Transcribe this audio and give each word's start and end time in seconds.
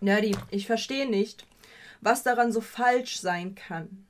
Nerdy, 0.00 0.36
ich 0.50 0.66
verstehe 0.66 1.08
nicht, 1.08 1.46
was 2.00 2.22
daran 2.22 2.52
so 2.52 2.60
falsch 2.60 3.20
sein 3.20 3.54
kann. 3.54 4.06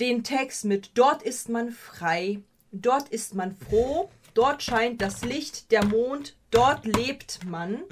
Den 0.00 0.24
Text 0.24 0.64
mit 0.64 0.90
Dort 0.94 1.22
ist 1.22 1.48
man 1.48 1.70
frei, 1.70 2.40
dort 2.70 3.08
ist 3.08 3.34
man 3.34 3.56
froh, 3.56 4.10
dort 4.34 4.62
scheint 4.62 5.00
das 5.00 5.24
Licht, 5.24 5.72
der 5.72 5.84
Mond, 5.84 6.36
dort 6.50 6.84
lebt 6.84 7.44
man. 7.44 7.82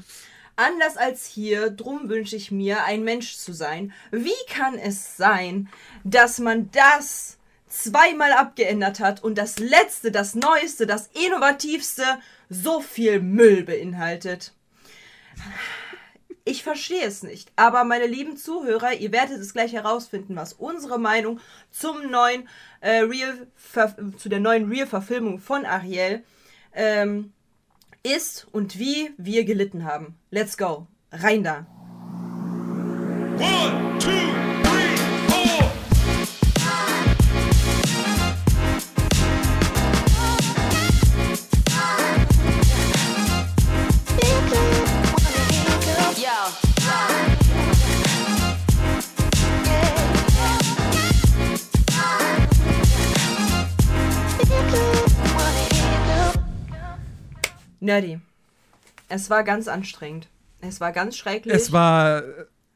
Anders 0.57 0.97
als 0.97 1.27
hier, 1.27 1.71
drum 1.71 2.09
wünsche 2.09 2.37
ich 2.37 2.53
mir, 2.53 2.85
ein 2.85 3.03
Mensch 3.03 3.37
zu 3.37 3.53
sein. 3.53 3.93
Wie 4.13 4.31
kann 4.49 4.79
es 4.79 5.17
sein, 5.17 5.69
dass 6.05 6.39
man 6.39 6.71
das 6.71 7.39
zweimal 7.67 8.33
abgeändert 8.33 9.01
hat 9.01 9.25
und 9.25 9.37
das 9.37 9.59
letzte, 9.59 10.13
das 10.13 10.37
neueste, 10.37 10.87
das 10.87 11.09
innovativste 11.09 12.05
so 12.49 12.81
viel 12.81 13.21
Müll 13.21 13.65
beinhaltet? 13.65 14.53
Ich 16.47 16.63
verstehe 16.63 17.05
es 17.05 17.23
nicht. 17.23 17.51
Aber 17.57 17.85
meine 17.85 18.07
lieben 18.07 18.37
Zuhörer, 18.37 18.93
ihr 18.93 19.13
werdet 19.13 19.39
es 19.39 19.55
gleich 19.55 19.73
herausfinden, 19.73 20.37
was 20.37 20.53
unsere 20.53 20.99
Meinung 20.99 21.41
zum 21.71 22.11
neuen 22.11 22.49
äh, 22.81 22.99
Real 23.01 23.47
zu 24.19 24.29
der 24.29 24.41
neuen 24.41 24.69
Real-Verfilmung 24.69 25.39
von 25.39 25.65
Ariel 25.65 26.23
ähm, 26.75 27.33
ist 28.03 28.47
und 28.53 28.79
wie 28.79 29.11
wir 29.17 29.45
gelitten 29.45 29.85
haben. 29.85 30.19
Let's 30.31 30.59
go. 30.59 30.87
Rein 31.11 31.45
da. 31.45 31.67
One, 33.39 33.99
two, 33.99 34.34
Nerdy. 57.85 58.21
Es 59.09 59.31
war 59.31 59.45
ganz 59.45 59.69
anstrengend. 59.69 60.29
Es 60.61 60.81
war 60.81 60.93
ganz 60.93 61.17
schrecklich. 61.17 61.55
Es 61.55 61.73
war, 61.73 62.23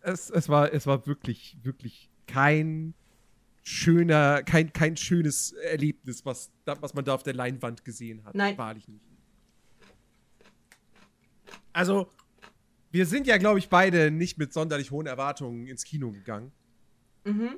es, 0.02 0.30
es 0.30 0.48
war, 0.48 0.72
es 0.72 0.86
war 0.86 1.06
wirklich, 1.06 1.56
wirklich 1.62 2.10
kein 2.26 2.94
schöner, 3.62 4.42
kein, 4.42 4.72
kein 4.72 4.96
schönes 4.96 5.52
Erlebnis, 5.52 6.24
was, 6.24 6.50
was 6.64 6.94
man 6.94 7.04
da 7.04 7.14
auf 7.14 7.22
der 7.22 7.34
Leinwand 7.34 7.84
gesehen 7.84 8.24
hat. 8.24 8.34
Nein. 8.34 8.56
Wahrlich 8.58 8.86
nicht. 8.88 9.04
Also, 11.72 12.10
wir 12.90 13.06
sind 13.06 13.26
ja, 13.26 13.38
glaube 13.38 13.58
ich, 13.58 13.68
beide 13.68 14.10
nicht 14.10 14.38
mit 14.38 14.52
sonderlich 14.52 14.90
hohen 14.90 15.06
Erwartungen 15.06 15.66
ins 15.66 15.84
Kino 15.84 16.10
gegangen. 16.10 16.52
Mhm. 17.24 17.56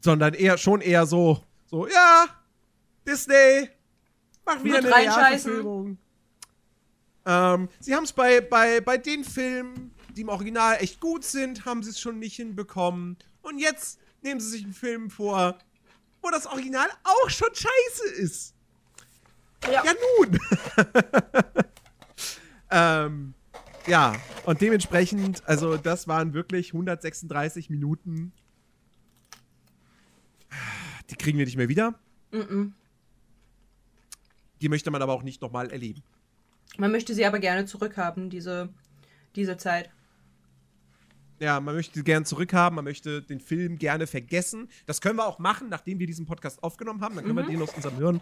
Sondern 0.00 0.34
eher 0.34 0.58
schon 0.58 0.80
eher 0.80 1.06
so, 1.06 1.42
so, 1.66 1.86
ja, 1.86 2.26
Disney, 3.06 3.68
mach 4.44 4.62
wieder 4.62 4.82
Mit 4.82 4.92
eine 4.92 4.96
Realverfilmung. 4.96 5.98
Ähm, 7.26 7.68
sie 7.80 7.94
haben 7.94 8.04
es 8.04 8.12
bei, 8.12 8.40
bei, 8.40 8.80
bei 8.80 8.98
den 8.98 9.24
Filmen, 9.24 9.94
die 10.16 10.22
im 10.22 10.28
Original 10.28 10.76
echt 10.80 11.00
gut 11.00 11.24
sind, 11.24 11.64
haben 11.64 11.82
sie 11.82 11.90
es 11.90 12.00
schon 12.00 12.18
nicht 12.18 12.36
hinbekommen. 12.36 13.16
Und 13.42 13.58
jetzt 13.58 13.98
nehmen 14.22 14.40
sie 14.40 14.50
sich 14.50 14.64
einen 14.64 14.74
Film 14.74 15.10
vor, 15.10 15.58
wo 16.22 16.30
das 16.30 16.46
Original 16.46 16.88
auch 17.02 17.30
schon 17.30 17.54
scheiße 17.54 18.14
ist. 18.16 18.54
Ja, 19.64 19.84
ja 19.84 19.92
nun. 20.18 20.38
ähm, 22.70 23.34
ja, 23.86 24.14
und 24.44 24.60
dementsprechend, 24.60 25.46
also 25.46 25.76
das 25.76 26.08
waren 26.08 26.32
wirklich 26.32 26.72
136 26.72 27.70
Minuten. 27.70 28.32
Die 31.10 31.16
kriegen 31.16 31.38
wir 31.38 31.44
nicht 31.44 31.56
mehr 31.56 31.68
wieder. 31.68 31.98
Mm 32.30 32.38
-mm. 32.38 32.72
Die 34.60 34.68
möchte 34.68 34.90
man 34.90 35.02
aber 35.02 35.12
auch 35.12 35.22
nicht 35.22 35.42
nochmal 35.42 35.70
erleben. 35.70 36.02
Man 36.76 36.90
möchte 36.90 37.14
sie 37.14 37.24
aber 37.24 37.38
gerne 37.38 37.66
zurückhaben, 37.66 38.30
diese, 38.30 38.68
diese 39.36 39.56
Zeit. 39.56 39.90
Ja, 41.40 41.60
man 41.60 41.74
möchte 41.74 41.94
sie 41.94 42.04
gerne 42.04 42.24
zurückhaben, 42.24 42.76
man 42.76 42.84
möchte 42.84 43.22
den 43.22 43.40
Film 43.40 43.78
gerne 43.78 44.06
vergessen. 44.06 44.68
Das 44.86 45.00
können 45.00 45.16
wir 45.16 45.26
auch 45.26 45.38
machen, 45.38 45.68
nachdem 45.68 45.98
wir 45.98 46.06
diesen 46.06 46.26
Podcast 46.26 46.62
aufgenommen 46.62 47.00
haben. 47.00 47.16
Dann 47.16 47.24
können 47.24 47.36
mhm. 47.36 47.48
wir 47.48 47.56
den 47.56 47.62
aus 47.62 47.74
unserem 47.74 47.96
Hirn 47.96 48.20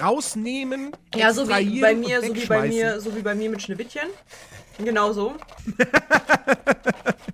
rausnehmen. 0.00 0.90
Ja, 1.14 1.32
so 1.32 1.48
wie 1.48 1.80
bei 1.80 1.94
mir, 1.94 2.22
so 2.22 2.34
wie 2.34 2.46
bei 2.46 2.68
mir, 2.68 3.00
so 3.00 3.14
wie 3.16 3.22
bei 3.22 3.34
mir 3.34 3.50
mit 3.50 3.62
Schneewittchen. 3.62 4.08
Genau 4.78 5.12
so. 5.12 5.36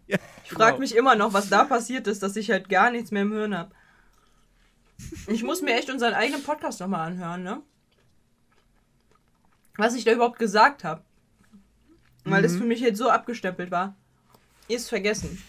ja, 0.06 0.18
ich 0.44 0.50
frage 0.50 0.72
genau. 0.72 0.78
mich 0.78 0.96
immer 0.96 1.14
noch, 1.14 1.32
was 1.32 1.48
da 1.48 1.64
passiert 1.64 2.06
ist, 2.06 2.22
dass 2.22 2.36
ich 2.36 2.50
halt 2.50 2.68
gar 2.68 2.90
nichts 2.90 3.10
mehr 3.10 3.22
im 3.22 3.32
Hirn 3.32 3.56
habe. 3.56 3.74
Ich 5.28 5.42
muss 5.42 5.62
mir 5.62 5.74
echt 5.74 5.90
unseren 5.90 6.14
eigenen 6.14 6.42
Podcast 6.42 6.80
nochmal 6.80 7.06
anhören, 7.08 7.42
ne? 7.42 7.62
Was 9.78 9.94
ich 9.94 10.04
da 10.04 10.12
überhaupt 10.12 10.38
gesagt 10.38 10.84
habe. 10.84 11.02
Weil 12.24 12.40
mhm. 12.40 12.42
das 12.42 12.56
für 12.56 12.64
mich 12.64 12.80
jetzt 12.80 12.98
so 12.98 13.08
abgestempelt 13.08 13.70
war. 13.70 13.96
Ist 14.68 14.90
vergessen. 14.90 15.42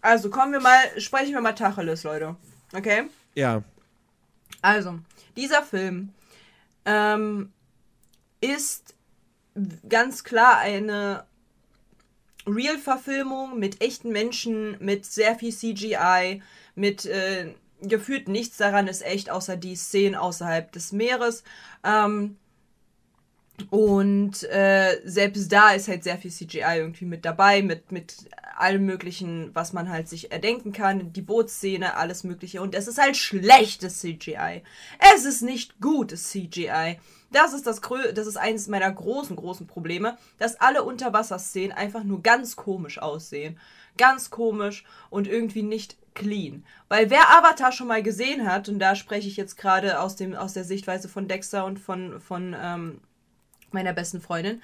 Also 0.00 0.30
kommen 0.30 0.52
wir 0.52 0.60
mal, 0.60 0.78
sprechen 1.00 1.32
wir 1.32 1.40
mal 1.40 1.54
Tacheles, 1.54 2.04
Leute. 2.04 2.36
Okay? 2.72 3.08
Ja. 3.34 3.64
Also, 4.62 5.00
dieser 5.36 5.62
Film 5.62 6.12
ähm, 6.84 7.52
ist 8.40 8.94
ganz 9.88 10.22
klar 10.22 10.58
eine 10.58 11.24
Real-Verfilmung 12.46 13.58
mit 13.58 13.80
echten 13.80 14.10
Menschen, 14.10 14.76
mit 14.78 15.04
sehr 15.04 15.34
viel 15.34 15.52
CGI, 15.52 16.42
mit 16.74 17.04
äh, 17.06 17.54
gefühlt 17.80 18.28
nichts 18.28 18.56
daran 18.56 18.86
ist 18.86 19.04
echt, 19.04 19.30
außer 19.30 19.56
die 19.56 19.76
Szenen 19.76 20.14
außerhalb 20.14 20.70
des 20.72 20.92
Meeres. 20.92 21.42
Ähm, 21.84 22.36
und 23.70 24.44
äh, 24.44 25.00
selbst 25.04 25.52
da 25.52 25.70
ist 25.70 25.88
halt 25.88 26.04
sehr 26.04 26.16
viel 26.16 26.30
CGI 26.30 26.78
irgendwie 26.78 27.04
mit 27.04 27.24
dabei, 27.24 27.62
mit, 27.62 27.92
mit 27.92 28.14
allem 28.56 28.86
Möglichen, 28.86 29.54
was 29.54 29.72
man 29.72 29.90
halt 29.90 30.08
sich 30.08 30.32
erdenken 30.32 30.72
kann. 30.72 31.12
Die 31.12 31.22
Bootsszene, 31.22 31.96
alles 31.96 32.24
Mögliche. 32.24 32.62
Und 32.62 32.74
es 32.74 32.88
ist 32.88 32.98
halt 32.98 33.16
schlechtes 33.16 34.00
CGI. 34.00 34.62
Es 35.14 35.24
ist 35.24 35.42
nicht 35.42 35.80
gutes 35.80 36.30
CGI. 36.30 36.98
Das 37.30 37.52
ist 37.52 37.66
das, 37.66 37.82
Grö 37.82 38.12
das 38.12 38.26
ist 38.26 38.36
eines 38.36 38.68
meiner 38.68 38.90
großen, 38.90 39.36
großen 39.36 39.66
Probleme, 39.66 40.16
dass 40.38 40.60
alle 40.60 40.82
Unterwasserszenen 40.82 41.72
einfach 41.72 42.04
nur 42.04 42.22
ganz 42.22 42.56
komisch 42.56 42.98
aussehen. 42.98 43.58
Ganz 43.98 44.30
komisch 44.30 44.84
und 45.10 45.26
irgendwie 45.26 45.62
nicht 45.62 45.96
clean. 46.14 46.64
Weil 46.88 47.10
wer 47.10 47.36
Avatar 47.36 47.72
schon 47.72 47.88
mal 47.88 48.02
gesehen 48.02 48.50
hat, 48.50 48.68
und 48.68 48.78
da 48.78 48.94
spreche 48.94 49.28
ich 49.28 49.36
jetzt 49.36 49.56
gerade 49.56 50.00
aus, 50.00 50.16
dem, 50.16 50.34
aus 50.34 50.54
der 50.54 50.64
Sichtweise 50.64 51.08
von 51.08 51.28
Dexter 51.28 51.64
und 51.64 51.78
von, 51.78 52.20
von 52.20 52.56
ähm, 52.58 53.00
meiner 53.72 53.92
besten 53.92 54.20
Freundin, 54.20 54.62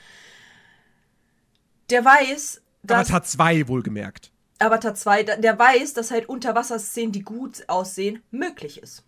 der 1.91 2.04
weiß, 2.04 2.62
dass. 2.82 3.09
Avatar 3.09 3.25
2 3.25 3.69
wohlgemerkt. 3.69 4.31
Avatar 4.59 4.94
2, 4.94 5.22
der 5.22 5.59
weiß, 5.59 5.94
dass 5.94 6.10
halt 6.10 6.28
Unterwasserszenen, 6.28 7.12
die 7.12 7.22
gut 7.22 7.64
aussehen, 7.69 8.22
möglich 8.31 8.82
ist. 8.82 9.04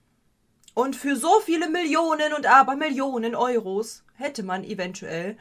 Und 0.75 0.97
für 0.97 1.17
so 1.17 1.41
viele 1.41 1.71
Millionen 1.71 2.35
und 2.35 2.47
aber 2.47 2.77
Millionen 2.77 3.35
Euros 3.35 4.05
hätte 4.15 4.43
man 4.43 4.65
eventuell 4.65 5.39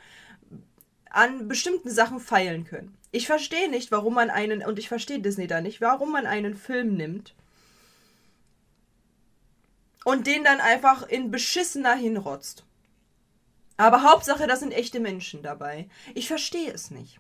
an 1.10 1.48
bestimmten 1.48 1.90
Sachen 1.90 2.20
feilen 2.20 2.66
können. 2.66 2.98
Ich 3.12 3.28
verstehe 3.28 3.70
nicht, 3.70 3.92
warum 3.92 4.14
man 4.14 4.30
einen, 4.30 4.64
und 4.64 4.80
ich 4.80 4.88
verstehe 4.88 5.20
Disney 5.20 5.48
da 5.48 5.62
nicht, 5.62 5.82
warum 5.82 6.12
man 6.12 6.26
einen 6.26 6.56
Film 6.56 6.96
nimmt 6.96 7.34
und 10.04 10.28
den 10.28 10.44
dann 10.44 10.60
einfach 10.62 11.08
in 11.08 11.32
beschissener 11.32 11.96
hinrotzt. 11.96 12.64
Aber 13.78 14.04
Hauptsache, 14.04 14.48
da 14.48 14.56
sind 14.56 14.72
echte 14.72 15.00
Menschen 15.00 15.42
dabei. 15.42 15.88
Ich 16.14 16.28
verstehe 16.28 16.72
es 16.72 16.92
nicht. 16.92 17.20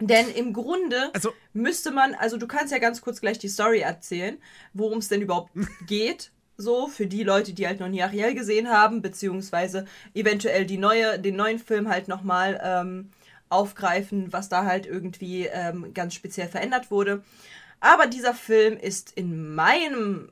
Denn 0.00 0.28
im 0.30 0.52
Grunde 0.52 1.10
also, 1.14 1.32
müsste 1.52 1.90
man, 1.90 2.14
also 2.14 2.36
du 2.36 2.48
kannst 2.48 2.72
ja 2.72 2.78
ganz 2.78 3.00
kurz 3.02 3.20
gleich 3.20 3.38
die 3.38 3.48
Story 3.48 3.80
erzählen, 3.80 4.38
worum 4.72 4.98
es 4.98 5.08
denn 5.08 5.22
überhaupt 5.22 5.52
geht. 5.86 6.32
So, 6.56 6.86
für 6.86 7.06
die 7.06 7.22
Leute, 7.22 7.54
die 7.54 7.66
halt 7.66 7.80
noch 7.80 7.88
nie 7.88 8.02
Ariel 8.02 8.34
gesehen 8.34 8.68
haben, 8.68 9.00
beziehungsweise 9.00 9.86
eventuell 10.14 10.66
die 10.66 10.76
neue, 10.76 11.18
den 11.18 11.36
neuen 11.36 11.58
Film 11.58 11.88
halt 11.88 12.08
nochmal 12.08 12.60
ähm, 12.62 13.10
aufgreifen, 13.48 14.32
was 14.32 14.48
da 14.48 14.64
halt 14.64 14.86
irgendwie 14.86 15.46
ähm, 15.46 15.94
ganz 15.94 16.14
speziell 16.14 16.48
verändert 16.48 16.90
wurde. 16.90 17.22
Aber 17.80 18.06
dieser 18.06 18.34
Film 18.34 18.76
ist 18.76 19.12
in 19.12 19.54
meinem 19.54 20.30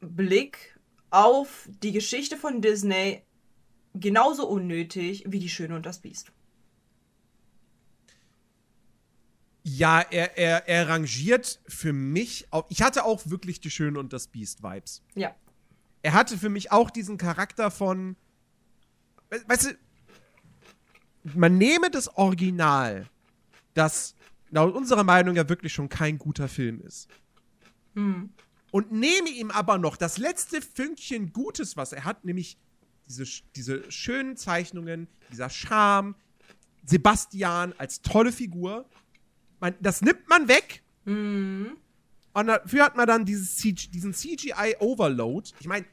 Blick 0.00 0.78
auf 1.10 1.68
die 1.82 1.92
Geschichte 1.92 2.36
von 2.36 2.60
Disney 2.60 3.22
genauso 3.94 4.48
unnötig 4.48 5.24
wie 5.26 5.38
Die 5.38 5.48
Schöne 5.48 5.74
und 5.76 5.86
das 5.86 6.00
Biest. 6.00 6.32
Ja, 9.62 10.00
er, 10.00 10.38
er, 10.38 10.68
er 10.68 10.88
rangiert 10.88 11.60
für 11.68 11.92
mich 11.92 12.46
auch. 12.50 12.66
Ich 12.70 12.82
hatte 12.82 13.04
auch 13.04 13.28
wirklich 13.28 13.60
Die 13.60 13.70
Schöne 13.70 13.98
und 13.98 14.12
das 14.12 14.26
Biest-Vibes. 14.28 15.02
Ja. 15.14 15.34
Er 16.02 16.14
hatte 16.14 16.38
für 16.38 16.48
mich 16.48 16.72
auch 16.72 16.90
diesen 16.90 17.18
Charakter 17.18 17.70
von. 17.70 18.16
Weißt 19.46 19.66
du, 19.66 19.78
man 21.34 21.58
nehme 21.58 21.90
das 21.90 22.08
Original 22.16 23.06
das 23.74 24.14
laut 24.50 24.74
unserer 24.74 25.04
Meinung 25.04 25.36
ja 25.36 25.48
wirklich 25.48 25.72
schon 25.72 25.88
kein 25.88 26.18
guter 26.18 26.48
Film 26.48 26.80
ist. 26.80 27.08
Hm. 27.94 28.30
Und 28.70 28.92
nehme 28.92 29.28
ihm 29.28 29.50
aber 29.50 29.78
noch 29.78 29.96
das 29.96 30.18
letzte 30.18 30.60
Fünkchen 30.62 31.32
Gutes, 31.32 31.76
was 31.76 31.92
er 31.92 32.04
hat, 32.04 32.24
nämlich 32.24 32.58
diese, 33.10 33.42
diese 33.56 33.90
schönen 33.90 34.36
Zeichnungen, 34.36 35.08
dieser 35.32 35.50
Charme, 35.50 36.14
Sebastian 36.86 37.74
als 37.78 38.02
tolle 38.02 38.32
Figur. 38.32 38.86
Man, 39.60 39.74
das 39.80 40.00
nimmt 40.02 40.28
man 40.28 40.48
weg. 40.48 40.82
Mhm. 41.04 41.76
Und 42.32 42.46
dafür 42.46 42.84
hat 42.84 42.96
man 42.96 43.06
dann 43.06 43.24
dieses 43.24 43.56
CG, 43.56 43.88
diesen 43.88 44.14
CGI-Overload. 44.14 45.50
Ich 45.60 45.66
meine, 45.66 45.84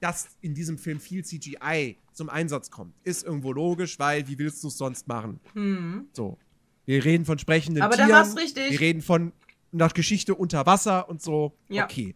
dass 0.00 0.28
in 0.40 0.54
diesem 0.54 0.78
Film 0.78 1.00
viel 1.00 1.24
CGI 1.24 1.98
zum 2.12 2.30
Einsatz 2.30 2.70
kommt, 2.70 2.94
ist 3.04 3.24
irgendwo 3.24 3.52
logisch, 3.52 3.98
weil 3.98 4.26
wie 4.28 4.38
willst 4.38 4.62
du 4.64 4.68
es 4.68 4.78
sonst 4.78 5.06
machen? 5.06 5.40
Mhm. 5.54 6.08
So. 6.12 6.38
Wir 6.86 7.04
reden 7.04 7.24
von 7.24 7.38
sprechenden 7.38 7.82
Aber 7.82 7.96
Tieren. 7.96 8.10
Aber 8.10 8.22
da 8.22 8.28
war's 8.28 8.36
richtig. 8.36 8.70
Wir 8.70 8.80
reden 8.80 9.02
von 9.02 9.32
nach 9.72 9.92
Geschichte 9.92 10.34
unter 10.34 10.64
Wasser 10.66 11.08
und 11.08 11.20
so. 11.20 11.56
Ja. 11.68 11.84
Okay. 11.84 12.14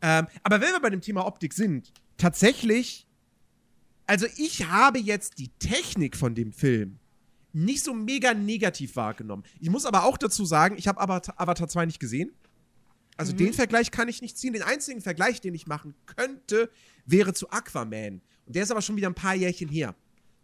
Ähm, 0.00 0.26
aber 0.42 0.60
wenn 0.60 0.72
wir 0.72 0.80
bei 0.80 0.90
dem 0.90 1.00
Thema 1.00 1.26
Optik 1.26 1.52
sind, 1.52 1.92
tatsächlich, 2.16 3.06
also 4.06 4.26
ich 4.36 4.66
habe 4.66 4.98
jetzt 4.98 5.38
die 5.38 5.48
Technik 5.58 6.16
von 6.16 6.34
dem 6.34 6.52
Film 6.52 6.98
nicht 7.52 7.84
so 7.84 7.94
mega 7.94 8.34
negativ 8.34 8.96
wahrgenommen. 8.96 9.44
Ich 9.60 9.70
muss 9.70 9.86
aber 9.86 10.02
auch 10.04 10.18
dazu 10.18 10.44
sagen, 10.44 10.74
ich 10.76 10.88
habe 10.88 11.00
Avatar, 11.00 11.40
Avatar 11.40 11.68
2 11.68 11.86
nicht 11.86 12.00
gesehen. 12.00 12.32
Also 13.16 13.32
mhm. 13.32 13.36
den 13.38 13.52
Vergleich 13.52 13.92
kann 13.92 14.08
ich 14.08 14.22
nicht 14.22 14.36
ziehen. 14.36 14.52
Den 14.52 14.62
einzigen 14.62 15.00
Vergleich, 15.00 15.40
den 15.40 15.54
ich 15.54 15.68
machen 15.68 15.94
könnte, 16.04 16.68
wäre 17.06 17.32
zu 17.32 17.48
Aquaman. 17.50 18.20
Und 18.46 18.56
der 18.56 18.64
ist 18.64 18.72
aber 18.72 18.82
schon 18.82 18.96
wieder 18.96 19.08
ein 19.08 19.14
paar 19.14 19.36
Jährchen 19.36 19.68
her. 19.68 19.94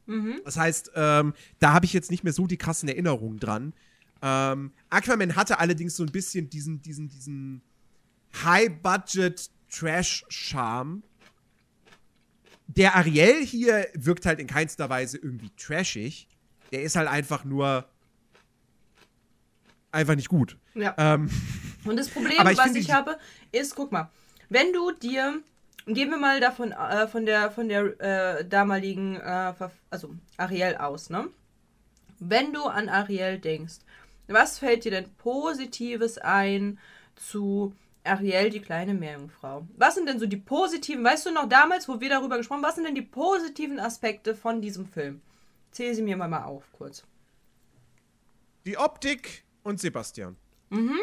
Mhm. 0.06 0.40
Das 0.44 0.56
heißt, 0.56 0.92
ähm, 0.94 1.34
da 1.58 1.72
habe 1.72 1.84
ich 1.84 1.92
jetzt 1.92 2.12
nicht 2.12 2.22
mehr 2.22 2.32
so 2.32 2.46
die 2.46 2.56
krassen 2.56 2.88
Erinnerungen 2.88 3.40
dran. 3.40 3.72
Ähm, 4.22 4.70
Aquaman 4.88 5.34
hatte 5.34 5.58
allerdings 5.58 5.96
so 5.96 6.04
ein 6.04 6.12
bisschen 6.12 6.48
diesen, 6.48 6.80
diesen, 6.80 7.08
diesen 7.08 7.62
High-Budget-Trash-Charme. 8.44 11.02
Der 12.76 12.94
Ariel 12.94 13.44
hier 13.44 13.88
wirkt 13.94 14.26
halt 14.26 14.38
in 14.38 14.46
keinster 14.46 14.88
Weise 14.88 15.18
irgendwie 15.18 15.50
trashig. 15.56 16.28
Der 16.70 16.82
ist 16.82 16.94
halt 16.94 17.08
einfach 17.08 17.44
nur 17.44 17.84
einfach 19.90 20.14
nicht 20.14 20.28
gut. 20.28 20.56
Ja. 20.74 20.94
Ähm, 20.96 21.28
Und 21.84 21.96
das 21.96 22.08
Problem, 22.08 22.38
was 22.38 22.74
ich 22.76 22.92
habe, 22.92 23.18
ist, 23.50 23.74
guck 23.74 23.90
mal, 23.90 24.08
wenn 24.48 24.72
du 24.72 24.92
dir, 24.92 25.40
gehen 25.86 26.10
wir 26.10 26.18
mal 26.18 26.38
davon 26.38 26.70
äh, 26.70 27.08
von 27.08 27.26
der 27.26 27.50
von 27.50 27.68
der 27.68 28.00
äh, 28.00 28.44
damaligen, 28.44 29.16
äh, 29.16 29.52
also 29.90 30.14
Ariel 30.36 30.76
aus, 30.76 31.10
ne? 31.10 31.28
Wenn 32.20 32.52
du 32.52 32.64
an 32.64 32.88
Ariel 32.88 33.38
denkst, 33.38 33.78
was 34.28 34.58
fällt 34.60 34.84
dir 34.84 34.92
denn 34.92 35.10
Positives 35.16 36.18
ein 36.18 36.78
zu 37.16 37.74
Ariel, 38.04 38.50
die 38.50 38.60
kleine 38.60 38.94
Meerjungfrau? 38.94 39.66
Was 39.76 39.94
sind 39.94 40.06
denn 40.06 40.18
so 40.18 40.26
die 40.26 40.36
positiven, 40.36 41.04
weißt 41.04 41.26
du 41.26 41.30
noch 41.32 41.48
damals, 41.48 41.88
wo 41.88 42.00
wir 42.00 42.08
darüber 42.08 42.38
gesprochen 42.38 42.58
haben, 42.58 42.68
was 42.68 42.76
sind 42.76 42.84
denn 42.84 42.94
die 42.94 43.02
positiven 43.02 43.78
Aspekte 43.78 44.34
von 44.34 44.62
diesem 44.62 44.86
Film? 44.86 45.20
Zähl 45.70 45.94
sie 45.94 46.02
mir 46.02 46.16
mal, 46.16 46.28
mal 46.28 46.44
auf, 46.44 46.64
kurz. 46.72 47.04
Die 48.64 48.78
Optik 48.78 49.44
und 49.62 49.80
Sebastian. 49.80 50.36
Mhm. 50.70 50.98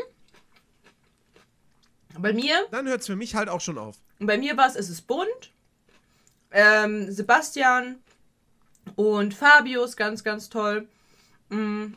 Bei 2.20 2.34
mir. 2.34 2.66
Dann 2.72 2.88
hört 2.88 3.02
es 3.02 3.08
für 3.08 3.16
mich 3.16 3.36
halt 3.36 3.50
auch 3.50 3.62
schon 3.62 3.78
auf. 3.78 3.98
Bei 4.20 4.38
mir 4.38 4.58
war 4.58 4.68
es, 4.68 4.76
es 4.76 4.90
ist 4.90 5.02
bunt. 5.02 5.54
Ähm, 6.52 7.12
Sebastian 7.12 7.98
und 8.96 9.34
Fabius, 9.34 9.96
ganz, 9.96 10.24
ganz 10.24 10.50
toll. 10.50 10.88
Mhm. 11.50 11.96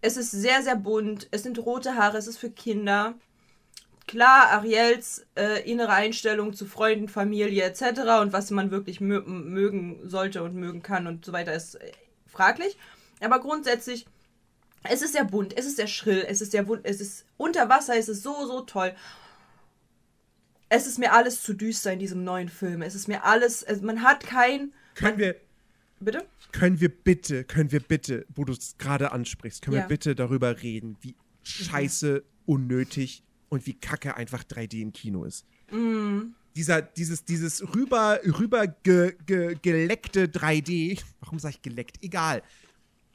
Es 0.00 0.16
ist 0.16 0.30
sehr, 0.30 0.62
sehr 0.62 0.76
bunt. 0.76 1.26
Es 1.30 1.42
sind 1.42 1.58
rote 1.58 1.96
Haare, 1.96 2.18
es 2.18 2.26
ist 2.26 2.38
für 2.38 2.50
Kinder. 2.50 3.14
Klar, 4.06 4.50
Ariels 4.52 5.26
äh, 5.36 5.68
innere 5.68 5.92
Einstellung 5.92 6.52
zu 6.52 6.64
Freunden, 6.66 7.08
Familie 7.08 7.64
etc. 7.64 7.82
und 8.22 8.32
was 8.32 8.50
man 8.50 8.70
wirklich 8.70 9.00
mö 9.00 9.20
mögen 9.22 10.08
sollte 10.08 10.44
und 10.44 10.54
mögen 10.54 10.82
kann 10.82 11.08
und 11.08 11.24
so 11.24 11.32
weiter 11.32 11.54
ist 11.54 11.74
äh, 11.74 11.90
fraglich. 12.26 12.76
Aber 13.20 13.40
grundsätzlich, 13.40 14.06
es 14.84 15.02
ist 15.02 15.12
sehr 15.12 15.24
bunt, 15.24 15.56
es 15.58 15.66
ist 15.66 15.76
sehr 15.76 15.88
schrill, 15.88 16.24
es 16.28 16.40
ist 16.40 16.52
sehr 16.52 16.64
es 16.84 17.00
ist 17.00 17.26
unter 17.36 17.68
Wasser, 17.68 17.96
es 17.96 18.08
ist 18.08 18.22
so, 18.22 18.46
so 18.46 18.60
toll. 18.60 18.94
Es 20.68 20.86
ist 20.86 20.98
mir 20.98 21.12
alles 21.12 21.42
zu 21.42 21.54
düster 21.54 21.92
in 21.92 21.98
diesem 21.98 22.22
neuen 22.22 22.48
Film. 22.48 22.82
Es 22.82 22.94
ist 22.94 23.08
mir 23.08 23.24
alles, 23.24 23.62
es, 23.62 23.80
man 23.82 24.02
hat 24.02 24.24
kein. 24.24 24.72
Können 24.94 25.18
wir. 25.18 25.36
Bitte? 25.98 26.26
Können 26.52 26.80
wir 26.80 26.90
bitte, 26.90 27.44
können 27.44 27.72
wir 27.72 27.80
bitte, 27.80 28.26
wo 28.28 28.44
du 28.44 28.52
es 28.52 28.76
gerade 28.78 29.12
ansprichst, 29.12 29.62
können 29.62 29.76
ja. 29.76 29.82
wir 29.82 29.88
bitte 29.88 30.14
darüber 30.14 30.62
reden, 30.62 30.96
wie 31.00 31.16
scheiße, 31.42 32.22
unnötig 32.44 33.22
und 33.48 33.66
wie 33.66 33.74
kacke 33.74 34.16
einfach 34.16 34.44
3D 34.44 34.80
im 34.80 34.92
Kino 34.92 35.24
ist. 35.24 35.46
Mhm 35.70 36.34
dieser, 36.56 36.80
dieses, 36.80 37.24
dieses 37.24 37.62
rüber, 37.74 38.18
rüber 38.24 38.66
ge, 38.66 39.14
ge, 39.26 39.56
geleckte 39.60 40.26
3D, 40.26 41.00
warum 41.20 41.38
sage 41.38 41.56
ich 41.56 41.62
geleckt? 41.62 42.02
Egal. 42.02 42.42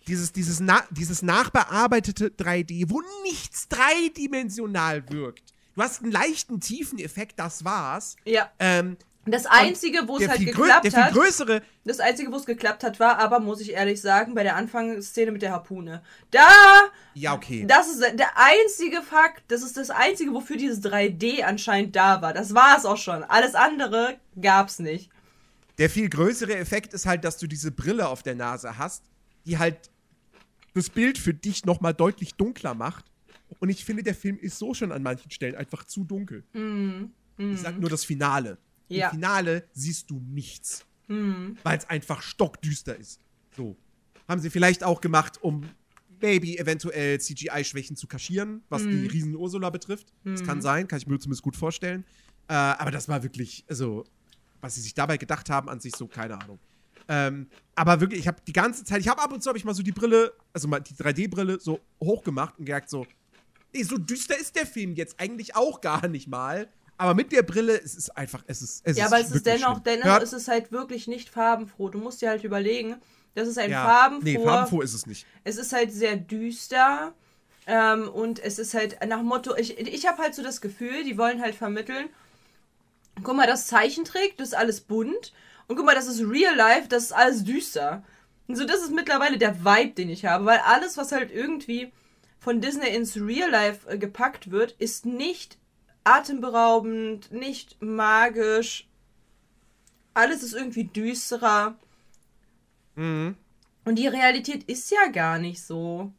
Dieses, 0.07 0.31
dieses, 0.31 0.59
na, 0.59 0.83
dieses 0.91 1.21
nachbearbeitete 1.21 2.29
3D, 2.29 2.89
wo 2.89 3.01
nichts 3.23 3.67
dreidimensional 3.67 5.09
wirkt. 5.09 5.53
Du 5.75 5.81
hast 5.81 6.03
einen 6.03 6.11
leichten 6.11 6.59
tiefen 6.59 6.99
Effekt, 6.99 7.39
das 7.39 7.65
war's. 7.65 8.15
Ja. 8.25 8.51
Ähm, 8.59 8.97
das 9.25 9.45
Einzige, 9.45 10.07
wo 10.07 10.17
es 10.17 10.27
halt 10.27 10.39
geklappt 10.39 10.95
hat. 10.95 11.13
Größere 11.13 11.61
das 11.83 11.99
Einzige, 11.99 12.31
wo 12.31 12.37
es 12.37 12.45
geklappt 12.45 12.83
hat, 12.83 12.99
war 12.99 13.19
aber, 13.19 13.39
muss 13.39 13.61
ich 13.61 13.71
ehrlich 13.71 14.01
sagen, 14.01 14.33
bei 14.33 14.43
der 14.43 14.55
Anfangsszene 14.55 15.31
mit 15.31 15.41
der 15.41 15.51
Harpune. 15.51 16.01
Da! 16.31 16.47
Ja, 17.13 17.33
okay. 17.33 17.65
Das 17.67 17.87
ist 17.87 18.01
der 18.01 18.31
einzige 18.35 19.01
Fakt, 19.01 19.43
das 19.49 19.61
ist 19.61 19.77
das 19.77 19.91
Einzige, 19.91 20.33
wofür 20.33 20.57
dieses 20.57 20.83
3D 20.83 21.43
anscheinend 21.43 21.95
da 21.95 22.21
war. 22.21 22.33
Das 22.33 22.55
war 22.55 22.77
es 22.77 22.85
auch 22.85 22.97
schon. 22.97 23.23
Alles 23.23 23.53
andere 23.53 24.17
gab's 24.39 24.79
nicht. 24.79 25.11
Der 25.77 25.89
viel 25.89 26.09
größere 26.09 26.55
Effekt 26.55 26.93
ist 26.93 27.05
halt, 27.05 27.23
dass 27.23 27.37
du 27.37 27.47
diese 27.47 27.71
Brille 27.71 28.07
auf 28.07 28.23
der 28.23 28.35
Nase 28.35 28.77
hast, 28.77 29.03
die 29.45 29.57
halt 29.57 29.89
das 30.73 30.89
Bild 30.89 31.17
für 31.17 31.33
dich 31.33 31.65
nochmal 31.65 31.93
deutlich 31.93 32.35
dunkler 32.35 32.73
macht. 32.73 33.05
Und 33.59 33.69
ich 33.69 33.85
finde, 33.85 34.03
der 34.03 34.15
Film 34.15 34.37
ist 34.39 34.57
so 34.57 34.73
schon 34.73 34.91
an 34.91 35.03
manchen 35.03 35.29
Stellen 35.31 35.55
einfach 35.55 35.83
zu 35.83 36.03
dunkel. 36.03 36.43
Mm, 36.53 37.11
mm. 37.37 37.53
Ich 37.53 37.59
sag 37.59 37.79
nur 37.79 37.89
das 37.89 38.05
Finale. 38.05 38.57
Ja. 38.91 39.07
Im 39.07 39.15
Finale 39.15 39.67
siehst 39.73 40.09
du 40.09 40.19
nichts. 40.19 40.85
Mhm. 41.07 41.57
Weil 41.63 41.77
es 41.77 41.89
einfach 41.89 42.21
stockdüster 42.21 42.95
ist. 42.95 43.19
So. 43.55 43.75
Haben 44.27 44.41
sie 44.41 44.49
vielleicht 44.49 44.83
auch 44.83 45.01
gemacht, 45.01 45.39
um 45.41 45.63
maybe 46.21 46.57
eventuell 46.57 47.19
CGI-Schwächen 47.19 47.95
zu 47.95 48.07
kaschieren, 48.07 48.63
was 48.69 48.83
mhm. 48.83 48.91
die 48.91 49.07
riesen 49.07 49.35
Ursula 49.35 49.69
betrifft. 49.69 50.13
Mhm. 50.23 50.31
Das 50.31 50.43
kann 50.43 50.57
mhm. 50.57 50.61
sein, 50.61 50.87
kann 50.87 50.99
ich 50.99 51.07
mir 51.07 51.19
zumindest 51.19 51.43
gut 51.43 51.55
vorstellen. 51.55 52.05
Äh, 52.47 52.53
aber 52.53 52.91
das 52.91 53.09
war 53.09 53.23
wirklich, 53.23 53.65
also, 53.67 54.05
was 54.61 54.75
sie 54.75 54.81
sich 54.81 54.93
dabei 54.93 55.17
gedacht 55.17 55.49
haben, 55.49 55.69
an 55.69 55.79
sich 55.79 55.95
so, 55.95 56.07
keine 56.07 56.39
Ahnung. 56.39 56.59
Ähm, 57.07 57.47
aber 57.75 57.99
wirklich, 57.99 58.21
ich 58.21 58.27
habe 58.27 58.41
die 58.45 58.53
ganze 58.53 58.83
Zeit, 58.83 59.01
ich 59.01 59.07
habe 59.07 59.21
ab 59.21 59.33
und 59.33 59.41
zu 59.41 59.49
habe 59.49 59.57
ich 59.57 59.65
mal 59.65 59.73
so 59.73 59.83
die 59.83 59.91
Brille, 59.91 60.33
also 60.53 60.67
mal 60.67 60.79
die 60.79 60.93
3D-Brille 60.93 61.59
so 61.59 61.79
hochgemacht 61.99 62.57
und 62.59 62.65
gemerkt 62.65 62.89
so, 62.89 63.05
nee, 63.73 63.83
so 63.83 63.97
düster 63.97 64.37
ist 64.37 64.55
der 64.55 64.65
Film 64.65 64.95
jetzt 64.95 65.19
eigentlich 65.19 65.55
auch 65.55 65.81
gar 65.81 66.07
nicht 66.07 66.27
mal. 66.27 66.69
Aber 67.01 67.15
mit 67.15 67.31
der 67.31 67.41
Brille, 67.41 67.81
es 67.81 67.95
ist 67.95 68.15
einfach, 68.15 68.43
es 68.45 68.61
ist. 68.61 68.83
Es 68.85 68.95
ja, 68.95 69.05
ist 69.05 69.11
aber 69.11 69.19
es 69.19 69.31
ist 69.31 69.43
dennoch, 69.47 69.79
dennoch 69.79 70.05
Hört? 70.05 70.21
ist 70.21 70.33
es 70.33 70.47
halt 70.47 70.71
wirklich 70.71 71.07
nicht 71.07 71.29
farbenfroh. 71.29 71.89
Du 71.89 71.97
musst 71.97 72.21
dir 72.21 72.29
halt 72.29 72.43
überlegen, 72.43 72.95
das 73.33 73.47
ist 73.47 73.57
ein 73.57 73.71
ja, 73.71 73.83
farbenfroh. 73.83 74.23
Nee, 74.23 74.37
farbenfroh 74.37 74.81
ist 74.81 74.93
es 74.93 75.07
nicht. 75.07 75.25
Es 75.43 75.57
ist 75.57 75.73
halt 75.73 75.91
sehr 75.91 76.15
düster. 76.15 77.15
Ähm, 77.65 78.07
und 78.07 78.37
es 78.37 78.59
ist 78.59 78.75
halt 78.75 79.03
nach 79.07 79.23
Motto, 79.23 79.55
ich, 79.55 79.79
ich 79.79 80.05
habe 80.05 80.21
halt 80.21 80.35
so 80.35 80.43
das 80.43 80.61
Gefühl, 80.61 81.03
die 81.03 81.17
wollen 81.17 81.41
halt 81.41 81.55
vermitteln, 81.55 82.07
guck 83.23 83.35
mal, 83.35 83.47
das 83.47 83.65
Zeichentrick, 83.65 84.37
das 84.37 84.49
ist 84.49 84.53
alles 84.53 84.81
bunt. 84.81 85.33
Und 85.65 85.77
guck 85.77 85.87
mal, 85.87 85.95
das 85.95 86.05
ist 86.05 86.21
Real 86.21 86.55
Life, 86.55 86.87
das 86.87 87.05
ist 87.05 87.13
alles 87.13 87.43
düster. 87.43 88.03
Und 88.47 88.57
so, 88.57 88.63
das 88.63 88.83
ist 88.83 88.91
mittlerweile 88.91 89.39
der 89.39 89.65
Vibe, 89.65 89.95
den 89.95 90.09
ich 90.11 90.25
habe, 90.25 90.45
weil 90.45 90.59
alles, 90.59 90.97
was 90.97 91.11
halt 91.11 91.31
irgendwie 91.31 91.91
von 92.37 92.61
Disney 92.61 92.89
ins 92.89 93.15
Real 93.15 93.49
Life 93.49 93.89
äh, 93.89 93.97
gepackt 93.97 94.51
wird, 94.51 94.73
ist 94.73 95.07
nicht 95.07 95.57
atemberaubend, 96.03 97.31
nicht 97.31 97.81
magisch. 97.81 98.87
Alles 100.13 100.43
ist 100.43 100.53
irgendwie 100.53 100.85
düsterer. 100.85 101.75
Mhm. 102.95 103.35
Und 103.85 103.95
die 103.95 104.07
Realität 104.07 104.63
ist 104.65 104.91
ja 104.91 105.07
gar 105.11 105.39
nicht 105.39 105.61
so. 105.61 106.11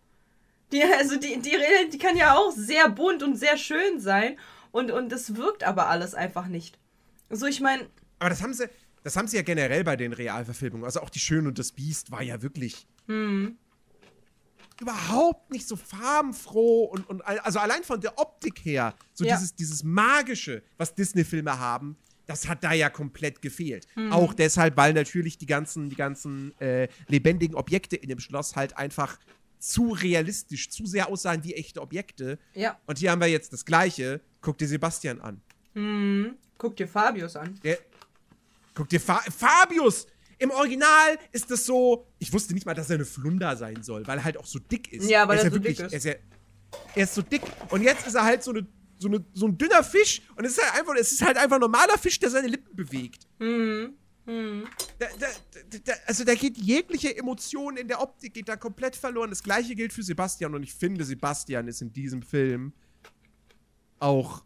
Die, 0.72 0.82
also 0.82 1.16
die, 1.16 1.38
die 1.40 1.54
Realität 1.54 1.92
die 1.94 1.98
kann 1.98 2.16
ja 2.16 2.34
auch 2.34 2.52
sehr 2.52 2.88
bunt 2.88 3.22
und 3.22 3.36
sehr 3.36 3.56
schön 3.56 4.00
sein. 4.00 4.38
Und, 4.70 4.90
und 4.90 5.10
das 5.10 5.36
wirkt 5.36 5.64
aber 5.64 5.88
alles 5.88 6.14
einfach 6.14 6.46
nicht. 6.46 6.78
So, 7.28 7.46
ich 7.46 7.60
meine. 7.60 7.86
Aber 8.18 8.30
das 8.30 8.42
haben 8.42 8.54
sie, 8.54 8.68
das 9.04 9.16
haben 9.16 9.28
sie 9.28 9.36
ja 9.36 9.42
generell 9.42 9.84
bei 9.84 9.96
den 9.96 10.12
Realverfilmungen. 10.12 10.84
Also 10.84 11.00
auch 11.00 11.10
die 11.10 11.18
Schön 11.18 11.46
und 11.46 11.58
das 11.58 11.72
Biest 11.72 12.10
war 12.10 12.22
ja 12.22 12.40
wirklich. 12.40 12.86
Mhm 13.06 13.58
überhaupt 14.82 15.50
nicht 15.50 15.66
so 15.66 15.76
farbenfroh 15.76 16.84
und, 16.84 17.08
und 17.08 17.22
also 17.22 17.58
allein 17.58 17.82
von 17.84 18.00
der 18.00 18.18
Optik 18.18 18.64
her, 18.64 18.94
so 19.14 19.24
ja. 19.24 19.34
dieses, 19.34 19.54
dieses 19.54 19.82
Magische, 19.82 20.62
was 20.76 20.94
Disney-Filme 20.94 21.58
haben, 21.58 21.96
das 22.26 22.48
hat 22.48 22.62
da 22.62 22.72
ja 22.72 22.90
komplett 22.90 23.42
gefehlt. 23.42 23.86
Mhm. 23.94 24.12
Auch 24.12 24.34
deshalb, 24.34 24.76
weil 24.76 24.92
natürlich 24.92 25.38
die 25.38 25.46
ganzen, 25.46 25.88
die 25.88 25.96
ganzen 25.96 26.58
äh, 26.60 26.88
lebendigen 27.08 27.56
Objekte 27.56 27.96
in 27.96 28.08
dem 28.08 28.20
Schloss 28.20 28.56
halt 28.56 28.76
einfach 28.76 29.18
zu 29.58 29.92
realistisch, 29.92 30.70
zu 30.70 30.86
sehr 30.86 31.08
aussahen 31.08 31.44
wie 31.44 31.54
echte 31.54 31.80
Objekte. 31.80 32.38
Ja. 32.54 32.78
Und 32.86 32.98
hier 32.98 33.12
haben 33.12 33.20
wir 33.20 33.28
jetzt 33.28 33.52
das 33.52 33.64
Gleiche. 33.64 34.20
Guck 34.40 34.58
dir 34.58 34.66
Sebastian 34.66 35.20
an. 35.20 35.40
Mhm. 35.74 36.36
Guck 36.58 36.76
dir 36.76 36.88
Fabius 36.88 37.36
an. 37.36 37.58
Der, 37.62 37.78
guck 38.74 38.88
dir 38.88 39.00
Fa 39.00 39.20
Fabius! 39.20 40.06
Im 40.42 40.50
Original 40.50 41.18
ist 41.30 41.52
das 41.52 41.64
so. 41.64 42.04
Ich 42.18 42.32
wusste 42.32 42.52
nicht 42.52 42.66
mal, 42.66 42.74
dass 42.74 42.90
er 42.90 42.96
eine 42.96 43.04
Flunder 43.04 43.56
sein 43.56 43.84
soll, 43.84 44.04
weil 44.08 44.18
er 44.18 44.24
halt 44.24 44.36
auch 44.36 44.44
so 44.44 44.58
dick 44.58 44.92
ist. 44.92 45.08
Ja, 45.08 45.28
weil 45.28 45.38
er, 45.38 45.44
er 45.44 45.50
so 45.50 45.56
wirklich, 45.56 45.76
dick 45.76 45.86
ist. 45.86 45.92
Er 45.92 45.98
ist, 45.98 46.04
ja, 46.04 46.14
er 46.96 47.04
ist 47.04 47.14
so 47.14 47.22
dick. 47.22 47.42
Und 47.70 47.82
jetzt 47.82 48.08
ist 48.08 48.14
er 48.14 48.24
halt 48.24 48.42
so, 48.42 48.50
eine, 48.50 48.66
so, 48.98 49.06
eine, 49.06 49.24
so 49.34 49.46
ein 49.46 49.56
dünner 49.56 49.84
Fisch. 49.84 50.20
Und 50.34 50.44
es 50.44 50.58
ist 50.58 50.64
halt 50.64 50.80
einfach, 50.80 50.96
es 50.96 51.12
ist 51.12 51.22
halt 51.22 51.36
einfach 51.36 51.56
ein 51.56 51.60
normaler 51.60 51.96
Fisch, 51.96 52.18
der 52.18 52.30
seine 52.30 52.48
Lippen 52.48 52.74
bewegt. 52.74 53.28
Mhm. 53.38 53.94
Mhm. 54.26 54.64
Da, 54.98 55.06
da, 55.20 55.26
da, 55.84 55.92
also 56.06 56.24
da 56.24 56.34
geht 56.34 56.58
jegliche 56.58 57.16
Emotion 57.16 57.76
in 57.76 57.86
der 57.86 58.00
Optik 58.00 58.34
geht 58.34 58.48
da 58.48 58.56
komplett 58.56 58.96
verloren. 58.96 59.30
Das 59.30 59.44
gleiche 59.44 59.76
gilt 59.76 59.92
für 59.92 60.02
Sebastian 60.02 60.56
und 60.56 60.64
ich 60.64 60.74
finde, 60.74 61.04
Sebastian 61.04 61.68
ist 61.68 61.82
in 61.82 61.92
diesem 61.92 62.22
Film 62.22 62.72
auch 64.00 64.44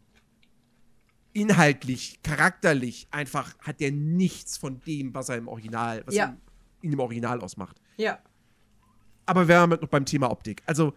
inhaltlich, 1.37 2.19
charakterlich 2.23 3.07
einfach 3.11 3.57
hat 3.59 3.79
er 3.81 3.91
nichts 3.91 4.57
von 4.57 4.79
dem, 4.81 5.13
was 5.13 5.29
er 5.29 5.37
im 5.37 5.47
Original, 5.47 6.01
was 6.05 6.15
Ja. 6.15 6.35
ihn, 6.81 6.91
im 6.93 6.99
Original 6.99 7.41
ausmacht. 7.41 7.79
Ja. 7.97 8.19
Aber 9.25 9.47
wir 9.47 9.59
haben 9.59 9.69
noch 9.69 9.87
beim 9.87 10.05
Thema 10.05 10.31
Optik. 10.31 10.63
Also, 10.65 10.93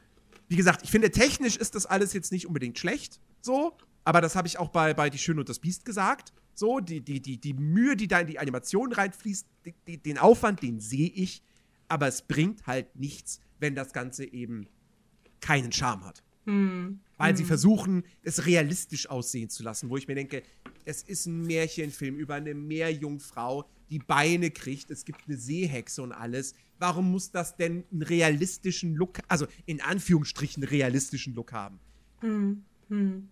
wie 0.49 0.57
gesagt, 0.57 0.83
ich 0.83 0.91
finde, 0.91 1.11
technisch 1.11 1.57
ist 1.57 1.75
das 1.75 1.87
alles 1.87 2.13
jetzt 2.13 2.33
nicht 2.33 2.47
unbedingt 2.47 2.79
schlecht, 2.79 3.21
so, 3.41 3.77
aber 4.05 4.21
das 4.21 4.35
habe 4.35 4.49
ich 4.49 4.59
auch 4.59 4.69
bei, 4.71 4.95
bei 4.95 5.11
Die 5.11 5.19
Schöne 5.19 5.41
und 5.41 5.49
das 5.49 5.59
Biest 5.59 5.85
gesagt. 5.85 6.33
So, 6.55 6.81
die, 6.81 7.01
die, 7.01 7.21
die, 7.21 7.39
die 7.39 7.55
Mühe, 7.55 7.97
die 7.97 8.09
da 8.09 8.21
in 8.21 8.27
die 8.27 8.39
Animation 8.39 8.93
reinfließt, 8.93 9.47
die, 9.65 9.75
die, 9.87 9.99
den 9.99 10.19
Aufwand, 10.19 10.63
den 10.63 10.81
sehe 10.81 11.09
ich, 11.09 11.43
aber 11.89 12.07
es 12.09 12.23
bringt 12.23 12.67
halt 12.67 12.95
nichts, 12.97 13.41
wenn 13.59 13.75
das 13.75 13.93
Ganze 13.93 14.25
eben 14.25 14.67
keinen 15.41 15.73
Charme 15.73 16.05
hat. 16.05 16.23
Mhm. 16.47 17.01
Weil 17.21 17.37
sie 17.37 17.45
versuchen, 17.45 18.05
es 18.23 18.47
realistisch 18.47 19.09
aussehen 19.11 19.51
zu 19.51 19.63
lassen, 19.63 19.91
wo 19.91 19.97
ich 19.97 20.09
mir 20.09 20.15
denke, 20.15 20.43
es 20.85 21.03
ist 21.03 21.27
ein 21.27 21.43
Märchenfilm 21.47 22.17
über 22.17 22.35
eine 22.35 22.55
Meerjungfrau, 22.55 23.69
die 23.91 23.99
Beine 23.99 24.51
kriegt, 24.51 24.91
es 24.91 25.05
gibt 25.05 25.21
eine 25.27 25.37
Seehexe 25.37 26.03
und 26.03 26.13
alles. 26.13 26.55
Warum 26.79 27.11
muss 27.11 27.31
das 27.31 27.57
denn 27.57 27.85
einen 27.93 28.03
realistischen 28.03 28.95
Look, 28.95 29.19
also 29.29 29.47
in 29.67 29.81
Anführungsstrichen 29.83 30.63
realistischen 30.63 31.35
Look 31.35 31.53
haben? 31.53 31.79
Mhm. 32.23 32.65
Mhm. 32.89 33.29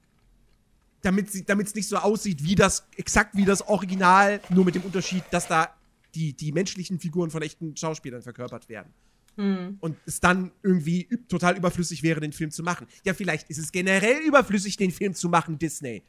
Damit 1.01 1.29
es 1.29 1.75
nicht 1.75 1.89
so 1.89 1.97
aussieht 1.97 2.45
wie 2.45 2.57
das, 2.57 2.87
exakt 2.97 3.37
wie 3.37 3.45
das 3.45 3.63
Original, 3.63 4.41
nur 4.51 4.65
mit 4.65 4.75
dem 4.75 4.83
Unterschied, 4.83 5.25
dass 5.31 5.49
da 5.49 5.75
die, 6.15 6.35
die 6.35 6.53
menschlichen 6.53 6.99
Figuren 6.99 7.31
von 7.31 7.41
echten 7.41 7.77
Schauspielern 7.77 8.23
verkörpert 8.23 8.69
werden. 8.69 8.93
Mhm. 9.39 9.79
Und 9.81 9.97
es 10.05 10.19
dann 10.19 10.51
irgendwie 10.65 11.09
total 11.29 11.57
überflüssig 11.57 12.03
wäre, 12.03 12.19
den 12.19 12.33
Film 12.33 12.51
zu 12.51 12.65
machen. 12.65 12.89
Ja, 13.05 13.15
vielleicht 13.15 13.49
ist 13.49 13.59
es 13.59 13.71
generell 13.71 14.19
überflüssig, 14.19 14.77
den 14.77 14.91
Film 14.91 15.15
zu 15.15 15.29
machen, 15.29 15.59
Disney. 15.59 16.03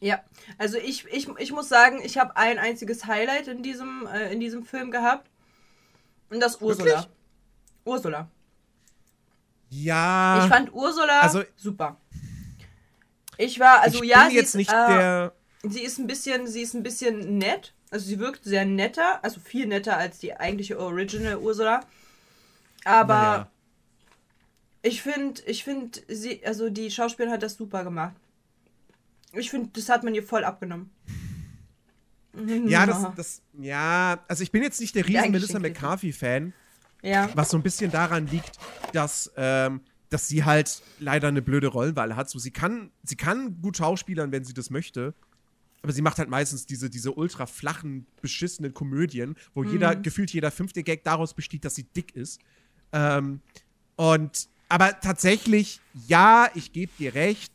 Ja, 0.00 0.22
also 0.58 0.76
ich, 0.76 1.06
ich, 1.06 1.28
ich 1.38 1.52
muss 1.52 1.70
sagen, 1.70 2.00
ich 2.04 2.18
habe 2.18 2.36
ein 2.36 2.58
einziges 2.58 3.06
Highlight 3.06 3.48
in 3.48 3.62
diesem, 3.62 4.06
äh, 4.12 4.30
in 4.32 4.38
diesem 4.38 4.64
Film 4.64 4.90
gehabt. 4.90 5.30
Und 6.28 6.40
das 6.40 6.60
Ursula. 6.60 6.84
Wirklich? 6.84 7.08
Ursula. 7.86 8.30
Ja. 9.70 10.44
Ich 10.44 10.50
fand 10.52 10.72
Ursula 10.74 11.20
also- 11.20 11.42
super. 11.56 11.98
Ich 13.38 13.58
war, 13.58 13.80
also 13.80 14.02
ich 14.02 14.10
ja, 14.10 14.22
bin 14.22 14.30
sie 14.30 14.36
jetzt 14.36 14.48
ist, 14.50 14.54
nicht 14.54 14.70
äh, 14.70 14.86
der. 14.88 15.32
sie 15.64 15.82
ist 15.82 15.98
ein 15.98 16.06
bisschen, 16.06 16.46
sie 16.46 16.60
ist 16.62 16.74
ein 16.74 16.82
bisschen 16.82 17.38
nett. 17.38 17.73
Also 17.94 18.06
sie 18.06 18.18
wirkt 18.18 18.42
sehr 18.42 18.64
netter, 18.64 19.22
also 19.22 19.38
viel 19.38 19.66
netter 19.68 19.96
als 19.96 20.18
die 20.18 20.34
eigentliche 20.34 20.80
Original 20.80 21.36
Ursula. 21.36 21.86
Aber 22.84 23.14
Naja. 23.14 23.50
ich 24.82 25.00
finde, 25.00 25.40
ich 25.46 25.62
finde, 25.62 26.00
sie, 26.08 26.44
also 26.44 26.70
die 26.70 26.90
Schauspielerin 26.90 27.32
hat 27.32 27.44
das 27.44 27.54
super 27.54 27.84
gemacht. 27.84 28.16
Ich 29.32 29.48
finde, 29.48 29.70
das 29.74 29.88
hat 29.88 30.02
man 30.02 30.12
ihr 30.12 30.24
voll 30.24 30.42
abgenommen. 30.44 30.90
Ja, 32.66 32.84
das, 32.84 33.06
das, 33.14 33.42
ja, 33.60 34.18
also 34.26 34.42
ich 34.42 34.50
bin 34.50 34.60
jetzt 34.64 34.80
nicht 34.80 34.96
der 34.96 35.06
riesen 35.06 35.30
Melissa. 35.30 35.60
McCarthy-Fan, 35.60 36.52
Ja. 37.02 37.28
was 37.36 37.50
so 37.50 37.56
ein 37.56 37.62
bisschen 37.62 37.92
daran 37.92 38.26
liegt, 38.26 38.58
dass, 38.92 39.30
ähm, 39.36 39.82
dass 40.10 40.26
sie 40.26 40.42
halt 40.44 40.82
leider 40.98 41.28
eine 41.28 41.42
blöde 41.42 41.68
Rollenwahl 41.68 42.16
hat. 42.16 42.28
So, 42.28 42.40
sie 42.40 42.50
kann, 42.50 42.90
sie 43.04 43.14
kann 43.14 43.62
gut 43.62 43.76
schauspielern, 43.76 44.32
wenn 44.32 44.44
sie 44.44 44.52
das 44.52 44.70
möchte. 44.70 45.14
Aber 45.84 45.92
sie 45.92 46.02
macht 46.02 46.18
halt 46.18 46.28
meistens 46.30 46.66
diese, 46.66 46.90
diese 46.90 47.12
ultra 47.12 47.46
flachen, 47.46 48.06
beschissenen 48.20 48.74
Komödien, 48.74 49.36
wo 49.54 49.62
jeder, 49.62 49.94
gefühlt 49.94 50.32
jeder 50.32 50.50
fünfte 50.50 50.82
Gag 50.82 51.04
daraus 51.04 51.34
besteht, 51.34 51.64
dass 51.64 51.74
sie 51.76 51.84
dick 51.84 52.16
ist. 52.16 52.40
Ähm, 52.92 53.40
und, 53.96 54.48
aber 54.68 54.98
tatsächlich, 55.00 55.80
ja, 56.08 56.48
ich 56.54 56.72
gebe 56.72 56.90
dir 56.98 57.14
recht. 57.14 57.52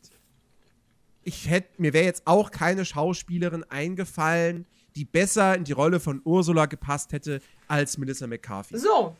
Ich 1.24 1.50
hätte, 1.50 1.68
mir 1.82 1.92
wäre 1.92 2.04
jetzt 2.06 2.26
auch 2.26 2.50
keine 2.50 2.84
Schauspielerin 2.84 3.64
eingefallen, 3.64 4.64
die 4.96 5.04
besser 5.04 5.54
in 5.56 5.64
die 5.64 5.72
Rolle 5.72 6.00
von 6.00 6.22
Ursula 6.24 6.66
gepasst 6.66 7.12
hätte 7.12 7.42
als 7.68 7.98
Melissa 7.98 8.26
McCarthy. 8.26 8.78
So. 8.78 9.14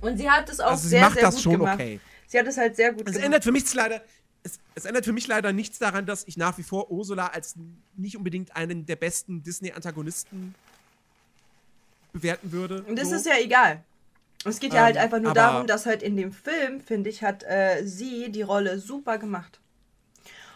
Und 0.00 0.18
sie 0.18 0.28
hat 0.28 0.48
es 0.50 0.60
auch 0.60 0.72
Also 0.72 0.82
sie 0.82 0.88
sehr, 0.90 1.00
macht 1.02 1.14
sehr 1.14 1.22
das 1.22 1.34
gut 1.36 1.42
schon 1.44 1.52
gemacht. 1.58 1.74
okay. 1.74 2.00
Sie 2.26 2.38
hat 2.38 2.46
es 2.46 2.56
halt 2.56 2.76
sehr 2.76 2.92
gut 2.92 3.02
Es 3.02 3.12
gemacht. 3.12 3.24
ändert 3.24 3.44
für 3.44 3.52
mich 3.52 3.72
leider, 3.74 4.02
es, 4.74 4.84
ändert 4.84 5.04
für 5.04 5.12
mich 5.12 5.26
leider 5.26 5.52
nichts 5.52 5.78
daran, 5.78 6.06
dass 6.06 6.24
ich 6.26 6.36
nach 6.36 6.58
wie 6.58 6.62
vor 6.62 6.90
Ursula 6.90 7.28
als 7.28 7.56
nicht 7.96 8.16
unbedingt 8.16 8.56
einen 8.56 8.86
der 8.86 8.96
besten 8.96 9.42
Disney-Antagonisten 9.42 10.54
bewerten 12.12 12.52
würde. 12.52 12.82
Und 12.82 12.98
das 12.98 13.10
so. 13.10 13.16
ist 13.16 13.26
ja 13.26 13.38
egal. 13.38 13.82
Es 14.44 14.58
geht 14.58 14.72
ja 14.72 14.80
Ähm, 14.80 14.84
halt 14.86 14.96
einfach 14.96 15.20
nur 15.20 15.34
darum, 15.34 15.66
dass 15.66 15.86
halt 15.86 16.02
in 16.02 16.16
dem 16.16 16.32
Film, 16.32 16.80
finde 16.80 17.10
ich, 17.10 17.22
hat 17.22 17.44
äh, 17.44 17.82
sie 17.86 18.30
die 18.30 18.42
Rolle 18.42 18.78
super 18.78 19.18
gemacht. 19.18 19.60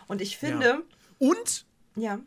Und 0.08 0.20
ich 0.20 0.38
finde, 0.38 0.82
Und, 1.18 1.64
ja, 1.94 2.18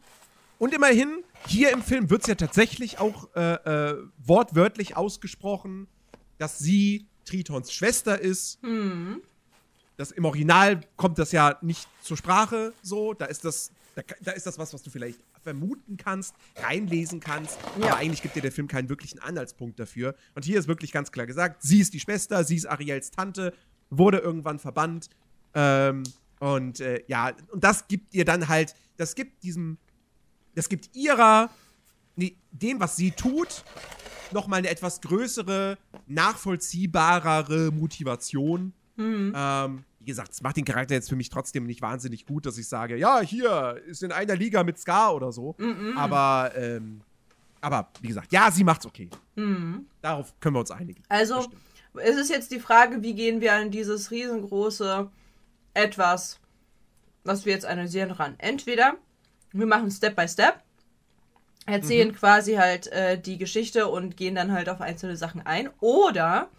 und 0.58 0.74
immerhin, 0.74 1.24
hier 1.48 1.72
im 1.72 1.82
Film 1.82 2.10
wird 2.10 2.22
es 2.22 2.28
ja 2.28 2.36
tatsächlich 2.36 3.00
auch 3.00 3.30
äh, 3.36 3.54
äh, 3.92 3.98
wortwörtlich 4.18 4.98
ausgesprochen, 4.98 5.88
dass 6.38 6.60
sie 6.60 7.06
Tritons 7.26 7.72
Schwester 7.72 8.20
ist. 8.20 8.60
hm, 8.62 9.22
Das, 10.00 10.12
Im 10.12 10.24
Original 10.24 10.80
kommt 10.96 11.20
das 11.20 11.34
ja 11.34 11.58
nicht 11.62 11.86
zur 12.02 12.16
Sprache 12.16 12.74
so. 12.82 13.14
Da 13.14 13.26
ist 13.26 13.44
das, 13.44 13.74
da, 13.96 14.02
da 14.22 14.32
ist 14.32 14.46
das 14.46 14.58
was, 14.58 14.74
was 14.74 14.82
du 14.82 14.90
vielleicht 14.90 15.20
vermuten 15.44 15.98
kannst, 15.98 16.36
reinlesen 16.56 17.20
kannst. 17.20 17.60
Ja. 17.78 17.88
Aber 17.88 17.98
eigentlich 17.98 18.22
gibt 18.22 18.38
dir 18.38 18.42
der 18.42 18.54
Film 18.54 18.70
keinen 18.70 18.88
wirklichen 18.88 19.20
Anhaltspunkt 19.20 19.78
dafür. 19.78 20.16
Und 20.36 20.46
hier 20.46 20.58
ist 20.58 20.70
wirklich 20.70 20.94
ganz 20.94 21.12
klar 21.12 21.28
gesagt, 21.28 21.64
sie 21.64 21.82
ist 21.82 21.94
die 21.94 22.00
Schwester, 22.00 22.46
sie 22.46 22.56
ist 22.56 22.66
Ariels 22.66 23.12
Tante, 23.12 23.54
wurde 23.90 24.20
irgendwann 24.20 24.58
verbannt. 24.58 25.10
Ähm, 25.54 26.04
und 26.40 26.80
äh, 26.80 27.04
ja, 27.08 27.34
und 27.52 27.66
das 27.66 27.90
gibt 27.90 28.14
ihr 28.14 28.24
dann 28.24 28.48
halt, 28.48 28.76
das 28.96 29.16
gibt 29.16 29.44
diesem, 29.44 29.78
das 30.56 30.70
gibt 30.70 30.96
ihrer, 30.96 31.50
nee, 32.16 32.38
dem, 32.52 32.80
was 32.80 32.96
sie 32.96 33.12
tut, 33.12 33.66
nochmal 34.32 34.60
eine 34.60 34.70
etwas 34.70 35.02
größere, 35.02 35.78
nachvollziehbarere 36.08 37.72
Motivation. 37.74 38.72
Ähm, 38.98 39.84
wie 40.00 40.06
gesagt, 40.06 40.32
es 40.32 40.42
macht 40.42 40.58
den 40.58 40.66
Charakter 40.66 40.94
jetzt 40.94 41.10
für 41.10 41.16
mich 41.16 41.30
trotzdem 41.30 41.66
nicht 41.66 41.82
wahnsinnig 41.82 42.26
gut, 42.26 42.46
dass 42.46 42.58
ich 42.58 42.68
sage, 42.68 42.96
ja, 42.98 43.20
hier 43.20 43.82
ist 43.86 44.02
in 44.02 44.12
einer 44.12 44.36
Liga 44.36 44.64
mit 44.64 44.80
Scar 44.80 45.14
oder 45.16 45.32
so. 45.32 45.56
Aber, 45.98 46.52
ähm, 46.56 47.02
aber 47.62 47.90
wie 48.02 48.08
gesagt, 48.08 48.32
ja, 48.32 48.50
sie 48.50 48.64
macht's 48.64 48.86
okay. 48.86 49.10
Darauf 50.02 50.34
können 50.40 50.56
wir 50.56 50.62
uns 50.62 50.72
einigen. 50.72 51.04
also 51.10 51.36
Bestimmt. 51.36 51.56
es 51.96 52.16
ist 52.16 52.30
jetzt 52.30 52.52
die 52.52 52.60
Frage, 52.60 53.02
wie 53.04 53.14
gehen 53.14 53.42
wir 53.42 53.54
an 53.54 53.72
dieses 53.72 54.12
riesengroße 54.12 55.10
etwas, 55.74 56.40
was 57.24 57.46
wir 57.46 57.54
jetzt 57.54 57.66
analysieren, 57.66 58.12
ran. 58.12 58.36
Entweder 58.38 58.96
wir 59.52 59.66
machen 59.66 59.92
Step 59.92 60.16
by 60.16 60.28
Step, 60.28 60.64
erzählen 61.66 62.14
quasi 62.14 62.56
halt 62.56 62.88
äh, 62.88 63.20
die 63.20 63.38
Geschichte 63.38 63.88
und 63.88 64.18
gehen 64.18 64.36
dann 64.36 64.52
halt 64.52 64.70
auf 64.70 64.82
einzelne 64.82 65.18
Sachen 65.18 65.46
ein. 65.46 65.70
Oder 65.80 66.50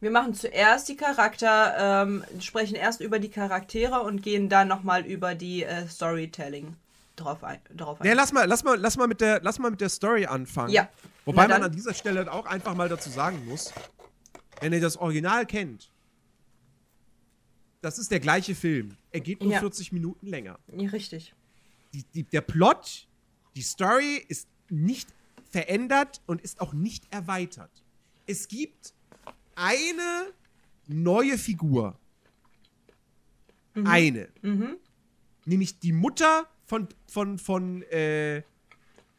wir 0.00 0.10
machen 0.10 0.34
zuerst 0.34 0.88
die 0.88 0.96
Charakter, 0.96 2.02
ähm, 2.04 2.24
sprechen 2.40 2.76
erst 2.76 3.00
über 3.00 3.18
die 3.18 3.28
Charaktere 3.30 4.00
und 4.00 4.22
gehen 4.22 4.48
dann 4.48 4.68
nochmal 4.68 5.04
über 5.04 5.34
die 5.34 5.64
äh, 5.64 5.88
Storytelling 5.88 6.76
drauf 7.16 7.42
ein. 7.42 7.58
Drauf 7.76 8.00
ein. 8.00 8.06
Ja, 8.06 8.14
lass 8.14 8.32
mal, 8.32 8.46
lass 8.46 8.62
mal, 8.62 8.78
lass 8.78 8.96
mal 8.96 9.08
mit 9.08 9.20
der, 9.20 9.40
lass 9.42 9.58
mal 9.58 9.70
mit 9.70 9.80
der 9.80 9.88
Story 9.88 10.26
anfangen. 10.26 10.72
Ja. 10.72 10.88
Wobei 11.24 11.48
man 11.48 11.62
an 11.62 11.72
dieser 11.72 11.94
Stelle 11.94 12.32
auch 12.32 12.46
einfach 12.46 12.74
mal 12.74 12.88
dazu 12.88 13.10
sagen 13.10 13.44
muss, 13.46 13.72
wenn 14.60 14.72
ihr 14.72 14.80
das 14.80 14.96
Original 14.96 15.44
kennt, 15.46 15.90
das 17.80 17.98
ist 17.98 18.10
der 18.10 18.20
gleiche 18.20 18.54
Film. 18.54 18.96
Er 19.10 19.20
geht 19.20 19.42
nur 19.42 19.52
Ja. 19.52 19.60
40 19.60 19.92
Minuten 19.92 20.26
länger. 20.26 20.58
Ja, 20.72 20.88
richtig. 20.90 21.34
Die, 21.92 22.04
die, 22.14 22.22
der 22.24 22.40
Plot, 22.40 23.06
die 23.54 23.62
Story 23.62 24.24
ist 24.28 24.48
nicht 24.68 25.08
verändert 25.50 26.20
und 26.26 26.40
ist 26.40 26.60
auch 26.60 26.72
nicht 26.72 27.04
erweitert. 27.12 27.70
Es 28.26 28.48
gibt 28.48 28.94
eine 29.58 30.32
neue 30.86 31.36
Figur. 31.36 31.98
Eine. 33.84 34.28
Mhm. 34.42 34.76
Nämlich 35.44 35.78
die 35.78 35.92
Mutter 35.92 36.48
von, 36.64 36.88
von, 37.06 37.38
von, 37.38 37.82
äh, 37.82 38.42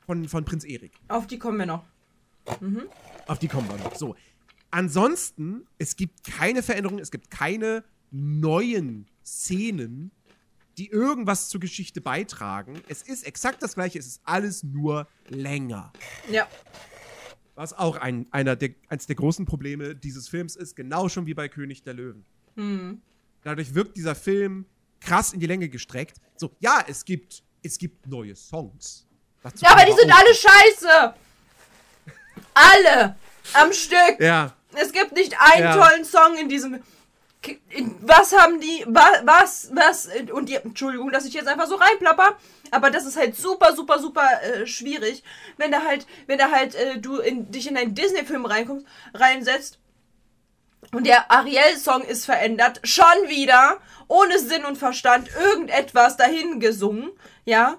von, 0.05 0.27
von 0.27 0.45
Prinz 0.45 0.63
Erik. 0.63 0.91
Auf 1.07 1.27
die 1.27 1.39
kommen 1.39 1.57
wir 1.57 1.65
noch. 1.65 1.85
Auf 3.27 3.39
die 3.39 3.47
kommen 3.47 3.69
wir 3.69 3.77
noch. 3.77 3.95
So. 3.95 4.15
ansonsten, 4.71 5.67
es 5.77 5.95
gibt 5.95 6.23
keine 6.23 6.63
Veränderungen, 6.63 6.99
es 6.99 7.11
gibt 7.11 7.29
keine 7.29 7.83
neuen 8.11 9.07
Szenen, 9.23 10.11
die 10.77 10.89
irgendwas 10.89 11.49
zur 11.49 11.59
Geschichte 11.59 12.01
beitragen. 12.01 12.81
Es 12.87 13.01
ist 13.01 13.25
exakt 13.25 13.61
das 13.61 13.75
gleiche, 13.75 13.99
es 13.99 14.07
ist 14.07 14.21
alles 14.23 14.63
nur 14.63 15.07
länger. 15.27 15.91
Ja. 16.31 16.47
Was 17.59 17.73
auch 17.73 17.97
ein, 17.97 18.25
einer 18.31 18.55
der, 18.55 18.69
eines 18.87 19.05
der 19.05 19.17
großen 19.17 19.45
Probleme 19.45 19.93
dieses 19.93 20.29
Films 20.29 20.55
ist, 20.55 20.77
genau 20.77 21.09
schon 21.09 21.25
wie 21.25 21.33
bei 21.33 21.49
König 21.49 21.83
der 21.83 21.93
Löwen. 21.93 22.23
Hm. 22.55 23.01
Dadurch 23.43 23.75
wirkt 23.75 23.97
dieser 23.97 24.15
Film 24.15 24.65
krass 25.01 25.33
in 25.33 25.41
die 25.41 25.45
Länge 25.45 25.67
gestreckt. 25.67 26.21
So, 26.37 26.55
ja, 26.61 26.81
es 26.87 27.03
gibt, 27.03 27.43
es 27.61 27.77
gibt 27.77 28.07
neue 28.07 28.33
Songs. 28.33 29.05
Ja, 29.57 29.71
aber 29.71 29.83
die 29.83 29.91
sind 29.91 30.09
alle 30.09 30.33
scheiße. 30.33 31.13
alle. 32.53 33.17
Am 33.51 33.73
Stück. 33.73 34.21
Ja. 34.21 34.55
Es 34.75 34.93
gibt 34.93 35.11
nicht 35.11 35.35
einen 35.37 35.63
ja. 35.63 35.75
tollen 35.75 36.05
Song 36.05 36.37
in 36.37 36.47
diesem. 36.47 36.81
Was 38.01 38.33
haben 38.37 38.59
die. 38.59 38.83
Was, 38.87 39.69
was. 39.73 40.09
Und 40.33 40.49
die. 40.49 40.55
Entschuldigung, 40.55 41.11
dass 41.11 41.25
ich 41.25 41.33
jetzt 41.33 41.47
einfach 41.47 41.67
so 41.67 41.75
reinplapper. 41.75 42.37
Aber 42.71 42.91
das 42.91 43.05
ist 43.05 43.17
halt 43.17 43.35
super, 43.35 43.75
super, 43.75 43.99
super 43.99 44.27
äh, 44.43 44.67
schwierig. 44.67 45.23
Wenn 45.57 45.71
da 45.71 45.83
halt. 45.83 46.05
Wenn 46.27 46.37
da 46.37 46.51
halt 46.51 46.75
äh, 46.75 46.97
du 46.99 47.17
in, 47.17 47.49
dich 47.51 47.67
in 47.67 47.77
einen 47.77 47.95
Disney-Film 47.95 48.45
reinkommst, 48.45 48.85
reinsetzt. 49.13 49.79
Und 50.91 51.05
der 51.05 51.31
Ariel-Song 51.31 52.03
ist 52.03 52.25
verändert. 52.25 52.81
Schon 52.83 53.05
wieder. 53.27 53.77
Ohne 54.07 54.39
Sinn 54.39 54.65
und 54.65 54.77
Verstand. 54.77 55.29
Irgendetwas 55.35 56.17
dahin 56.17 56.59
gesungen. 56.59 57.11
Ja. 57.45 57.77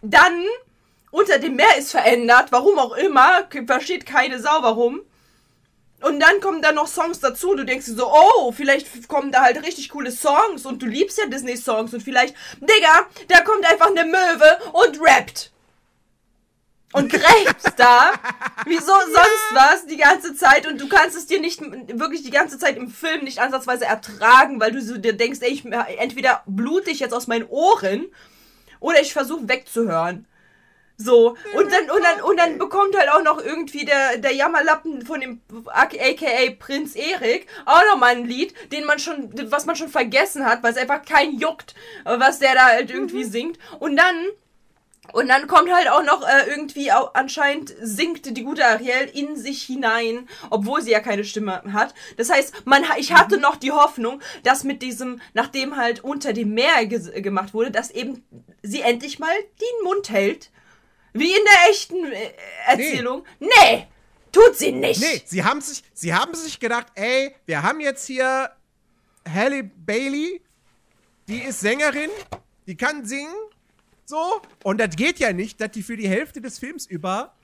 Dann. 0.00 0.42
Unter 1.10 1.38
dem 1.38 1.56
Meer 1.56 1.76
ist 1.76 1.90
verändert. 1.90 2.50
Warum 2.50 2.78
auch 2.78 2.96
immer. 2.96 3.46
Versteht 3.66 4.06
keine 4.06 4.40
Sau 4.40 4.62
warum. 4.62 5.02
Und 6.02 6.20
dann 6.20 6.40
kommen 6.40 6.60
da 6.60 6.72
noch 6.72 6.88
Songs 6.88 7.20
dazu. 7.20 7.54
Du 7.54 7.64
denkst 7.64 7.86
dir 7.86 7.94
so, 7.94 8.12
oh, 8.12 8.52
vielleicht 8.52 9.08
kommen 9.08 9.32
da 9.32 9.42
halt 9.42 9.62
richtig 9.64 9.88
coole 9.88 10.12
Songs 10.12 10.66
und 10.66 10.82
du 10.82 10.86
liebst 10.86 11.18
ja 11.18 11.26
Disney-Songs 11.26 11.94
und 11.94 12.02
vielleicht, 12.02 12.34
Digga, 12.60 13.06
da 13.28 13.40
kommt 13.40 13.64
einfach 13.64 13.88
eine 13.88 14.04
Möwe 14.04 14.58
und 14.72 15.00
rappt. 15.00 15.52
Und 16.92 17.10
gräbt 17.10 17.78
da, 17.78 18.12
wieso 18.64 18.86
sonst 18.86 19.54
was, 19.54 19.86
die 19.86 19.96
ganze 19.96 20.34
Zeit 20.34 20.66
und 20.66 20.80
du 20.80 20.88
kannst 20.88 21.16
es 21.16 21.26
dir 21.26 21.40
nicht 21.40 21.60
wirklich 21.60 22.22
die 22.22 22.30
ganze 22.30 22.58
Zeit 22.58 22.76
im 22.76 22.88
Film 22.88 23.24
nicht 23.24 23.40
ansatzweise 23.40 23.86
ertragen, 23.86 24.60
weil 24.60 24.72
du 24.72 24.80
so 24.80 24.96
dir 24.96 25.12
denkst, 25.12 25.40
ey, 25.42 25.50
ich, 25.50 25.64
entweder 25.98 26.42
blute 26.46 26.90
ich 26.90 27.00
jetzt 27.00 27.12
aus 27.12 27.26
meinen 27.26 27.46
Ohren 27.48 28.06
oder 28.80 29.00
ich 29.00 29.12
versuche 29.12 29.48
wegzuhören. 29.48 30.26
So, 30.98 31.36
und 31.54 31.70
dann, 31.70 31.90
und 31.90 32.02
dann, 32.02 32.22
und 32.22 32.36
dann 32.38 32.58
bekommt 32.58 32.96
halt 32.96 33.10
auch 33.10 33.22
noch 33.22 33.42
irgendwie 33.42 33.84
der, 33.84 34.16
der 34.16 34.32
Jammerlappen 34.32 35.04
von 35.04 35.20
dem 35.20 35.42
aka 35.66 36.50
Prinz 36.58 36.96
Erik 36.96 37.46
auch 37.66 37.82
noch 37.90 37.98
mal 37.98 38.16
ein 38.16 38.24
Lied, 38.24 38.54
den 38.72 38.84
man 38.84 38.98
schon, 38.98 39.30
was 39.50 39.66
man 39.66 39.76
schon 39.76 39.90
vergessen 39.90 40.46
hat, 40.46 40.62
weil 40.62 40.72
es 40.72 40.78
einfach 40.78 41.04
kein 41.04 41.38
juckt, 41.38 41.74
was 42.04 42.38
der 42.38 42.54
da 42.54 42.66
halt 42.66 42.90
irgendwie 42.90 43.24
mhm. 43.24 43.30
singt. 43.30 43.58
Und 43.78 43.96
dann, 43.96 44.26
und 45.12 45.28
dann 45.28 45.46
kommt 45.46 45.70
halt 45.70 45.90
auch 45.90 46.02
noch 46.02 46.26
äh, 46.26 46.48
irgendwie 46.48 46.90
auch, 46.92 47.12
anscheinend 47.12 47.74
singt 47.78 48.34
die 48.34 48.42
gute 48.42 48.64
Ariel 48.64 49.10
in 49.12 49.36
sich 49.36 49.64
hinein, 49.64 50.26
obwohl 50.48 50.80
sie 50.80 50.92
ja 50.92 51.00
keine 51.00 51.24
Stimme 51.24 51.62
hat. 51.74 51.92
Das 52.16 52.30
heißt, 52.30 52.64
man, 52.64 52.84
ich 52.96 53.12
hatte 53.12 53.36
mhm. 53.36 53.42
noch 53.42 53.56
die 53.56 53.72
Hoffnung, 53.72 54.22
dass 54.44 54.64
mit 54.64 54.80
diesem, 54.80 55.20
nachdem 55.34 55.76
halt 55.76 56.02
unter 56.02 56.32
dem 56.32 56.54
Meer 56.54 56.86
gemacht 56.86 57.52
wurde, 57.52 57.70
dass 57.70 57.90
eben 57.90 58.24
sie 58.62 58.80
endlich 58.80 59.18
mal 59.18 59.34
den 59.60 59.84
Mund 59.84 60.08
hält 60.08 60.50
wie 61.18 61.32
in 61.32 61.44
der 61.44 61.70
echten 61.70 62.04
äh, 62.12 62.32
Erzählung. 62.66 63.24
Nee. 63.38 63.48
nee. 63.62 63.86
Tut 64.32 64.56
sie 64.56 64.72
nicht. 64.72 65.00
Nee, 65.00 65.22
sie 65.24 65.42
haben 65.42 65.60
sich, 65.60 65.82
sie 65.94 66.12
haben 66.12 66.34
sich 66.34 66.60
gedacht, 66.60 66.88
ey, 66.94 67.34
wir 67.46 67.62
haben 67.62 67.80
jetzt 67.80 68.06
hier 68.06 68.50
Halle 69.26 69.64
Bailey, 69.64 70.42
die 71.26 71.38
ist 71.38 71.60
Sängerin, 71.60 72.10
die 72.66 72.76
kann 72.76 73.04
singen, 73.06 73.34
so. 74.04 74.40
Und 74.62 74.78
das 74.78 74.94
geht 74.94 75.18
ja 75.18 75.32
nicht, 75.32 75.60
dass 75.60 75.70
die 75.72 75.82
für 75.82 75.96
die 75.96 76.08
Hälfte 76.08 76.40
des 76.40 76.58
Films 76.58 76.86
über 76.86 77.34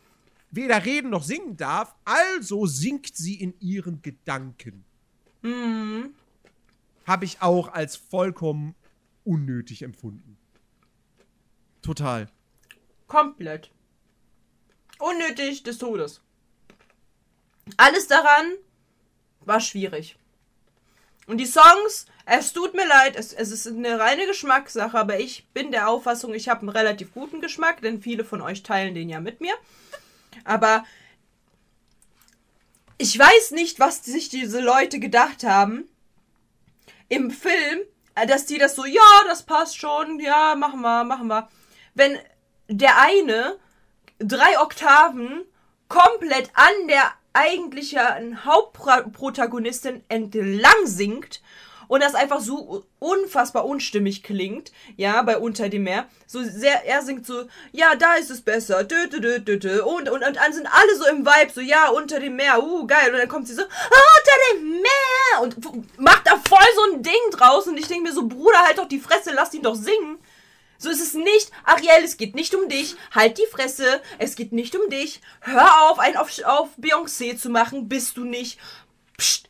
weder 0.51 0.85
reden 0.85 1.11
noch 1.11 1.25
singen 1.25 1.57
darf. 1.57 1.95
Also 2.05 2.67
singt 2.67 3.17
sie 3.17 3.35
in 3.35 3.55
ihren 3.61 4.03
Gedanken. 4.03 4.85
Mhm. 5.43 6.15
Habe 7.05 7.25
ich 7.25 7.43
auch 7.43 7.73
als 7.73 7.97
vollkommen 7.97 8.75
unnötig 9.25 9.83
empfunden. 9.83 10.37
Total. 11.81 12.29
Komplett. 13.13 13.71
Unnötig 14.99 15.63
des 15.65 15.77
Todes. 15.77 16.23
Alles 17.77 18.07
daran 18.07 18.55
war 19.41 19.61
schwierig. 19.61 20.17
Und 21.27 21.37
die 21.37 21.45
Songs, 21.45 22.07
es 22.25 22.55
tut 22.55 22.73
mir 22.73 22.87
leid, 22.87 23.17
es, 23.17 23.35
es 23.35 23.51
ist 23.51 23.67
eine 23.67 24.01
reine 24.01 24.27
Geschmackssache, 24.27 24.99
aber 24.99 25.21
ich 25.21 25.47
bin 25.53 25.73
der 25.73 25.91
Auffassung, 25.91 26.33
ich 26.33 26.49
habe 26.49 26.61
einen 26.61 26.71
relativ 26.71 27.13
guten 27.13 27.43
Geschmack, 27.43 27.83
denn 27.83 28.01
viele 28.01 28.25
von 28.25 28.41
euch 28.41 28.63
teilen 28.63 28.95
den 28.95 29.11
ja 29.11 29.21
mit 29.21 29.43
mir. 29.43 29.55
Aber 30.45 30.87
ich 32.97 33.19
weiß 33.19 33.51
nicht, 33.51 33.79
was 33.79 34.03
sich 34.07 34.31
diese 34.31 34.63
Leute 34.63 35.01
gedacht 35.01 35.45
haben 35.45 35.87
im 37.11 37.31
Film, 37.31 37.81
dass 38.27 38.47
die 38.47 38.57
das 38.57 38.75
so, 38.75 38.87
ja, 38.87 39.25
das 39.27 39.43
passt 39.43 39.77
schon, 39.77 40.19
ja, 40.19 40.55
machen 40.55 40.81
wir, 40.81 41.05
machen 41.05 41.27
wir. 41.27 41.51
Wenn 41.95 42.19
der 42.69 43.01
eine 43.01 43.59
drei 44.19 44.61
Oktaven 44.61 45.45
komplett 45.89 46.51
an 46.55 46.89
der 46.89 47.13
eigentlichen 47.33 48.45
Hauptprotagonistin 48.45 50.05
entlang 50.09 50.85
singt 50.85 51.41
und 51.93 52.03
das 52.03 52.15
einfach 52.15 52.41
so 52.41 52.87
unfassbar 53.01 53.67
unstimmig 53.67 54.23
klingt, 54.23 54.73
ja, 54.97 55.21
bei 55.21 55.37
Unter 55.37 55.69
dem 55.69 55.83
Meer. 55.83 56.07
So 56.27 56.43
sehr, 56.43 56.87
er 56.87 57.03
singt 57.03 57.27
so, 57.27 57.45
ja, 57.71 57.95
da 57.97 58.15
ist 58.15 58.31
es 58.31 58.41
besser, 58.41 58.83
dö, 58.85 59.09
dö, 59.09 59.21
dö, 59.21 59.41
dö, 59.41 59.59
dö. 59.59 59.83
Und, 59.83 60.09
und, 60.09 60.25
und 60.25 60.37
dann 60.37 60.53
sind 60.55 60.67
alle 60.67 60.97
so 60.97 61.07
im 61.07 61.27
Vibe, 61.27 61.53
so, 61.53 61.61
ja, 61.61 61.91
unter 61.91 62.19
dem 62.19 62.37
Meer, 62.37 62.63
uh, 62.63 62.87
geil. 62.87 63.13
Und 63.13 63.19
dann 63.19 63.29
kommt 63.29 63.47
sie 63.47 63.55
so, 63.55 63.63
unter 63.63 64.55
dem 64.55 64.81
Meer 64.81 65.43
und 65.43 66.01
macht 66.01 66.27
da 66.27 66.37
voll 66.49 66.67
so 66.77 66.95
ein 66.95 67.03
Ding 67.03 67.31
draus 67.33 67.67
und 67.67 67.77
ich 67.77 67.89
denke 67.89 68.05
mir 68.05 68.15
so, 68.15 68.27
Bruder, 68.27 68.63
halt 68.65 68.79
doch 68.79 68.89
die 68.89 68.99
Fresse, 68.99 69.33
lass 69.35 69.53
ihn 69.53 69.63
doch 69.63 69.77
singen. 69.77 70.19
So 70.83 70.91
ist 70.91 71.01
es 71.01 71.15
nicht. 71.15 71.53
Ariel, 71.63 72.05
es 72.05 72.17
geht 72.17 72.35
nicht 72.35 72.57
um 72.57 72.69
dich. 72.69 72.97
Halt 73.13 73.39
die 73.39 73.47
Fresse. 73.53 74.03
Es 74.19 74.35
geht 74.35 74.51
nicht 74.51 74.75
um 74.75 74.91
dich. 74.91 75.21
Hör 75.41 75.83
auf, 75.83 76.01
einen 76.01 76.17
auf, 76.17 76.37
auf 76.45 76.71
Beyoncé 76.77 77.37
zu 77.37 77.51
machen. 77.51 77.89
Bist 77.89 78.17
du 78.17 78.25
nicht. 78.25 78.59
Psst. 79.17 79.49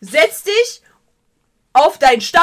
Setz 0.00 0.42
dich 0.42 0.82
auf 1.72 1.98
deinen 1.98 2.20
Stein 2.20 2.42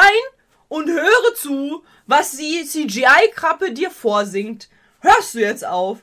und 0.66 0.90
höre 0.90 1.34
zu, 1.36 1.84
was 2.06 2.32
die 2.32 2.66
CGI-Krappe 2.66 3.70
dir 3.70 3.92
vorsingt. 3.92 4.68
Hörst 4.98 5.34
du 5.34 5.38
jetzt 5.38 5.64
auf? 5.64 6.00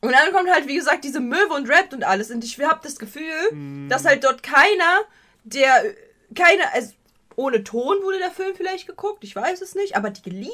Und 0.00 0.12
dann 0.12 0.32
kommt 0.32 0.48
halt, 0.48 0.68
wie 0.68 0.76
gesagt, 0.76 1.02
diese 1.02 1.20
Möwe 1.20 1.54
und 1.54 1.68
rappt 1.68 1.92
und 1.92 2.04
alles. 2.04 2.30
Und 2.30 2.44
ich 2.44 2.60
hab 2.60 2.82
das 2.82 3.00
Gefühl, 3.00 3.50
mm. 3.50 3.88
dass 3.88 4.04
halt 4.04 4.22
dort 4.22 4.44
keiner, 4.44 5.00
der, 5.42 5.94
keiner, 6.36 6.72
also 6.72 6.92
ohne 7.36 7.64
Ton 7.64 8.02
wurde 8.02 8.18
der 8.18 8.30
Film 8.30 8.54
vielleicht 8.56 8.86
geguckt, 8.86 9.24
ich 9.24 9.34
weiß 9.34 9.60
es 9.62 9.74
nicht, 9.74 9.96
aber 9.96 10.10
die 10.10 10.30
Lieder, 10.30 10.52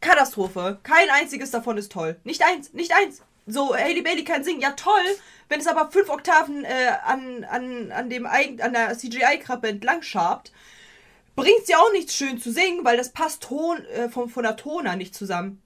Katastrophe. 0.00 0.78
Kein 0.82 1.08
einziges 1.10 1.50
davon 1.50 1.78
ist 1.78 1.92
toll. 1.92 2.16
Nicht 2.24 2.42
eins, 2.44 2.72
nicht 2.72 2.92
eins. 2.94 3.22
So, 3.46 3.74
Haley 3.74 4.02
Bailey 4.02 4.24
kann 4.24 4.44
singen, 4.44 4.60
ja 4.60 4.72
toll. 4.72 5.02
Wenn 5.48 5.60
es 5.60 5.66
aber 5.66 5.90
fünf 5.90 6.08
Oktaven 6.08 6.64
äh, 6.64 6.92
an, 7.04 7.44
an, 7.44 7.92
an, 7.92 8.10
dem, 8.10 8.26
an 8.26 8.72
der 8.72 8.96
CGI-Krappe 8.96 9.68
entlang 9.68 10.02
schabt, 10.02 10.52
bringt 11.34 11.66
sie 11.66 11.74
auch 11.74 11.92
nichts 11.92 12.14
schön 12.14 12.38
zu 12.38 12.52
singen, 12.52 12.84
weil 12.84 12.96
das 12.96 13.12
passt 13.12 13.42
Ton, 13.42 13.84
äh, 13.86 14.08
von, 14.08 14.28
von 14.28 14.42
der 14.42 14.56
Toner 14.56 14.96
nicht 14.96 15.14
zusammen. 15.14 15.62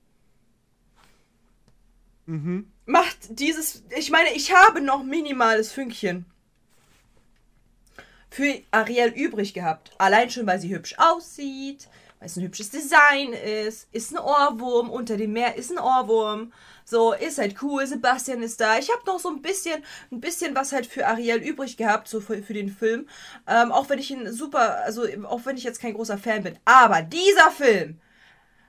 Mhm. 2.26 2.70
Macht 2.86 3.16
dieses, 3.30 3.82
ich 3.96 4.10
meine, 4.10 4.32
ich 4.34 4.54
habe 4.54 4.80
noch 4.80 5.02
minimales 5.02 5.72
Fünkchen 5.72 6.24
für 8.30 8.60
Ariel 8.70 9.08
übrig 9.08 9.54
gehabt. 9.54 9.92
Allein 9.98 10.30
schon, 10.30 10.46
weil 10.46 10.60
sie 10.60 10.74
hübsch 10.74 10.94
aussieht, 10.98 11.88
weil 12.18 12.26
es 12.26 12.36
ein 12.36 12.44
hübsches 12.44 12.70
Design 12.70 13.32
ist, 13.32 13.88
ist 13.92 14.12
ein 14.12 14.18
Ohrwurm, 14.18 14.90
unter 14.90 15.16
dem 15.16 15.32
Meer 15.32 15.56
ist 15.56 15.70
ein 15.70 15.78
Ohrwurm. 15.78 16.52
So, 16.84 17.12
ist 17.12 17.38
halt 17.38 17.60
cool, 17.62 17.86
Sebastian 17.86 18.42
ist 18.42 18.60
da. 18.60 18.78
Ich 18.78 18.90
habe 18.90 19.02
noch 19.06 19.18
so 19.18 19.28
ein 19.28 19.42
bisschen, 19.42 19.82
ein 20.12 20.20
bisschen 20.20 20.54
was 20.54 20.72
halt 20.72 20.86
für 20.86 21.06
Ariel 21.06 21.38
übrig 21.38 21.76
gehabt, 21.76 22.06
so 22.08 22.20
für, 22.20 22.42
für 22.42 22.54
den 22.54 22.70
Film. 22.70 23.08
Ähm, 23.46 23.72
auch 23.72 23.88
wenn 23.88 23.98
ich 23.98 24.10
ihn 24.10 24.32
super, 24.32 24.84
also 24.84 25.04
auch 25.24 25.44
wenn 25.44 25.56
ich 25.56 25.64
jetzt 25.64 25.80
kein 25.80 25.94
großer 25.94 26.16
Fan 26.16 26.44
bin. 26.44 26.58
Aber 26.64 27.02
dieser 27.02 27.50
Film 27.50 28.00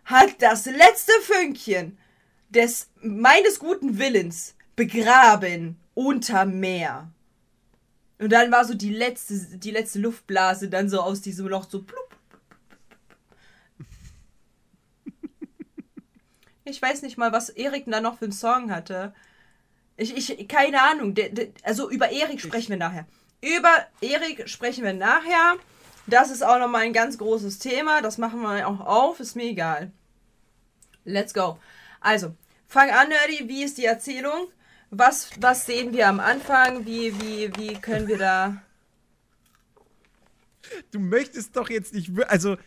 hat 0.05 0.41
das 0.41 0.65
letzte 0.65 1.11
Fünkchen 1.21 1.97
des 2.49 2.89
meines 3.01 3.59
guten 3.59 3.99
Willens 3.99 4.55
begraben 4.75 5.79
unter 5.93 6.45
Meer. 6.45 7.11
Und 8.19 8.31
dann 8.31 8.51
war 8.51 8.65
so 8.65 8.73
die 8.73 8.93
letzte, 8.93 9.57
die 9.57 9.71
letzte 9.71 9.99
Luftblase 9.99 10.69
dann 10.69 10.89
so 10.89 11.01
aus 11.01 11.21
diesem 11.21 11.47
Loch 11.47 11.69
so 11.69 11.83
plupp. 11.83 12.15
Ich 16.69 16.81
weiß 16.81 17.01
nicht 17.01 17.17
mal, 17.17 17.31
was 17.31 17.49
Erik 17.49 17.85
da 17.87 18.01
noch 18.01 18.17
für 18.17 18.25
einen 18.25 18.33
Song 18.33 18.71
hatte. 18.71 19.13
Ich, 19.95 20.15
ich, 20.15 20.47
keine 20.47 20.81
Ahnung. 20.81 21.15
De, 21.15 21.29
de, 21.29 21.51
also 21.63 21.89
über 21.89 22.09
Erik 22.11 22.41
sprechen 22.41 22.69
wir 22.69 22.77
nachher. 22.77 23.07
Über 23.41 23.71
Erik 24.01 24.49
sprechen 24.49 24.83
wir 24.83 24.93
nachher. 24.93 25.55
Das 26.07 26.29
ist 26.29 26.43
auch 26.43 26.59
nochmal 26.59 26.81
ein 26.81 26.93
ganz 26.93 27.17
großes 27.17 27.59
Thema. 27.59 28.01
Das 28.01 28.17
machen 28.17 28.41
wir 28.41 28.67
auch 28.67 28.81
auf. 28.81 29.19
Ist 29.19 29.35
mir 29.35 29.45
egal. 29.45 29.91
Let's 31.05 31.33
go. 31.33 31.57
Also, 32.01 32.35
fang 32.67 32.89
an, 32.89 33.09
Nerdy. 33.09 33.47
Wie 33.47 33.63
ist 33.63 33.77
die 33.77 33.85
Erzählung? 33.85 34.47
Was, 34.89 35.29
was 35.39 35.65
sehen 35.65 35.91
wir 35.93 36.07
am 36.07 36.19
Anfang? 36.19 36.85
Wie, 36.85 37.13
wie, 37.21 37.51
wie 37.57 37.73
können 37.75 38.07
wir 38.07 38.17
da. 38.17 38.61
Du 40.91 40.99
möchtest 40.99 41.55
doch 41.55 41.69
jetzt 41.69 41.93
nicht. 41.93 42.11
Also, 42.27 42.57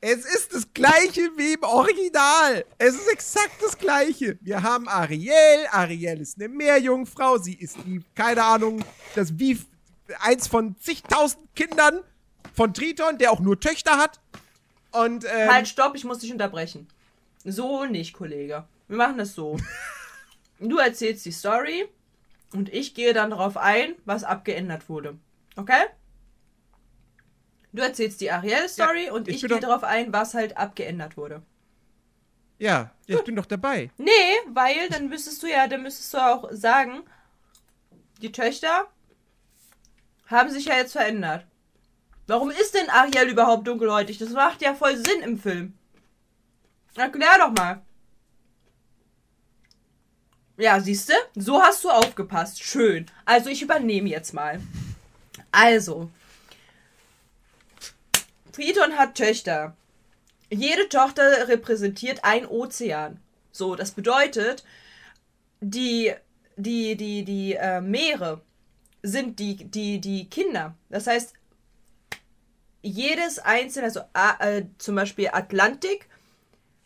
es 0.00 0.24
ist 0.24 0.54
das 0.54 0.72
gleiche 0.72 1.20
wie 1.36 1.54
im 1.54 1.62
Original. 1.62 2.64
Es 2.78 2.94
ist 2.94 3.08
exakt 3.08 3.62
das 3.62 3.76
gleiche. 3.78 4.38
Wir 4.40 4.62
haben 4.62 4.88
Ariel. 4.88 5.66
Ariel 5.70 6.20
ist 6.20 6.38
eine 6.38 6.48
Meerjungfrau. 6.48 7.38
Sie 7.38 7.54
ist 7.54 7.76
die, 7.84 8.02
keine 8.14 8.44
Ahnung, 8.44 8.84
das 9.14 9.38
wie 9.38 9.60
eins 10.20 10.46
von 10.46 10.76
zigtausend 10.80 11.54
Kindern 11.54 12.00
von 12.54 12.72
Triton, 12.74 13.18
der 13.18 13.32
auch 13.32 13.40
nur 13.40 13.58
Töchter 13.58 13.96
hat. 13.96 14.20
Und, 14.92 15.24
ähm, 15.24 15.50
Halt, 15.50 15.68
stopp, 15.68 15.94
ich 15.96 16.04
muss 16.04 16.18
dich 16.18 16.32
unterbrechen. 16.32 16.88
So 17.44 17.84
nicht, 17.84 18.12
Kollege. 18.12 18.64
Wir 18.88 18.96
machen 18.96 19.18
das 19.18 19.34
so. 19.34 19.56
du 20.60 20.78
erzählst 20.78 21.24
die 21.24 21.32
Story 21.32 21.88
und 22.52 22.72
ich 22.72 22.94
gehe 22.94 23.12
dann 23.12 23.30
darauf 23.30 23.56
ein, 23.56 23.94
was 24.04 24.24
abgeändert 24.24 24.88
wurde. 24.88 25.18
Okay? 25.56 25.86
Du 27.72 27.82
erzählst 27.82 28.20
die 28.20 28.30
Ariel-Story 28.30 29.06
ja, 29.06 29.12
und 29.12 29.28
ich, 29.28 29.42
ich 29.42 29.48
gehe 29.48 29.60
darauf 29.60 29.84
ein, 29.84 30.12
was 30.12 30.34
halt 30.34 30.56
abgeändert 30.56 31.16
wurde. 31.16 31.42
Ja, 32.58 32.90
ja 33.06 33.18
ich 33.18 33.24
bin 33.24 33.36
doch 33.36 33.46
dabei. 33.46 33.90
Nee, 33.98 34.10
weil 34.48 34.88
dann 34.88 35.08
müsstest 35.08 35.42
du 35.42 35.46
ja, 35.46 35.68
dann 35.68 35.82
müsstest 35.82 36.14
du 36.14 36.18
auch 36.18 36.48
sagen, 36.50 37.02
die 38.20 38.32
Töchter 38.32 38.88
haben 40.26 40.50
sich 40.50 40.66
ja 40.66 40.76
jetzt 40.76 40.92
verändert. 40.92 41.46
Warum 42.26 42.50
ist 42.50 42.74
denn 42.74 42.90
Ariel 42.90 43.28
überhaupt 43.28 43.66
dunkelhäutig? 43.66 44.18
Das 44.18 44.30
macht 44.30 44.60
ja 44.60 44.74
voll 44.74 44.96
Sinn 44.96 45.22
im 45.22 45.38
Film. 45.38 45.78
Erklär 46.94 47.38
doch 47.38 47.52
mal. 47.52 47.82
Ja, 50.58 50.80
siehst 50.80 51.08
du? 51.08 51.14
So 51.36 51.62
hast 51.62 51.84
du 51.84 51.88
aufgepasst. 51.88 52.62
Schön. 52.62 53.06
Also 53.24 53.48
ich 53.48 53.62
übernehme 53.62 54.08
jetzt 54.08 54.34
mal. 54.34 54.60
Also, 55.52 56.10
Triton 58.52 58.98
hat 58.98 59.14
Töchter. 59.14 59.76
Jede 60.50 60.88
Tochter 60.88 61.46
repräsentiert 61.46 62.24
ein 62.24 62.44
Ozean. 62.44 63.20
So, 63.52 63.76
das 63.76 63.92
bedeutet, 63.92 64.64
die, 65.60 66.12
die, 66.56 66.96
die, 66.96 67.24
die 67.24 67.54
äh, 67.54 67.80
Meere 67.80 68.40
sind 69.02 69.38
die, 69.38 69.56
die, 69.56 70.00
die 70.00 70.28
Kinder. 70.28 70.74
Das 70.88 71.06
heißt, 71.06 71.34
jedes 72.82 73.38
einzelne, 73.38 73.86
also 73.86 74.00
äh, 74.40 74.64
zum 74.78 74.96
Beispiel 74.96 75.28
Atlantik, 75.32 76.08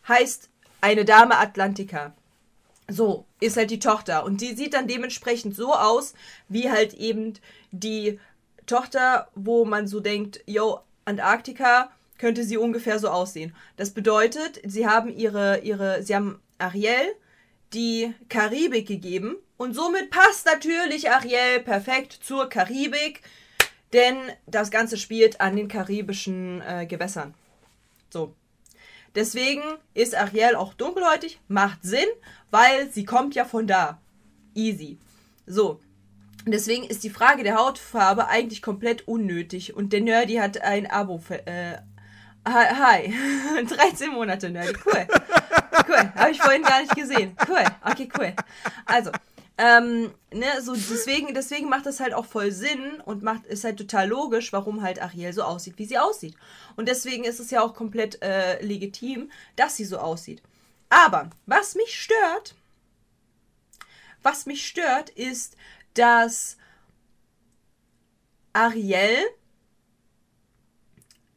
heißt 0.07 0.51
eine 0.83 1.07
Dame 1.07 1.39
Atlantica. 1.39 2.13
So, 2.93 3.25
ist 3.41 3.57
halt 3.57 3.71
die 3.71 3.79
Tochter. 3.79 4.25
Und 4.25 4.43
die 4.43 4.55
sieht 4.55 4.75
dann 4.75 4.87
dementsprechend 4.87 5.57
so 5.57 5.73
aus, 5.73 6.13
wie 6.49 6.71
halt 6.71 6.93
eben 6.93 7.33
die 7.71 8.21
Tochter, 8.67 9.29
wo 9.35 9.65
man 9.65 9.87
so 9.87 10.01
denkt, 10.01 10.43
yo, 10.47 10.81
Antarktika 11.07 11.91
könnte 12.19 12.45
sie 12.45 12.59
ungefähr 12.59 12.99
so 12.99 13.09
aussehen. 13.09 13.55
Das 13.77 13.91
bedeutet, 13.91 14.61
sie 14.65 14.87
haben 14.87 15.09
ihre, 15.09 15.61
ihre, 15.61 16.03
sie 16.03 16.15
haben 16.15 16.41
Ariel 16.59 17.15
die 17.73 18.15
Karibik 18.29 18.87
gegeben 18.87 19.37
und 19.57 19.75
somit 19.75 20.11
passt 20.11 20.45
natürlich 20.45 21.11
Ariel 21.11 21.61
perfekt 21.61 22.13
zur 22.23 22.51
Karibik, 22.51 23.23
denn 23.95 24.17
das 24.47 24.71
Ganze 24.71 24.99
spielt 24.99 25.41
an 25.41 25.57
den 25.57 25.69
karibischen 25.69 26.61
äh, 26.61 26.87
Gewässern. 26.87 27.33
So. 28.11 28.35
Deswegen 29.15 29.63
ist 29.95 30.17
Ariel 30.17 30.57
auch 30.57 30.75
dunkelhäutig, 30.75 31.41
macht 31.49 31.81
Sinn, 31.83 32.09
weil 32.51 32.91
sie 32.91 33.05
kommt 33.05 33.35
ja 33.35 33.45
von 33.45 33.67
da. 33.67 34.01
Easy. 34.55 34.99
So, 35.47 35.81
Deswegen 36.47 36.85
ist 36.85 37.05
die 37.05 37.11
Frage 37.11 37.45
der 37.45 37.57
Hautfarbe 37.57 38.29
eigentlich 38.29 38.63
komplett 38.63 39.07
unnötig. 39.07 39.77
Und 39.77 39.93
der 39.93 40.01
Nerdy 40.01 40.35
hat 40.37 40.61
ein 40.61 40.91
Abo. 40.91 41.23
Äh, 41.29 41.79
hi. 42.45 43.15
13 43.65 44.11
Monate 44.13 44.51
Nerdy. 44.51 44.77
Cool. 44.85 45.07
Cool. 45.89 46.13
Habe 46.17 46.31
ich 46.33 46.41
vorhin 46.41 46.63
gar 46.63 46.81
nicht 46.81 46.97
gesehen. 46.97 47.37
Cool. 47.49 47.65
Okay, 47.89 48.09
cool. 48.19 48.35
Also, 48.87 49.11
ähm, 49.63 50.13
ne, 50.33 50.61
so 50.61 50.75
deswegen, 50.75 51.35
deswegen 51.35 51.69
macht 51.69 51.87
das 51.87 52.01
halt 52.01 52.15
auch 52.15 52.27
voll 52.27 52.51
Sinn 52.51 53.01
und 53.05 53.23
macht, 53.23 53.47
ist 53.47 53.63
halt 53.63 53.77
total 53.77 54.09
logisch, 54.09 54.53
warum 54.53 54.83
halt 54.83 55.01
Ariel 55.01 55.33
so 55.33 55.45
aussieht, 55.45 55.75
wie 55.79 55.85
sie 55.85 55.99
aussieht. 55.99 56.35
Und 56.75 56.89
deswegen 56.89 57.23
ist 57.23 57.39
es 57.39 57.53
ja 57.53 57.63
auch 57.63 57.73
komplett 57.73 58.21
äh, 58.23 58.61
legitim, 58.61 59.31
dass 59.55 59.77
sie 59.77 59.85
so 59.85 59.99
aussieht. 59.99 60.43
Aber 60.89 61.31
was 61.47 61.77
mich 61.77 61.95
stört, 61.95 62.57
was 64.25 64.47
mich 64.47 64.67
stört, 64.67 65.11
ist, 65.11 65.57
dass 65.95 66.57
Ariel 68.53 69.17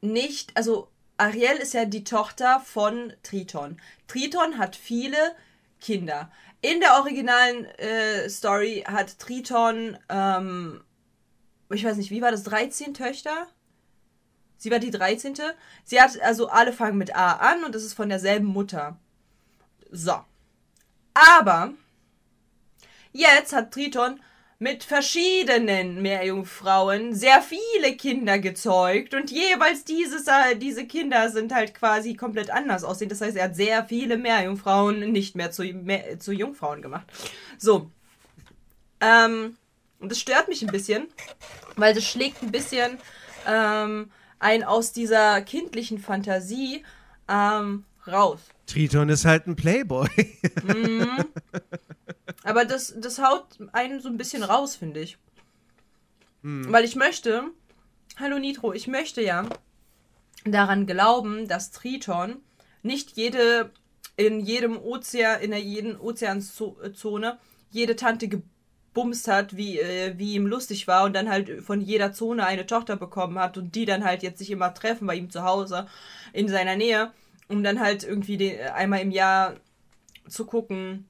nicht, 0.02 0.58
also 0.58 0.90
Ariel 1.18 1.58
ist 1.58 1.76
ja 1.76 1.86
die 1.86 2.04
Tochter 2.04 2.60
von 2.60 3.14
Triton. 3.22 3.80
Triton 4.08 4.58
hat 4.58 4.76
viele 4.76 5.36
Kinder. 5.80 6.32
In 6.65 6.80
der 6.80 6.95
originalen 6.95 7.65
äh, 7.78 8.28
Story 8.28 8.84
hat 8.88 9.19
Triton, 9.19 9.99
ähm, 10.10 10.84
ich 11.69 11.86
weiß 11.86 11.95
nicht, 11.97 12.10
wie 12.10 12.23
war 12.23 12.32
das, 12.32 12.41
13 12.41 12.95
Töchter? 12.95 13.47
Sie 14.58 14.71
war 14.71 14.80
die 14.80 14.89
13. 14.89 15.36
Sie 15.84 16.01
hat, 16.01 16.19
also 16.21 16.47
alle 16.47 16.73
fangen 16.73 16.97
mit 16.97 17.15
A 17.15 17.34
an 17.34 17.63
und 17.65 17.75
das 17.75 17.84
ist 17.84 17.93
von 17.93 18.10
derselben 18.10 18.47
Mutter. 18.47 18.97
So. 19.91 20.15
Aber 21.13 21.73
jetzt 23.12 23.54
hat 23.54 23.71
Triton 23.71 24.19
mit 24.65 24.84
verschiedenen 24.84 26.01
Meerjungfrauen 26.01 27.13
sehr 27.13 27.43
viele 27.43 27.95
Kinder 27.95 28.39
gezeugt 28.39 29.13
und 29.13 29.30
jeweils 29.30 29.84
dieses, 29.84 30.25
äh, 30.25 30.56
diese 30.56 30.88
Kinder 30.88 31.30
sind 31.30 31.54
halt 31.54 31.75
quasi 31.75 32.15
komplett 32.15 32.49
anders 32.49 32.84
aussehen. 32.84 33.10
Das 33.10 33.21
heißt, 33.21 33.38
er 33.38 33.43
hat 33.43 33.56
sehr 33.56 33.86
viele 33.86 34.17
Meerjungfrauen 34.17 35.12
nicht 35.12 35.36
mehr 35.36 35.51
zu, 35.51 35.62
mehr, 35.65 36.19
zu 36.19 36.32
Jungfrauen 36.32 36.82
gemacht. 36.82 37.06
So. 37.60 37.91
Ähm, 39.01 39.56
und 39.99 40.12
das 40.12 40.19
stört 40.19 40.47
mich 40.47 40.63
ein 40.63 40.71
bisschen, 40.71 41.10
weil 41.75 41.93
das 41.93 42.04
schlägt 42.04 42.41
ein 42.41 42.51
bisschen 42.51 42.97
ähm, 43.47 44.10
ein 44.39 44.63
aus 44.63 44.91
dieser 44.93 45.43
kindlichen 45.43 45.99
Fantasie 45.99 46.84
ähm, 47.30 47.86
raus. 48.08 48.39
Triton 48.65 49.10
ist 49.10 49.25
halt 49.25 49.47
ein 49.47 49.56
Playboy. 49.56 50.10
mhm. 50.63 51.25
Aber 52.43 52.65
das, 52.65 52.93
das 52.97 53.19
haut 53.19 53.58
einen 53.73 53.99
so 53.99 54.10
ein 54.10 54.17
bisschen 54.17 54.43
raus, 54.43 54.75
finde 54.75 55.01
ich. 55.01 55.17
Mhm. 56.41 56.71
Weil 56.71 56.84
ich 56.84 56.95
möchte, 56.95 57.43
hallo 58.17 58.39
Nitro, 58.39 58.73
ich 58.73 58.88
möchte 58.88 59.21
ja 59.21 59.47
daran 60.45 60.86
glauben, 60.86 61.47
dass 61.47 61.71
Triton 61.71 62.38
nicht 62.84 63.17
jede, 63.17 63.71
in 64.15 64.39
jedem 64.39 64.78
Ozean, 64.78 65.41
in 65.41 65.51
der 65.51 65.60
jeden 65.60 65.99
Ozeanzone, 65.99 67.39
jede 67.71 67.95
Tante 67.95 68.28
gebumst 68.28 69.28
hat, 69.28 69.58
wie, 69.58 69.80
äh, 69.80 70.13
wie 70.17 70.36
ihm 70.36 70.45
lustig 70.45 70.88
war 70.88 71.04
und 71.06 71.13
dann 71.13 71.30
halt 71.30 71.63
von 71.63 71.82
jeder 71.82 72.13
Zone 72.13 72.45
eine 72.45 72.67
Tochter 72.67 72.95
bekommen 72.95 73.39
hat 73.39 73.58
und 73.58 73.73
die 73.73 73.86
dann 73.86 74.04
halt 74.04 74.21
jetzt 74.21 74.38
sich 74.38 74.51
immer 74.51 74.73
treffen 74.73 75.08
bei 75.08 75.15
ihm 75.15 75.32
zu 75.32 75.43
Hause 75.43 75.88
in 76.32 76.47
seiner 76.47 76.75
Nähe 76.75 77.12
um 77.48 77.64
dann 77.64 77.80
halt 77.80 78.04
irgendwie 78.04 78.38
den, 78.38 78.60
einmal 78.68 79.02
im 79.02 79.12
Jahr 79.12 79.56
zu 80.28 80.46
gucken, 80.46 81.08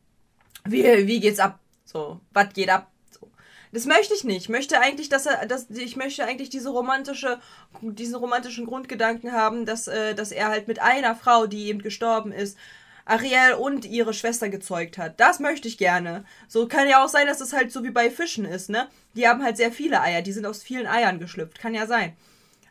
wie, 0.66 0.84
wie 1.08 1.20
geht's 1.20 1.40
ab? 1.40 1.60
So, 1.86 2.20
was 2.32 2.54
geht 2.54 2.70
ab? 2.70 2.92
So. 3.12 3.30
Das 3.72 3.86
möchte 3.86 4.14
ich 4.14 4.24
nicht. 4.24 4.44
Ich 4.44 4.50
möchte 4.50 4.80
eigentlich, 4.80 5.10
dass 5.10 5.26
er, 5.26 5.46
dass, 5.46 5.70
ich 5.70 5.96
möchte 5.96 6.26
eigentlich 6.26 6.50
diese 6.50 6.70
romantische, 6.70 7.40
diesen 7.82 8.16
romantischen 8.16 8.66
Grundgedanken 8.66 9.32
haben, 9.32 9.66
dass, 9.66 9.88
äh, 9.88 10.16
dass 10.16 10.32
er 10.32 10.50
halt 10.50 10.68
mit 10.68 10.82
einer 10.82 11.16
Frau, 11.16 11.48
die 11.48 11.68
eben 11.68 11.82
gestorben 11.82 12.32
ist, 12.32 12.58
Ariel 13.06 13.54
und 13.54 13.86
ihre 13.86 14.16
Schwester 14.16 14.50
gezeugt 14.50 14.98
hat. 14.98 15.20
Das 15.20 15.40
möchte 15.40 15.68
ich 15.68 15.78
gerne. 15.78 16.26
So 16.48 16.68
kann 16.68 16.90
ja 16.90 17.04
auch 17.04 17.10
sein, 17.10 17.28
dass 17.28 17.40
es 17.40 17.54
halt 17.54 17.72
so 17.72 17.84
wie 17.84 17.92
bei 17.92 18.10
Fischen 18.10 18.46
ist, 18.46 18.70
ne? 18.70 18.88
Die 19.14 19.28
haben 19.28 19.44
halt 19.44 19.58
sehr 19.58 19.72
viele 19.72 20.02
Eier, 20.02 20.24
die 20.24 20.32
sind 20.32 20.46
aus 20.48 20.64
vielen 20.64 20.88
Eiern 20.88 21.20
geschlüpft. 21.20 21.60
Kann 21.60 21.76
ja 21.76 21.86
sein. 21.86 22.18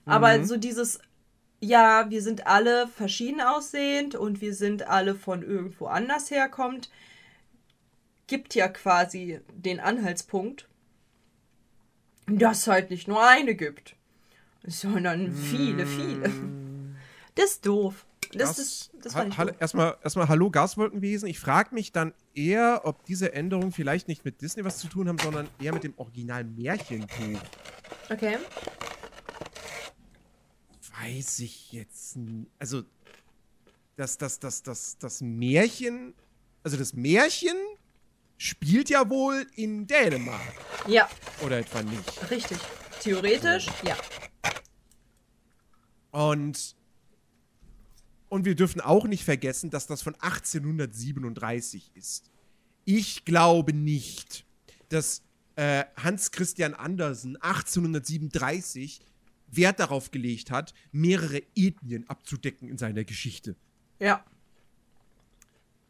Aber 0.07 0.37
mhm. 0.37 0.45
so 0.45 0.57
dieses 0.57 0.99
ja, 1.65 2.11
wir 2.11 2.23
sind 2.23 2.47
alle 2.47 2.87
verschieden 2.89 3.41
aussehend 3.41 4.15
und 4.15 4.41
wir 4.41 4.55
sind 4.55 4.87
alle 4.87 5.15
von 5.15 5.43
irgendwo 5.43 5.87
anders 5.87 6.31
herkommt, 6.31 6.91
gibt 8.27 8.55
ja 8.55 8.69
quasi 8.69 9.41
den 9.53 9.81
Anhaltspunkt, 9.81 10.69
dass 12.27 12.59
es 12.59 12.67
halt 12.69 12.91
nicht 12.91 13.09
nur 13.09 13.27
eine 13.27 13.55
gibt, 13.55 13.97
sondern 14.67 15.33
viele, 15.33 15.87
viele. 15.87 16.29
Mm. 16.29 16.97
Das 17.35 17.53
ist 17.53 17.67
doof. 17.67 18.07
Das, 18.33 18.57
das, 18.57 18.91
das 19.03 19.15
war 19.15 19.37
ha 19.37 19.47
erstmal, 19.61 19.97
erstmal 20.03 20.29
Hallo 20.29 20.51
Gaswolkenwesen. 20.51 21.29
Ich 21.29 21.39
frage 21.39 21.75
mich 21.75 21.93
dann 21.93 22.13
eher, 22.35 22.81
ob 22.85 23.05
diese 23.05 23.33
Änderungen 23.33 23.73
vielleicht 23.73 24.09
nicht 24.09 24.25
mit 24.25 24.41
Disney 24.41 24.65
was 24.65 24.79
zu 24.79 24.89
tun 24.89 25.09
haben, 25.09 25.19
sondern 25.19 25.49
eher 25.61 25.73
mit 25.73 25.85
dem 25.85 25.95
Original 25.97 26.45
Märchenbuch. 26.45 27.41
Okay. 28.11 28.39
Weiß 31.05 31.41
ich 31.41 31.73
jetzt 31.73 32.17
nicht. 32.17 32.51
Also, 32.59 32.83
das, 33.97 34.17
das, 34.17 34.39
das, 34.41 34.63
das, 34.63 34.97
das 34.99 35.21
Märchen, 35.21 36.15
also 36.63 36.77
das 36.77 36.95
Märchen 36.95 37.57
spielt 38.39 38.89
ja 38.89 39.09
wohl 39.11 39.47
in 39.55 39.87
Dänemark. 39.87 40.41
Ja. 40.89 41.09
Oder 41.45 41.59
etwa 41.59 41.83
nicht. 41.83 42.31
Richtig. 42.31 42.59
Theoretisch, 43.01 43.67
so. 43.67 43.87
ja. 43.87 43.97
Und 46.11 46.75
und 48.31 48.45
wir 48.45 48.57
dürfen 48.57 48.81
auch 48.81 49.05
nicht 49.05 49.25
vergessen, 49.25 49.71
dass 49.71 49.87
das 49.87 50.03
von 50.03 50.15
1837 50.15 51.93
ist. 51.95 52.33
Ich 52.85 53.25
glaube 53.25 53.73
nicht, 53.73 54.45
dass 54.89 55.23
äh, 55.55 55.85
Hans 55.97 56.33
Christian 56.33 56.75
Andersen 56.75 57.37
1837 57.37 59.01
Wert 59.57 59.81
darauf 59.81 60.11
gelegt 60.11 60.51
hat, 60.51 60.75
mehrere 60.93 61.43
Ethnien 61.55 62.09
abzudecken 62.09 62.69
in 62.69 62.79
seiner 62.79 63.05
Geschichte. 63.05 63.57
Ja. 63.99 64.25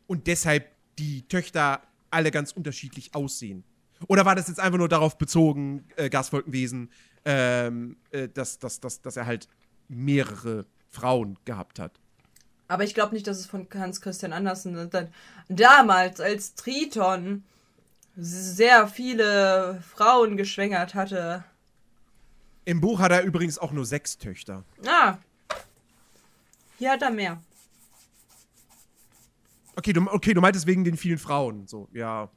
Und 0.07 0.27
deshalb 0.27 0.71
die 0.99 1.27
Töchter 1.29 1.83
alle 2.11 2.31
ganz 2.31 2.53
unterschiedlich 2.53 3.15
aussehen. 3.15 3.65
Oder 4.09 4.25
war 4.25 4.35
das 4.35 4.49
jetzt 4.49 4.61
einfach 4.61 4.79
nur 4.79 4.89
darauf 4.89 5.19
bezogen, 5.19 5.85
äh, 5.97 6.09
Gaswolkenwesen, 6.09 6.91
ähm, 7.25 7.97
äh, 8.11 8.29
dass, 8.29 8.59
dass, 8.59 8.81
dass, 8.81 9.01
dass 9.01 9.17
er 9.17 9.27
halt 9.27 9.49
mehrere 9.89 10.67
Frauen 10.91 11.39
gehabt 11.45 11.79
hat? 11.79 12.01
Aber 12.69 12.85
ich 12.85 12.95
glaube 12.95 13.15
nicht, 13.15 13.27
dass 13.27 13.39
es 13.39 13.47
von 13.47 13.69
Hans 13.75 14.01
Christian 14.01 14.33
Andersen 14.33 14.91
dann 14.91 15.13
damals 15.49 16.21
als 16.21 16.55
Triton 16.55 17.45
sehr 18.17 18.89
viele 18.89 19.83
Frauen 19.83 20.37
geschwängert 20.37 20.95
hatte. 20.95 21.45
Im 22.65 22.81
Buch 22.81 22.99
hat 22.99 23.13
er 23.13 23.23
übrigens 23.23 23.59
auch 23.59 23.73
nur 23.73 23.85
sechs 23.85 24.17
Töchter. 24.17 24.65
Ah. 24.87 25.19
Hier 26.79 26.93
hat 26.93 27.03
er 27.03 27.11
mehr. 27.11 27.43
Okay, 29.77 29.93
du, 29.93 30.07
okay, 30.11 30.35
du 30.35 30.41
meintest 30.41 30.67
wegen 30.67 30.85
den 30.85 30.97
vielen 30.97 31.19
Frauen. 31.19 31.67
So, 31.67 31.89
ja. 31.93 32.31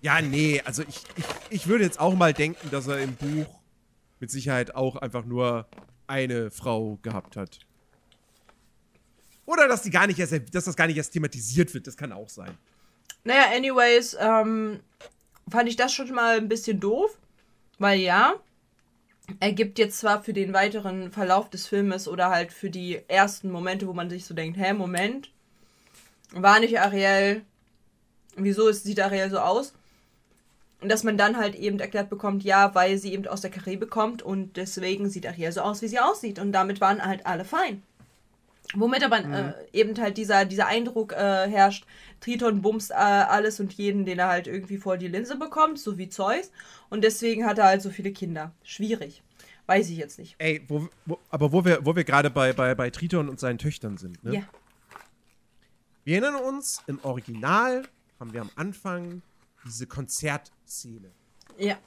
Ja, 0.00 0.20
nee, 0.20 0.60
also 0.64 0.82
ich, 0.82 1.02
ich, 1.16 1.24
ich 1.50 1.66
würde 1.66 1.84
jetzt 1.84 1.98
auch 1.98 2.14
mal 2.14 2.32
denken, 2.32 2.70
dass 2.70 2.86
er 2.86 3.00
im 3.00 3.16
Buch 3.16 3.46
mit 4.20 4.30
Sicherheit 4.30 4.74
auch 4.74 4.96
einfach 4.96 5.24
nur 5.24 5.66
eine 6.06 6.50
Frau 6.50 6.98
gehabt 7.02 7.36
hat. 7.36 7.60
Oder 9.46 9.66
dass, 9.66 9.82
die 9.82 9.90
gar 9.90 10.06
nicht 10.06 10.18
erst, 10.18 10.54
dass 10.54 10.64
das 10.64 10.76
gar 10.76 10.86
nicht 10.86 10.96
erst 10.96 11.12
thematisiert 11.12 11.72
wird. 11.74 11.86
Das 11.86 11.96
kann 11.96 12.12
auch 12.12 12.28
sein. 12.28 12.56
Naja, 13.24 13.46
anyways, 13.54 14.16
ähm, 14.20 14.80
fand 15.50 15.68
ich 15.68 15.76
das 15.76 15.92
schon 15.92 16.10
mal 16.12 16.36
ein 16.36 16.48
bisschen 16.48 16.80
doof. 16.80 17.18
Weil 17.78 18.00
ja, 18.00 18.34
er 19.40 19.52
gibt 19.52 19.78
jetzt 19.78 19.98
zwar 19.98 20.22
für 20.22 20.32
den 20.32 20.52
weiteren 20.52 21.10
Verlauf 21.10 21.48
des 21.48 21.66
Filmes 21.66 22.08
oder 22.08 22.30
halt 22.30 22.52
für 22.52 22.70
die 22.70 23.00
ersten 23.08 23.50
Momente, 23.50 23.86
wo 23.86 23.92
man 23.92 24.10
sich 24.10 24.26
so 24.26 24.34
denkt, 24.34 24.58
hä, 24.58 24.72
Moment, 24.74 25.30
war 26.32 26.60
nicht 26.60 26.78
Ariel, 26.80 27.42
wieso 28.36 28.68
ist, 28.68 28.84
sieht 28.84 29.00
Ariel 29.00 29.30
so 29.30 29.38
aus? 29.38 29.74
Und 30.80 30.90
dass 30.90 31.04
man 31.04 31.16
dann 31.16 31.38
halt 31.38 31.54
eben 31.54 31.80
erklärt 31.80 32.10
bekommt, 32.10 32.44
ja, 32.44 32.74
weil 32.74 32.98
sie 32.98 33.14
eben 33.14 33.26
aus 33.26 33.40
der 33.40 33.50
Karibik 33.50 33.88
kommt 33.88 34.22
und 34.22 34.58
deswegen 34.58 35.08
sieht 35.08 35.26
Ariel 35.26 35.52
so 35.52 35.62
aus, 35.62 35.80
wie 35.80 35.88
sie 35.88 36.00
aussieht. 36.00 36.38
Und 36.38 36.52
damit 36.52 36.82
waren 36.82 37.02
halt 37.02 37.24
alle 37.24 37.46
fein. 37.46 37.82
Womit 38.74 39.04
aber 39.04 39.20
mhm. 39.22 39.34
äh, 39.34 39.52
eben 39.72 39.96
halt 39.98 40.16
dieser, 40.16 40.44
dieser 40.44 40.66
Eindruck 40.66 41.12
äh, 41.12 41.48
herrscht, 41.48 41.86
Triton 42.20 42.62
bumst 42.62 42.90
äh, 42.90 42.94
alles 42.94 43.60
und 43.60 43.72
jeden, 43.74 44.04
den 44.04 44.18
er 44.18 44.28
halt 44.28 44.46
irgendwie 44.46 44.78
vor 44.78 44.96
die 44.96 45.08
Linse 45.08 45.36
bekommt, 45.36 45.78
so 45.78 45.98
wie 45.98 46.08
Zeus. 46.08 46.50
Und 46.90 47.04
deswegen 47.04 47.46
hat 47.46 47.58
er 47.58 47.66
halt 47.66 47.82
so 47.82 47.90
viele 47.90 48.12
Kinder. 48.12 48.52
Schwierig. 48.62 49.22
Weiß 49.66 49.88
ich 49.88 49.96
jetzt 49.96 50.18
nicht. 50.18 50.34
Ey, 50.38 50.62
wo, 50.68 50.88
wo, 51.06 51.18
aber 51.30 51.52
wo 51.52 51.64
wir, 51.64 51.84
wo 51.84 51.96
wir 51.96 52.04
gerade 52.04 52.30
bei, 52.30 52.52
bei, 52.52 52.74
bei 52.74 52.90
Triton 52.90 53.28
und 53.28 53.40
seinen 53.40 53.58
Töchtern 53.58 53.96
sind, 53.96 54.22
ne? 54.22 54.34
Ja. 54.34 54.42
Wir 56.04 56.22
erinnern 56.22 56.42
uns, 56.42 56.82
im 56.86 56.98
Original 57.02 57.88
haben 58.20 58.34
wir 58.34 58.42
am 58.42 58.50
Anfang 58.56 59.22
diese 59.64 59.86
Konzertszene. 59.86 61.10
Ja. 61.56 61.78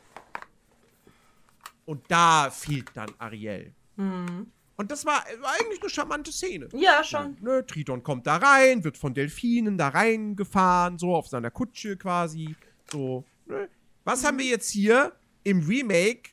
Und 1.86 2.02
da 2.08 2.50
fehlt 2.50 2.90
dann 2.96 3.12
Ariel. 3.20 3.74
Mhm. 3.96 4.52
Und 4.78 4.92
das 4.92 5.06
war, 5.06 5.26
war, 5.42 5.54
eigentlich 5.60 5.82
eine 5.82 5.90
charmante 5.90 6.32
Szene. 6.32 6.70
Ja, 6.74 7.04
schon. 7.04 7.36
Ja, 7.42 7.50
ne? 7.50 7.66
Triton 7.66 8.04
kommt 8.04 8.28
da 8.28 8.38
rein, 8.38 8.84
wird 8.84 8.98
von 8.98 9.14
Delfinen 9.14 9.78
da 9.78 9.90
reingefahren, 9.90 11.00
so 11.00 11.16
auf 11.16 11.28
seiner 11.28 11.50
Kutsche 11.50 11.98
quasi. 11.98 12.56
So. 12.92 13.26
Ne? 13.48 13.70
Was 14.04 14.24
haben 14.24 14.38
wir 14.38 14.46
jetzt 14.46 14.70
hier 14.70 15.14
im 15.44 15.66
Remake? 15.68 16.30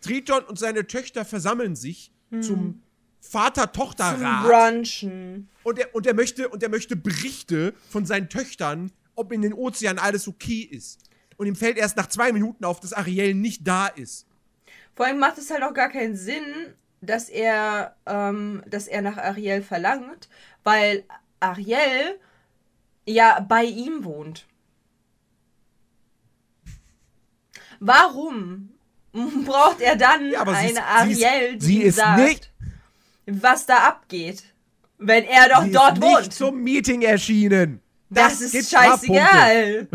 Triton 0.00 0.42
und 0.44 0.58
seine 0.58 0.86
Töchter 0.86 1.24
versammeln 1.24 1.76
sich 1.76 2.12
hm. 2.30 2.42
zum 2.42 2.82
Vater-Tochter-Rat. 3.20 4.46
Brunchen. 4.46 5.48
Und 5.62 5.78
er, 5.78 5.94
und, 5.94 6.06
er 6.06 6.14
möchte, 6.14 6.48
und 6.48 6.62
er 6.62 6.70
möchte 6.70 6.96
Berichte 6.96 7.74
von 7.88 8.04
seinen 8.04 8.28
Töchtern, 8.28 8.90
ob 9.14 9.30
in 9.30 9.42
den 9.42 9.52
Ozeanen 9.52 9.98
alles 9.98 10.26
okay 10.26 10.62
ist. 10.62 11.08
Und 11.36 11.46
ihm 11.46 11.54
fällt 11.54 11.76
erst 11.76 11.96
nach 11.96 12.08
zwei 12.08 12.32
Minuten 12.32 12.64
auf, 12.64 12.80
dass 12.80 12.92
Ariel 12.92 13.34
nicht 13.34 13.66
da 13.66 13.86
ist. 13.86 14.26
Vor 14.94 15.06
allem 15.06 15.18
macht 15.18 15.38
es 15.38 15.50
halt 15.50 15.62
auch 15.62 15.74
gar 15.74 15.88
keinen 15.88 16.16
Sinn, 16.16 16.74
dass 17.00 17.28
er, 17.28 17.96
ähm, 18.06 18.62
dass 18.66 18.86
er 18.86 19.02
nach 19.02 19.16
Ariel 19.16 19.62
verlangt, 19.62 20.28
weil 20.64 21.04
Ariel 21.40 22.18
ja 23.06 23.40
bei 23.40 23.64
ihm 23.64 24.04
wohnt. 24.04 24.46
Warum 27.80 28.70
braucht 29.12 29.80
er 29.80 29.96
dann 29.96 30.30
ja, 30.30 30.42
eine 30.42 30.70
ist, 30.70 30.78
Ariel, 30.78 31.56
die 31.56 31.64
sie 31.64 31.82
ist 31.82 31.96
sagt, 31.96 32.18
nicht, 32.18 32.50
was 33.26 33.66
da 33.66 33.78
abgeht, 33.78 34.44
wenn 34.98 35.24
er 35.24 35.48
doch 35.48 35.64
sie 35.64 35.72
dort 35.72 35.94
ist 35.94 36.02
wohnt? 36.02 36.18
Nicht 36.18 36.32
zum 36.34 36.62
Meeting 36.62 37.02
erschienen. 37.02 37.80
Das, 38.10 38.40
das 38.40 38.54
ist 38.54 38.70
scheißegal. 38.70 39.88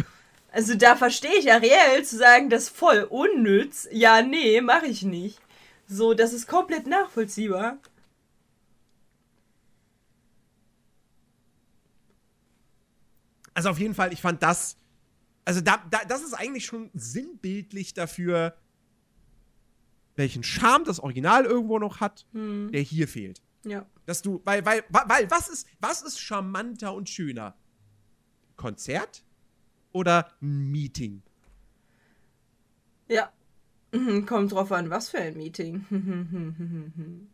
Also 0.51 0.73
da 0.75 0.95
verstehe 0.95 1.35
ich 1.37 1.51
Ariel 1.51 2.03
zu 2.03 2.17
sagen, 2.17 2.49
das 2.49 2.63
ist 2.63 2.77
voll 2.77 3.03
unnütz. 3.03 3.89
Ja, 3.91 4.21
nee, 4.21 4.61
mache 4.61 4.85
ich 4.85 5.03
nicht. 5.03 5.39
So, 5.87 6.13
das 6.13 6.33
ist 6.33 6.47
komplett 6.47 6.87
nachvollziehbar. 6.87 7.79
Also 13.53 13.69
auf 13.69 13.79
jeden 13.79 13.93
Fall, 13.93 14.11
ich 14.11 14.21
fand 14.21 14.43
das. 14.43 14.77
Also 15.45 15.61
da, 15.61 15.77
da, 15.89 16.03
das 16.05 16.23
ist 16.23 16.33
eigentlich 16.33 16.65
schon 16.65 16.89
sinnbildlich 16.93 17.93
dafür, 17.93 18.57
welchen 20.15 20.43
Charme 20.43 20.83
das 20.83 20.99
Original 20.99 21.45
irgendwo 21.45 21.79
noch 21.79 21.99
hat, 21.99 22.25
hm. 22.33 22.71
der 22.71 22.81
hier 22.81 23.07
fehlt. 23.07 23.41
Ja. 23.63 23.85
Dass 24.05 24.21
du, 24.21 24.41
weil, 24.43 24.65
weil, 24.65 24.83
weil, 24.89 25.29
was 25.31 25.47
ist, 25.49 25.67
was 25.79 26.01
ist 26.01 26.19
charmanter 26.19 26.93
und 26.93 27.09
schöner? 27.09 27.55
Konzert 28.55 29.23
oder 29.91 30.31
ein 30.41 30.71
Meeting? 30.71 31.21
Ja. 33.07 33.31
Mhm, 33.95 34.25
kommt 34.25 34.51
drauf 34.51 34.71
an, 34.71 34.89
was 34.89 35.09
für 35.09 35.19
ein 35.19 35.37
Meeting. 35.37 35.85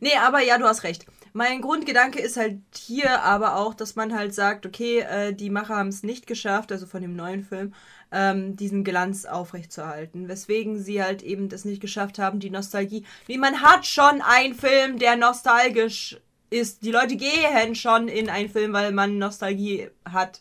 nee, 0.00 0.16
aber 0.20 0.40
ja, 0.42 0.58
du 0.58 0.64
hast 0.64 0.82
recht. 0.84 1.06
Mein 1.32 1.60
Grundgedanke 1.60 2.20
ist 2.20 2.36
halt 2.36 2.58
hier 2.74 3.22
aber 3.22 3.56
auch, 3.56 3.74
dass 3.74 3.96
man 3.96 4.14
halt 4.14 4.34
sagt, 4.34 4.66
okay, 4.66 5.00
äh, 5.00 5.32
die 5.32 5.50
Macher 5.50 5.76
haben 5.76 5.88
es 5.88 6.02
nicht 6.02 6.26
geschafft, 6.26 6.72
also 6.72 6.86
von 6.86 7.02
dem 7.02 7.14
neuen 7.14 7.44
Film, 7.44 7.74
ähm, 8.10 8.56
diesen 8.56 8.84
Glanz 8.84 9.24
aufrechtzuerhalten. 9.24 10.28
Weswegen 10.28 10.82
sie 10.82 11.02
halt 11.02 11.22
eben 11.22 11.48
das 11.48 11.64
nicht 11.64 11.80
geschafft 11.80 12.18
haben, 12.18 12.40
die 12.40 12.50
Nostalgie. 12.50 13.04
Wie 13.26 13.38
man 13.38 13.62
hat 13.62 13.86
schon 13.86 14.22
einen 14.22 14.54
Film, 14.54 14.98
der 14.98 15.16
nostalgisch 15.16 16.18
ist. 16.50 16.82
Die 16.82 16.90
Leute 16.90 17.16
gehen 17.16 17.74
schon 17.74 18.08
in 18.08 18.30
einen 18.30 18.48
Film, 18.48 18.72
weil 18.72 18.92
man 18.92 19.18
Nostalgie 19.18 19.88
hat. 20.04 20.40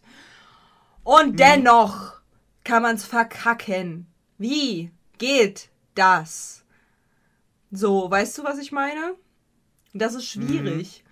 Und 1.04 1.34
mhm. 1.34 1.38
dennoch 1.38 2.14
kann 2.64 2.84
man 2.84 2.96
es 2.96 3.06
verkacken. 3.06 4.08
Wie? 4.38 4.92
Geht 5.18 5.70
das? 5.96 6.64
So, 7.72 8.10
weißt 8.10 8.38
du, 8.38 8.44
was 8.44 8.60
ich 8.60 8.72
meine? 8.72 9.16
Das 9.94 10.14
ist 10.14 10.26
schwierig. 10.26 11.04
Mhm. 11.04 11.08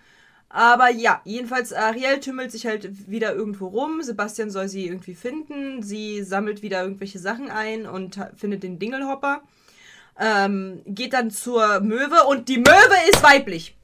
Aber 0.48 0.90
ja, 0.90 1.20
jedenfalls 1.24 1.72
Ariel 1.72 2.20
tümmelt 2.20 2.52
sich 2.52 2.66
halt 2.66 3.10
wieder 3.10 3.34
irgendwo 3.34 3.66
rum. 3.66 4.02
Sebastian 4.02 4.50
soll 4.50 4.68
sie 4.68 4.86
irgendwie 4.86 5.14
finden. 5.14 5.82
Sie 5.82 6.22
sammelt 6.22 6.62
wieder 6.62 6.82
irgendwelche 6.82 7.18
Sachen 7.18 7.50
ein 7.50 7.86
und 7.86 8.18
findet 8.36 8.62
den 8.62 8.78
Dingelhopper. 8.78 9.42
Ähm, 10.18 10.80
geht 10.86 11.12
dann 11.12 11.30
zur 11.30 11.80
Möwe 11.80 12.24
und 12.28 12.48
die 12.48 12.58
Möwe 12.58 13.10
ist 13.10 13.22
weiblich. 13.22 13.76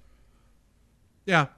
Ja. 1.26 1.50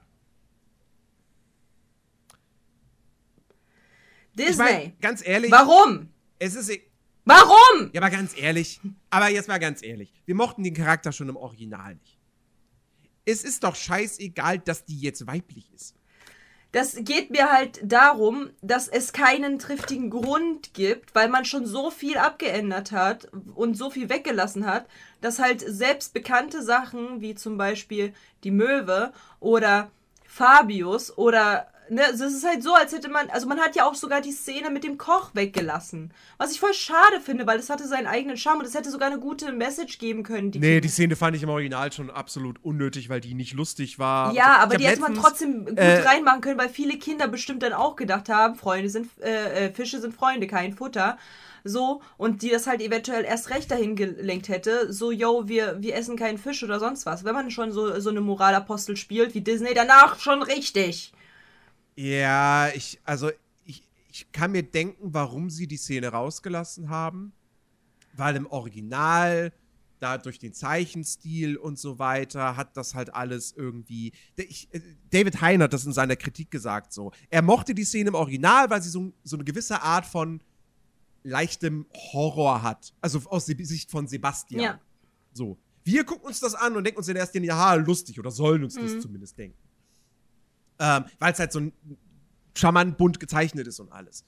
Disney. 4.37 4.51
Ich 4.51 4.57
mein, 4.57 4.93
ganz 4.99 5.25
ehrlich. 5.25 5.51
Warum? 5.51 6.09
Es 6.39 6.55
ist, 6.55 6.69
e- 6.69 6.83
Warum? 7.25 7.89
Ja, 7.91 8.01
aber 8.01 8.11
ganz 8.11 8.37
ehrlich, 8.37 8.79
aber 9.09 9.29
jetzt 9.29 9.47
mal 9.47 9.57
ganz 9.57 9.81
ehrlich, 9.83 10.13
wir 10.25 10.35
mochten 10.35 10.63
den 10.63 10.75
Charakter 10.75 11.11
schon 11.11 11.27
im 11.27 11.35
Original 11.35 11.95
nicht. 11.95 12.19
es 13.25 13.43
ist 13.43 13.63
doch 13.63 13.75
scheißegal, 13.75 14.59
dass 14.59 14.85
die 14.85 14.99
jetzt 14.99 15.25
weiblich 15.25 15.73
ist. 15.73 15.95
Das 16.71 16.97
geht 16.99 17.31
mir 17.31 17.51
halt 17.51 17.79
darum, 17.83 18.49
dass 18.61 18.89
es 18.89 19.13
keinen 19.13 19.59
triftigen 19.59 20.09
Grund 20.09 20.73
gibt, 20.73 21.15
weil 21.15 21.29
man 21.29 21.45
schon 21.45 21.65
so 21.65 21.89
viel 21.89 22.17
abgeändert 22.17 22.91
hat 22.91 23.29
und 23.55 23.77
so 23.77 23.89
viel 23.89 24.09
weggelassen 24.09 24.65
hat, 24.65 24.85
dass 25.21 25.39
halt 25.39 25.63
selbst 25.65 26.13
bekannte 26.13 26.61
Sachen 26.61 27.21
wie 27.21 27.33
zum 27.33 27.57
Beispiel 27.57 28.13
die 28.43 28.51
Möwe 28.51 29.13
oder 29.39 29.89
Fabius 30.27 31.17
oder 31.17 31.69
ne, 31.89 32.03
es 32.11 32.19
ist 32.19 32.45
halt 32.45 32.63
so, 32.63 32.73
als 32.73 32.91
hätte 32.91 33.09
man, 33.09 33.29
also 33.29 33.47
man 33.47 33.59
hat 33.59 33.75
ja 33.75 33.85
auch 33.85 33.95
sogar 33.95 34.21
die 34.21 34.31
Szene 34.31 34.69
mit 34.69 34.83
dem 34.83 34.97
Koch 34.97 35.31
weggelassen. 35.33 36.13
Was 36.37 36.51
ich 36.51 36.59
voll 36.59 36.73
schade 36.73 37.21
finde, 37.21 37.47
weil 37.47 37.59
es 37.59 37.69
hatte 37.69 37.87
seinen 37.87 38.07
eigenen 38.07 38.37
Charme 38.37 38.59
und 38.59 38.65
es 38.65 38.73
hätte 38.73 38.91
sogar 38.91 39.09
eine 39.09 39.19
gute 39.19 39.51
Message 39.51 39.97
geben 39.97 40.23
können. 40.23 40.51
Die 40.51 40.59
nee, 40.59 40.67
Kinder. 40.67 40.81
die 40.81 40.87
Szene 40.89 41.15
fand 41.15 41.35
ich 41.35 41.43
im 41.43 41.49
Original 41.49 41.91
schon 41.91 42.09
absolut 42.09 42.63
unnötig, 42.63 43.09
weil 43.09 43.21
die 43.21 43.33
nicht 43.33 43.53
lustig 43.53 43.99
war. 43.99 44.33
Ja, 44.33 44.57
aber 44.57 44.77
die 44.77 44.87
hätte 44.87 45.01
man 45.01 45.15
trotzdem 45.15 45.65
gut 45.65 45.77
äh, 45.77 46.01
reinmachen 46.01 46.41
können, 46.41 46.59
weil 46.59 46.69
viele 46.69 46.97
Kinder 46.97 47.27
bestimmt 47.27 47.63
dann 47.63 47.73
auch 47.73 47.95
gedacht 47.95 48.29
haben, 48.29 48.55
Freunde 48.55 48.89
sind, 48.89 49.09
äh, 49.21 49.67
äh, 49.67 49.73
Fische 49.73 49.99
sind 49.99 50.15
Freunde, 50.15 50.47
kein 50.47 50.73
Futter 50.73 51.17
so, 51.67 52.01
und 52.17 52.43
die 52.43 52.49
das 52.49 52.67
halt 52.67 52.79
eventuell 52.79 53.25
erst 53.25 53.49
recht 53.49 53.71
dahin 53.71 53.95
gelenkt 53.95 54.49
hätte, 54.49 54.93
so, 54.93 55.11
yo, 55.11 55.47
wir, 55.47 55.81
wir 55.81 55.95
essen 55.95 56.15
keinen 56.15 56.37
Fisch 56.37 56.63
oder 56.63 56.79
sonst 56.79 57.07
was. 57.07 57.25
Wenn 57.25 57.33
man 57.33 57.49
schon 57.49 57.71
so, 57.71 57.99
so 57.99 58.11
eine 58.11 58.21
Moralapostel 58.21 58.95
spielt 58.95 59.33
wie 59.33 59.41
Disney, 59.41 59.73
danach 59.73 60.19
schon 60.19 60.43
richtig. 60.43 61.11
Ja, 61.95 62.69
ich, 62.69 62.99
also 63.03 63.31
ich, 63.63 63.87
ich 64.11 64.31
kann 64.31 64.51
mir 64.51 64.63
denken, 64.63 65.13
warum 65.13 65.49
sie 65.49 65.67
die 65.67 65.77
Szene 65.77 66.09
rausgelassen 66.09 66.89
haben. 66.89 67.33
Weil 68.17 68.35
im 68.37 68.47
Original, 68.47 69.51
da 69.99 70.17
durch 70.17 70.39
den 70.39 70.53
Zeichenstil 70.53 71.57
und 71.57 71.77
so 71.77 71.99
weiter, 71.99 72.55
hat 72.55 72.77
das 72.77 72.95
halt 72.95 73.13
alles 73.13 73.51
irgendwie. 73.51 74.13
Ich, 74.37 74.69
äh, 74.73 74.81
David 75.09 75.41
Hein 75.41 75.61
hat 75.61 75.73
das 75.73 75.85
in 75.85 75.93
seiner 75.93 76.15
Kritik 76.15 76.51
gesagt 76.51 76.93
so. 76.93 77.11
Er 77.29 77.41
mochte 77.41 77.73
die 77.73 77.83
Szene 77.83 78.09
im 78.09 78.15
Original, 78.15 78.69
weil 78.69 78.81
sie 78.81 78.89
so, 78.89 79.11
so 79.23 79.35
eine 79.35 79.43
gewisse 79.43 79.81
Art 79.81 80.05
von 80.05 80.41
leichtem 81.23 81.85
Horror 82.13 82.61
hat. 82.61 82.93
Also 83.01 83.21
aus 83.25 83.45
der 83.45 83.65
Sicht 83.65 83.91
von 83.91 84.07
Sebastian. 84.07 84.61
Ja. 84.61 84.79
So. 85.33 85.57
Wir 85.83 86.03
gucken 86.03 86.25
uns 86.25 86.39
das 86.39 86.55
an 86.55 86.75
und 86.75 86.83
denken 86.83 86.97
uns 86.97 87.07
in 87.07 87.15
erster 87.15 87.39
Linie, 87.39 87.49
ja, 87.49 87.73
lustig 87.75 88.19
oder 88.19 88.31
sollen 88.31 88.63
uns 88.63 88.75
das 88.75 88.93
mhm. 88.93 89.01
zumindest 89.01 89.37
denken. 89.37 89.57
Ähm, 90.79 91.05
Weil 91.19 91.33
es 91.33 91.39
halt 91.39 91.51
so 91.51 91.59
ein 91.59 91.73
charmant 92.57 92.97
bunt 92.97 93.19
gezeichnet 93.19 93.67
ist 93.67 93.79
und 93.79 93.91
alles. 93.91 94.23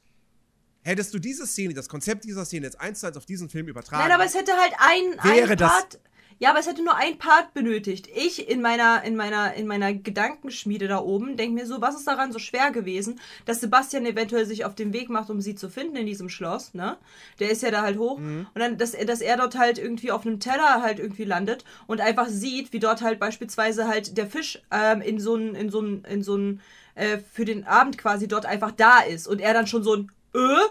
Hättest 0.83 1.13
du 1.13 1.19
diese 1.19 1.45
Szene, 1.45 1.73
das 1.73 1.89
Konzept 1.89 2.23
dieser 2.23 2.45
Szene 2.45 2.65
jetzt 2.65 2.79
eins 2.79 3.01
zu 3.01 3.07
eins 3.07 3.17
auf 3.17 3.25
diesen 3.25 3.49
Film 3.49 3.67
übertragen? 3.67 4.03
Nein, 4.03 4.12
aber 4.13 4.25
es 4.25 4.36
hätte 4.36 4.53
halt 4.53 4.73
ein, 4.79 5.36
wäre 5.36 5.51
ein 5.51 5.57
Part. 5.57 5.95
Das 5.95 5.99
ja, 6.39 6.52
aber 6.52 6.60
es 6.60 6.67
hätte 6.67 6.84
nur 6.84 6.95
ein 6.95 7.17
Part 7.17 7.54
benötigt. 7.54 8.08
Ich 8.13 8.47
in 8.47 8.62
meiner, 8.62 9.04
in 9.04 9.15
meiner, 9.15 9.56
in 9.56 9.65
meiner 9.65 9.93
Gedankenschmiede 9.93 10.88
da 10.88 11.00
oben 11.00 11.36
denke 11.36 11.56
mir 11.56 11.65
so, 11.65 11.82
was 11.82 11.95
ist 11.95 12.08
daran 12.08 12.32
so 12.32 12.38
schwer 12.38 12.71
gewesen, 12.71 13.19
dass 13.45 13.60
Sebastian 13.60 14.06
eventuell 14.06 14.45
sich 14.45 14.63
auf 14.63 14.76
den 14.76 14.93
Weg 14.93 15.10
macht, 15.10 15.30
um 15.30 15.41
sie 15.41 15.56
zu 15.56 15.69
finden 15.69 15.95
in 15.95 16.06
diesem 16.06 16.30
Schloss, 16.30 16.73
ne? 16.76 16.97
Der 17.39 17.50
ist 17.50 17.63
ja 17.63 17.71
da 17.71 17.82
halt 17.82 17.97
hoch. 17.97 18.19
Mhm. 18.19 18.47
Und 18.54 18.62
dann, 18.62 18.78
dass, 18.78 18.91
dass 18.91 19.21
er 19.21 19.38
dort 19.38 19.58
halt 19.58 19.80
irgendwie 19.80 20.12
auf 20.12 20.26
einem 20.26 20.39
Teller 20.39 20.82
halt 20.82 21.00
irgendwie 21.00 21.26
landet 21.26 21.65
und 21.88 22.02
einfach 22.02 22.28
sieht, 22.28 22.71
wie 22.71 22.80
dort 22.80 23.02
halt 23.02 23.19
beispielsweise 23.19 23.88
halt 23.88 24.15
der 24.17 24.28
Fisch 24.28 24.62
ähm, 24.71 25.02
in 25.02 25.19
so 25.19 25.36
ein, 25.36 25.56
in 25.56 25.71
so 25.71 25.82
ein, 25.82 26.04
in 26.06 26.21
so 26.21 26.38
ein, 26.38 26.62
äh, 26.93 27.17
für 27.17 27.45
den 27.45 27.65
Abend 27.65 27.97
quasi 27.97 28.28
dort 28.28 28.45
einfach 28.45 28.71
da 28.71 29.00
ist. 29.00 29.28
Und 29.28 29.41
er 29.41 29.54
dann 29.54 29.67
schon 29.67 29.84
so 29.84 29.95
ein, 29.95 30.12
äh? 30.36 30.67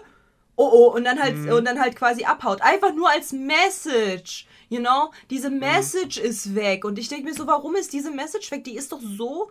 Oh 0.59 0.69
oh, 0.73 0.95
und 0.95 1.03
dann 1.03 1.21
halt, 1.21 1.37
mhm. 1.37 1.51
und 1.51 1.65
dann 1.65 1.79
halt 1.79 1.95
quasi 1.95 2.23
abhaut. 2.23 2.63
Einfach 2.63 2.93
nur 2.95 3.09
als 3.11 3.31
Message. 3.31 4.46
You 4.69 4.79
know, 4.79 5.11
diese 5.29 5.49
mhm. 5.49 5.59
Message 5.59 6.19
mhm. 6.19 6.25
ist 6.25 6.55
weg. 6.55 6.85
Und 6.85 6.99
ich 6.99 7.09
denke 7.09 7.25
mir 7.25 7.33
so, 7.33 7.47
warum 7.47 7.75
ist 7.75 7.93
diese 7.93 8.11
Message 8.11 8.51
weg? 8.51 8.63
Die 8.63 8.75
ist 8.75 8.91
doch 8.91 9.01
so 9.01 9.49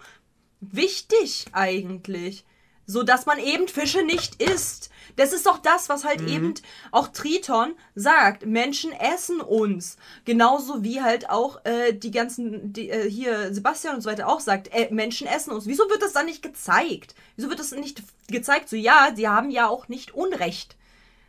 wichtig 0.61 1.47
eigentlich. 1.53 2.45
So 2.89 3.03
dass 3.03 3.27
man 3.27 3.39
eben 3.41 3.67
Fische 3.67 4.05
nicht 4.05 4.41
isst. 4.41 4.91
Das 5.17 5.33
ist 5.33 5.47
doch 5.47 5.59
das, 5.59 5.89
was 5.89 6.05
halt 6.05 6.21
mhm. 6.21 6.29
eben 6.29 6.55
auch 6.93 7.09
Triton 7.09 7.75
sagt. 7.95 8.47
Menschen 8.47 8.93
essen 8.93 9.41
uns. 9.41 9.97
Genauso 10.25 10.85
wie 10.85 11.01
halt 11.03 11.29
auch 11.31 11.65
äh, 11.65 11.93
die 11.93 12.11
ganzen, 12.11 12.73
die, 12.73 12.91
äh, 12.91 13.11
hier 13.11 13.53
Sebastian 13.53 13.97
und 13.97 14.03
so 14.03 14.11
weiter 14.11 14.29
auch 14.29 14.41
sagt, 14.41 14.69
äh, 14.73 14.89
Menschen 14.93 15.27
essen 15.27 15.53
uns. 15.53 15.67
Wieso 15.67 15.89
wird 15.89 16.03
das 16.03 16.13
dann 16.13 16.27
nicht 16.27 16.43
gezeigt? 16.43 17.15
Wieso 17.35 17.49
wird 17.49 17.59
das 17.59 17.73
nicht 17.73 18.03
gezeigt? 18.29 18.69
So, 18.69 18.77
ja, 18.77 19.11
sie 19.17 19.29
haben 19.29 19.51
ja 19.51 19.69
auch 19.69 19.89
nicht 19.89 20.15
Unrecht. 20.15 20.77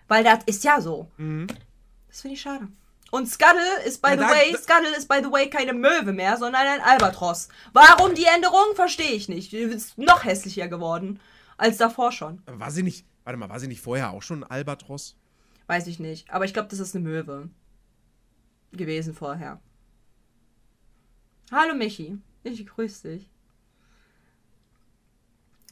Weil 0.08 0.23
das 0.23 0.39
ist 0.45 0.63
ja 0.63 0.80
so. 0.80 1.08
Mhm. 1.17 1.47
Das 2.08 2.21
finde 2.21 2.36
ich 2.36 2.41
schade. 2.41 2.67
Und 3.12 3.28
Scuttle 3.28 3.84
ist 3.86 4.02
by 4.02 4.12
the 4.12 4.20
way, 4.20 4.56
Scuttle 4.58 4.96
ist 4.96 5.08
by 5.08 5.20
the 5.24 5.32
way 5.32 5.50
keine 5.50 5.74
Möwe 5.74 6.12
mehr, 6.12 6.38
sondern 6.38 6.62
ein 6.67 6.82
Albatros. 6.82 7.48
Warum 7.74 8.13
die 8.15 8.26
Änderung? 8.26 8.76
Verstehe 8.76 9.12
ich 9.12 9.30
nicht. 9.30 9.52
Die 9.52 9.60
ist 9.60 9.98
noch 9.98 10.26
hässlicher 10.26 10.67
geworden 10.67 11.20
als 11.58 11.78
davor 11.78 12.12
schon. 12.12 12.41
war 12.46 12.72
sie 12.72 12.84
nicht, 12.84 13.06
warte 13.24 13.38
mal, 13.38 13.50
war 13.50 13.60
sie 13.60 13.67
nicht 13.67 13.82
vorher 13.82 14.12
auch 14.12 14.22
schon 14.22 14.43
ein 14.43 14.52
Albatros? 14.52 15.15
Weiß 15.67 15.88
ich 15.88 16.00
nicht, 16.00 16.30
aber 16.30 16.46
ich 16.46 16.54
glaube, 16.54 16.70
das 16.70 16.80
ist 16.80 16.96
eine 16.96 17.04
Möwe 17.04 17.50
gewesen 18.72 19.13
vorher. 19.13 19.60
Hallo 21.52 21.76
Michi, 21.76 22.17
ich 22.43 22.65
grüße 22.65 23.10
dich. 23.10 23.30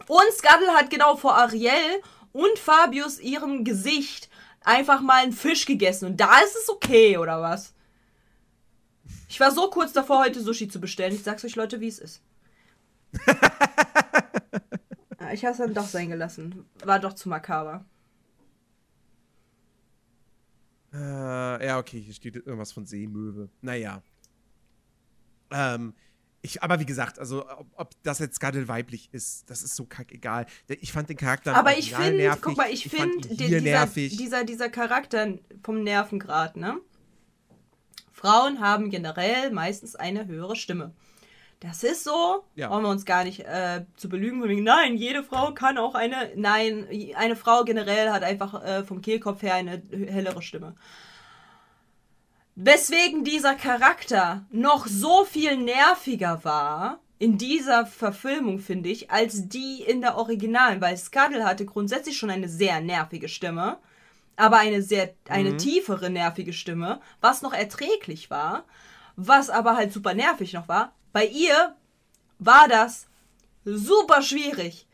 Und 0.08 0.32
Scuttle 0.34 0.74
hat 0.74 0.90
genau 0.90 1.16
vor 1.16 1.36
Ariel 1.36 2.02
und 2.34 2.60
Fabius 2.60 3.20
ihrem 3.20 3.64
Gesicht 3.64 4.30
einfach 4.66 5.02
mal 5.02 5.24
einen 5.24 5.34
Fisch 5.34 5.66
gegessen 5.66 6.06
und 6.06 6.20
da 6.20 6.40
ist 6.40 6.56
es 6.56 6.70
okay, 6.70 7.18
oder 7.18 7.42
was? 7.42 7.74
Ich 9.28 9.40
war 9.40 9.52
so 9.52 9.70
kurz 9.70 9.94
davor, 9.94 10.20
heute 10.20 10.42
Sushi 10.42 10.68
zu 10.68 10.80
bestellen. 10.80 11.16
Ich 11.16 11.24
sag's 11.24 11.44
euch, 11.46 11.56
Leute, 11.56 11.82
wie 11.82 11.88
es 11.88 12.00
ist. 12.00 12.22
ich 15.34 15.46
hab's 15.46 15.58
dann 15.58 15.74
doch 15.74 15.88
sein 15.88 16.10
gelassen. 16.10 16.66
War 16.84 17.00
doch 17.00 17.14
zu 17.14 17.30
makaber. 17.30 17.86
Äh, 20.94 21.66
ja, 21.66 21.78
okay, 21.78 22.00
hier 22.00 22.14
steht 22.14 22.36
irgendwas 22.36 22.72
von 22.72 22.86
Seemöwe. 22.86 23.50
Naja. 23.62 24.02
Ähm, 25.52 25.94
ich, 26.46 26.64
aber 26.64 26.80
wie 26.80 26.86
gesagt, 26.86 27.20
also 27.20 27.50
ob, 27.50 27.68
ob 27.76 28.04
das 28.04 28.20
jetzt 28.20 28.36
Scuttle 28.36 28.68
weiblich 28.68 29.10
ist, 29.12 29.50
das 29.50 29.64
ist 29.64 29.76
so 29.76 29.86
kackegal. 29.86 30.46
Ich 30.68 30.92
fand 30.92 31.10
den 31.10 31.18
Charakter 31.18 31.56
Aber 31.56 31.78
ich 31.78 31.94
finde, 31.94 32.38
guck 32.42 32.56
mal, 32.56 32.70
ich, 32.70 32.86
ich 32.86 32.92
finde 32.92 33.28
dieser, 33.28 33.86
dieser, 33.88 34.44
dieser 34.44 34.70
Charakter 34.70 35.34
vom 35.64 35.84
Nervengrad, 35.84 36.56
ne? 36.56 36.78
Frauen 38.12 38.60
haben 38.62 38.90
generell 38.90 39.52
meistens 39.52 39.96
eine 39.96 40.26
höhere 40.26 40.56
Stimme. 40.56 40.94
Das 41.60 41.84
ist 41.84 42.04
so, 42.04 42.44
ja. 42.56 42.68
brauchen 42.68 42.84
wir 42.84 42.90
uns 42.90 43.06
gar 43.06 43.24
nicht 43.24 43.42
äh, 43.42 43.86
zu 43.96 44.10
belügen. 44.10 44.64
Nein, 44.64 44.98
jede 44.98 45.24
Frau 45.24 45.54
kann 45.54 45.78
auch 45.78 45.96
eine. 45.96 46.32
Nein, 46.36 46.88
eine 47.16 47.36
Frau 47.36 47.64
generell 47.64 48.12
hat 48.12 48.24
einfach 48.24 48.64
äh, 48.64 48.84
vom 48.84 49.02
Kehlkopf 49.02 49.42
her 49.42 49.56
eine 49.56 49.82
hellere 49.92 50.42
Stimme. 50.42 50.76
Weswegen 52.56 53.26
dieser 53.26 53.56
Charakter 53.56 54.46
noch 54.50 54.88
so 54.88 55.26
viel 55.26 55.58
nerviger 55.58 56.44
war 56.46 57.00
in 57.20 57.38
dieser 57.38 57.86
Verfilmung, 57.86 58.60
finde 58.60 58.88
ich, 58.88 59.12
als 59.12 59.50
die 59.50 59.82
in 59.82 60.00
der 60.00 60.18
Originalen, 60.18 60.80
weil 60.80 60.96
Scuttle 60.98 61.44
hatte 61.44 61.66
grundsätzlich 61.66 62.18
schon 62.18 62.30
eine 62.30 62.48
sehr 62.48 62.80
nervige 62.80 63.28
Stimme, 63.28 63.78
aber 64.38 64.58
eine 64.58 64.82
sehr, 64.82 65.14
eine 65.28 65.52
mhm. 65.52 65.58
tiefere 65.58 66.10
nervige 66.10 66.54
Stimme, 66.54 67.02
was 67.20 67.42
noch 67.42 67.54
erträglich 67.54 68.30
war, 68.30 68.64
was 69.18 69.50
aber 69.50 69.76
halt 69.76 69.92
super 69.92 70.14
nervig 70.14 70.54
noch 70.54 70.70
war. 70.70 70.94
Bei 71.12 71.26
ihr 71.26 71.76
war 72.40 72.70
das 72.70 73.08
super 73.66 74.22
schwierig 74.22 74.88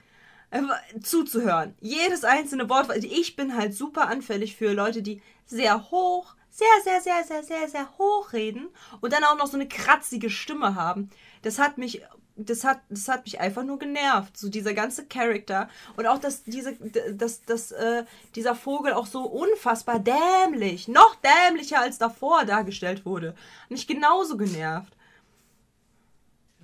äh, 0.50 0.62
zuzuhören. 1.02 1.76
Jedes 1.80 2.24
einzelne 2.24 2.70
Wort. 2.70 2.90
Ich 3.04 3.36
bin 3.36 3.56
halt 3.56 3.76
super 3.76 4.08
anfällig 4.08 4.56
für 4.56 4.74
Leute, 4.74 5.04
die 5.04 5.22
sehr 5.46 5.92
hoch, 5.92 6.36
sehr, 6.52 6.68
sehr, 6.84 7.02
sehr, 7.02 7.24
sehr, 7.24 7.44
sehr, 7.44 7.70
sehr 7.70 7.98
hoch 7.98 8.34
reden 8.34 8.68
und 9.00 9.14
dann 9.14 9.24
auch 9.24 9.38
noch 9.38 9.48
so 9.48 9.56
eine 9.56 9.68
kratzige 9.68 10.30
Stimme 10.30 10.76
haben. 10.76 11.10
Das 11.44 11.60
hat 11.60 11.78
mich, 11.78 12.02
das 12.36 12.66
hat, 12.66 12.82
das 12.90 13.08
hat 13.08 13.24
mich 13.24 13.40
einfach 13.40 13.64
nur 13.64 13.80
genervt. 13.80 14.38
So 14.38 14.50
dieser 14.50 14.74
ganze 14.74 15.06
Charakter 15.06 15.70
und 15.96 16.08
auch, 16.08 16.20
dass 16.20 16.44
diese, 16.44 16.76
dass, 17.14 17.44
dass 17.46 17.72
äh, 17.72 18.04
dieser 18.36 18.54
Vogel 18.54 18.94
auch 18.94 19.06
so 19.06 19.24
unfassbar 19.24 20.00
dämlich, 20.00 20.90
noch 20.90 21.16
dämlicher 21.16 21.80
als 21.80 21.98
davor 21.98 22.44
dargestellt 22.44 23.06
wurde. 23.06 23.34
Mich 23.70 23.88
genauso 23.88 24.36
genervt. 24.36 24.94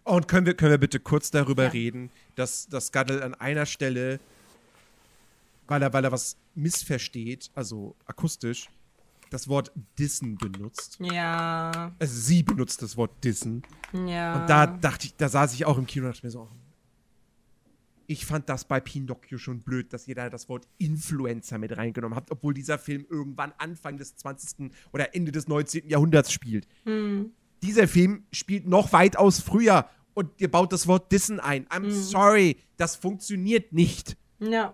Und 0.03 0.27
können 0.27 0.45
wir, 0.45 0.53
können 0.53 0.71
wir 0.71 0.77
bitte 0.77 0.99
kurz 0.99 1.31
darüber 1.31 1.63
ja. 1.63 1.69
reden, 1.69 2.11
dass, 2.35 2.67
dass 2.67 2.91
Gaddel 2.91 3.23
an 3.23 3.35
einer 3.35 3.65
Stelle, 3.65 4.19
weil 5.67 5.81
er, 5.81 5.91
weil 5.93 6.03
er 6.03 6.11
was 6.11 6.37
missversteht, 6.55 7.51
also 7.55 7.95
akustisch, 8.05 8.69
das 9.29 9.47
Wort 9.47 9.71
dissen 9.97 10.37
benutzt. 10.37 10.97
Ja. 10.99 11.95
Also 11.99 12.19
sie 12.19 12.43
benutzt 12.43 12.81
das 12.81 12.97
Wort 12.97 13.23
dissen. 13.23 13.63
Ja. 13.93 14.41
Und 14.41 14.49
da 14.49 14.67
dachte 14.67 15.07
ich, 15.07 15.15
da 15.15 15.29
saß 15.29 15.53
ich 15.53 15.65
auch 15.65 15.77
im 15.77 15.85
Kino 15.85 16.05
und 16.05 16.13
dachte 16.13 16.25
mir 16.25 16.31
so, 16.31 16.49
ich 18.07 18.25
fand 18.25 18.47
das 18.47 18.65
bei 18.65 18.79
Pinocchio 18.79 19.37
schon 19.37 19.59
blöd, 19.59 19.91
dass 19.91 20.07
ihr 20.07 20.15
da 20.15 20.29
das 20.29 20.47
Wort 20.47 20.67
Influencer 20.77 21.57
mit 21.57 21.75
reingenommen 21.75 22.15
habt, 22.15 22.31
obwohl 22.31 22.53
dieser 22.53 22.79
Film 22.79 23.05
irgendwann 23.09 23.53
Anfang 23.57 23.97
des 23.97 24.15
20. 24.15 24.71
oder 24.93 25.13
Ende 25.13 25.31
des 25.31 25.47
19. 25.47 25.89
Jahrhunderts 25.89 26.31
spielt. 26.31 26.67
Hm. 26.85 27.31
Dieser 27.61 27.87
Film 27.87 28.23
spielt 28.31 28.65
noch 28.65 28.93
weitaus 28.93 29.41
früher 29.41 29.89
und 30.13 30.31
ihr 30.37 30.49
baut 30.49 30.71
das 30.71 30.87
Wort 30.87 31.11
Dissen 31.11 31.39
ein. 31.39 31.67
I'm 31.67 31.87
mhm. 31.87 31.91
sorry, 31.91 32.57
das 32.77 32.95
funktioniert 32.95 33.73
nicht. 33.73 34.17
Ja. 34.39 34.73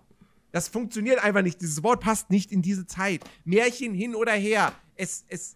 Das 0.54 0.68
funktioniert 0.68 1.22
einfach 1.22 1.42
nicht. 1.42 1.60
Dieses 1.62 1.82
Wort 1.82 2.00
passt 2.00 2.30
nicht 2.30 2.52
in 2.52 2.62
diese 2.62 2.86
Zeit. 2.86 3.22
Märchen 3.44 3.96
hin 3.96 4.14
oder 4.14 4.34
her. 4.34 4.72
Es, 4.96 5.26
es, 5.28 5.56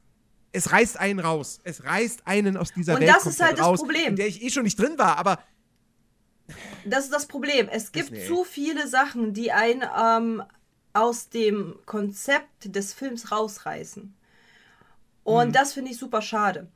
es 0.52 0.72
reißt 0.72 0.98
einen 0.98 1.20
raus. 1.20 1.60
Es 1.64 1.84
reißt 1.84 2.26
einen 2.26 2.58
aus 2.58 2.74
dieser 2.74 2.96
und 2.96 3.02
Welt 3.02 3.12
das 3.12 3.28
ist 3.28 3.40
halt 3.40 3.60
das 3.60 3.80
Problem. 3.80 4.08
in 4.08 4.16
der 4.16 4.26
ich 4.26 4.42
eh 4.42 4.50
schon 4.50 4.64
nicht 4.64 4.80
drin 4.80 4.98
war, 4.98 5.18
aber. 5.18 5.40
Das 6.84 7.04
ist 7.04 7.14
das 7.14 7.28
Problem. 7.28 7.70
Es 7.72 7.92
gibt 7.92 8.10
Disney. 8.10 8.28
zu 8.28 8.44
viele 8.44 8.88
Sachen, 8.88 9.36
die 9.36 9.52
einen 9.52 9.84
ähm, 9.96 10.42
aus 10.94 11.30
dem 11.30 11.76
Konzept 11.86 12.76
des 12.76 12.96
Films 12.96 13.32
rausreißen. 13.32 14.16
Und 15.24 15.48
mhm. 15.50 15.54
das 15.54 15.74
finde 15.74 15.92
ich 15.92 16.00
super 16.00 16.24
schade. 16.24 16.72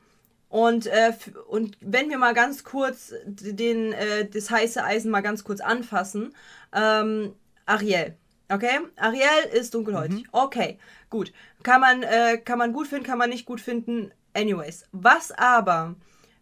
Und, 0.48 0.86
äh, 0.86 1.14
und 1.48 1.76
wenn 1.82 2.12
wir 2.12 2.20
mal 2.20 2.36
ganz 2.36 2.64
kurz 2.64 3.14
den, 3.26 3.94
äh, 3.94 4.30
das 4.30 4.52
heiße 4.52 4.84
Eisen 4.84 5.10
mal 5.10 5.22
ganz 5.22 5.44
kurz 5.44 5.60
anfassen, 5.60 6.36
ähm, 6.72 7.34
Ariel. 7.66 8.16
Okay? 8.50 8.80
Ariel 8.98 9.46
ist 9.54 9.74
dunkelhäutig. 9.74 10.24
Mhm. 10.24 10.30
Okay, 10.32 10.80
gut. 11.10 11.32
Kann 11.64 11.82
man, 11.82 12.04
äh, 12.04 12.38
kann 12.38 12.58
man 12.58 12.74
gut 12.74 12.88
finden, 12.88 13.06
kann 13.06 13.18
man 13.18 13.30
nicht 13.30 13.46
gut 13.46 13.62
finden. 13.62 14.12
Anyways. 14.34 14.86
Was 14.92 15.32
aber 15.32 15.96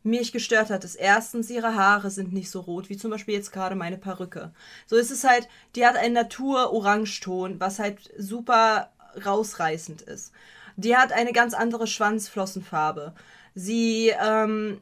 mich 0.04 0.32
gestört 0.32 0.70
hat, 0.70 0.84
ist 0.84 0.96
erstens, 0.96 1.50
ihre 1.50 1.76
Haare 1.76 2.10
sind 2.10 2.34
nicht 2.34 2.50
so 2.50 2.62
rot, 2.62 2.90
wie 2.90 2.98
zum 2.98 3.12
Beispiel 3.12 3.36
jetzt 3.36 3.52
gerade 3.52 3.76
meine 3.76 3.98
Perücke. 3.98 4.54
So 4.88 4.96
ist 4.96 5.12
es 5.12 5.24
halt, 5.24 5.48
die 5.76 5.86
hat 5.86 5.98
einen 5.98 6.14
Natur-Orangeton, 6.14 7.60
was 7.60 7.80
halt 7.80 8.10
super 8.18 8.92
rausreißend 9.26 10.02
ist. 10.04 10.32
Die 10.78 10.96
hat 10.96 11.12
eine 11.12 11.34
ganz 11.34 11.54
andere 11.54 11.88
Schwanzflossenfarbe. 11.88 13.14
Sie, 13.54 14.14
ähm, 14.22 14.82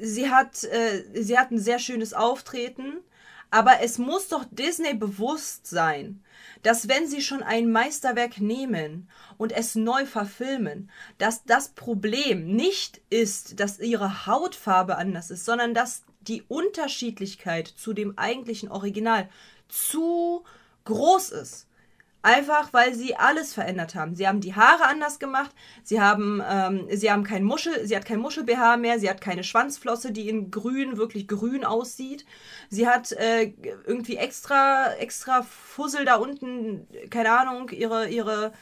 sie, 0.00 0.30
hat, 0.30 0.64
äh, 0.64 1.04
sie 1.22 1.38
hat 1.38 1.52
ein 1.52 1.58
sehr 1.58 1.78
schönes 1.78 2.12
Auftreten, 2.12 2.94
aber 3.50 3.80
es 3.82 3.98
muss 3.98 4.28
doch 4.28 4.44
Disney 4.50 4.94
bewusst 4.94 5.66
sein, 5.66 6.22
dass 6.62 6.88
wenn 6.88 7.06
sie 7.06 7.22
schon 7.22 7.42
ein 7.42 7.70
Meisterwerk 7.70 8.40
nehmen 8.40 9.08
und 9.38 9.52
es 9.52 9.74
neu 9.74 10.06
verfilmen, 10.06 10.90
dass 11.18 11.44
das 11.44 11.70
Problem 11.70 12.46
nicht 12.54 13.00
ist, 13.10 13.58
dass 13.60 13.80
ihre 13.80 14.26
Hautfarbe 14.26 14.96
anders 14.96 15.30
ist, 15.30 15.44
sondern 15.44 15.74
dass 15.74 16.04
die 16.20 16.42
Unterschiedlichkeit 16.42 17.66
zu 17.66 17.92
dem 17.92 18.18
eigentlichen 18.18 18.70
Original 18.70 19.28
zu 19.68 20.44
groß 20.84 21.30
ist. 21.30 21.66
Einfach 22.22 22.74
weil 22.74 22.94
sie 22.94 23.16
alles 23.16 23.54
verändert 23.54 23.94
haben. 23.94 24.14
Sie 24.14 24.28
haben 24.28 24.40
die 24.40 24.54
Haare 24.54 24.84
anders 24.86 25.18
gemacht, 25.18 25.52
sie 25.82 26.02
haben, 26.02 26.42
ähm, 26.46 26.86
sie 26.90 27.10
haben 27.10 27.24
kein 27.24 27.44
Muschel, 27.44 27.86
sie 27.86 27.96
hat 27.96 28.04
kein 28.04 28.20
Muschel-BH 28.20 28.76
mehr, 28.76 28.98
sie 28.98 29.08
hat 29.08 29.22
keine 29.22 29.42
Schwanzflosse, 29.42 30.12
die 30.12 30.28
in 30.28 30.50
grün, 30.50 30.98
wirklich 30.98 31.26
grün 31.28 31.64
aussieht. 31.64 32.26
Sie 32.68 32.86
hat 32.86 33.12
äh, 33.12 33.54
irgendwie 33.86 34.16
extra, 34.16 34.92
extra 34.98 35.42
Fussel 35.42 36.04
da 36.04 36.16
unten, 36.16 36.86
keine 37.08 37.32
Ahnung, 37.32 37.70
ihre, 37.70 38.08
ihre 38.08 38.52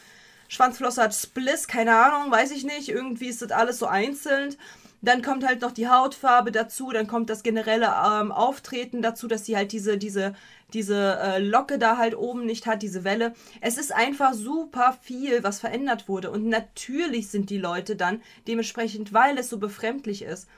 Schwanzflosse 0.48 1.02
hat 1.02 1.14
Spliss, 1.14 1.68
keine 1.68 1.96
Ahnung, 1.96 2.30
weiß 2.30 2.52
ich 2.52 2.64
nicht. 2.64 2.88
Irgendwie 2.88 3.26
ist 3.26 3.42
das 3.42 3.50
alles 3.50 3.78
so 3.78 3.86
einzeln. 3.86 4.56
Dann 5.00 5.22
kommt 5.22 5.46
halt 5.46 5.60
noch 5.60 5.70
die 5.70 5.88
Hautfarbe 5.88 6.50
dazu, 6.50 6.90
dann 6.90 7.06
kommt 7.06 7.30
das 7.30 7.44
generelle 7.44 7.86
ähm, 7.86 8.32
Auftreten 8.32 9.00
dazu, 9.00 9.28
dass 9.28 9.44
sie 9.44 9.56
halt 9.56 9.70
diese, 9.70 9.96
diese, 9.96 10.34
diese 10.72 11.20
äh, 11.20 11.38
Locke 11.38 11.78
da 11.78 11.96
halt 11.96 12.16
oben 12.16 12.46
nicht 12.46 12.66
hat, 12.66 12.82
diese 12.82 13.04
Welle. 13.04 13.32
Es 13.60 13.78
ist 13.78 13.94
einfach 13.94 14.34
super 14.34 14.98
viel, 15.00 15.44
was 15.44 15.60
verändert 15.60 16.08
wurde. 16.08 16.32
Und 16.32 16.48
natürlich 16.48 17.28
sind 17.28 17.50
die 17.50 17.58
Leute 17.58 17.94
dann 17.94 18.20
dementsprechend, 18.48 19.12
weil 19.12 19.38
es 19.38 19.48
so 19.48 19.58
befremdlich 19.58 20.22
ist, 20.22 20.48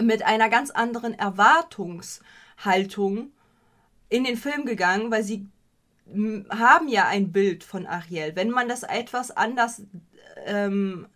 mit 0.00 0.24
einer 0.24 0.48
ganz 0.48 0.70
anderen 0.70 1.12
Erwartungshaltung 1.12 3.32
in 4.08 4.24
den 4.24 4.36
Film 4.36 4.64
gegangen, 4.64 5.10
weil 5.10 5.24
sie 5.24 5.46
haben 6.50 6.88
ja 6.88 7.06
ein 7.06 7.32
Bild 7.32 7.64
von 7.64 7.86
Ariel. 7.86 8.32
Wenn 8.34 8.50
man 8.50 8.68
das 8.68 8.82
etwas 8.82 9.30
anders 9.30 9.82
ähm, 10.46 11.06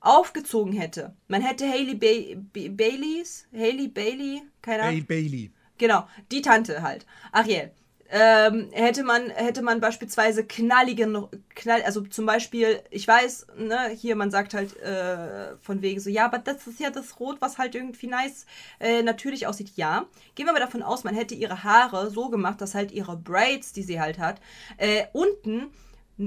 aufgezogen 0.00 0.72
hätte. 0.72 1.14
Man 1.28 1.42
hätte 1.42 1.68
Haley 1.68 1.94
ba 1.94 2.40
ba 2.52 2.68
Baileys, 2.70 3.46
Haley 3.52 3.88
Bailey, 3.88 4.42
keine 4.62 4.82
Ahnung. 4.82 4.94
Haley 4.94 5.02
Bailey. 5.02 5.50
Genau, 5.78 6.06
die 6.30 6.42
Tante 6.42 6.82
halt. 6.82 7.06
Ariel. 7.32 7.70
Ähm, 8.12 8.70
hätte 8.72 9.04
man 9.04 9.30
hätte 9.30 9.62
man 9.62 9.80
beispielsweise 9.80 10.44
knalligen 10.44 11.28
knall 11.50 11.80
also 11.82 12.00
zum 12.00 12.26
Beispiel 12.26 12.82
ich 12.90 13.06
weiß 13.06 13.46
ne 13.56 13.88
hier 13.90 14.16
man 14.16 14.32
sagt 14.32 14.52
halt 14.52 14.76
äh, 14.78 15.56
von 15.58 15.80
wegen 15.80 16.00
so 16.00 16.10
ja 16.10 16.24
aber 16.24 16.38
das 16.38 16.66
ist 16.66 16.80
ja 16.80 16.90
das 16.90 17.20
Rot 17.20 17.36
was 17.40 17.56
halt 17.56 17.76
irgendwie 17.76 18.08
nice 18.08 18.46
äh, 18.80 19.04
natürlich 19.04 19.46
aussieht 19.46 19.76
ja 19.76 20.06
gehen 20.34 20.46
wir 20.46 20.50
aber 20.50 20.58
davon 20.58 20.82
aus 20.82 21.04
man 21.04 21.14
hätte 21.14 21.36
ihre 21.36 21.62
Haare 21.62 22.10
so 22.10 22.30
gemacht 22.30 22.60
dass 22.60 22.74
halt 22.74 22.90
ihre 22.90 23.16
Braids 23.16 23.72
die 23.72 23.84
sie 23.84 24.00
halt 24.00 24.18
hat 24.18 24.40
äh, 24.76 25.04
unten 25.12 25.70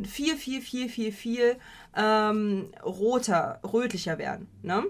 viel, 0.03 0.35
viel, 0.35 0.61
viel, 0.61 0.89
viel, 0.89 1.11
viel 1.11 1.57
ähm, 1.95 2.71
roter, 2.83 3.59
rötlicher 3.63 4.17
werden. 4.17 4.47
Ne? 4.61 4.83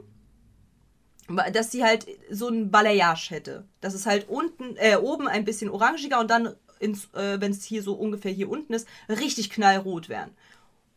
Dass 1.51 1.71
sie 1.71 1.83
halt 1.83 2.07
so 2.29 2.47
ein 2.47 2.71
Balayage 2.71 3.31
hätte. 3.31 3.65
Dass 3.81 3.93
es 3.93 4.05
halt 4.05 4.29
unten, 4.29 4.75
äh, 4.77 4.95
oben 4.95 5.27
ein 5.27 5.45
bisschen 5.45 5.69
orangiger 5.69 6.19
und 6.19 6.29
dann, 6.29 6.47
äh, 6.79 6.91
wenn 7.13 7.51
es 7.51 7.63
hier 7.63 7.83
so 7.83 7.93
ungefähr 7.93 8.31
hier 8.31 8.49
unten 8.49 8.73
ist, 8.73 8.87
richtig 9.09 9.49
knallrot 9.49 10.09
werden. 10.09 10.35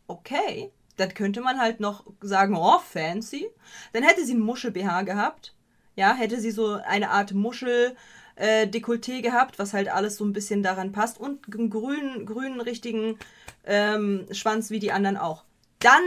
Okay, 0.07 0.71
dann 0.95 1.13
könnte 1.13 1.41
man 1.41 1.59
halt 1.59 1.79
noch 1.79 2.05
sagen, 2.21 2.55
oh, 2.55 2.79
fancy. 2.79 3.47
Dann 3.93 4.03
hätte 4.03 4.25
sie 4.25 4.33
ein 4.33 4.39
Muschel-BH 4.39 5.03
gehabt. 5.03 5.53
Ja, 5.95 6.13
hätte 6.13 6.39
sie 6.39 6.51
so 6.51 6.73
eine 6.73 7.09
Art 7.09 7.33
Muschel, 7.33 7.95
äh, 8.37 8.67
Dekolleté 8.67 9.21
gehabt, 9.21 9.59
was 9.59 9.73
halt 9.73 9.89
alles 9.89 10.17
so 10.17 10.25
ein 10.25 10.33
bisschen 10.33 10.63
daran 10.63 10.91
passt 10.91 11.19
und 11.19 11.53
einen 11.53 11.69
grünen, 11.69 12.25
grünen 12.25 12.61
richtigen 12.61 13.17
ähm, 13.65 14.27
Schwanz 14.31 14.69
wie 14.69 14.79
die 14.79 14.91
anderen 14.91 15.17
auch. 15.17 15.43
Dann, 15.79 16.03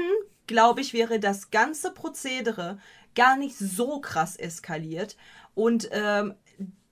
glaube 0.47 0.81
ich, 0.81 0.93
wäre 0.93 1.21
das 1.21 1.51
ganze 1.51 1.93
Prozedere 1.93 2.79
gar 3.15 3.37
nicht 3.37 3.57
so 3.59 4.01
krass 4.01 4.37
eskaliert 4.37 5.17
und 5.55 5.89
ähm, 5.93 6.35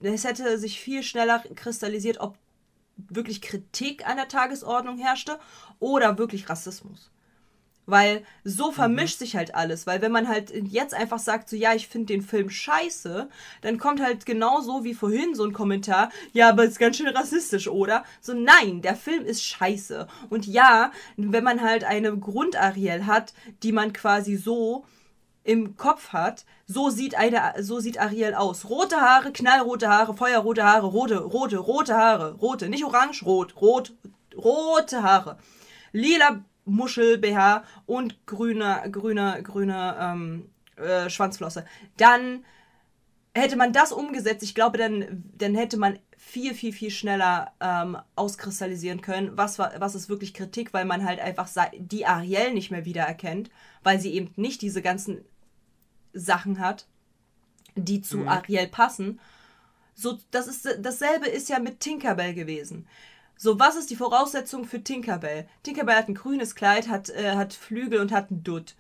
es 0.01 0.25
hätte 0.25 0.59
sich 0.59 0.81
viel 0.81 1.03
schneller 1.03 1.43
kristallisiert, 1.55 2.21
ob 2.21 2.37
wirklich 2.97 3.41
Kritik 3.41 4.07
an 4.07 4.17
der 4.17 4.29
Tagesordnung 4.29 4.99
herrschte 4.99 5.39
oder 5.79 6.19
wirklich 6.19 6.49
Rassismus. 6.49 7.11
Weil 7.89 8.23
so 8.45 8.69
mhm. 8.69 8.75
vermischt 8.75 9.19
mhm. 9.19 9.25
sich 9.25 9.35
halt 9.35 9.55
alles. 9.55 9.87
Weil 9.87 10.03
wenn 10.03 10.13
man 10.13 10.29
halt 10.29 10.53
jetzt 10.55 10.93
einfach 10.93 11.19
sagt, 11.19 11.49
so 11.49 11.57
ja, 11.57 11.73
ich 11.73 11.89
finde 11.89 12.13
den 12.13 12.21
Film 12.21 12.51
scheiße, 12.51 13.31
dann 13.63 13.79
kommt 13.79 14.03
halt 14.03 14.27
genauso 14.27 14.85
wie 14.85 14.93
vorhin 14.93 15.35
so 15.35 15.45
ein 15.45 15.55
Kommentar, 15.55 16.11
ja, 16.35 16.51
aber 16.51 16.65
ist 16.65 16.79
ganz 16.79 16.99
schön 16.99 17.09
rassistisch, 17.09 17.67
oder? 17.67 18.05
So 18.21 18.35
nein, 18.35 18.83
der 18.83 18.95
Film 18.95 19.25
ist 19.25 19.43
scheiße. 19.43 20.07
Und 20.29 20.47
ja, 20.47 20.93
wenn 21.17 21.43
man 21.43 21.63
halt 21.63 21.85
eine 21.85 22.15
Grundariel 22.15 23.07
hat, 23.07 23.33
die 23.63 23.73
man 23.73 23.95
quasi 23.95 24.37
so 24.37 24.85
im 25.45 25.79
Kopf 25.79 26.11
hat, 26.13 26.45
so 26.67 26.91
sieht 26.91 27.15
eine, 27.15 27.55
so 27.61 27.81
sieht 27.81 27.99
Ariel 27.99 28.35
aus. 28.35 28.69
Rote 28.69 28.97
Haare, 28.97 29.33
knallrote 29.33 29.89
Haare, 29.89 30.13
feuerrote 30.13 30.63
Haare, 30.63 30.89
rote, 30.89 31.17
rote, 31.17 31.57
rote 31.57 31.95
Haare, 31.97 32.35
rote, 32.35 32.69
nicht 32.69 32.85
orange, 32.85 33.25
rot, 33.25 33.59
rot, 33.59 33.95
rote 34.37 35.03
Haare. 35.03 35.39
Lila 35.93 36.45
Muschel-BH 36.69 37.65
und 37.87 38.27
grüner, 38.27 38.89
grüner, 38.89 39.43
grüner 39.43 40.13
ähm, 40.15 40.51
äh, 40.77 41.11
Schwanzflosse. 41.11 41.65
Dann 41.97 42.45
hätte 43.35 43.57
man 43.57 43.73
das 43.73 43.93
umgesetzt, 43.93 44.43
ich 44.43 44.55
glaube, 44.55 44.79
dann, 44.79 45.25
dann 45.37 45.55
hätte 45.55 45.77
man 45.77 45.99
viel, 46.17 46.53
viel, 46.53 46.73
viel 46.73 46.91
schneller 46.91 47.53
ähm, 47.61 47.97
auskristallisieren 48.17 49.01
können, 49.01 49.37
was, 49.37 49.59
war, 49.59 49.73
was 49.79 49.95
ist 49.95 50.09
wirklich 50.09 50.35
Kritik, 50.35 50.75
weil 50.75 50.85
man 50.85 51.05
halt 51.05 51.21
einfach 51.21 51.49
die 51.79 52.07
Ariel 52.07 52.53
nicht 52.53 52.71
mehr 52.71 52.85
wiedererkennt, 52.85 53.51
weil 53.83 54.01
sie 54.01 54.13
eben 54.13 54.33
nicht 54.37 54.61
diese 54.63 54.83
ganzen 54.83 55.25
Sachen 56.13 56.59
hat, 56.59 56.87
die 57.77 58.03
zu 58.03 58.19
mhm. 58.19 58.29
Ariel 58.29 58.67
passen. 58.67 59.21
So, 59.95 60.19
das 60.31 60.49
ist 60.49 60.69
dasselbe 60.81 61.29
ist 61.29 61.49
ja 61.49 61.59
mit 61.59 61.81
Tinkerbell 61.81 62.35
gewesen. 62.35 62.87
So, 63.41 63.59
was 63.61 63.77
ist 63.77 63.91
die 63.91 63.97
Voraussetzung 63.97 64.65
für 64.65 64.83
Tinkerbell? 64.83 65.49
Tinkerbell 65.63 65.95
hat 65.95 66.09
ein 66.09 66.15
grünes 66.17 66.57
Kleid, 66.57 66.89
hat, 66.89 67.09
äh, 67.11 67.37
hat 67.37 67.55
Flügel 67.55 68.01
und 68.01 68.11
hat 68.11 68.31
einen 68.31 68.43
Dutt. 68.43 68.75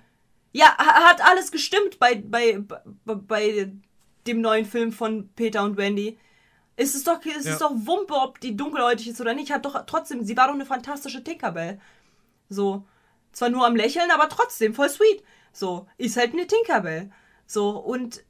Ja, 0.52 0.76
hat 0.76 1.24
alles 1.24 1.52
gestimmt 1.52 2.00
bei, 2.00 2.16
bei, 2.16 2.58
bei, 3.04 3.14
bei 3.14 3.72
dem 4.26 4.40
neuen 4.40 4.66
Film 4.66 4.90
von 4.92 5.28
Peter 5.36 5.62
und 5.62 5.76
Wendy. 5.76 6.18
Es 6.74 6.96
ist 6.96 7.06
doch, 7.06 7.20
es 7.24 7.44
ja. 7.44 7.52
ist 7.52 7.60
doch 7.60 7.70
Wumpe, 7.72 8.14
ob 8.14 8.40
die 8.40 8.56
dunkelhäutig 8.56 9.08
ist 9.08 9.20
oder 9.20 9.34
nicht. 9.34 9.52
Hat 9.52 9.64
doch 9.64 9.86
trotzdem, 9.86 10.24
sie 10.24 10.36
war 10.36 10.48
doch 10.48 10.54
eine 10.54 10.66
fantastische 10.66 11.22
Tinkerbell. 11.22 11.80
So. 12.48 12.84
Zwar 13.30 13.50
nur 13.50 13.64
am 13.64 13.76
Lächeln, 13.76 14.10
aber 14.10 14.28
trotzdem 14.28 14.74
voll 14.74 14.88
sweet. 14.88 15.22
So. 15.52 15.86
Ist 15.98 16.16
halt 16.16 16.32
eine 16.32 16.48
Tinkerbell. 16.48 17.12
So. 17.46 17.70
Und 17.70 18.24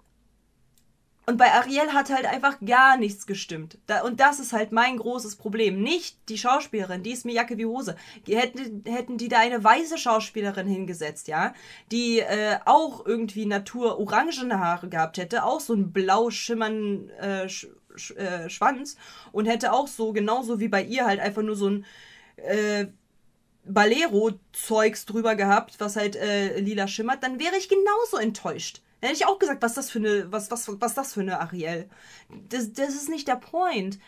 Und 1.29 1.37
bei 1.37 1.53
Ariel 1.53 1.93
hat 1.93 2.09
halt 2.09 2.25
einfach 2.25 2.57
gar 2.65 2.97
nichts 2.97 3.27
gestimmt. 3.27 3.77
Da, 3.87 4.01
und 4.01 4.19
das 4.19 4.41
ist 4.41 4.55
halt 4.55 4.73
mein 4.73 4.97
großes 4.97 5.37
Problem. 5.37 5.83
Nicht 5.83 6.17
die 6.31 6.39
Schauspielerin, 6.39 7.03
die 7.03 7.11
ist 7.11 7.27
mir 7.27 7.35
Jacke 7.35 7.59
wie 7.59 7.67
Hose. 7.67 7.97
Hätten, 8.27 8.83
hätten 8.87 9.19
die 9.19 9.29
da 9.29 9.39
eine 9.41 9.63
weiße 9.63 9.99
Schauspielerin 9.99 10.67
hingesetzt, 10.67 11.29
ja, 11.29 11.53
die 11.93 12.21
äh, 12.21 12.57
auch 12.65 13.05
irgendwie 13.05 13.45
natur-orangene 13.45 14.59
Haare 14.59 14.89
gehabt 14.89 15.19
hätte, 15.19 15.45
auch 15.45 15.61
so 15.61 15.75
einen 15.75 15.93
blau 15.93 16.31
schimmernden 16.31 17.11
äh, 17.11 17.47
Sch 17.47 17.67
Sch 17.95 18.13
äh, 18.13 18.49
Schwanz 18.49 18.97
und 19.31 19.45
hätte 19.45 19.75
auch 19.75 19.87
so, 19.87 20.15
genauso 20.15 20.61
wie 20.61 20.69
bei 20.69 20.83
ihr, 20.83 21.05
halt 21.05 21.21
einfach 21.21 21.43
nur 21.43 21.57
so 21.57 21.69
ein 21.69 21.85
äh, 22.37 22.87
Balero-Zeugs 23.67 25.05
drüber 25.05 25.35
gehabt, 25.35 25.75
was 25.79 25.97
halt 25.97 26.17
äh, 26.17 26.59
lila 26.59 26.89
schimmert, 26.89 27.23
dann 27.23 27.39
wäre 27.39 27.59
ich 27.59 27.69
genauso 27.69 28.17
enttäuscht. 28.17 28.81
Dann 29.01 29.09
hätte 29.09 29.23
ich 29.23 29.27
auch 29.27 29.39
gesagt, 29.39 29.63
was 29.63 29.75
das 29.75 29.91
für 29.91 29.99
eine, 29.99 30.31
was, 30.33 30.51
was, 30.51 30.69
was 30.81 30.95
das 30.95 31.15
für 31.15 31.21
eine 31.21 31.41
Ariel. 31.41 31.89
Das, 32.49 32.73
das 32.73 32.95
ist 32.95 33.09
nicht 33.09 33.29
der 33.29 33.37
Point. 33.37 33.99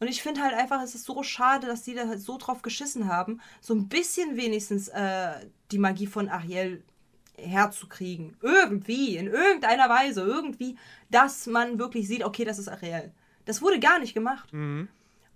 Und 0.00 0.08
ich 0.08 0.22
finde 0.22 0.42
halt 0.42 0.54
einfach, 0.54 0.82
es 0.82 0.94
ist 0.94 1.04
so 1.04 1.22
schade, 1.22 1.66
dass 1.66 1.82
die 1.82 1.94
da 1.94 2.06
halt 2.06 2.20
so 2.20 2.38
drauf 2.38 2.62
geschissen 2.62 3.08
haben, 3.08 3.40
so 3.60 3.74
ein 3.74 3.88
bisschen 3.88 4.36
wenigstens 4.36 4.88
äh, 4.88 5.32
die 5.70 5.78
Magie 5.78 6.06
von 6.06 6.28
Ariel 6.28 6.82
herzukriegen. 7.36 8.36
Irgendwie, 8.40 9.16
in 9.16 9.26
irgendeiner 9.26 9.88
Weise, 9.88 10.22
irgendwie, 10.22 10.76
dass 11.10 11.46
man 11.46 11.78
wirklich 11.78 12.08
sieht, 12.08 12.24
okay, 12.24 12.44
das 12.44 12.58
ist 12.58 12.68
Ariel. 12.68 13.12
Das 13.44 13.62
wurde 13.62 13.80
gar 13.80 13.98
nicht 13.98 14.14
gemacht. 14.14 14.52
Mhm. 14.52 14.88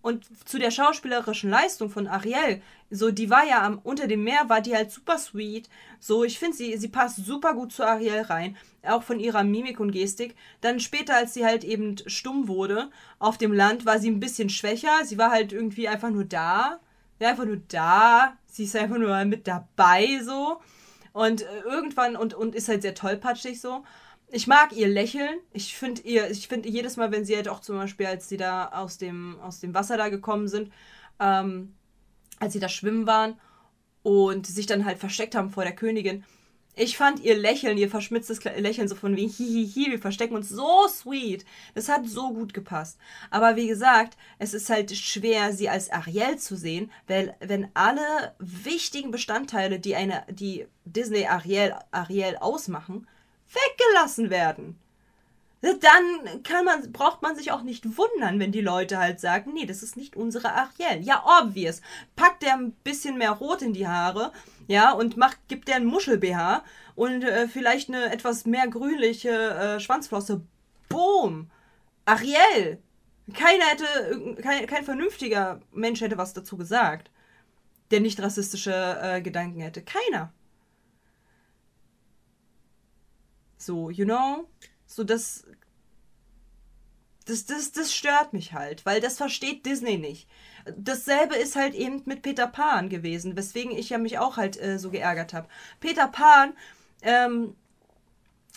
Und 0.03 0.27
zu 0.49 0.59
der 0.59 0.73
schauspielerischen 0.73 1.49
Leistung 1.49 1.89
von 1.89 2.09
Ariel, 2.09 2.61
so 2.91 3.13
die 3.13 3.31
war 3.31 3.47
ja 3.47 3.63
am, 3.63 3.79
unter 3.85 4.09
dem 4.09 4.25
Meer, 4.25 4.49
war 4.49 4.61
die 4.61 4.75
halt 4.75 4.91
super 4.91 5.17
sweet. 5.17 5.69
So, 6.01 6.25
ich 6.25 6.41
finde, 6.41 6.57
sie, 6.57 6.77
sie 6.77 6.89
passt 6.89 7.25
super 7.25 7.55
gut 7.55 7.73
zu 7.73 7.87
Ariel 7.87 8.23
rein, 8.23 8.57
auch 8.83 9.05
von 9.05 9.21
ihrer 9.21 9.45
Mimik 9.45 9.79
und 9.79 9.93
Gestik. 9.93 10.35
Dann 10.61 10.81
später, 10.81 11.15
als 11.15 11.35
sie 11.35 11.45
halt 11.45 11.63
eben 11.63 11.97
stumm 12.07 12.49
wurde, 12.49 12.91
auf 13.21 13.39
dem 13.39 13.53
Land, 13.53 13.87
war 13.87 14.01
sie 14.01 14.11
ein 14.11 14.21
bisschen 14.21 14.51
schwächer. 14.51 15.05
Sie 15.05 15.19
war 15.19 15.31
halt 15.31 15.53
irgendwie 15.53 15.87
einfach 15.89 16.11
nur 16.11 16.25
da. 16.25 16.81
Ja, 17.21 17.31
einfach 17.31 17.45
nur 17.45 17.61
da. 17.69 18.37
Sie 18.47 18.65
ist 18.65 18.75
einfach 18.75 18.99
nur 18.99 19.25
mit 19.25 19.47
dabei, 19.47 20.21
so. 20.25 20.61
Und 21.13 21.43
äh, 21.43 21.61
irgendwann, 21.65 22.17
und, 22.17 22.35
und 22.35 22.57
ist 22.57 22.69
halt 22.69 22.83
sehr 22.83 22.95
tollpatschig 22.95 23.61
so 23.61 23.85
ich 24.33 24.47
mag 24.47 24.73
ihr 24.73 24.89
Lächeln. 24.89 25.39
Ich 25.53 25.77
finde 25.77 26.01
ihr, 26.03 26.31
ich 26.31 26.49
finde 26.49 26.69
jedes 26.69 26.97
Mal, 26.97 27.13
wenn 27.13 27.27
sie 27.27 27.37
halt 27.37 27.49
auch 27.49 27.61
zum 27.61 27.77
Beispiel, 27.77 28.07
als 28.07 28.29
sie 28.29 28.39
da 28.39 28.69
aus 28.69 28.97
dem, 28.97 29.39
aus 29.41 29.61
dem 29.61 29.75
Wasser 29.75 29.99
da 29.99 30.09
gekommen 30.09 30.49
sind, 30.49 30.73
ähm, 31.21 31.75
als 32.41 32.55
sie 32.55 32.61
da 32.61 32.71
schwimmen 32.71 33.07
waren 33.07 33.39
und 34.03 34.47
sich 34.47 34.67
dann 34.67 34.87
halt 34.87 34.99
versteckt 34.99 35.35
haben 35.35 35.51
vor 35.51 35.65
der 35.65 35.75
Königin. 35.75 36.25
Ich 36.75 36.97
fand 36.97 37.21
ihr 37.21 37.37
Lächeln, 37.37 37.77
ihr 37.77 37.91
verschmitztes 37.91 38.43
Lächeln 38.43 38.89
so 38.89 38.95
von 38.95 39.15
wie 39.15 39.29
hihihi, 39.29 39.91
wir 39.91 39.99
verstecken 39.99 40.35
uns 40.35 40.49
so 40.49 40.89
sweet. 40.89 41.45
Das 41.75 41.91
hat 41.91 42.09
so 42.09 42.33
gut 42.33 42.55
gepasst. 42.55 42.97
Aber 43.31 43.57
wie 43.57 43.67
gesagt, 43.67 44.17
es 44.39 44.55
ist 44.55 44.71
halt 44.71 44.97
schwer, 44.97 45.53
sie 45.53 45.69
als 45.69 45.91
Ariel 45.91 46.39
zu 46.39 46.57
sehen, 46.57 46.91
weil 47.07 47.37
wenn 47.41 47.69
alle 47.75 48.35
wichtigen 48.39 49.11
Bestandteile, 49.11 49.79
die 49.79 49.95
eine, 49.95 50.25
die 50.31 50.67
Disney 50.87 51.27
Ariel, 51.27 51.75
Ariel 51.91 52.37
ausmachen, 52.37 53.07
weggelassen 53.53 54.31
werden. 54.31 54.79
Dann 55.63 56.43
kann 56.43 56.65
man, 56.65 56.91
braucht 56.91 57.23
man 57.23 57.37
sich 57.37 57.53
auch 57.53 57.63
nicht 57.63 57.97
wundern, 57.97 58.41
wenn 58.41 58.51
die 58.51 58.61
Leute 58.61 58.99
halt 58.99 59.21
sagen, 59.21 59.53
nee, 59.55 59.65
das 59.65 59.85
ist 59.85 59.97
nicht 59.97 60.17
unsere 60.17 60.53
Ariel. 60.53 61.03
Ja, 61.03 61.23
obvious. 61.41 61.83
Packt 62.17 62.43
der 62.43 62.55
ein 62.55 62.73
bisschen 62.83 63.17
mehr 63.17 63.31
Rot 63.31 63.63
in 63.63 63.73
die 63.73 63.87
Haare, 63.87 64.33
ja, 64.67 64.91
und 64.91 65.17
macht, 65.17 65.39
gibt 65.47 65.69
der 65.69 65.77
ein 65.77 65.85
Muschel-BH 65.85 66.65
und 66.97 67.23
äh, 67.23 67.47
vielleicht 67.47 67.89
eine 67.89 68.13
etwas 68.13 68.45
mehr 68.45 68.67
grünliche 68.67 69.31
äh, 69.31 69.81
Schwanzflosse. 69.81 70.43
Boom! 70.89 71.49
Ariel! 72.07 72.79
Keiner 73.33 73.67
hätte, 73.67 74.43
kein, 74.43 74.67
kein 74.67 74.85
vernünftiger 74.85 75.61
Mensch 75.71 76.01
hätte 76.01 76.19
was 76.19 76.35
dazu 76.35 76.57
gesagt, 76.57 77.09
der 77.93 78.01
nicht 78.01 78.21
rassistische 78.21 78.99
äh, 79.01 79.23
Gedanken 79.23 79.61
hätte. 79.61 79.83
Keiner. 79.83 80.33
So, 83.63 83.91
you 83.91 84.05
know? 84.05 84.49
So, 84.87 85.05
das, 85.05 85.45
das, 87.27 87.47
das, 87.47 87.73
das 87.73 87.95
stört 87.95 88.33
mich 88.33 88.53
halt, 88.53 88.85
weil 88.85 89.01
das 89.01 89.17
versteht 89.17 89.65
Disney 89.65 89.99
nicht. 89.99 90.29
Dasselbe 90.77 91.37
ist 91.37 91.57
halt 91.57 91.75
eben 91.75 92.03
mit 92.05 92.23
Peter 92.23 92.47
Pan 92.47 92.89
gewesen, 92.89 93.37
weswegen 93.37 93.73
ich 93.73 93.91
ja 93.91 93.99
mich 93.99 94.19
auch 94.19 94.37
halt 94.37 94.61
äh, 94.61 94.79
so 94.79 94.91
geärgert 94.91 95.33
habe. 95.33 95.49
Peter 95.81 96.09
Pan 96.09 96.55
ähm, 97.03 97.55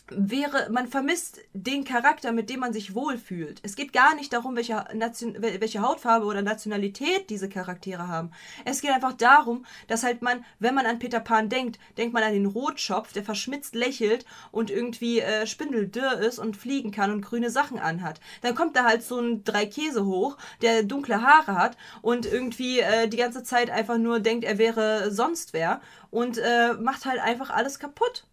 wäre, 0.09 0.69
man 0.69 0.87
vermisst 0.87 1.41
den 1.53 1.83
Charakter, 1.83 2.31
mit 2.31 2.49
dem 2.49 2.59
man 2.59 2.73
sich 2.73 2.93
wohlfühlt. 2.93 3.59
Es 3.63 3.75
geht 3.75 3.91
gar 3.91 4.15
nicht 4.15 4.33
darum, 4.33 4.55
welche, 4.55 4.85
Nation, 4.93 5.35
welche 5.39 5.81
Hautfarbe 5.81 6.25
oder 6.25 6.41
Nationalität 6.41 7.29
diese 7.29 7.49
Charaktere 7.49 8.07
haben. 8.07 8.31
Es 8.65 8.81
geht 8.81 8.91
einfach 8.91 9.13
darum, 9.13 9.65
dass 9.87 10.03
halt 10.03 10.21
man, 10.21 10.45
wenn 10.59 10.75
man 10.75 10.85
an 10.85 10.99
Peter 10.99 11.19
Pan 11.19 11.49
denkt, 11.49 11.79
denkt 11.97 12.13
man 12.13 12.23
an 12.23 12.33
den 12.33 12.45
Rotschopf, 12.45 13.13
der 13.13 13.23
verschmitzt 13.23 13.73
lächelt 13.73 14.25
und 14.51 14.69
irgendwie 14.69 15.21
äh, 15.21 15.47
spindeldürr 15.47 16.19
ist 16.19 16.37
und 16.37 16.55
fliegen 16.55 16.91
kann 16.91 17.11
und 17.11 17.21
grüne 17.21 17.49
Sachen 17.49 17.79
anhat. 17.79 18.19
Dann 18.41 18.53
kommt 18.55 18.75
da 18.75 18.83
halt 18.83 19.03
so 19.03 19.19
ein 19.19 19.43
Dreikäse 19.43 20.05
hoch, 20.05 20.37
der 20.61 20.83
dunkle 20.83 21.23
Haare 21.23 21.55
hat 21.55 21.77
und 22.01 22.25
irgendwie 22.25 22.79
äh, 22.79 23.07
die 23.07 23.17
ganze 23.17 23.43
Zeit 23.43 23.71
einfach 23.71 23.97
nur 23.97 24.19
denkt, 24.19 24.43
er 24.43 24.59
wäre 24.59 25.11
sonst 25.11 25.53
wer 25.53 25.81
und 26.11 26.37
äh, 26.37 26.73
macht 26.73 27.05
halt 27.05 27.19
einfach 27.19 27.49
alles 27.49 27.79
kaputt. 27.79 28.25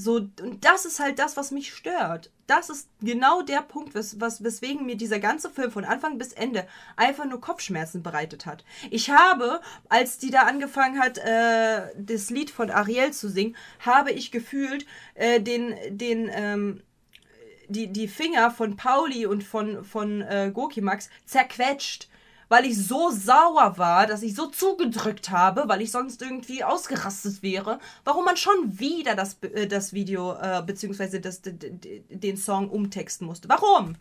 So, 0.00 0.14
und 0.14 0.64
das 0.64 0.86
ist 0.86 0.98
halt 0.98 1.18
das, 1.18 1.36
was 1.36 1.50
mich 1.50 1.74
stört. 1.74 2.30
Das 2.46 2.70
ist 2.70 2.88
genau 3.02 3.42
der 3.42 3.60
Punkt, 3.60 3.94
wes 3.94 4.18
was, 4.18 4.42
weswegen 4.42 4.86
mir 4.86 4.96
dieser 4.96 5.18
ganze 5.18 5.50
Film 5.50 5.70
von 5.70 5.84
Anfang 5.84 6.16
bis 6.16 6.32
Ende 6.32 6.66
einfach 6.96 7.26
nur 7.26 7.40
Kopfschmerzen 7.40 8.02
bereitet 8.02 8.46
hat. 8.46 8.64
Ich 8.90 9.10
habe, 9.10 9.60
als 9.90 10.16
die 10.16 10.30
da 10.30 10.44
angefangen 10.44 10.98
hat, 10.98 11.18
äh, 11.18 11.92
das 11.98 12.30
Lied 12.30 12.50
von 12.50 12.70
Ariel 12.70 13.12
zu 13.12 13.28
singen, 13.28 13.56
habe 13.80 14.10
ich 14.12 14.30
gefühlt 14.30 14.86
äh, 15.14 15.38
den, 15.38 15.74
den, 15.90 16.30
ähm, 16.32 16.82
die, 17.68 17.88
die 17.88 18.08
Finger 18.08 18.50
von 18.50 18.76
Pauli 18.76 19.26
und 19.26 19.44
von, 19.44 19.84
von 19.84 20.22
äh, 20.22 20.50
Gokimax 20.52 21.10
zerquetscht 21.26 22.08
weil 22.50 22.66
ich 22.66 22.76
so 22.76 23.10
sauer 23.10 23.78
war, 23.78 24.06
dass 24.06 24.22
ich 24.22 24.34
so 24.34 24.46
zugedrückt 24.46 25.30
habe, 25.30 25.64
weil 25.68 25.80
ich 25.80 25.92
sonst 25.92 26.20
irgendwie 26.20 26.64
ausgerastet 26.64 27.42
wäre, 27.42 27.78
warum 28.04 28.24
man 28.26 28.36
schon 28.36 28.78
wieder 28.78 29.14
das, 29.14 29.38
äh, 29.42 29.66
das 29.66 29.94
Video 29.94 30.32
äh, 30.34 30.62
das, 30.66 31.40
den 31.42 32.36
Song 32.36 32.68
umtexten 32.68 33.26
musste. 33.26 33.48
Warum? 33.48 33.94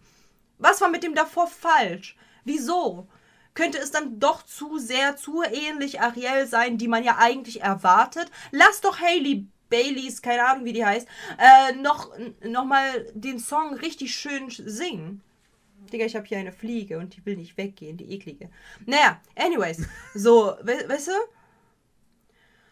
Was 0.58 0.82
war 0.82 0.90
mit 0.90 1.04
dem 1.04 1.16
davor 1.16 1.48
falsch? 1.48 2.18
Wieso? 2.44 3.08
Könnte 3.54 3.78
es 3.78 3.92
dann 3.92 4.20
doch 4.20 4.44
zu 4.44 4.80
sehr, 4.80 5.16
zu 5.16 5.44
ähnlich 5.44 6.02
Ariel 6.02 6.48
sein, 6.48 6.78
die 6.78 6.88
man 6.88 7.04
ja 7.04 7.18
eigentlich 7.20 7.62
erwartet? 7.62 8.32
Lass 8.52 8.82
doch 8.82 9.00
Haley 9.00 9.48
Baileys, 9.70 10.24
keine 10.24 10.48
Ahnung 10.48 10.66
wie 10.66 10.74
die 10.74 10.86
heißt, 10.86 11.08
äh, 11.38 11.74
noch, 11.74 12.10
noch 12.44 12.66
mal 12.66 13.06
den 13.14 13.38
Song 13.38 13.76
richtig 13.76 14.16
schön 14.16 14.50
singen. 14.50 15.22
Digga, 15.90 16.06
ich 16.06 16.16
habe 16.16 16.26
hier 16.26 16.38
eine 16.38 16.52
Fliege 16.52 16.98
und 16.98 17.16
die 17.16 17.26
will 17.26 17.36
nicht 17.38 17.58
weggehen, 17.58 17.98
die 17.98 18.12
eklige. 18.12 18.50
Naja, 18.86 19.22
anyways. 19.36 19.88
So, 20.14 20.56
we 20.62 20.88
weißt 20.88 21.08
du? 21.08 21.12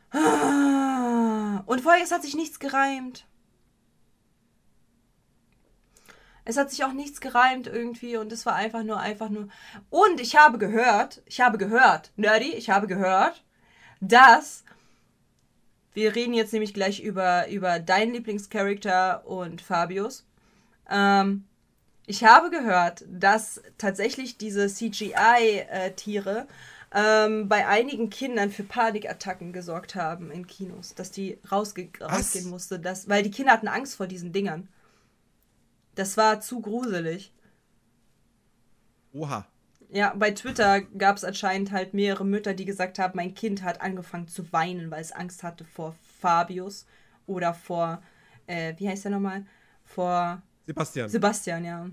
Und 1.65 1.81
vorher, 1.81 2.03
es 2.03 2.11
hat 2.11 2.23
sich 2.23 2.35
nichts 2.35 2.59
gereimt. 2.59 3.25
Es 6.45 6.55
hat 6.55 6.71
sich 6.71 6.85
auch 6.85 6.93
nichts 6.93 7.19
gereimt 7.19 7.67
irgendwie 7.67 8.15
und 8.15 8.31
es 8.31 8.45
war 8.45 8.55
einfach 8.55 8.81
nur, 8.81 8.99
einfach 9.01 9.27
nur. 9.27 9.49
Und 9.89 10.21
ich 10.21 10.37
habe 10.37 10.57
gehört, 10.57 11.21
ich 11.25 11.41
habe 11.41 11.57
gehört, 11.57 12.13
Nerdy, 12.15 12.53
ich 12.53 12.69
habe 12.69 12.87
gehört, 12.87 13.43
dass 13.99 14.63
wir 15.93 16.15
reden 16.15 16.33
jetzt 16.33 16.53
nämlich 16.53 16.73
gleich 16.73 17.01
über, 17.01 17.49
über 17.49 17.79
deinen 17.79 18.13
Lieblingscharakter 18.13 19.27
und 19.27 19.61
Fabius. 19.61 20.25
Ähm, 20.89 21.43
ich 22.07 22.23
habe 22.23 22.49
gehört, 22.49 23.03
dass 23.07 23.61
tatsächlich 23.77 24.37
diese 24.37 24.67
CGI-Tiere 24.67 26.47
ähm, 26.93 27.49
bei 27.49 27.67
einigen 27.67 28.09
Kindern 28.09 28.49
für 28.49 28.63
Panikattacken 28.63 29.51
gesorgt 29.51 29.95
haben 29.95 30.31
in 30.31 30.47
Kinos, 30.47 30.95
dass 30.95 31.11
die 31.11 31.37
rausge 31.51 31.89
rausgehen 31.99 32.49
musste, 32.49 32.79
dass, 32.79 33.09
weil 33.09 33.23
die 33.23 33.31
Kinder 33.31 33.51
hatten 33.51 33.67
Angst 33.67 33.97
vor 33.97 34.07
diesen 34.07 34.31
Dingern. 34.31 34.69
Das 35.95 36.15
war 36.15 36.39
zu 36.39 36.61
gruselig. 36.61 37.33
Oha. 39.13 39.45
Ja, 39.89 40.13
bei 40.15 40.31
Twitter 40.31 40.81
gab 40.81 41.17
es 41.17 41.25
anscheinend 41.25 41.71
halt 41.71 41.93
mehrere 41.93 42.25
Mütter, 42.25 42.53
die 42.53 42.65
gesagt 42.65 42.99
haben, 42.99 43.17
mein 43.17 43.33
Kind 43.35 43.63
hat 43.63 43.81
angefangen 43.81 44.29
zu 44.29 44.51
weinen, 44.53 44.91
weil 44.91 45.01
es 45.01 45.11
Angst 45.11 45.43
hatte 45.43 45.65
vor 45.65 45.93
Fabius 46.19 46.85
oder 47.25 47.53
vor, 47.53 48.01
äh, 48.47 48.73
wie 48.77 48.87
heißt 48.87 49.03
der 49.03 49.11
nochmal? 49.11 49.45
Vor 49.83 50.41
Sebastian. 50.67 51.09
Sebastian, 51.09 51.65
ja. 51.65 51.89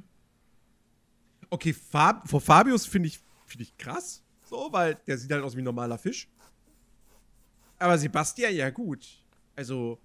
Okay, 1.48 1.72
Fab 1.72 2.28
vor 2.28 2.40
Fabius 2.40 2.86
finde 2.86 3.08
ich, 3.08 3.20
find 3.46 3.62
ich 3.62 3.76
krass. 3.78 4.22
So, 4.42 4.68
weil 4.72 4.96
der 5.06 5.16
sieht 5.16 5.30
halt 5.30 5.44
aus 5.44 5.54
wie 5.54 5.60
ein 5.60 5.64
normaler 5.64 5.96
Fisch. 5.96 6.28
Aber 7.78 7.96
Sebastian, 7.96 8.54
ja 8.54 8.70
gut. 8.70 9.06
Also. 9.54 10.00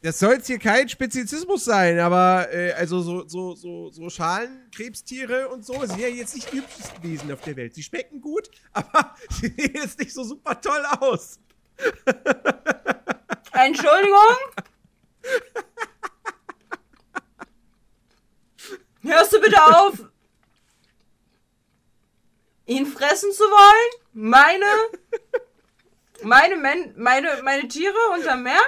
das 0.00 0.18
soll 0.18 0.34
jetzt 0.34 0.46
hier 0.46 0.58
kein 0.58 0.88
Spezizismus 0.88 1.64
sein, 1.64 1.98
aber 1.98 2.50
äh, 2.50 2.72
also 2.72 3.02
so, 3.02 3.28
so, 3.28 3.54
so, 3.54 3.90
so 3.90 4.08
Schalenkrebstiere 4.08 5.48
und 5.48 5.64
so 5.64 5.84
sind 5.84 6.00
ja 6.00 6.08
jetzt 6.08 6.34
nicht 6.34 6.50
die 6.52 6.58
hübschesten 6.58 7.02
Wesen 7.02 7.32
auf 7.32 7.42
der 7.42 7.56
Welt. 7.56 7.74
Sie 7.74 7.82
schmecken 7.82 8.22
gut, 8.22 8.50
aber 8.72 9.14
sie 9.28 9.48
sehen 9.48 9.72
jetzt 9.74 9.98
nicht 9.98 10.14
so 10.14 10.24
super 10.24 10.58
toll 10.58 10.82
aus. 11.00 11.38
Entschuldigung? 13.52 14.36
Hörst 19.06 19.32
du 19.32 19.40
bitte 19.40 19.62
auf, 19.64 20.04
ihn 22.66 22.86
fressen 22.86 23.32
zu 23.32 23.44
wollen? 23.44 24.02
Meine, 24.12 24.66
meine, 26.22 26.56
Men 26.56 26.94
meine, 26.96 27.42
meine 27.42 27.68
Tiere 27.68 27.94
unterm 28.14 28.42
Meer? 28.42 28.60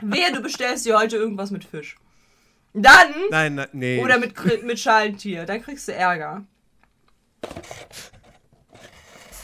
Wehe, 0.00 0.32
du 0.32 0.40
bestellst 0.40 0.84
dir 0.84 0.98
heute 0.98 1.16
irgendwas 1.16 1.50
mit 1.50 1.64
Fisch. 1.64 1.96
Dann. 2.72 3.14
Nein, 3.30 3.54
nein, 3.54 3.68
nee. 3.72 4.02
Oder 4.02 4.18
mit, 4.18 4.34
mit 4.64 4.78
Schalentier. 4.78 5.44
Dann 5.44 5.62
kriegst 5.62 5.88
du 5.88 5.92
Ärger. 5.92 6.44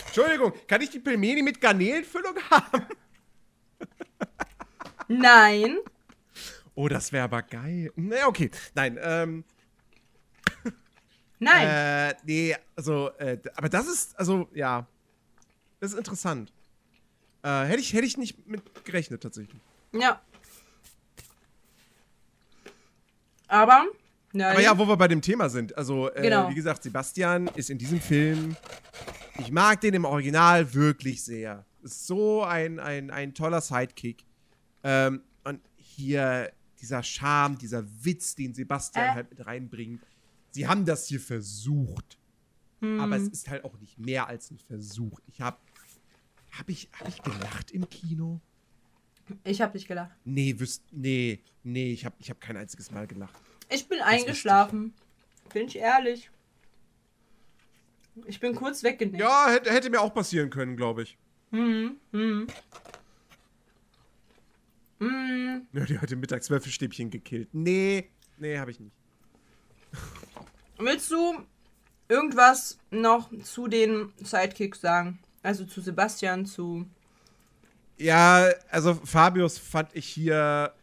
Entschuldigung, 0.06 0.52
kann 0.66 0.80
ich 0.80 0.90
die 0.90 0.98
Pelmeni 0.98 1.42
mit 1.42 1.60
Garnelenfüllung 1.60 2.34
haben? 2.50 2.86
Nein. 5.08 5.78
Oh, 6.80 6.88
das 6.88 7.12
wäre 7.12 7.24
aber 7.24 7.42
geil. 7.42 7.92
Ne, 7.94 8.16
okay. 8.26 8.50
Nein, 8.74 8.98
ähm. 9.02 9.44
Nein. 11.38 11.68
Äh, 11.68 12.14
nee, 12.24 12.56
also, 12.74 13.10
äh, 13.18 13.36
aber 13.54 13.68
das 13.68 13.86
ist, 13.86 14.18
also, 14.18 14.48
ja. 14.54 14.86
Das 15.78 15.92
ist 15.92 15.98
interessant. 15.98 16.50
Äh, 17.42 17.64
hätte 17.64 17.80
ich, 17.80 17.92
hätte 17.92 18.06
ich 18.06 18.16
nicht 18.16 18.46
mit 18.48 18.62
gerechnet, 18.86 19.22
tatsächlich. 19.22 19.60
Ja. 19.92 20.22
Aber, 23.46 23.84
nein. 24.32 24.52
Aber 24.52 24.62
ja, 24.62 24.78
wo 24.78 24.88
wir 24.88 24.96
bei 24.96 25.08
dem 25.08 25.20
Thema 25.20 25.50
sind. 25.50 25.76
Also, 25.76 26.10
äh, 26.14 26.22
genau. 26.22 26.48
wie 26.48 26.54
gesagt, 26.54 26.82
Sebastian 26.82 27.48
ist 27.56 27.68
in 27.68 27.76
diesem 27.76 28.00
Film. 28.00 28.56
Ich 29.38 29.50
mag 29.50 29.82
den 29.82 29.92
im 29.92 30.06
Original 30.06 30.72
wirklich 30.72 31.22
sehr. 31.22 31.66
Ist 31.82 32.06
so 32.06 32.42
ein, 32.42 32.78
ein, 32.78 33.10
ein 33.10 33.34
toller 33.34 33.60
Sidekick. 33.60 34.24
Ähm, 34.82 35.22
und 35.44 35.60
hier 35.76 36.50
dieser 36.80 37.02
Charme, 37.02 37.58
dieser 37.58 37.84
Witz, 38.04 38.34
den 38.34 38.54
Sebastian 38.54 39.06
äh. 39.06 39.14
halt 39.14 39.30
mit 39.30 39.46
reinbringt. 39.46 40.02
Sie 40.50 40.66
haben 40.66 40.84
das 40.84 41.06
hier 41.06 41.20
versucht. 41.20 42.18
Hm. 42.80 43.00
Aber 43.00 43.16
es 43.16 43.28
ist 43.28 43.48
halt 43.48 43.64
auch 43.64 43.78
nicht 43.78 43.98
mehr 43.98 44.26
als 44.26 44.50
ein 44.50 44.58
Versuch. 44.58 45.20
Ich 45.28 45.40
hab. 45.40 45.60
Hab 46.58 46.68
ich, 46.68 46.88
hab 46.98 47.06
ich 47.06 47.22
gelacht 47.22 47.70
im 47.70 47.88
Kino? 47.88 48.40
Ich 49.44 49.60
hab 49.60 49.72
nicht 49.74 49.86
gelacht. 49.86 50.10
Nee, 50.24 50.58
wüsst, 50.58 50.82
nee, 50.90 51.40
nee, 51.62 51.92
ich 51.92 52.04
hab, 52.04 52.14
ich 52.18 52.28
hab 52.28 52.40
kein 52.40 52.56
einziges 52.56 52.90
Mal 52.90 53.06
gelacht. 53.06 53.40
Ich 53.68 53.86
bin 53.86 53.98
das 53.98 54.08
eingeschlafen. 54.08 54.92
Bin 55.52 55.66
ich 55.66 55.76
ehrlich. 55.76 56.30
Ich 58.26 58.40
bin 58.40 58.54
kurz 58.54 58.82
weggenickt. 58.82 59.20
Ja, 59.20 59.48
hätte, 59.48 59.70
hätte 59.70 59.90
mir 59.90 60.00
auch 60.00 60.12
passieren 60.12 60.50
können, 60.50 60.76
glaube 60.76 61.04
ich. 61.04 61.16
Hm, 61.52 61.96
hm. 62.12 62.46
Hm. 65.00 65.66
Ja, 65.72 65.84
die 65.84 65.98
hat 65.98 66.12
im 66.12 66.20
Mittag 66.20 66.42
zwölf 66.44 66.66
Stäbchen 66.66 67.10
gekillt. 67.10 67.48
Nee, 67.52 68.10
nee, 68.38 68.58
habe 68.58 68.70
ich 68.70 68.80
nicht. 68.80 68.94
Willst 70.78 71.10
du 71.10 71.44
irgendwas 72.08 72.78
noch 72.90 73.30
zu 73.42 73.66
den 73.66 74.12
Sidekicks 74.22 74.80
sagen? 74.80 75.18
Also 75.42 75.64
zu 75.64 75.80
Sebastian, 75.80 76.46
zu. 76.46 76.86
Ja, 77.96 78.48
also 78.70 78.94
Fabius 78.94 79.58
fand 79.58 79.90
ich 79.94 80.06
hier 80.06 80.74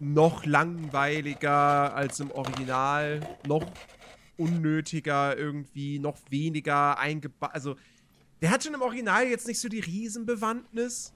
noch 0.00 0.44
langweiliger 0.44 1.94
als 1.94 2.20
im 2.20 2.30
Original, 2.30 3.20
noch 3.46 3.64
unnötiger 4.36 5.36
irgendwie, 5.36 5.98
noch 5.98 6.18
weniger 6.28 6.98
eingebaut. 6.98 7.50
Also, 7.52 7.76
der 8.42 8.50
hat 8.50 8.64
schon 8.64 8.74
im 8.74 8.82
Original 8.82 9.26
jetzt 9.26 9.46
nicht 9.46 9.60
so 9.60 9.68
die 9.68 9.80
Riesenbewandtnis. 9.80 11.12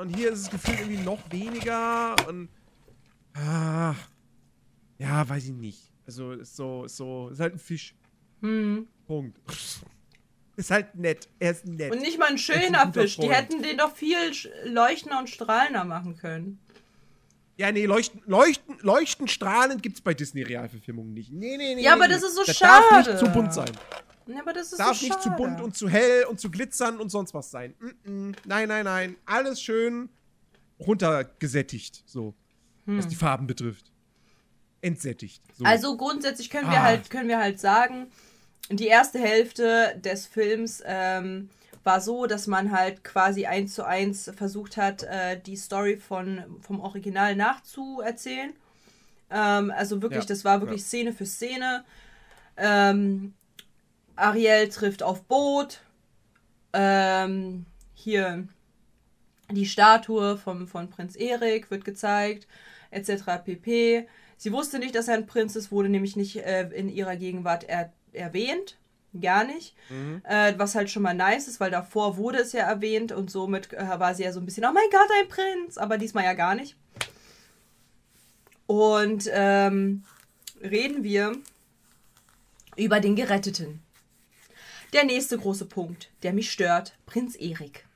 Und 0.00 0.16
hier 0.16 0.32
ist 0.32 0.40
es 0.40 0.50
gefühlt 0.50 0.80
irgendwie 0.80 1.02
noch 1.02 1.18
weniger 1.30 2.16
und. 2.26 2.48
Ah, 3.34 3.94
ja, 4.98 5.28
weiß 5.28 5.44
ich 5.44 5.52
nicht. 5.52 5.92
Also 6.06 6.32
ist 6.32 6.56
so, 6.56 6.84
ist 6.84 6.96
so, 6.96 7.28
ist 7.28 7.38
halt 7.38 7.54
ein 7.54 7.58
Fisch. 7.58 7.94
Hm. 8.40 8.88
Punkt. 9.06 9.38
Ist 10.56 10.70
halt 10.70 10.94
nett. 10.94 11.26
Er 11.38 11.52
ist 11.52 11.64
nett. 11.64 11.90
Und 11.90 12.02
nicht 12.02 12.18
mal 12.18 12.28
ein 12.28 12.36
schöner 12.36 12.82
ein 12.82 12.92
Fisch. 12.92 13.16
Die 13.16 13.30
hätten 13.30 13.62
den 13.62 13.78
doch 13.78 13.94
viel 13.94 14.18
leuchtender 14.64 15.18
und 15.18 15.30
strahlender 15.30 15.84
machen 15.84 16.16
können. 16.16 16.58
Ja, 17.56 17.72
nee, 17.72 17.86
leuchten, 17.86 18.20
leuchten, 18.26 18.76
leuchten 18.80 19.26
strahlend 19.26 19.82
gibt's 19.82 20.02
bei 20.02 20.12
Disney-Realverfilmungen 20.12 21.14
nicht. 21.14 21.32
Nee, 21.32 21.56
nee, 21.56 21.76
nee. 21.76 21.82
Ja, 21.82 21.96
nee, 21.96 22.02
aber 22.02 22.08
das 22.08 22.22
ist 22.22 22.34
so 22.34 22.44
das 22.44 22.58
schade. 22.58 22.84
Darf 22.90 23.06
nicht 23.06 23.18
zu 23.20 23.30
bunt 23.30 23.54
sein. 23.54 23.70
Ja, 24.32 24.40
aber 24.40 24.52
das 24.52 24.72
ist 24.72 24.78
darf 24.78 24.96
so 24.96 25.06
nicht 25.06 25.22
zu 25.22 25.30
bunt 25.30 25.60
und 25.60 25.76
zu 25.76 25.88
hell 25.88 26.24
und 26.24 26.40
zu 26.40 26.50
glitzern 26.50 27.00
und 27.00 27.10
sonst 27.10 27.34
was 27.34 27.50
sein. 27.50 27.74
Mm 27.78 27.86
-mm. 28.30 28.36
Nein, 28.44 28.68
nein, 28.68 28.84
nein. 28.84 29.16
Alles 29.26 29.60
schön 29.60 30.08
runtergesättigt, 30.78 32.02
so. 32.06 32.34
Hm. 32.86 32.98
Was 32.98 33.08
die 33.08 33.16
Farben 33.16 33.46
betrifft. 33.46 33.90
Entsättigt. 34.82 35.42
So. 35.56 35.64
Also 35.64 35.96
grundsätzlich 35.96 36.50
können 36.50 36.68
ah. 36.68 36.72
wir 36.72 36.82
halt, 36.82 37.10
können 37.10 37.28
wir 37.28 37.38
halt 37.38 37.60
sagen, 37.60 38.06
die 38.70 38.86
erste 38.86 39.18
Hälfte 39.18 40.00
des 40.02 40.26
Films 40.26 40.82
ähm, 40.86 41.50
war 41.84 42.00
so, 42.00 42.26
dass 42.26 42.46
man 42.46 42.72
halt 42.72 43.04
quasi 43.04 43.46
eins 43.46 43.74
zu 43.74 43.84
eins 43.84 44.30
versucht 44.36 44.76
hat, 44.76 45.02
äh, 45.02 45.40
die 45.40 45.56
Story 45.56 45.96
von, 45.96 46.44
vom 46.60 46.80
Original 46.80 47.36
nachzuerzählen. 47.36 48.52
Ähm, 49.30 49.72
also 49.76 50.02
wirklich, 50.02 50.24
ja. 50.24 50.28
das 50.28 50.44
war 50.44 50.60
wirklich 50.60 50.82
ja. 50.82 50.86
Szene 50.86 51.12
für 51.12 51.26
Szene. 51.26 51.84
Ähm, 52.56 53.34
Ariel 54.16 54.68
trifft 54.68 55.02
auf 55.02 55.22
Boot. 55.22 55.80
Ähm, 56.72 57.66
hier 57.94 58.46
die 59.50 59.66
Statue 59.66 60.36
vom, 60.36 60.66
von 60.66 60.90
Prinz 60.90 61.16
Erik 61.16 61.70
wird 61.70 61.84
gezeigt, 61.84 62.46
etc. 62.90 63.42
pp. 63.44 64.06
Sie 64.36 64.52
wusste 64.52 64.78
nicht, 64.78 64.94
dass 64.94 65.08
er 65.08 65.14
ein 65.14 65.26
Prinz 65.26 65.56
ist, 65.56 65.72
wurde 65.72 65.88
nämlich 65.88 66.16
nicht 66.16 66.36
äh, 66.36 66.68
in 66.70 66.88
ihrer 66.88 67.16
Gegenwart 67.16 67.64
er, 67.64 67.92
erwähnt. 68.12 68.76
Gar 69.20 69.42
nicht. 69.42 69.74
Mhm. 69.88 70.22
Äh, 70.24 70.54
was 70.56 70.76
halt 70.76 70.88
schon 70.88 71.02
mal 71.02 71.14
nice 71.14 71.48
ist, 71.48 71.58
weil 71.58 71.72
davor 71.72 72.16
wurde 72.16 72.38
es 72.38 72.52
ja 72.52 72.62
erwähnt 72.62 73.10
und 73.10 73.28
somit 73.28 73.72
äh, 73.72 73.98
war 73.98 74.14
sie 74.14 74.22
ja 74.22 74.32
so 74.32 74.38
ein 74.38 74.46
bisschen, 74.46 74.64
oh 74.64 74.72
mein 74.72 74.88
Gott, 74.90 75.10
ein 75.20 75.28
Prinz. 75.28 75.78
Aber 75.78 75.98
diesmal 75.98 76.24
ja 76.24 76.34
gar 76.34 76.54
nicht. 76.54 76.76
Und 78.66 79.28
ähm, 79.32 80.04
reden 80.62 81.02
wir 81.02 81.32
über 82.76 83.00
den 83.00 83.16
Geretteten. 83.16 83.82
Der 84.92 85.04
nächste 85.04 85.38
große 85.38 85.66
Punkt, 85.66 86.10
der 86.22 86.32
mich 86.32 86.50
stört, 86.50 86.98
Prinz 87.06 87.36
Erik. 87.36 87.86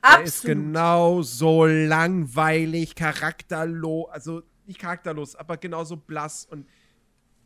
Absolut. 0.00 0.20
Er 0.20 0.24
ist 0.24 0.42
genauso 0.44 1.66
langweilig, 1.66 2.94
charakterlos, 2.94 4.08
also 4.10 4.42
nicht 4.66 4.78
charakterlos, 4.78 5.36
aber 5.36 5.56
genauso 5.56 5.96
blass 5.96 6.46
und 6.46 6.66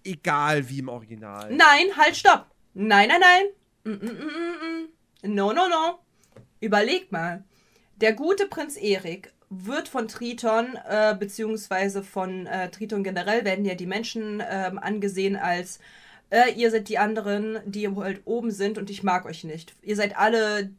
egal 0.05 0.69
wie 0.69 0.79
im 0.79 0.89
Original. 0.89 1.53
Nein, 1.53 1.97
halt, 1.97 2.17
stopp. 2.17 2.47
Nein, 2.75 3.09
nein, 3.09 3.21
nein. 3.21 3.45
Mm, 3.85 4.07
mm, 4.07 5.31
mm, 5.31 5.35
no, 5.35 5.53
no, 5.53 5.69
no. 5.69 5.99
Überleg 6.61 7.11
mal. 7.11 7.45
Der 7.97 8.13
gute 8.13 8.47
Prinz 8.47 8.77
Erik 8.77 9.33
wird 9.51 9.89
von 9.89 10.09
Triton, 10.09 10.77
äh, 10.89 11.17
beziehungsweise 11.19 12.03
von 12.03 12.47
äh, 12.47 12.71
Triton 12.71 13.03
generell, 13.03 13.45
werden 13.45 13.65
ja 13.65 13.75
die 13.75 13.87
Menschen 13.87 14.41
äh, 14.41 14.71
angesehen 14.77 15.37
als 15.37 15.81
äh, 16.31 16.53
ihr 16.53 16.71
seid 16.71 16.89
die 16.89 16.99
anderen, 16.99 17.59
die 17.65 17.89
halt 17.89 18.23
oben 18.25 18.51
sind 18.51 18.79
und 18.79 18.91
ich 18.91 19.03
mag 19.03 19.25
euch 19.25 19.45
nicht. 19.45 19.75
Ihr 19.83 19.97
seid 19.97 20.17
alle 20.17 20.71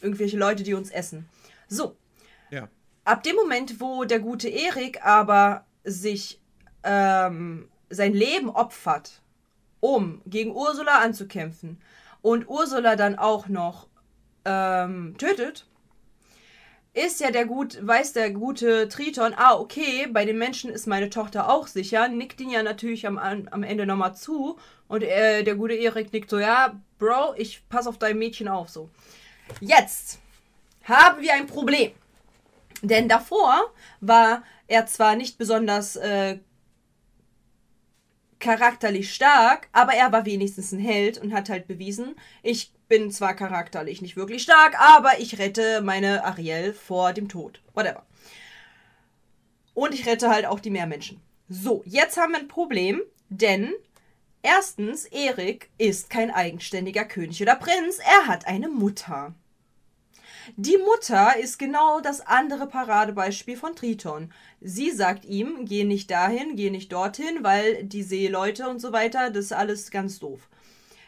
irgendwelche 0.00 0.38
Leute, 0.38 0.62
die 0.62 0.74
uns 0.74 0.90
essen. 0.90 1.28
So. 1.68 1.96
Ja. 2.50 2.68
Ab 3.04 3.22
dem 3.22 3.36
Moment, 3.36 3.80
wo 3.80 4.04
der 4.04 4.20
gute 4.20 4.48
Erik 4.48 5.04
aber 5.04 5.64
sich 5.84 6.40
ähm, 6.82 7.68
sein 7.90 8.14
Leben 8.14 8.50
opfert, 8.50 9.20
um 9.80 10.22
gegen 10.26 10.54
Ursula 10.54 11.00
anzukämpfen 11.00 11.80
und 12.22 12.48
Ursula 12.48 12.96
dann 12.96 13.18
auch 13.18 13.48
noch 13.48 13.88
ähm, 14.44 15.14
tötet, 15.18 15.66
ist 16.96 17.20
ja 17.20 17.30
der 17.30 17.44
gut, 17.44 17.78
weiß 17.86 18.14
der 18.14 18.30
gute 18.30 18.88
Triton, 18.88 19.34
ah, 19.36 19.54
okay, 19.54 20.06
bei 20.10 20.24
den 20.24 20.38
Menschen 20.38 20.70
ist 20.70 20.86
meine 20.86 21.10
Tochter 21.10 21.50
auch 21.50 21.66
sicher, 21.66 22.08
nickt 22.08 22.40
ihn 22.40 22.48
ja 22.48 22.62
natürlich 22.62 23.06
am, 23.06 23.18
am 23.18 23.62
Ende 23.62 23.84
nochmal 23.84 24.16
zu 24.16 24.56
und 24.88 25.02
äh, 25.02 25.42
der 25.42 25.56
gute 25.56 25.74
Erik 25.74 26.10
nickt 26.12 26.30
so, 26.30 26.38
ja, 26.38 26.80
Bro, 26.98 27.34
ich 27.36 27.68
pass 27.68 27.86
auf 27.86 27.98
dein 27.98 28.18
Mädchen 28.18 28.48
auf, 28.48 28.70
so. 28.70 28.88
Jetzt 29.60 30.20
haben 30.84 31.20
wir 31.20 31.34
ein 31.34 31.46
Problem. 31.46 31.92
Denn 32.80 33.08
davor 33.08 33.72
war 34.00 34.42
er 34.66 34.86
zwar 34.86 35.16
nicht 35.16 35.36
besonders 35.36 35.96
äh, 35.96 36.38
charakterlich 38.38 39.12
stark, 39.12 39.68
aber 39.72 39.92
er 39.92 40.12
war 40.12 40.24
wenigstens 40.24 40.72
ein 40.72 40.78
Held 40.78 41.18
und 41.18 41.34
hat 41.34 41.50
halt 41.50 41.66
bewiesen, 41.66 42.16
ich 42.42 42.72
bin 42.88 43.10
zwar 43.10 43.34
charakterlich 43.34 44.02
nicht 44.02 44.16
wirklich 44.16 44.42
stark, 44.42 44.78
aber 44.78 45.18
ich 45.18 45.38
rette 45.38 45.80
meine 45.82 46.24
Ariel 46.24 46.72
vor 46.72 47.12
dem 47.12 47.28
Tod. 47.28 47.60
Whatever. 47.74 48.04
Und 49.74 49.92
ich 49.92 50.06
rette 50.06 50.30
halt 50.30 50.46
auch 50.46 50.60
die 50.60 50.70
Meermenschen. 50.70 51.20
So, 51.48 51.82
jetzt 51.84 52.16
haben 52.16 52.32
wir 52.32 52.40
ein 52.40 52.48
Problem, 52.48 53.02
denn 53.28 53.72
erstens, 54.42 55.04
Erik 55.04 55.70
ist 55.78 56.10
kein 56.10 56.30
eigenständiger 56.30 57.04
König 57.04 57.42
oder 57.42 57.56
Prinz, 57.56 57.98
er 57.98 58.26
hat 58.26 58.46
eine 58.46 58.68
Mutter. 58.68 59.34
Die 60.56 60.78
Mutter 60.78 61.36
ist 61.36 61.58
genau 61.58 62.00
das 62.00 62.20
andere 62.20 62.68
Paradebeispiel 62.68 63.56
von 63.56 63.74
Triton. 63.74 64.32
Sie 64.60 64.92
sagt 64.92 65.24
ihm, 65.24 65.64
geh 65.64 65.82
nicht 65.84 66.10
dahin, 66.10 66.54
geh 66.54 66.70
nicht 66.70 66.92
dorthin, 66.92 67.42
weil 67.42 67.82
die 67.84 68.04
Seeleute 68.04 68.68
und 68.68 68.80
so 68.80 68.92
weiter, 68.92 69.30
das 69.30 69.46
ist 69.46 69.52
alles 69.52 69.90
ganz 69.90 70.20
doof. 70.20 70.48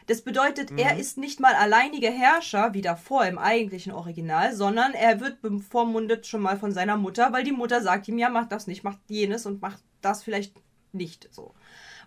Das 0.09 0.23
bedeutet, 0.23 0.71
mhm. 0.71 0.79
er 0.79 0.97
ist 0.97 1.19
nicht 1.19 1.39
mal 1.39 1.53
alleiniger 1.53 2.09
Herrscher, 2.09 2.73
wie 2.73 2.81
davor 2.81 3.27
im 3.27 3.37
eigentlichen 3.37 3.91
Original, 3.91 4.55
sondern 4.55 4.95
er 4.95 5.19
wird 5.19 5.43
bevormundet 5.43 6.25
schon 6.25 6.41
mal 6.41 6.57
von 6.57 6.71
seiner 6.71 6.97
Mutter, 6.97 7.31
weil 7.31 7.43
die 7.43 7.51
Mutter 7.51 7.79
sagt 7.83 8.07
ihm, 8.07 8.17
ja, 8.17 8.29
mach 8.29 8.49
das 8.49 8.65
nicht, 8.65 8.83
mach 8.83 8.97
jenes 9.07 9.45
und 9.45 9.61
mach 9.61 9.77
das 10.01 10.23
vielleicht 10.23 10.55
nicht 10.93 11.29
so. 11.31 11.53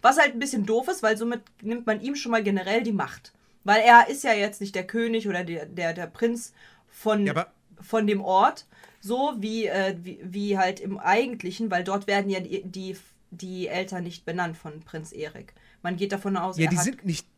Was 0.00 0.18
halt 0.18 0.34
ein 0.34 0.40
bisschen 0.40 0.66
doof 0.66 0.88
ist, 0.88 1.04
weil 1.04 1.16
somit 1.16 1.42
nimmt 1.62 1.86
man 1.86 2.00
ihm 2.00 2.16
schon 2.16 2.32
mal 2.32 2.42
generell 2.42 2.82
die 2.82 2.90
Macht. 2.90 3.32
Weil 3.62 3.82
er 3.82 4.08
ist 4.08 4.24
ja 4.24 4.32
jetzt 4.32 4.60
nicht 4.60 4.74
der 4.74 4.84
König 4.84 5.28
oder 5.28 5.44
der, 5.44 5.66
der, 5.66 5.92
der 5.92 6.08
Prinz 6.08 6.54
von, 6.88 7.24
ja, 7.24 7.46
von 7.80 8.08
dem 8.08 8.20
Ort, 8.20 8.66
so 9.00 9.34
wie, 9.38 9.66
äh, 9.66 9.96
wie, 10.02 10.18
wie, 10.24 10.58
halt 10.58 10.80
im 10.80 10.98
eigentlichen, 10.98 11.70
weil 11.70 11.84
dort 11.84 12.08
werden 12.08 12.30
ja 12.30 12.40
die, 12.40 12.64
die, 12.64 12.96
die 13.30 13.68
Eltern 13.68 14.02
nicht 14.02 14.24
benannt 14.24 14.56
von 14.56 14.80
Prinz 14.80 15.12
Erik. 15.12 15.54
Man 15.82 15.96
geht 15.96 16.10
davon 16.10 16.36
aus, 16.36 16.58
ja, 16.58 16.68
die 16.68 16.76
sind 16.76 17.04
nicht 17.04 17.28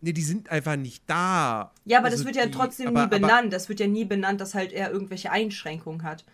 Nee, 0.00 0.12
die 0.12 0.22
sind 0.22 0.50
einfach 0.50 0.76
nicht 0.76 1.02
da. 1.06 1.72
Ja, 1.84 1.98
aber 1.98 2.06
also 2.06 2.18
das 2.18 2.26
wird 2.26 2.36
ja 2.36 2.46
die, 2.46 2.52
trotzdem 2.52 2.88
aber, 2.88 3.02
nie 3.02 3.08
benannt. 3.08 3.52
Das 3.52 3.68
wird 3.68 3.80
ja 3.80 3.86
nie 3.86 4.04
benannt, 4.04 4.40
dass 4.40 4.54
halt 4.54 4.72
er 4.72 4.90
irgendwelche 4.90 5.30
Einschränkungen 5.30 6.02
hat. 6.02 6.24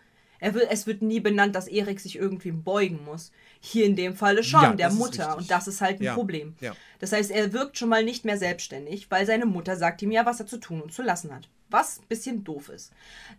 Er 0.40 0.54
wird, 0.54 0.72
es 0.72 0.88
wird 0.88 1.02
nie 1.02 1.20
benannt, 1.20 1.54
dass 1.54 1.68
Erik 1.68 2.00
sich 2.00 2.16
irgendwie 2.16 2.50
beugen 2.50 3.04
muss. 3.04 3.30
Hier 3.60 3.86
in 3.86 3.94
dem 3.94 4.16
Falle 4.16 4.42
schon, 4.42 4.62
ja, 4.62 4.72
der 4.72 4.90
Mutter. 4.90 5.36
Und 5.36 5.48
das 5.52 5.68
ist 5.68 5.80
halt 5.80 6.00
ein 6.00 6.04
ja, 6.04 6.14
Problem. 6.14 6.56
Ja. 6.60 6.74
Das 6.98 7.12
heißt, 7.12 7.30
er 7.30 7.52
wirkt 7.52 7.78
schon 7.78 7.88
mal 7.88 8.02
nicht 8.02 8.24
mehr 8.24 8.36
selbstständig, 8.36 9.08
weil 9.08 9.24
seine 9.24 9.46
Mutter 9.46 9.76
sagt 9.76 10.02
ihm 10.02 10.10
ja, 10.10 10.26
was 10.26 10.40
er 10.40 10.48
zu 10.48 10.58
tun 10.58 10.82
und 10.82 10.92
zu 10.92 11.02
lassen 11.02 11.32
hat. 11.32 11.48
Was 11.70 12.00
ein 12.00 12.08
bisschen 12.08 12.42
doof 12.42 12.70
ist. 12.70 12.92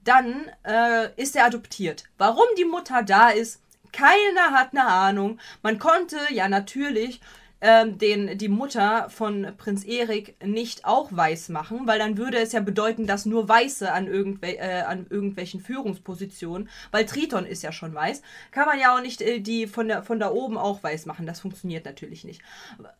Dann 0.05 0.49
äh, 0.63 1.09
ist 1.21 1.35
er 1.35 1.45
adoptiert. 1.45 2.05
Warum 2.17 2.45
die 2.57 2.63
Mutter 2.63 3.03
da 3.03 3.31
ist, 3.31 3.59
keiner 3.91 4.51
hat 4.51 4.69
eine 4.71 4.85
Ahnung. 4.85 5.39
Man 5.61 5.79
konnte 5.79 6.17
ja 6.31 6.47
natürlich 6.47 7.19
ähm, 7.63 7.97
den, 7.97 8.37
die 8.37 8.49
Mutter 8.49 9.09
von 9.09 9.47
Prinz 9.57 9.85
Erik 9.85 10.35
nicht 10.45 10.83
auch 10.83 11.07
weiß 11.11 11.47
machen, 11.47 11.87
weil 11.87 11.97
dann 11.97 12.17
würde 12.17 12.37
es 12.37 12.51
ja 12.51 12.59
bedeuten, 12.59 13.07
dass 13.07 13.25
nur 13.25 13.47
Weiße 13.47 13.89
an, 13.89 14.05
irgendwel 14.07 14.55
äh, 14.55 14.81
an 14.81 15.07
irgendwelchen 15.09 15.61
Führungspositionen, 15.61 16.67
weil 16.91 17.05
Triton 17.05 17.45
ist 17.45 17.63
ja 17.63 17.71
schon 17.71 17.95
weiß, 17.95 18.21
kann 18.51 18.67
man 18.67 18.79
ja 18.79 18.93
auch 18.93 19.01
nicht 19.01 19.21
äh, 19.21 19.39
die 19.39 19.65
von, 19.65 19.87
der, 19.87 20.03
von 20.03 20.19
da 20.19 20.29
oben 20.29 20.57
auch 20.57 20.83
weiß 20.83 21.05
machen. 21.05 21.25
Das 21.25 21.39
funktioniert 21.39 21.85
natürlich 21.85 22.25
nicht. 22.25 22.41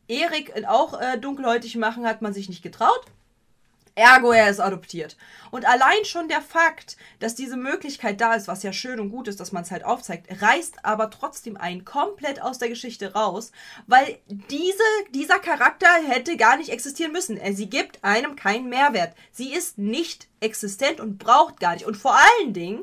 Erik 0.07 0.53
auch 0.66 0.99
äh, 0.99 1.18
dunkelhäutig 1.20 1.76
machen 1.76 2.07
hat 2.07 2.22
man 2.22 2.34
sich 2.34 2.47
nicht 2.47 2.64
getraut. 2.64 3.01
Ergo, 3.96 4.32
er 4.32 4.50
ist 4.50 4.60
adoptiert. 4.60 5.18
Und 5.52 5.66
allein 5.68 6.04
schon 6.04 6.28
der 6.28 6.41
Fakt, 6.41 6.98
dass 7.20 7.36
diese 7.36 7.58
Möglichkeit 7.58 8.20
da 8.20 8.34
ist, 8.34 8.48
was 8.48 8.64
ja 8.64 8.74
schön 8.74 9.00
und 9.00 9.12
gut 9.12 9.28
ist, 9.28 9.39
dass 9.39 9.52
man 9.52 9.64
es 9.64 9.72
halt 9.72 9.86
aufzeigt, 9.86 10.41
reißt 10.41 10.84
aber 10.84 11.12
trotzdem 11.12 11.58
einen 11.58 11.86
komplett 11.86 12.41
aus 12.41 12.58
der 12.58 12.70
Geschichte 12.70 13.14
raus, 13.14 13.52
weil 13.86 14.18
diese, 14.28 14.84
dieser 15.14 15.38
Charakter 15.38 15.88
hätte 16.08 16.38
gar 16.38 16.58
nicht 16.58 16.70
existieren 16.70 17.12
müssen. 17.12 17.39
Sie 17.54 17.70
gibt 17.70 18.04
einem 18.04 18.36
keinen 18.36 18.68
Mehrwert. 18.68 19.14
Sie 19.32 19.54
ist 19.54 19.78
nicht 19.78 20.28
existent 20.39 21.00
und 21.00 21.20
braucht 21.20 21.60
gar 21.60 21.74
nicht. 21.74 21.86
Und 21.86 21.96
vor 21.96 22.16
allen 22.16 22.54
Dingen, 22.54 22.82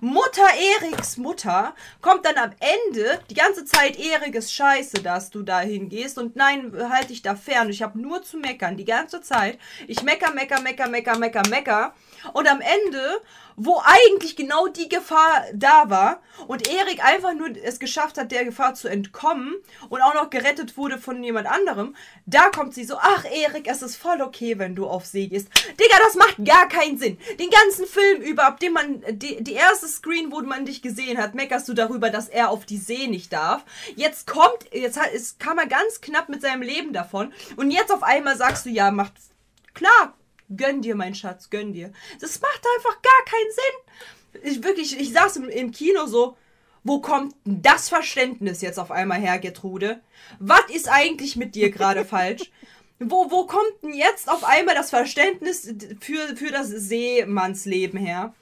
Mutter 0.00 0.46
Eriks 0.80 1.16
Mutter 1.16 1.74
kommt 2.00 2.24
dann 2.24 2.36
am 2.36 2.52
Ende 2.60 3.20
die 3.30 3.34
ganze 3.34 3.64
Zeit, 3.64 3.98
Erik 3.98 4.34
ist 4.34 4.52
scheiße, 4.52 5.02
dass 5.02 5.30
du 5.30 5.42
da 5.42 5.60
hingehst 5.60 6.18
und 6.18 6.36
nein, 6.36 6.72
halt 6.90 7.10
dich 7.10 7.22
da 7.22 7.34
fern. 7.34 7.70
Ich 7.70 7.82
habe 7.82 8.00
nur 8.00 8.22
zu 8.22 8.38
meckern, 8.38 8.76
die 8.76 8.84
ganze 8.84 9.20
Zeit. 9.22 9.58
Ich 9.86 10.02
mecker, 10.02 10.32
mecker, 10.32 10.60
mecker, 10.60 10.88
mecker, 10.88 11.18
mecker, 11.18 11.42
mecker. 11.48 11.94
Und 12.32 12.48
am 12.48 12.60
Ende, 12.60 13.20
wo 13.56 13.80
eigentlich 13.84 14.36
genau 14.36 14.68
die 14.68 14.88
Gefahr 14.88 15.44
da 15.54 15.88
war 15.88 16.20
und 16.46 16.68
Erik 16.68 17.02
einfach 17.04 17.34
nur 17.34 17.48
es 17.62 17.78
geschafft 17.78 18.18
hat, 18.18 18.30
der 18.30 18.44
Gefahr 18.44 18.74
zu 18.74 18.88
entkommen 18.88 19.56
und 19.88 20.02
auch 20.02 20.14
noch 20.14 20.30
gerettet 20.30 20.76
wurde 20.76 20.98
von 20.98 21.22
jemand 21.22 21.46
anderem, 21.46 21.96
da 22.26 22.50
kommt 22.50 22.74
sie 22.74 22.84
so, 22.84 22.96
ach 22.98 23.24
Erik, 23.24 23.66
es 23.66 23.82
ist 23.82 23.96
voll 23.96 24.20
okay, 24.20 24.58
wenn 24.58 24.74
du 24.74 24.86
auf 24.86 25.06
See 25.06 25.26
gehst. 25.26 25.48
Digga, 25.80 25.96
das 26.04 26.14
macht 26.14 26.44
gar 26.44 26.68
keinen 26.68 26.98
Sinn. 26.98 27.18
Den 27.38 27.50
ganzen 27.50 27.86
Film 27.86 28.20
über, 28.20 28.44
ab 28.44 28.60
dem 28.60 28.74
man, 28.74 29.02
die, 29.08 29.42
die 29.42 29.54
erste 29.54 29.88
Screen, 29.88 30.30
wo 30.30 30.40
man 30.42 30.66
dich 30.66 30.82
gesehen 30.82 31.18
hat, 31.18 31.34
meckerst 31.34 31.68
du 31.68 31.72
darüber, 31.72 32.10
dass 32.10 32.28
er 32.28 32.50
auf 32.50 32.66
die 32.66 32.78
See 32.78 33.06
nicht 33.06 33.32
darf. 33.32 33.64
Jetzt 33.94 34.26
kommt, 34.26 34.66
jetzt 34.72 35.00
hat, 35.00 35.12
es 35.14 35.38
kam 35.38 35.58
er 35.58 35.66
ganz 35.66 36.00
knapp 36.02 36.28
mit 36.28 36.42
seinem 36.42 36.62
Leben 36.62 36.92
davon 36.92 37.32
und 37.56 37.70
jetzt 37.70 37.92
auf 37.92 38.02
einmal 38.02 38.36
sagst 38.36 38.66
du, 38.66 38.70
ja, 38.70 38.90
macht, 38.90 39.14
klar, 39.72 40.14
Gönn 40.54 40.82
dir, 40.82 40.94
mein 40.94 41.14
Schatz, 41.14 41.50
gönn 41.50 41.72
dir. 41.72 41.92
Das 42.20 42.40
macht 42.40 42.62
einfach 42.76 43.02
gar 43.02 43.24
keinen 43.24 43.52
Sinn. 43.52 44.52
Ich 44.52 44.62
wirklich, 44.62 44.98
ich 44.98 45.12
saß 45.12 45.36
im, 45.36 45.48
im 45.48 45.72
Kino 45.72 46.06
so, 46.06 46.36
wo 46.84 47.00
kommt 47.00 47.34
das 47.44 47.88
Verständnis 47.88 48.60
jetzt 48.60 48.78
auf 48.78 48.90
einmal 48.92 49.20
her, 49.20 49.38
Gertrude? 49.38 50.00
Was 50.38 50.70
ist 50.72 50.88
eigentlich 50.88 51.36
mit 51.36 51.54
dir 51.54 51.70
gerade 51.70 52.04
falsch? 52.04 52.50
Wo, 52.98 53.30
wo 53.30 53.46
kommt 53.46 53.82
denn 53.82 53.92
jetzt 53.92 54.30
auf 54.30 54.44
einmal 54.44 54.74
das 54.74 54.90
Verständnis 54.90 55.74
für, 56.00 56.36
für 56.36 56.50
das 56.50 56.68
Seemannsleben 56.68 57.98
her? 57.98 58.32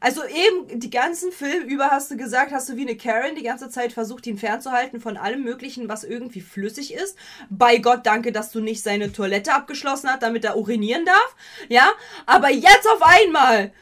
Also 0.00 0.24
eben 0.24 0.80
die 0.80 0.90
ganzen 0.90 1.32
Film 1.32 1.64
über 1.64 1.90
hast 1.90 2.10
du 2.10 2.16
gesagt, 2.16 2.52
hast 2.52 2.68
du 2.68 2.76
wie 2.76 2.82
eine 2.82 2.96
Karen 2.96 3.34
die 3.34 3.42
ganze 3.42 3.70
Zeit 3.70 3.92
versucht, 3.92 4.26
ihn 4.26 4.38
fernzuhalten 4.38 5.00
von 5.00 5.16
allem 5.16 5.42
Möglichen, 5.42 5.88
was 5.88 6.04
irgendwie 6.04 6.40
flüssig 6.40 6.92
ist. 6.92 7.16
Bei 7.50 7.78
Gott 7.78 8.06
danke, 8.06 8.32
dass 8.32 8.50
du 8.50 8.60
nicht 8.60 8.82
seine 8.82 9.12
Toilette 9.12 9.54
abgeschlossen 9.54 10.10
hast, 10.10 10.22
damit 10.22 10.44
er 10.44 10.56
urinieren 10.56 11.04
darf. 11.04 11.36
Ja, 11.68 11.92
aber 12.26 12.50
jetzt 12.50 12.86
auf 12.88 13.02
einmal, 13.02 13.72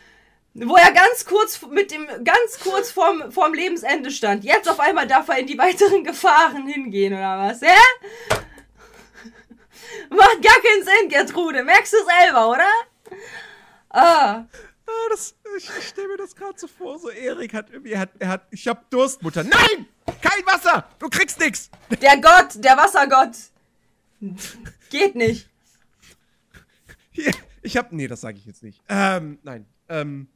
wo 0.55 0.77
er 0.77 0.93
ganz 0.93 1.25
kurz 1.25 1.61
mit 1.71 1.91
dem 1.91 2.07
ganz 2.23 2.61
kurz 2.63 2.91
vorm, 2.91 3.33
vorm 3.33 3.55
Lebensende 3.55 4.11
stand, 4.11 4.45
jetzt 4.45 4.69
auf 4.69 4.81
einmal 4.81 5.07
darf 5.07 5.29
er 5.29 5.39
in 5.39 5.47
die 5.47 5.59
weiteren 5.59 6.05
Gefahren 6.05 6.67
hingehen 6.67 7.13
oder 7.13 7.39
was? 7.39 7.61
Ja? 7.61 7.75
Macht 10.11 10.43
gar 10.43 10.61
keinen 10.61 10.85
Sinn, 10.85 11.09
Gertrude. 11.09 11.65
Merkst 11.65 11.93
du 11.93 11.97
selber, 12.05 12.51
oder? 12.51 12.69
Ah. 13.91 14.45
Ah, 14.87 15.09
das, 15.11 15.35
ich, 15.57 15.71
ich 15.79 15.89
stelle 15.89 16.09
mir 16.09 16.17
das 16.19 16.35
gerade 16.37 16.59
so 16.59 16.67
vor, 16.67 16.99
so 16.99 17.09
Erik 17.09 17.55
hat 17.55 17.71
irgendwie, 17.71 17.93
er 17.93 18.01
hat, 18.01 18.11
er 18.19 18.29
hat, 18.29 18.47
ich 18.51 18.69
hab 18.69 18.91
Durst, 18.91 19.23
Mutter. 19.23 19.43
Nein! 19.43 19.87
Kein 20.21 20.45
Wasser! 20.45 20.89
Du 20.99 21.09
kriegst 21.09 21.41
nix! 21.41 21.71
Der 22.03 22.21
Gott, 22.21 22.63
der 22.63 22.77
Wassergott. 22.77 23.37
Geht 24.91 25.15
nicht. 25.15 25.49
Hier, 27.11 27.33
ich 27.63 27.77
hab, 27.77 27.93
nee, 27.93 28.09
das 28.09 28.21
sage 28.21 28.39
ich 28.39 28.45
jetzt 28.45 28.63
nicht. 28.63 28.83
Ähm, 28.89 29.39
nein, 29.43 29.67
ähm. 29.89 30.29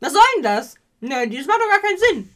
Was 0.00 0.12
soll 0.12 0.22
denn 0.36 0.42
das? 0.42 0.76
Nee, 1.00 1.26
das 1.28 1.46
macht 1.46 1.60
doch 1.60 1.68
gar 1.68 1.80
keinen 1.80 1.98
Sinn. 1.98 2.34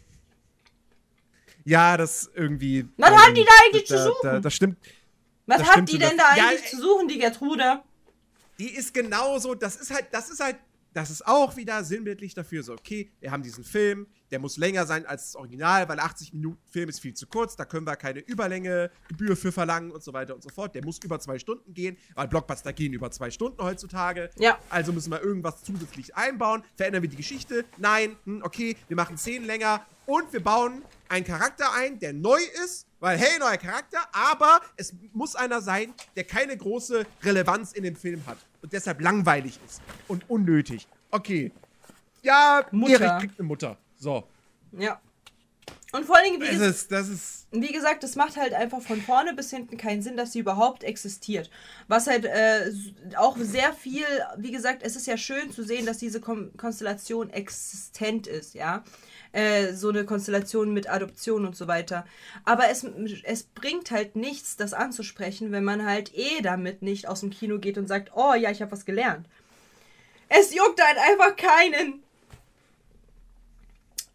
Ja, 1.64 1.96
das 1.96 2.30
irgendwie. 2.34 2.88
Was 2.96 3.10
ähm, 3.10 3.18
haben 3.18 3.34
die 3.34 3.44
da 3.44 3.50
eigentlich 3.64 3.88
da, 3.88 3.96
zu 3.96 4.02
suchen? 4.04 4.20
Da, 4.22 4.40
das 4.40 4.54
stimmt. 4.54 4.78
Was 5.46 5.62
hat 5.62 5.88
die 5.88 5.98
denn 5.98 6.16
da 6.16 6.24
eigentlich 6.30 6.62
ja, 6.62 6.70
zu 6.70 6.80
suchen, 6.80 7.08
die 7.08 7.18
Gertrude? 7.18 7.82
Die 8.58 8.70
ist 8.70 8.92
genauso, 8.92 9.54
das 9.54 9.76
ist 9.76 9.92
halt, 9.92 10.06
das 10.12 10.30
ist 10.30 10.40
halt, 10.40 10.56
das 10.94 11.10
ist 11.10 11.26
auch 11.26 11.56
wieder 11.56 11.84
sinnbildlich 11.84 12.34
dafür, 12.34 12.62
so, 12.62 12.72
okay, 12.72 13.10
wir 13.20 13.30
haben 13.30 13.42
diesen 13.42 13.62
Film, 13.62 14.06
der 14.30 14.38
muss 14.38 14.56
länger 14.56 14.86
sein 14.86 15.06
als 15.06 15.32
das 15.32 15.36
Original, 15.36 15.88
weil 15.88 15.98
80 16.00 16.34
Minuten 16.34 16.60
Film 16.70 16.88
ist 16.88 17.00
viel 17.00 17.14
zu 17.14 17.26
kurz, 17.26 17.56
da 17.56 17.64
können 17.64 17.86
wir 17.86 17.96
keine 17.96 18.20
Überlänge, 18.20 18.90
Gebühr 19.08 19.36
für 19.36 19.52
verlangen 19.52 19.90
und 19.90 20.02
so 20.02 20.12
weiter 20.12 20.34
und 20.34 20.42
so 20.42 20.48
fort. 20.50 20.74
Der 20.74 20.84
muss 20.84 20.98
über 21.02 21.18
zwei 21.20 21.38
Stunden 21.38 21.72
gehen, 21.72 21.96
weil 22.14 22.28
Blockbuster 22.28 22.72
gehen 22.72 22.92
über 22.92 23.10
zwei 23.10 23.30
Stunden 23.30 23.62
heutzutage. 23.62 24.30
Ja. 24.38 24.58
Also 24.68 24.92
müssen 24.92 25.10
wir 25.10 25.22
irgendwas 25.22 25.62
zusätzlich 25.62 26.14
einbauen. 26.14 26.62
Verändern 26.76 27.02
wir 27.02 27.08
die 27.08 27.16
Geschichte? 27.16 27.64
Nein. 27.78 28.16
Hm, 28.24 28.42
okay, 28.42 28.76
wir 28.88 28.96
machen 28.96 29.16
Szenen 29.16 29.46
länger 29.46 29.86
und 30.06 30.32
wir 30.32 30.42
bauen 30.42 30.82
einen 31.08 31.24
Charakter 31.24 31.72
ein, 31.74 31.98
der 31.98 32.12
neu 32.12 32.40
ist, 32.64 32.86
weil, 33.00 33.18
hey, 33.18 33.38
neuer 33.38 33.56
Charakter, 33.56 33.98
aber 34.12 34.60
es 34.76 34.92
muss 35.12 35.36
einer 35.36 35.60
sein, 35.60 35.94
der 36.16 36.24
keine 36.24 36.56
große 36.56 37.06
Relevanz 37.22 37.72
in 37.72 37.84
dem 37.84 37.96
Film 37.96 38.22
hat 38.26 38.38
und 38.62 38.72
deshalb 38.72 39.00
langweilig 39.00 39.58
ist 39.66 39.80
und 40.08 40.28
unnötig. 40.28 40.86
Okay. 41.10 41.52
Ja, 42.22 42.66
Mutter. 42.70 43.00
Erik 43.00 43.20
kriegt 43.20 43.38
eine 43.38 43.46
Mutter. 43.46 43.76
So. 43.96 44.24
Ja. 44.72 45.00
Und 45.92 46.04
vor 46.04 46.16
allen 46.16 46.32
Dingen, 46.32 46.42
wie, 46.42 46.58
das 46.58 46.76
ist, 46.76 46.92
das 46.92 47.08
ist 47.08 47.38
wie 47.50 47.72
gesagt, 47.72 48.02
das 48.02 48.14
macht 48.14 48.36
halt 48.36 48.52
einfach 48.52 48.82
von 48.82 49.00
vorne 49.00 49.32
bis 49.32 49.50
hinten 49.50 49.78
keinen 49.78 50.02
Sinn, 50.02 50.18
dass 50.18 50.32
sie 50.32 50.40
überhaupt 50.40 50.84
existiert. 50.84 51.50
Was 51.86 52.06
halt 52.06 52.26
äh, 52.26 52.70
auch 53.16 53.38
sehr 53.38 53.72
viel, 53.72 54.04
wie 54.36 54.50
gesagt, 54.50 54.82
es 54.82 54.96
ist 54.96 55.06
ja 55.06 55.16
schön 55.16 55.50
zu 55.50 55.62
sehen, 55.62 55.86
dass 55.86 55.96
diese 55.96 56.20
Kon 56.20 56.54
Konstellation 56.58 57.30
existent 57.30 58.26
ist, 58.26 58.54
ja. 58.54 58.84
Äh, 59.32 59.74
so 59.74 59.90
eine 59.90 60.04
Konstellation 60.04 60.72
mit 60.72 60.88
Adoption 60.88 61.44
und 61.44 61.56
so 61.56 61.68
weiter. 61.68 62.06
Aber 62.44 62.70
es, 62.70 62.84
es 63.24 63.42
bringt 63.42 63.90
halt 63.90 64.16
nichts, 64.16 64.56
das 64.56 64.72
anzusprechen, 64.72 65.52
wenn 65.52 65.64
man 65.64 65.84
halt 65.84 66.14
eh 66.14 66.40
damit 66.42 66.82
nicht 66.82 67.08
aus 67.08 67.20
dem 67.20 67.30
Kino 67.30 67.58
geht 67.58 67.76
und 67.76 67.88
sagt, 67.88 68.12
oh 68.14 68.34
ja, 68.34 68.50
ich 68.50 68.62
habe 68.62 68.72
was 68.72 68.86
gelernt. 68.86 69.26
Es 70.28 70.54
juckt 70.54 70.82
halt 70.82 70.98
einfach 70.98 71.36
keinen. 71.36 72.02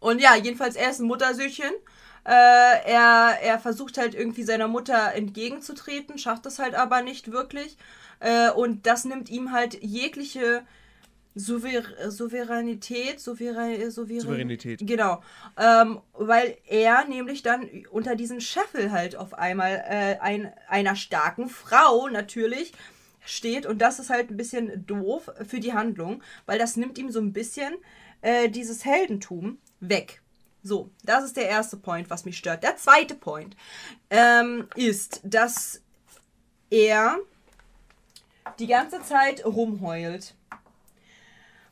Und 0.00 0.20
ja, 0.20 0.36
jedenfalls 0.36 0.76
er 0.76 0.90
ist 0.90 1.00
ein 1.00 1.06
Muttersöhnchen. 1.06 1.72
Äh, 2.24 2.30
er, 2.30 3.38
er 3.42 3.58
versucht 3.58 3.98
halt 3.98 4.14
irgendwie 4.14 4.42
seiner 4.42 4.68
Mutter 4.68 5.12
entgegenzutreten, 5.14 6.18
schafft 6.18 6.46
das 6.46 6.58
halt 6.58 6.74
aber 6.74 7.02
nicht 7.02 7.30
wirklich. 7.30 7.76
Äh, 8.20 8.50
und 8.50 8.86
das 8.86 9.04
nimmt 9.04 9.28
ihm 9.28 9.52
halt 9.52 9.82
jegliche 9.82 10.62
Souver 11.34 11.82
Souveränität, 12.10 13.20
Souverän 13.20 13.90
Souverän 13.90 14.20
Souveränität. 14.20 14.80
Genau. 14.82 15.22
Ähm, 15.56 16.00
weil 16.12 16.56
er 16.66 17.06
nämlich 17.06 17.42
dann 17.42 17.68
unter 17.90 18.14
diesen 18.14 18.40
Scheffel 18.40 18.92
halt 18.92 19.16
auf 19.16 19.34
einmal 19.34 19.84
äh, 19.88 20.18
ein, 20.20 20.52
einer 20.68 20.94
starken 20.94 21.48
Frau 21.48 22.08
natürlich 22.08 22.72
steht. 23.24 23.66
Und 23.66 23.78
das 23.78 23.98
ist 23.98 24.10
halt 24.10 24.30
ein 24.30 24.36
bisschen 24.36 24.86
doof 24.86 25.30
für 25.46 25.60
die 25.60 25.72
Handlung, 25.72 26.22
weil 26.46 26.58
das 26.58 26.76
nimmt 26.76 26.98
ihm 26.98 27.10
so 27.10 27.20
ein 27.20 27.32
bisschen 27.32 27.74
äh, 28.22 28.48
dieses 28.48 28.84
Heldentum 28.84 29.58
weg. 29.80 30.22
So, 30.62 30.90
das 31.04 31.24
ist 31.24 31.36
der 31.36 31.48
erste 31.48 31.76
Point, 31.76 32.08
was 32.10 32.24
mich 32.24 32.38
stört. 32.38 32.62
Der 32.62 32.76
zweite 32.76 33.14
Point 33.14 33.54
ähm, 34.08 34.66
ist, 34.76 35.20
dass 35.22 35.82
er 36.70 37.18
die 38.58 38.66
ganze 38.66 39.02
Zeit 39.02 39.44
rumheult. 39.44 40.34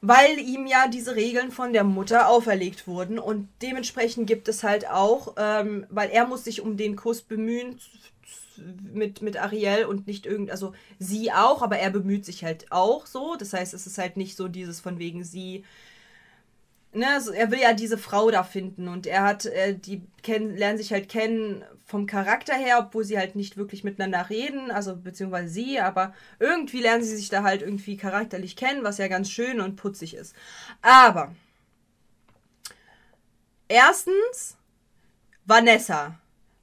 Weil 0.04 0.38
ihm 0.40 0.66
ja 0.66 0.88
diese 0.88 1.14
Regeln 1.14 1.52
von 1.52 1.72
der 1.72 1.84
Mutter 1.84 2.28
auferlegt 2.28 2.88
wurden 2.88 3.20
und 3.20 3.48
dementsprechend 3.62 4.26
gibt 4.26 4.48
es 4.48 4.64
halt 4.64 4.88
auch, 4.90 5.34
ähm, 5.38 5.86
weil 5.90 6.10
er 6.10 6.26
muss 6.26 6.42
sich 6.42 6.60
um 6.60 6.76
den 6.76 6.96
Kuss 6.96 7.22
bemühen 7.22 7.78
mit, 8.92 9.22
mit 9.22 9.36
Ariel 9.36 9.84
und 9.84 10.08
nicht 10.08 10.26
irgend, 10.26 10.50
also 10.50 10.72
sie 10.98 11.32
auch, 11.32 11.62
aber 11.62 11.78
er 11.78 11.90
bemüht 11.90 12.24
sich 12.24 12.44
halt 12.44 12.70
auch 12.70 13.06
so. 13.06 13.36
Das 13.38 13.52
heißt, 13.52 13.74
es 13.74 13.86
ist 13.86 13.98
halt 13.98 14.16
nicht 14.16 14.36
so 14.36 14.48
dieses 14.48 14.80
von 14.80 14.98
wegen 14.98 15.24
sie 15.24 15.64
ne, 16.92 17.08
also 17.08 17.32
er 17.32 17.50
will 17.50 17.60
ja 17.60 17.72
diese 17.72 17.98
Frau 17.98 18.30
da 18.30 18.44
finden 18.44 18.88
und 18.88 19.06
er 19.06 19.22
hat, 19.22 19.46
äh, 19.46 19.74
die 19.74 20.02
kennen, 20.22 20.56
lernen 20.56 20.78
sich 20.78 20.92
halt 20.92 21.08
kennen 21.08 21.64
vom 21.84 22.06
Charakter 22.06 22.54
her, 22.54 22.78
obwohl 22.78 23.04
sie 23.04 23.18
halt 23.18 23.36
nicht 23.36 23.56
wirklich 23.56 23.84
miteinander 23.84 24.30
reden, 24.30 24.70
also 24.70 24.96
beziehungsweise 24.96 25.48
sie, 25.48 25.80
aber 25.80 26.14
irgendwie 26.38 26.80
lernen 26.80 27.04
sie 27.04 27.16
sich 27.16 27.28
da 27.28 27.42
halt 27.42 27.62
irgendwie 27.62 27.96
charakterlich 27.96 28.56
kennen, 28.56 28.84
was 28.84 28.98
ja 28.98 29.08
ganz 29.08 29.30
schön 29.30 29.60
und 29.60 29.76
putzig 29.76 30.14
ist. 30.14 30.34
Aber 30.80 31.34
erstens 33.68 34.56
Vanessa. 35.44 36.18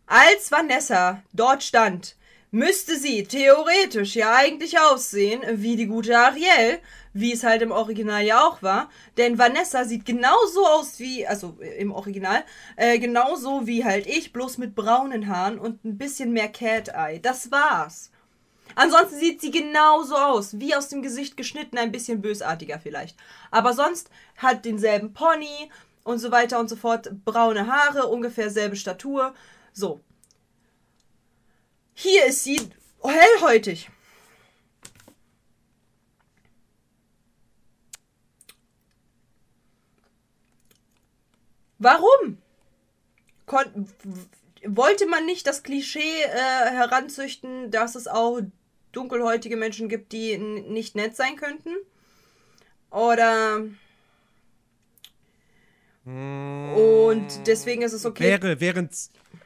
Als 0.05 0.51
Vanessa 0.51 1.21
dort 1.33 1.63
stand, 1.63 2.15
müsste 2.51 2.97
sie 2.97 3.23
theoretisch 3.23 4.15
ja 4.15 4.33
eigentlich 4.35 4.79
aussehen 4.79 5.41
wie 5.61 5.75
die 5.75 5.85
gute 5.85 6.17
Ariel, 6.17 6.79
wie 7.13 7.33
es 7.33 7.43
halt 7.43 7.61
im 7.61 7.71
Original 7.71 8.23
ja 8.23 8.45
auch 8.45 8.61
war. 8.61 8.89
Denn 9.17 9.37
Vanessa 9.37 9.85
sieht 9.85 10.05
genauso 10.05 10.65
aus 10.65 10.99
wie, 10.99 11.25
also 11.25 11.57
im 11.77 11.91
Original, 11.91 12.43
äh, 12.75 12.99
genauso 12.99 13.67
wie 13.67 13.83
halt 13.83 14.07
ich, 14.07 14.33
bloß 14.33 14.57
mit 14.57 14.75
braunen 14.75 15.27
Haaren 15.27 15.59
und 15.59 15.83
ein 15.85 15.97
bisschen 15.97 16.31
mehr 16.31 16.49
Cat-Eye. 16.49 17.19
Das 17.19 17.51
war's. 17.51 18.11
Ansonsten 18.75 19.19
sieht 19.19 19.41
sie 19.41 19.51
genauso 19.51 20.15
aus, 20.15 20.59
wie 20.59 20.75
aus 20.75 20.89
dem 20.89 21.01
Gesicht 21.01 21.37
geschnitten, 21.37 21.77
ein 21.77 21.91
bisschen 21.91 22.21
bösartiger 22.21 22.79
vielleicht. 22.79 23.17
Aber 23.51 23.73
sonst 23.73 24.09
hat 24.37 24.65
denselben 24.65 25.13
Pony 25.13 25.71
und 26.03 26.19
so 26.19 26.31
weiter 26.31 26.59
und 26.59 26.69
so 26.69 26.75
fort, 26.75 27.09
braune 27.25 27.67
Haare, 27.67 28.07
ungefähr 28.07 28.49
selbe 28.49 28.75
Statur. 28.75 29.33
So. 29.73 29.99
Hier 31.93 32.27
ist 32.27 32.43
sie 32.43 32.59
hellhäutig. 33.03 33.89
Warum? 41.79 42.37
Kon 43.45 43.87
wollte 44.65 45.07
man 45.07 45.25
nicht 45.25 45.47
das 45.47 45.63
Klischee 45.63 45.99
äh, 45.99 46.71
heranzüchten, 46.71 47.71
dass 47.71 47.95
es 47.95 48.07
auch 48.07 48.41
dunkelhäutige 48.91 49.55
Menschen 49.55 49.87
gibt, 49.89 50.11
die 50.11 50.37
nicht 50.37 50.95
nett 50.95 51.15
sein 51.15 51.35
könnten? 51.35 51.69
Oder. 52.91 53.63
Und 56.05 57.27
deswegen 57.47 57.83
ist 57.83 57.93
es 57.93 58.05
okay. 58.05 58.23
Wäre, 58.23 58.59
wäre, 58.59 58.89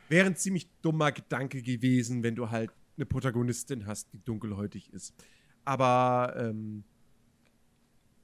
wäre 0.09 0.27
ein 0.27 0.35
ziemlich 0.35 0.69
dummer 0.81 1.11
Gedanke 1.11 1.61
gewesen, 1.61 2.23
wenn 2.23 2.35
du 2.35 2.49
halt 2.49 2.71
eine 2.95 3.05
Protagonistin 3.05 3.85
hast, 3.85 4.13
die 4.13 4.23
dunkelhäutig 4.23 4.93
ist. 4.93 5.13
Aber 5.65 6.35
ähm, 6.37 6.83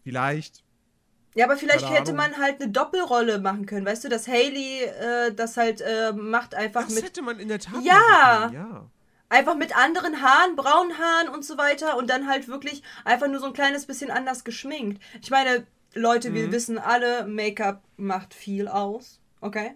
vielleicht 0.03 0.63
ja, 1.35 1.45
aber 1.45 1.57
vielleicht 1.57 1.85
Keine 1.85 1.95
hätte 1.95 2.11
Ahnung. 2.11 2.31
man 2.31 2.37
halt 2.37 2.61
eine 2.61 2.71
Doppelrolle 2.71 3.39
machen 3.39 3.65
können, 3.65 3.85
weißt 3.85 4.03
du, 4.03 4.09
dass 4.09 4.27
Haley 4.27 4.83
äh, 4.83 5.33
das 5.33 5.57
halt 5.57 5.81
äh, 5.81 6.11
macht 6.13 6.55
einfach 6.55 6.83
das 6.83 6.95
mit. 6.95 7.03
Das 7.03 7.09
hätte 7.09 7.21
man 7.21 7.39
in 7.39 7.47
der 7.47 7.59
Tat 7.59 7.83
ja. 7.83 8.51
ja. 8.53 8.85
Einfach 9.31 9.55
mit 9.55 9.77
anderen 9.77 10.23
Haaren, 10.23 10.55
braunen 10.55 10.97
Haaren 10.97 11.29
und 11.29 11.45
so 11.45 11.57
weiter 11.57 11.97
und 11.97 12.09
dann 12.09 12.27
halt 12.27 12.47
wirklich 12.47 12.81
einfach 13.05 13.27
nur 13.27 13.39
so 13.39 13.45
ein 13.45 13.53
kleines 13.53 13.85
bisschen 13.85 14.09
anders 14.09 14.43
geschminkt. 14.43 15.03
Ich 15.21 15.29
meine, 15.29 15.67
Leute, 15.93 16.31
mhm. 16.31 16.33
wir 16.33 16.51
wissen 16.51 16.79
alle, 16.79 17.25
Make-up 17.25 17.83
macht 17.95 18.33
viel 18.33 18.67
aus, 18.67 19.19
okay? 19.41 19.75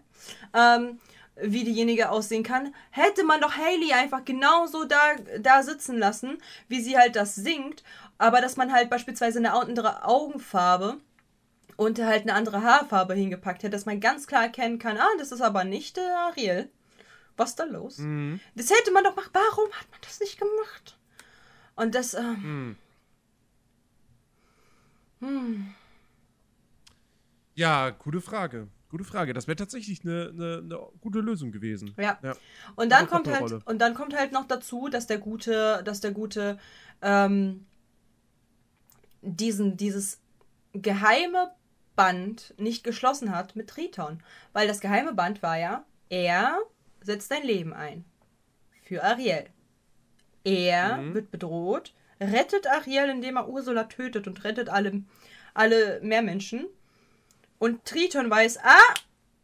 Ähm, 0.55 0.99
wie 1.35 1.63
diejenige 1.63 2.09
aussehen 2.09 2.43
kann, 2.43 2.73
hätte 2.89 3.23
man 3.23 3.41
doch 3.41 3.55
Haley 3.57 3.93
einfach 3.93 4.25
genauso 4.25 4.85
da, 4.85 4.97
da 5.39 5.61
sitzen 5.61 5.97
lassen, 5.97 6.39
wie 6.67 6.81
sie 6.81 6.97
halt 6.97 7.15
das 7.15 7.35
singt, 7.35 7.83
aber 8.17 8.41
dass 8.41 8.57
man 8.57 8.71
halt 8.71 8.89
beispielsweise 8.89 9.39
eine 9.39 9.53
andere 9.53 10.03
Augenfarbe 10.03 10.97
und 11.75 11.99
halt 11.99 12.23
eine 12.23 12.33
andere 12.33 12.61
Haarfarbe 12.61 13.13
hingepackt 13.13 13.63
hätte, 13.63 13.71
dass 13.71 13.85
man 13.85 13.99
ganz 13.99 14.27
klar 14.27 14.43
erkennen 14.43 14.79
kann, 14.79 14.97
ah, 14.97 15.07
das 15.17 15.31
ist 15.31 15.41
aber 15.41 15.63
nicht 15.63 15.97
der 15.97 16.17
Ariel. 16.27 16.69
Was 17.37 17.51
ist 17.51 17.59
da 17.59 17.63
los? 17.63 17.97
Mhm. 17.97 18.39
Das 18.55 18.69
hätte 18.69 18.91
man 18.91 19.03
doch 19.03 19.15
gemacht. 19.15 19.31
Warum 19.33 19.71
hat 19.71 19.89
man 19.89 19.99
das 20.01 20.19
nicht 20.19 20.39
gemacht? 20.39 20.97
Und 21.75 21.95
das. 21.95 22.13
Ähm, 22.13 22.77
mhm. 25.19 25.27
hm. 25.27 25.73
Ja, 27.55 27.89
gute 27.91 28.21
Frage. 28.21 28.67
Gute 28.89 29.03
Frage. 29.03 29.33
Das 29.33 29.47
wäre 29.47 29.55
tatsächlich 29.55 30.03
eine, 30.03 30.29
eine, 30.33 30.57
eine, 30.57 30.79
gute 31.01 31.19
Lösung 31.19 31.51
gewesen. 31.51 31.95
Ja. 31.97 32.19
ja. 32.21 32.35
Und 32.75 32.91
dann 32.91 33.07
kommt 33.07 33.27
halt 33.27 33.65
und 33.65 33.79
dann 33.79 33.95
kommt 33.95 34.15
halt 34.15 34.31
noch 34.31 34.47
dazu, 34.47 34.87
dass 34.87 35.07
der 35.07 35.17
gute, 35.17 35.81
dass 35.83 35.99
der 35.99 36.11
gute 36.11 36.59
ähm, 37.01 37.65
diesen 39.21 39.77
dieses 39.77 40.19
geheime 40.73 41.51
Band 41.95 42.53
nicht 42.57 42.83
geschlossen 42.83 43.35
hat 43.35 43.55
mit 43.55 43.69
Triton. 43.69 44.21
Weil 44.53 44.67
das 44.67 44.79
geheime 44.79 45.13
Band 45.13 45.43
war 45.43 45.57
ja, 45.57 45.85
er 46.09 46.57
setzt 47.01 47.29
sein 47.29 47.43
Leben 47.43 47.73
ein. 47.73 48.05
Für 48.83 49.03
Ariel. 49.03 49.45
Er 50.43 50.97
mhm. 50.97 51.13
wird 51.13 51.31
bedroht, 51.31 51.93
rettet 52.19 52.67
Ariel, 52.67 53.09
indem 53.09 53.37
er 53.37 53.47
Ursula 53.47 53.85
tötet 53.85 54.27
und 54.27 54.43
rettet 54.43 54.69
alle, 54.69 55.03
alle 55.53 55.99
Meermenschen. 56.01 56.65
Und 57.59 57.85
Triton 57.85 58.29
weiß, 58.29 58.59
ah, 58.63 58.93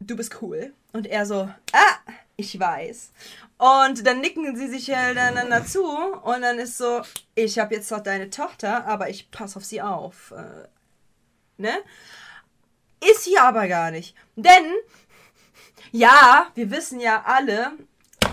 du 0.00 0.16
bist 0.16 0.42
cool. 0.42 0.74
Und 0.92 1.06
er 1.06 1.24
so, 1.24 1.48
ah, 1.72 2.12
ich 2.36 2.58
weiß. 2.58 3.12
Und 3.58 4.06
dann 4.06 4.20
nicken 4.20 4.56
sie 4.56 4.68
sich 4.68 4.94
einander 4.94 5.64
zu 5.64 5.84
und 5.84 6.42
dann 6.42 6.58
ist 6.58 6.78
so, 6.78 7.02
ich 7.34 7.58
habe 7.58 7.74
jetzt 7.74 7.92
doch 7.92 8.00
deine 8.00 8.30
Tochter, 8.30 8.86
aber 8.86 9.10
ich 9.10 9.30
passe 9.30 9.56
auf 9.56 9.64
sie 9.64 9.82
auf. 9.82 10.32
Äh, 10.32 10.68
ne? 11.58 11.72
Ist 13.00 13.24
hier 13.24 13.42
aber 13.42 13.66
gar 13.68 13.90
nicht. 13.90 14.14
Denn, 14.36 14.64
ja, 15.92 16.46
wir 16.54 16.70
wissen 16.70 17.00
ja 17.00 17.22
alle, 17.26 17.72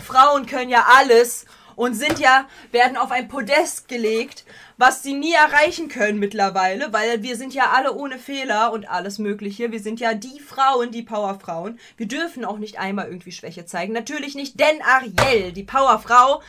Frauen 0.01 0.45
können 0.45 0.69
ja 0.69 0.87
alles 0.97 1.45
und 1.77 1.93
sind 1.93 2.19
ja, 2.19 2.47
werden 2.71 2.97
auf 2.97 3.11
ein 3.11 3.27
Podest 3.27 3.87
gelegt, 3.87 4.45
was 4.77 5.03
sie 5.03 5.13
nie 5.13 5.33
erreichen 5.33 5.89
können 5.89 6.17
mittlerweile, 6.19 6.91
weil 6.91 7.21
wir 7.21 7.37
sind 7.37 7.53
ja 7.53 7.71
alle 7.71 7.93
ohne 7.93 8.17
Fehler 8.17 8.73
und 8.73 8.89
alles 8.89 9.19
Mögliche. 9.19 9.71
Wir 9.71 9.79
sind 9.79 9.99
ja 9.99 10.15
die 10.15 10.39
Frauen, 10.39 10.91
die 10.91 11.03
Powerfrauen. 11.03 11.79
Wir 11.95 12.07
dürfen 12.07 12.45
auch 12.45 12.57
nicht 12.57 12.79
einmal 12.79 13.07
irgendwie 13.07 13.31
Schwäche 13.31 13.65
zeigen. 13.65 13.93
Natürlich 13.93 14.33
nicht, 14.33 14.59
denn 14.59 14.81
Ariel, 14.81 15.51
die 15.51 15.63
Powerfrau, 15.63 16.41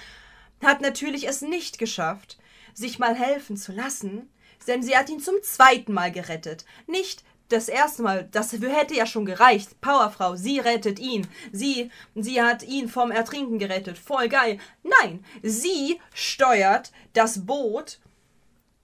hat 0.62 0.80
natürlich 0.80 1.28
es 1.28 1.42
nicht 1.42 1.78
geschafft, 1.78 2.38
sich 2.72 2.98
mal 2.98 3.14
helfen 3.14 3.56
zu 3.56 3.72
lassen, 3.72 4.30
denn 4.66 4.82
sie 4.82 4.96
hat 4.96 5.08
ihn 5.10 5.20
zum 5.20 5.36
zweiten 5.42 5.92
Mal 5.92 6.10
gerettet. 6.10 6.64
Nicht 6.86 7.22
das 7.48 7.68
erste 7.68 8.02
Mal, 8.02 8.28
das 8.30 8.52
hätte 8.52 8.94
ja 8.94 9.06
schon 9.06 9.24
gereicht. 9.24 9.80
Powerfrau, 9.80 10.36
sie 10.36 10.58
rettet 10.58 10.98
ihn. 10.98 11.26
Sie, 11.52 11.90
sie 12.14 12.42
hat 12.42 12.62
ihn 12.62 12.88
vom 12.88 13.10
Ertrinken 13.10 13.58
gerettet. 13.58 13.96
Voll 13.98 14.28
geil. 14.28 14.58
Nein, 14.82 15.24
sie 15.42 16.00
steuert 16.12 16.92
das 17.14 17.46
Boot, 17.46 18.00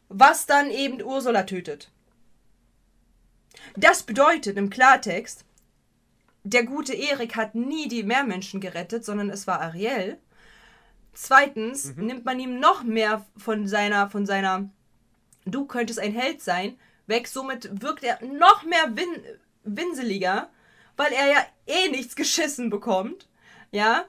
was 0.09 0.47
dann 0.47 0.71
eben 0.71 1.03
Ursula 1.03 1.43
tötet. 1.43 1.91
Das 3.77 4.03
bedeutet 4.03 4.57
im 4.57 4.71
Klartext, 4.71 5.45
der 6.43 6.65
gute 6.65 6.95
Erik 6.95 7.37
hat 7.37 7.55
nie 7.55 7.89
die 7.89 8.03
Meermenschen 8.03 8.61
gerettet, 8.61 9.05
sondern 9.05 9.31
es 9.31 9.47
war 9.47 9.61
Ariel. 9.61 10.19
Zweitens 11.15 11.95
mhm. 11.97 12.07
nimmt 12.07 12.25
man 12.25 12.39
ihm 12.39 12.61
noch 12.61 12.83
mehr 12.83 13.25
von 13.37 13.67
seiner, 13.67 14.11
von 14.11 14.27
seiner, 14.27 14.69
du 15.45 15.67
könntest 15.67 15.99
ein 15.99 16.12
Held 16.12 16.43
sein, 16.43 16.77
weg. 17.07 17.29
Somit 17.29 17.83
wirkt 17.83 18.05
er 18.05 18.19
noch 18.25 18.65
mehr 18.65 18.97
win 18.97 19.23
winseliger, 19.65 20.51
weil 20.97 21.13
er 21.13 21.27
ja 21.27 21.47
eh 21.67 21.89
nichts 21.91 22.17
geschissen 22.17 22.71
bekommt. 22.71 23.29
Ja, 23.71 24.05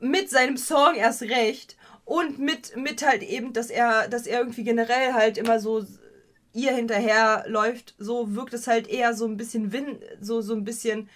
mit 0.00 0.30
seinem 0.30 0.56
Song 0.56 0.94
erst 0.94 1.22
recht 1.22 1.76
und 2.04 2.38
mit, 2.38 2.76
mit 2.76 3.04
halt 3.04 3.22
eben, 3.22 3.52
dass 3.52 3.70
er, 3.70 4.08
dass 4.08 4.26
er 4.26 4.38
irgendwie 4.38 4.64
generell 4.64 5.12
halt 5.14 5.38
immer 5.38 5.60
so 5.60 5.84
ihr 6.52 6.72
hinterher 6.72 7.44
läuft, 7.48 7.94
so 7.98 8.34
wirkt 8.34 8.54
es 8.54 8.66
halt 8.66 8.86
eher 8.86 9.14
so 9.14 9.26
ein 9.26 9.36
bisschen 9.36 9.72
win, 9.72 9.98
so, 10.20 10.40
so 10.40 10.54
ein 10.54 10.64
bisschen 10.64 11.08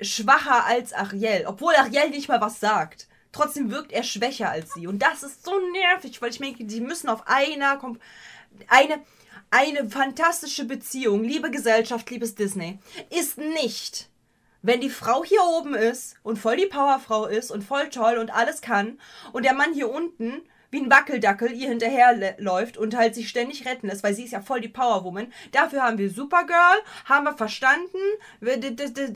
schwacher 0.00 0.64
als 0.64 0.92
Ariel, 0.92 1.44
obwohl 1.46 1.74
Ariel 1.74 2.10
nicht 2.10 2.28
mal 2.28 2.40
was 2.40 2.60
sagt. 2.60 3.08
Trotzdem 3.32 3.70
wirkt 3.70 3.92
er 3.92 4.02
schwächer 4.02 4.50
als 4.50 4.74
sie. 4.74 4.86
Und 4.86 5.00
das 5.00 5.22
ist 5.22 5.44
so 5.44 5.52
nervig, 5.72 6.20
weil 6.20 6.30
ich 6.30 6.38
denke, 6.38 6.64
die 6.64 6.80
müssen 6.80 7.08
auf 7.08 7.26
einer, 7.26 7.80
eine, 8.68 9.00
eine 9.50 9.88
fantastische 9.88 10.64
Beziehung, 10.64 11.24
liebe 11.24 11.50
Gesellschaft, 11.50 12.08
liebes 12.10 12.34
Disney, 12.34 12.78
ist 13.10 13.38
nicht, 13.38 14.08
wenn 14.62 14.80
die 14.80 14.90
Frau 14.90 15.24
hier 15.24 15.42
oben 15.42 15.74
ist 15.74 16.16
und 16.22 16.38
voll 16.38 16.56
die 16.56 16.66
Powerfrau 16.66 17.26
ist 17.26 17.50
und 17.50 17.62
voll 17.62 17.88
toll 17.90 18.18
und 18.18 18.30
alles 18.30 18.60
kann 18.60 18.98
und 19.32 19.44
der 19.44 19.54
Mann 19.54 19.72
hier 19.72 19.90
unten 19.90 20.42
wie 20.70 20.80
ein 20.80 20.90
Wackeldackel 20.90 21.52
ihr 21.52 21.68
hinterherläuft 21.68 22.76
und 22.76 22.96
halt 22.96 23.16
sich 23.16 23.28
ständig 23.28 23.66
retten 23.66 23.88
lässt, 23.88 24.04
weil 24.04 24.14
sie 24.14 24.24
ist 24.24 24.32
ja 24.32 24.40
voll 24.40 24.60
die 24.60 24.68
Powerwoman. 24.68 25.32
Dafür 25.50 25.82
haben 25.82 25.98
wir 25.98 26.10
Supergirl, 26.10 26.80
haben 27.06 27.24
wir 27.24 27.36
verstanden, 27.36 27.98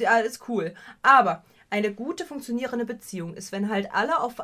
alles 0.08 0.40
cool. 0.48 0.74
Aber 1.02 1.44
eine 1.70 1.92
gute 1.92 2.24
funktionierende 2.24 2.84
Beziehung 2.84 3.34
ist, 3.34 3.52
wenn 3.52 3.68
halt 3.68 3.92
alle 3.92 4.18
auf, 4.20 4.34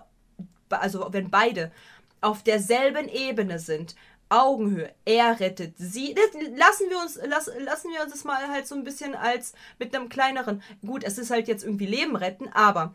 also 0.69 1.09
wenn 1.11 1.31
beide 1.31 1.73
auf 2.21 2.45
derselben 2.45 3.09
Ebene 3.09 3.59
sind, 3.59 3.97
Augenhöhe. 4.31 4.95
Er 5.05 5.39
rettet 5.39 5.75
sie. 5.77 6.15
Lassen 6.57 6.89
wir 6.89 6.99
uns, 6.99 7.19
lass, 7.23 7.51
lassen 7.59 7.91
wir 7.93 8.03
uns 8.03 8.13
das 8.13 8.25
mal 8.25 8.49
halt 8.49 8.67
so 8.67 8.75
ein 8.75 8.85
bisschen 8.85 9.15
als 9.15 9.53
mit 9.79 9.95
einem 9.95 10.09
kleineren. 10.09 10.63
Gut, 10.87 11.05
es 11.05 11.19
ist 11.19 11.31
halt 11.31 11.49
jetzt 11.49 11.65
irgendwie 11.65 11.87
Leben 11.87 12.17
retten, 12.17 12.49
aber 12.49 12.95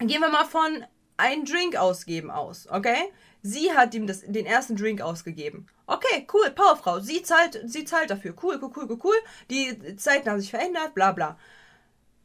gehen 0.00 0.20
wir 0.20 0.30
mal 0.30 0.46
von 0.46 0.84
einen 1.16 1.44
Drink 1.44 1.76
ausgeben 1.76 2.30
aus, 2.30 2.68
okay? 2.70 3.12
Sie 3.42 3.72
hat 3.72 3.94
ihm 3.94 4.06
das, 4.06 4.22
den 4.22 4.46
ersten 4.46 4.76
Drink 4.76 5.00
ausgegeben. 5.00 5.66
Okay, 5.86 6.26
cool, 6.32 6.50
Powerfrau. 6.50 7.00
Sie 7.00 7.22
zahlt, 7.22 7.60
sie 7.66 7.84
zahlt 7.84 8.10
dafür. 8.10 8.34
Cool, 8.42 8.58
cool, 8.60 8.72
cool, 8.76 8.98
cool, 9.02 9.16
Die 9.50 9.96
Zeiten 9.96 10.28
haben 10.28 10.40
sich 10.40 10.50
verändert, 10.50 10.94
bla 10.94 11.12
bla. 11.12 11.38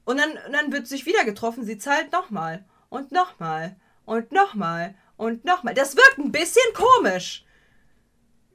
Und 0.06 0.18
dann, 0.18 0.38
dann 0.52 0.72
wird 0.72 0.88
sich 0.88 1.06
wieder 1.06 1.24
getroffen, 1.24 1.64
sie 1.64 1.78
zahlt 1.78 2.12
nochmal. 2.12 2.66
Und 2.90 3.12
nochmal. 3.12 3.76
Und 4.06 4.32
nochmal. 4.32 4.96
Und 5.18 5.46
nochmal. 5.46 5.74
Das 5.74 5.96
wirkt 5.96 6.18
ein 6.18 6.32
bisschen 6.32 6.74
komisch. 6.74 7.46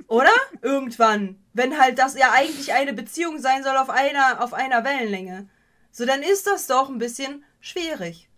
Oder? 0.09 0.33
Irgendwann. 0.63 1.39
Wenn 1.53 1.79
halt 1.79 1.99
das 1.99 2.17
ja 2.17 2.33
eigentlich 2.33 2.73
eine 2.73 2.95
Beziehung 2.95 3.39
sein 3.39 3.63
soll 3.63 3.77
auf 3.77 3.91
einer, 3.91 4.43
auf 4.43 4.55
einer 4.55 4.83
Wellenlänge. 4.85 5.49
So, 5.93 6.07
dann 6.07 6.23
ist 6.23 6.47
das 6.47 6.67
doch 6.67 6.89
ein 6.89 6.99
bisschen 6.99 7.45
schwierig. 7.61 8.29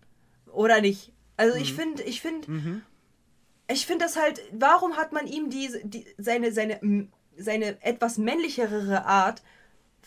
Oder 0.52 0.80
nicht? 0.80 1.12
Also 1.36 1.56
mhm. 1.56 1.62
ich 1.62 1.74
finde, 1.74 2.02
ich 2.02 2.20
finde, 2.20 2.50
mhm. 2.50 2.82
ich 3.68 3.86
finde 3.86 4.04
das 4.04 4.16
halt, 4.16 4.40
warum 4.52 4.96
hat 4.96 5.12
man 5.12 5.26
ihm 5.26 5.48
die, 5.48 5.70
die, 5.84 6.06
seine, 6.18 6.52
seine, 6.52 7.08
seine 7.36 7.82
etwas 7.82 8.18
männlichere 8.18 9.04
Art 9.04 9.42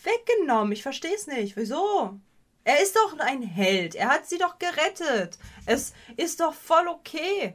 weggenommen? 0.02 0.72
Ich 0.72 0.82
verstehe 0.82 1.14
es 1.14 1.26
nicht. 1.26 1.56
Wieso? 1.56 2.18
Er 2.64 2.82
ist 2.82 2.96
doch 2.96 3.18
ein 3.18 3.42
Held. 3.42 3.94
Er 3.94 4.08
hat 4.08 4.26
sie 4.26 4.38
doch 4.38 4.58
gerettet. 4.58 5.38
Es 5.66 5.94
ist 6.16 6.40
doch 6.40 6.54
voll 6.54 6.88
okay. 6.88 7.54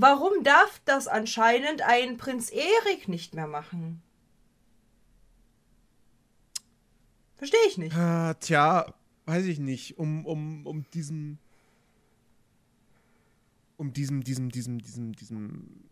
Warum 0.00 0.44
darf 0.44 0.80
das 0.84 1.08
anscheinend 1.08 1.82
ein 1.82 2.18
Prinz 2.18 2.50
Erik 2.50 3.08
nicht 3.08 3.34
mehr 3.34 3.48
machen? 3.48 4.00
Verstehe 7.34 7.58
ich 7.66 7.78
nicht. 7.78 7.96
Äh, 7.96 8.34
tja, 8.38 8.94
weiß 9.26 9.46
ich 9.46 9.58
nicht. 9.58 9.98
Um, 9.98 10.24
um, 10.24 10.66
um 10.66 10.88
diesen 10.94 11.40
um 13.76 13.92
diesem, 13.92 14.22
diesem, 14.22 14.50
diesem, 14.50 14.80
diesem, 14.80 15.14
diesem. 15.14 15.84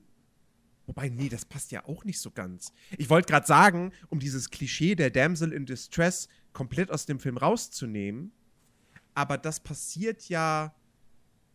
Wobei, 0.86 1.08
nee, 1.08 1.28
das 1.28 1.44
passt 1.44 1.72
ja 1.72 1.84
auch 1.86 2.04
nicht 2.04 2.20
so 2.20 2.30
ganz. 2.30 2.72
Ich 2.96 3.10
wollte 3.10 3.28
gerade 3.32 3.46
sagen, 3.46 3.92
um 4.08 4.20
dieses 4.20 4.50
Klischee 4.50 4.94
der 4.94 5.10
Damsel 5.10 5.52
in 5.52 5.66
Distress 5.66 6.28
komplett 6.52 6.92
aus 6.92 7.06
dem 7.06 7.18
Film 7.18 7.38
rauszunehmen. 7.38 8.30
Aber 9.14 9.36
das 9.36 9.58
passiert 9.58 10.28
ja 10.28 10.76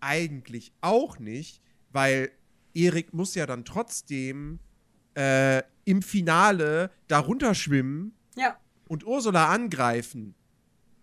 eigentlich 0.01 0.73
auch 0.81 1.17
nicht, 1.17 1.61
weil 1.91 2.31
Erik 2.73 3.13
muss 3.13 3.35
ja 3.35 3.45
dann 3.45 3.65
trotzdem 3.65 4.59
äh, 5.15 5.63
im 5.85 6.01
Finale 6.01 6.91
darunter 7.07 7.55
schwimmen 7.55 8.13
ja. 8.35 8.57
und 8.87 9.05
Ursula 9.05 9.49
angreifen. 9.49 10.35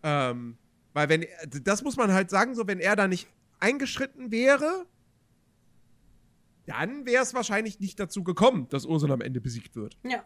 Ähm, 0.03 0.57
weil 0.93 1.09
wenn, 1.09 1.27
das 1.65 1.83
muss 1.83 1.97
man 1.97 2.13
halt 2.13 2.31
sagen, 2.31 2.55
so 2.55 2.67
wenn 2.67 2.81
er 2.81 2.97
da 2.97 3.09
nicht 3.09 3.29
eingeschritten 3.61 4.31
wäre, 4.31 4.87
dann 6.67 7.07
wäre 7.07 7.23
es 7.23 7.35
wahrscheinlich 7.35 7.81
nicht 7.81 7.99
dazu 7.99 8.23
gekommen, 8.23 8.69
dass 8.69 8.85
Ursula 8.85 9.15
am 9.15 9.21
Ende 9.21 9.41
besiegt 9.41 9.75
wird. 9.75 9.97
Ja. 10.05 10.25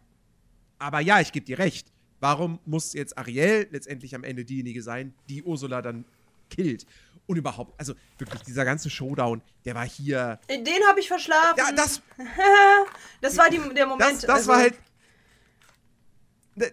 Aber 0.78 1.01
ja, 1.01 1.20
ich 1.20 1.32
gebe 1.32 1.47
dir 1.47 1.59
recht. 1.59 1.93
Warum 2.20 2.59
muss 2.64 2.93
jetzt 2.93 3.16
Ariel 3.16 3.68
letztendlich 3.70 4.14
am 4.14 4.24
Ende 4.24 4.45
diejenige 4.45 4.82
sein, 4.82 5.14
die 5.28 5.43
Ursula 5.43 5.82
dann 5.82 6.05
killt? 6.51 6.86
Und 7.27 7.37
überhaupt, 7.37 7.79
also 7.79 7.95
wirklich, 8.18 8.43
dieser 8.43 8.64
ganze 8.64 8.91
Showdown, 8.91 9.43
der 9.64 9.75
war 9.75 9.87
hier. 9.87 10.41
Den 10.49 10.87
habe 10.89 11.01
ich 11.01 11.09
verschlafen. 11.09 11.57
Ja, 11.57 11.73
das. 11.73 12.03
das 13.20 13.37
war 13.37 13.49
die, 13.49 13.61
der 13.75 13.87
Moment. 13.87 14.12
Das, 14.12 14.20
das 14.23 14.31
also, 14.31 14.49
war 14.49 14.59
halt. 14.59 14.75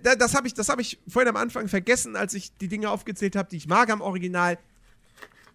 Das 0.03 0.35
habe 0.35 0.47
ich, 0.47 0.53
hab 0.55 0.79
ich 0.79 0.99
vorhin 1.07 1.29
am 1.29 1.37
Anfang 1.37 1.69
vergessen, 1.69 2.17
als 2.17 2.33
ich 2.33 2.55
die 2.57 2.67
Dinge 2.67 2.89
aufgezählt 2.89 3.37
habe, 3.37 3.47
die 3.49 3.57
ich 3.57 3.67
mag 3.67 3.89
am 3.89 4.01
Original. 4.01 4.57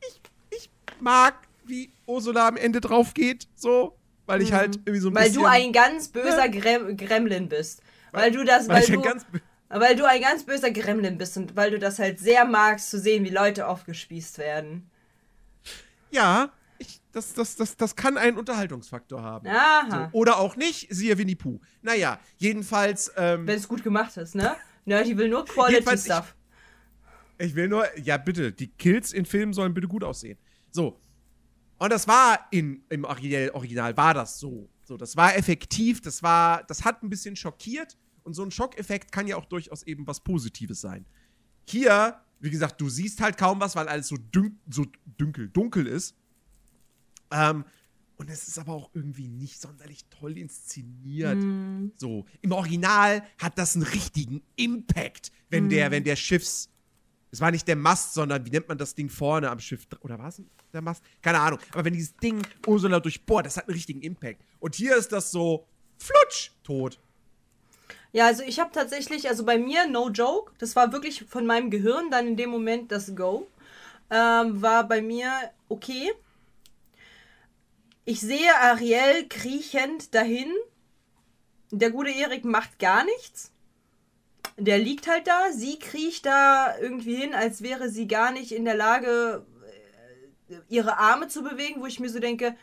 Ich, 0.00 0.20
ich 0.58 0.70
mag, 1.00 1.34
wie 1.64 1.90
Ursula 2.06 2.48
am 2.48 2.56
Ende 2.56 2.80
drauf 2.80 3.12
geht, 3.12 3.48
so 3.54 3.98
weil 4.26 4.42
ich 4.42 4.52
halt 4.52 4.76
mhm. 4.76 4.82
irgendwie 4.86 5.00
so 5.00 5.08
ein 5.08 5.14
weil 5.14 5.24
bisschen. 5.24 5.42
Weil 5.42 5.60
du 5.60 5.66
ein 5.66 5.72
ganz 5.72 6.08
böser 6.08 6.48
Grem 6.48 6.96
Gremlin 6.96 7.48
bist. 7.48 7.82
Weil, 8.12 8.22
weil 8.22 8.32
du 8.32 8.44
das, 8.44 8.68
weil, 8.68 8.88
weil 8.88 9.12
du, 9.12 9.40
weil 9.80 9.96
du 9.96 10.04
ein 10.08 10.20
ganz 10.20 10.44
böser 10.44 10.70
Gremlin 10.70 11.18
bist 11.18 11.36
und 11.36 11.56
weil 11.56 11.70
du 11.70 11.78
das 11.78 11.98
halt 11.98 12.18
sehr 12.18 12.44
magst 12.44 12.90
zu 12.90 12.98
sehen, 12.98 13.24
wie 13.24 13.30
Leute 13.30 13.66
aufgespießt 13.66 14.38
werden. 14.38 14.90
Ja, 16.10 16.52
ich, 16.78 17.00
das, 17.12 17.34
das, 17.34 17.56
das, 17.56 17.76
das 17.76 17.96
kann 17.96 18.16
einen 18.16 18.36
Unterhaltungsfaktor 18.36 19.22
haben. 19.22 19.48
Aha. 19.48 20.10
So. 20.12 20.18
Oder 20.18 20.38
auch 20.38 20.56
nicht, 20.56 20.88
siehe 20.90 21.16
Winnie 21.18 21.34
Pooh. 21.34 21.60
Naja, 21.82 22.20
jedenfalls. 22.38 23.12
Ähm, 23.16 23.46
Wenn 23.46 23.58
es 23.58 23.68
gut 23.68 23.82
gemacht 23.82 24.16
ist, 24.16 24.34
ne? 24.34 24.56
Nerdy 24.84 25.16
will 25.16 25.28
nur 25.28 25.44
Quality 25.44 25.98
Stuff. 25.98 26.34
Ich, 27.38 27.46
ich 27.48 27.54
will 27.54 27.68
nur, 27.68 27.86
ja 27.98 28.16
bitte, 28.16 28.52
die 28.52 28.68
Kills 28.68 29.12
in 29.12 29.24
Filmen 29.24 29.52
sollen 29.52 29.74
bitte 29.74 29.88
gut 29.88 30.04
aussehen. 30.04 30.38
So, 30.70 31.00
und 31.78 31.92
das 31.92 32.06
war 32.06 32.46
in, 32.50 32.84
im 32.88 33.04
Original, 33.04 33.96
war 33.96 34.14
das 34.14 34.38
so. 34.38 34.70
So, 34.84 34.96
das 34.96 35.16
war 35.16 35.36
effektiv, 35.36 36.00
das 36.02 36.22
war, 36.22 36.62
das 36.64 36.84
hat 36.84 37.02
ein 37.02 37.08
bisschen 37.08 37.36
schockiert 37.36 37.96
und 38.24 38.34
so 38.34 38.42
ein 38.42 38.50
Schockeffekt 38.50 39.12
kann 39.12 39.26
ja 39.26 39.36
auch 39.36 39.44
durchaus 39.44 39.82
eben 39.84 40.06
was 40.06 40.20
Positives 40.20 40.80
sein. 40.80 41.06
Hier, 41.68 42.20
wie 42.40 42.50
gesagt, 42.50 42.80
du 42.80 42.88
siehst 42.88 43.20
halt 43.20 43.38
kaum 43.38 43.60
was, 43.60 43.76
weil 43.76 43.88
alles 43.88 44.08
so, 44.08 44.16
dün 44.16 44.58
so 44.68 44.86
dünkel, 45.18 45.48
dunkel 45.48 45.86
ist. 45.86 46.16
Ähm, 47.30 47.64
und 48.16 48.30
es 48.30 48.46
ist 48.46 48.58
aber 48.58 48.72
auch 48.72 48.90
irgendwie 48.94 49.28
nicht 49.28 49.60
sonderlich 49.60 50.04
toll 50.08 50.38
inszeniert. 50.38 51.36
Mm. 51.36 51.88
So, 51.96 52.26
im 52.42 52.52
Original 52.52 53.24
hat 53.38 53.58
das 53.58 53.74
einen 53.74 53.84
richtigen 53.84 54.42
Impact, 54.56 55.32
wenn 55.50 55.66
mm. 55.66 55.70
der, 55.70 55.90
wenn 55.90 56.04
der 56.04 56.16
Schiffs 56.16 56.70
es 57.34 57.40
war 57.40 57.50
nicht 57.50 57.66
der 57.66 57.74
Mast, 57.74 58.14
sondern 58.14 58.46
wie 58.46 58.50
nennt 58.50 58.68
man 58.68 58.78
das 58.78 58.94
Ding 58.94 59.08
vorne 59.08 59.50
am 59.50 59.58
Schiff? 59.58 59.88
Oder 60.02 60.20
war 60.20 60.28
es 60.28 60.40
der 60.72 60.82
Mast? 60.82 61.02
Keine 61.20 61.40
Ahnung. 61.40 61.58
Aber 61.72 61.84
wenn 61.84 61.92
dieses 61.92 62.14
Ding 62.18 62.40
Ursula 62.64 63.00
durchbohrt, 63.00 63.44
das 63.44 63.56
hat 63.56 63.66
einen 63.66 63.74
richtigen 63.74 64.02
Impact. 64.02 64.40
Und 64.60 64.76
hier 64.76 64.96
ist 64.96 65.10
das 65.10 65.32
so 65.32 65.66
flutsch 65.98 66.52
tot. 66.62 67.00
Ja, 68.14 68.26
also 68.26 68.44
ich 68.44 68.60
habe 68.60 68.70
tatsächlich, 68.72 69.28
also 69.28 69.44
bei 69.44 69.58
mir, 69.58 69.88
no 69.88 70.08
joke, 70.08 70.52
das 70.58 70.76
war 70.76 70.92
wirklich 70.92 71.24
von 71.24 71.46
meinem 71.46 71.68
Gehirn 71.68 72.10
dann 72.12 72.28
in 72.28 72.36
dem 72.36 72.48
Moment 72.50 72.92
das 72.92 73.16
Go. 73.16 73.48
Ähm, 74.08 74.62
war 74.62 74.84
bei 74.88 75.02
mir 75.02 75.28
okay. 75.68 76.12
Ich 78.06 78.20
sehe 78.20 78.54
Ariel 78.60 79.28
kriechend 79.28 80.14
dahin. 80.14 80.52
Der 81.72 81.90
gute 81.90 82.10
Erik 82.10 82.44
macht 82.44 82.78
gar 82.78 83.04
nichts. 83.04 83.50
der 84.56 84.78
liegt 84.78 85.08
halt 85.08 85.26
da, 85.26 85.52
sie 85.52 85.78
kriecht 85.78 86.26
da 86.26 86.78
irgendwie 86.78 87.16
hin, 87.16 87.34
als 87.34 87.62
wäre 87.62 87.88
sie 87.90 88.06
gar 88.06 88.30
nicht 88.32 88.52
in 88.52 88.64
der 88.64 88.76
Lage, 88.76 89.44
äh, 90.48 90.56
ihre 90.68 90.98
Arme 90.98 91.28
zu 91.28 91.42
bewegen, 91.42 91.80
wo 91.80 91.86
ich 91.86 92.00
mir 92.00 92.08
so 92.08 92.20
denke, 92.20 92.56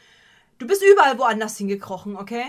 du 0.60 0.68
bist 0.68 0.84
überall 0.84 1.18
woanders 1.20 1.58
hingekrochen, 1.58 2.16
okay? 2.16 2.45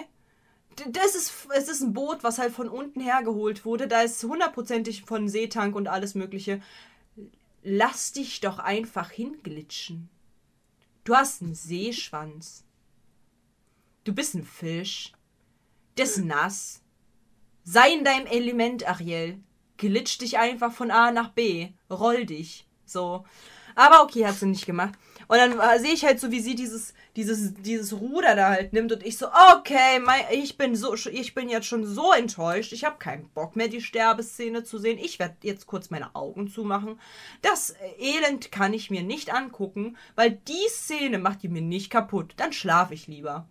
Das 0.90 1.14
ist, 1.14 1.48
es 1.54 1.68
ist 1.68 1.80
ein 1.80 1.92
Boot, 1.92 2.22
was 2.22 2.38
halt 2.38 2.52
von 2.52 2.68
unten 2.68 3.00
hergeholt 3.00 3.64
wurde. 3.64 3.88
Da 3.88 4.02
ist 4.02 4.22
hundertprozentig 4.22 5.02
von 5.02 5.28
Seetank 5.28 5.74
und 5.74 5.88
alles 5.88 6.14
Mögliche. 6.14 6.60
Lass 7.62 8.12
dich 8.12 8.40
doch 8.40 8.58
einfach 8.58 9.10
hinglitschen. 9.10 10.08
Du 11.04 11.14
hast 11.14 11.42
einen 11.42 11.54
Seeschwanz. 11.54 12.64
Du 14.04 14.12
bist 14.12 14.34
ein 14.34 14.44
Fisch. 14.44 15.12
Das 15.96 16.16
ist 16.16 16.24
nass. 16.24 16.82
Sei 17.64 17.92
in 17.92 18.04
deinem 18.04 18.26
Element, 18.26 18.88
Ariel. 18.88 19.40
Glitsch 19.76 20.20
dich 20.20 20.38
einfach 20.38 20.72
von 20.72 20.90
A 20.90 21.12
nach 21.12 21.30
B. 21.30 21.70
Roll 21.90 22.26
dich. 22.26 22.66
So. 22.84 23.24
Aber 23.74 24.02
okay, 24.02 24.26
hat 24.26 24.36
sie 24.36 24.46
nicht 24.46 24.66
gemacht. 24.66 24.94
Und 25.32 25.38
dann 25.38 25.58
äh, 25.58 25.78
sehe 25.78 25.94
ich 25.94 26.04
halt 26.04 26.20
so, 26.20 26.30
wie 26.30 26.40
sie 26.40 26.54
dieses, 26.54 26.92
dieses, 27.16 27.54
dieses 27.54 27.94
Ruder 27.94 28.36
da 28.36 28.50
halt 28.50 28.74
nimmt 28.74 28.92
und 28.92 29.02
ich 29.02 29.16
so, 29.16 29.28
okay, 29.56 29.98
mein, 29.98 30.20
ich 30.30 30.58
bin 30.58 30.76
so, 30.76 30.94
ich 30.94 31.34
bin 31.34 31.48
jetzt 31.48 31.66
schon 31.66 31.86
so 31.86 32.12
enttäuscht. 32.12 32.74
Ich 32.74 32.84
habe 32.84 32.98
keinen 32.98 33.30
Bock 33.30 33.56
mehr, 33.56 33.68
die 33.68 33.80
Sterbeszene 33.80 34.62
zu 34.62 34.76
sehen. 34.76 34.98
Ich 34.98 35.18
werde 35.18 35.36
jetzt 35.40 35.66
kurz 35.66 35.88
meine 35.88 36.14
Augen 36.14 36.48
zumachen. 36.48 37.00
Das 37.40 37.74
Elend 37.98 38.52
kann 38.52 38.74
ich 38.74 38.90
mir 38.90 39.02
nicht 39.02 39.32
angucken, 39.32 39.96
weil 40.16 40.32
die 40.32 40.68
Szene 40.68 41.18
macht 41.18 41.42
die 41.42 41.48
mir 41.48 41.62
nicht 41.62 41.88
kaputt. 41.88 42.34
Dann 42.36 42.52
schlafe 42.52 42.92
ich 42.92 43.06
lieber. 43.06 43.48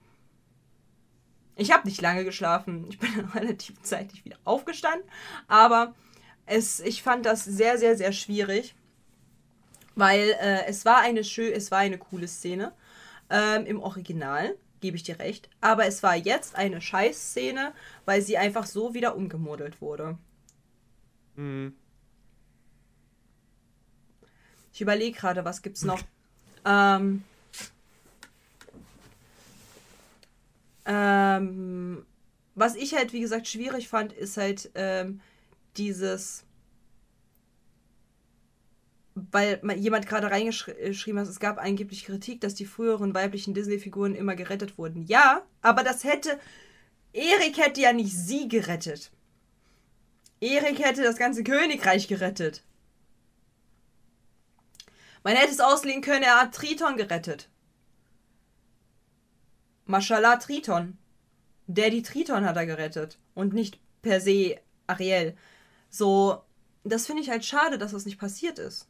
Ich 1.56 1.72
habe 1.72 1.88
nicht 1.88 2.00
lange 2.00 2.24
geschlafen. 2.26 2.86
Ich 2.92 3.00
bin 3.00 3.10
relativ 3.34 3.82
zeitig 3.82 4.24
wieder 4.24 4.38
aufgestanden. 4.44 5.10
Aber 5.48 5.96
es, 6.46 6.80
ich 6.80 7.02
fand 7.02 7.26
das 7.26 7.44
sehr, 7.44 7.80
sehr, 7.80 7.98
sehr 7.98 8.12
schwierig. 8.12 8.76
Weil 9.96 10.36
äh, 10.40 10.66
es 10.68 10.86
war 10.86 11.00
eine 11.02 11.24
schön, 11.24 11.54
es 11.54 11.72
war 11.72 11.80
eine 11.80 11.98
coole 11.98 12.28
Szene. 12.28 12.74
Ähm, 13.30 13.66
Im 13.66 13.82
Original, 13.82 14.56
gebe 14.80 14.98
ich 14.98 15.04
dir 15.04 15.20
recht. 15.20 15.50
Aber 15.62 15.86
es 15.86 16.04
war 16.04 16.16
jetzt 16.16 16.56
eine 16.56 16.82
Scheißszene, 16.82 17.74
weil 18.06 18.22
sie 18.22 18.38
einfach 18.38 18.66
so 18.66 18.94
wieder 18.94 19.16
umgemodelt 19.16 19.82
wurde. 19.82 20.18
Mhm. 21.36 21.76
Ich 24.74 24.82
überlege 24.82 25.18
gerade, 25.18 25.44
was 25.46 25.62
gibt's 25.62 25.84
noch? 25.84 26.02
ähm, 26.66 27.24
Ähm, 30.86 32.06
was 32.56 32.76
ich 32.76 32.94
halt, 32.96 33.14
wie 33.14 33.22
gesagt, 33.22 33.48
schwierig 33.48 33.88
fand, 33.88 34.14
ist 34.14 34.38
halt 34.38 34.72
ähm, 34.76 35.22
dieses, 35.78 36.44
weil 39.16 39.60
jemand 39.78 40.08
gerade 40.08 40.32
reingeschrieben 40.32 41.20
hat, 41.20 41.28
es 41.28 41.40
gab 41.40 41.58
angeblich 41.58 42.06
Kritik, 42.06 42.42
dass 42.42 42.56
die 42.56 42.66
früheren 42.66 43.14
weiblichen 43.14 43.54
Disney-Figuren 43.54 44.16
immer 44.16 44.36
gerettet 44.36 44.78
wurden. 44.78 45.06
Ja, 45.06 45.46
aber 45.62 45.84
das 45.84 46.04
hätte, 46.04 46.40
Erik 47.14 47.58
hätte 47.58 47.82
ja 47.82 47.94
nicht 47.94 48.16
sie 48.16 48.48
gerettet. 48.48 49.12
Erik 50.40 50.80
hätte 50.80 51.04
das 51.04 51.18
ganze 51.18 51.44
Königreich 51.44 52.08
gerettet. 52.08 52.64
Man 55.24 55.36
hätte 55.36 55.52
es 55.52 55.60
auslegen 55.60 56.02
können, 56.02 56.24
er 56.24 56.42
hat 56.42 56.56
Triton 56.56 56.98
gerettet. 56.98 57.50
Mashallah 59.86 60.38
Triton. 60.38 60.98
Daddy 61.68 62.02
Triton 62.02 62.46
hat 62.46 62.56
er 62.56 62.66
gerettet. 62.66 63.20
Und 63.36 63.54
nicht 63.54 63.80
per 64.02 64.20
se 64.20 64.58
Ariel. 64.88 65.36
So, 65.90 66.42
das 66.84 67.06
finde 67.06 67.22
ich 67.22 67.30
halt 67.30 67.46
schade, 67.46 67.78
dass 67.78 67.92
das 67.92 68.06
nicht 68.06 68.18
passiert 68.18 68.58
ist. 68.58 68.88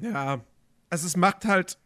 Ja, 0.00 0.44
also 0.88 1.06
es 1.06 1.16
macht 1.16 1.44
halt, 1.44 1.78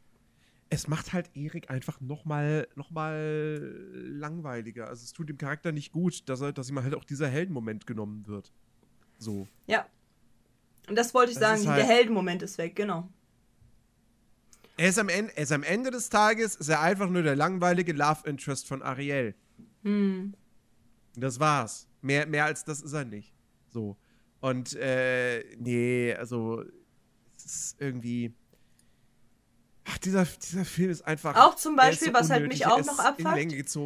es 0.70 0.88
macht 0.88 1.12
halt 1.12 1.30
Erik 1.34 1.70
einfach 1.70 2.00
noch 2.00 2.24
mal, 2.24 2.66
noch 2.74 2.90
mal 2.90 3.86
langweiliger. 3.92 4.88
Also 4.88 5.04
es 5.04 5.12
tut 5.12 5.28
dem 5.28 5.38
Charakter 5.38 5.72
nicht 5.72 5.92
gut, 5.92 6.28
dass 6.28 6.40
er, 6.40 6.52
dass 6.52 6.70
ihm 6.70 6.82
halt 6.82 6.94
auch 6.94 7.04
dieser 7.04 7.28
Heldenmoment 7.28 7.86
genommen 7.86 8.26
wird. 8.26 8.52
So. 9.18 9.46
Ja. 9.66 9.86
Und 10.88 10.96
das 10.96 11.14
wollte 11.14 11.32
ich 11.32 11.38
das 11.38 11.62
sagen, 11.62 11.70
halt 11.70 11.80
der 11.80 11.88
Heldenmoment 11.88 12.42
ist 12.42 12.58
weg, 12.58 12.76
genau. 12.76 13.08
Er 14.76 14.88
ist, 14.88 14.98
am 14.98 15.08
Ende, 15.08 15.36
er 15.36 15.44
ist 15.44 15.52
am 15.52 15.62
Ende 15.62 15.90
des 15.90 16.08
Tages 16.08 16.56
ist 16.56 16.68
er 16.68 16.80
einfach 16.80 17.08
nur 17.08 17.22
der 17.22 17.36
langweilige 17.36 17.92
Love 17.92 18.28
Interest 18.28 18.66
von 18.66 18.82
Ariel. 18.82 19.34
Hm. 19.82 20.34
Das 21.14 21.38
war's. 21.38 21.86
Mehr, 22.02 22.26
mehr 22.26 22.44
als 22.44 22.64
das 22.64 22.82
ist 22.82 22.92
er 22.92 23.04
nicht. 23.04 23.32
So. 23.68 23.96
Und 24.40 24.74
äh, 24.74 25.44
nee, 25.58 26.12
also 26.14 26.64
ist 27.44 27.76
irgendwie. 27.78 28.34
Ach, 29.86 29.98
dieser, 29.98 30.24
dieser 30.24 30.64
Film 30.64 30.90
ist 30.90 31.02
einfach. 31.02 31.36
Auch 31.36 31.56
zum 31.56 31.76
Beispiel, 31.76 32.08
so 32.08 32.14
was 32.14 32.30
halt 32.30 32.48
mich 32.48 32.66
auch 32.66 32.84
noch 32.84 32.98
abfuckt. 32.98 33.78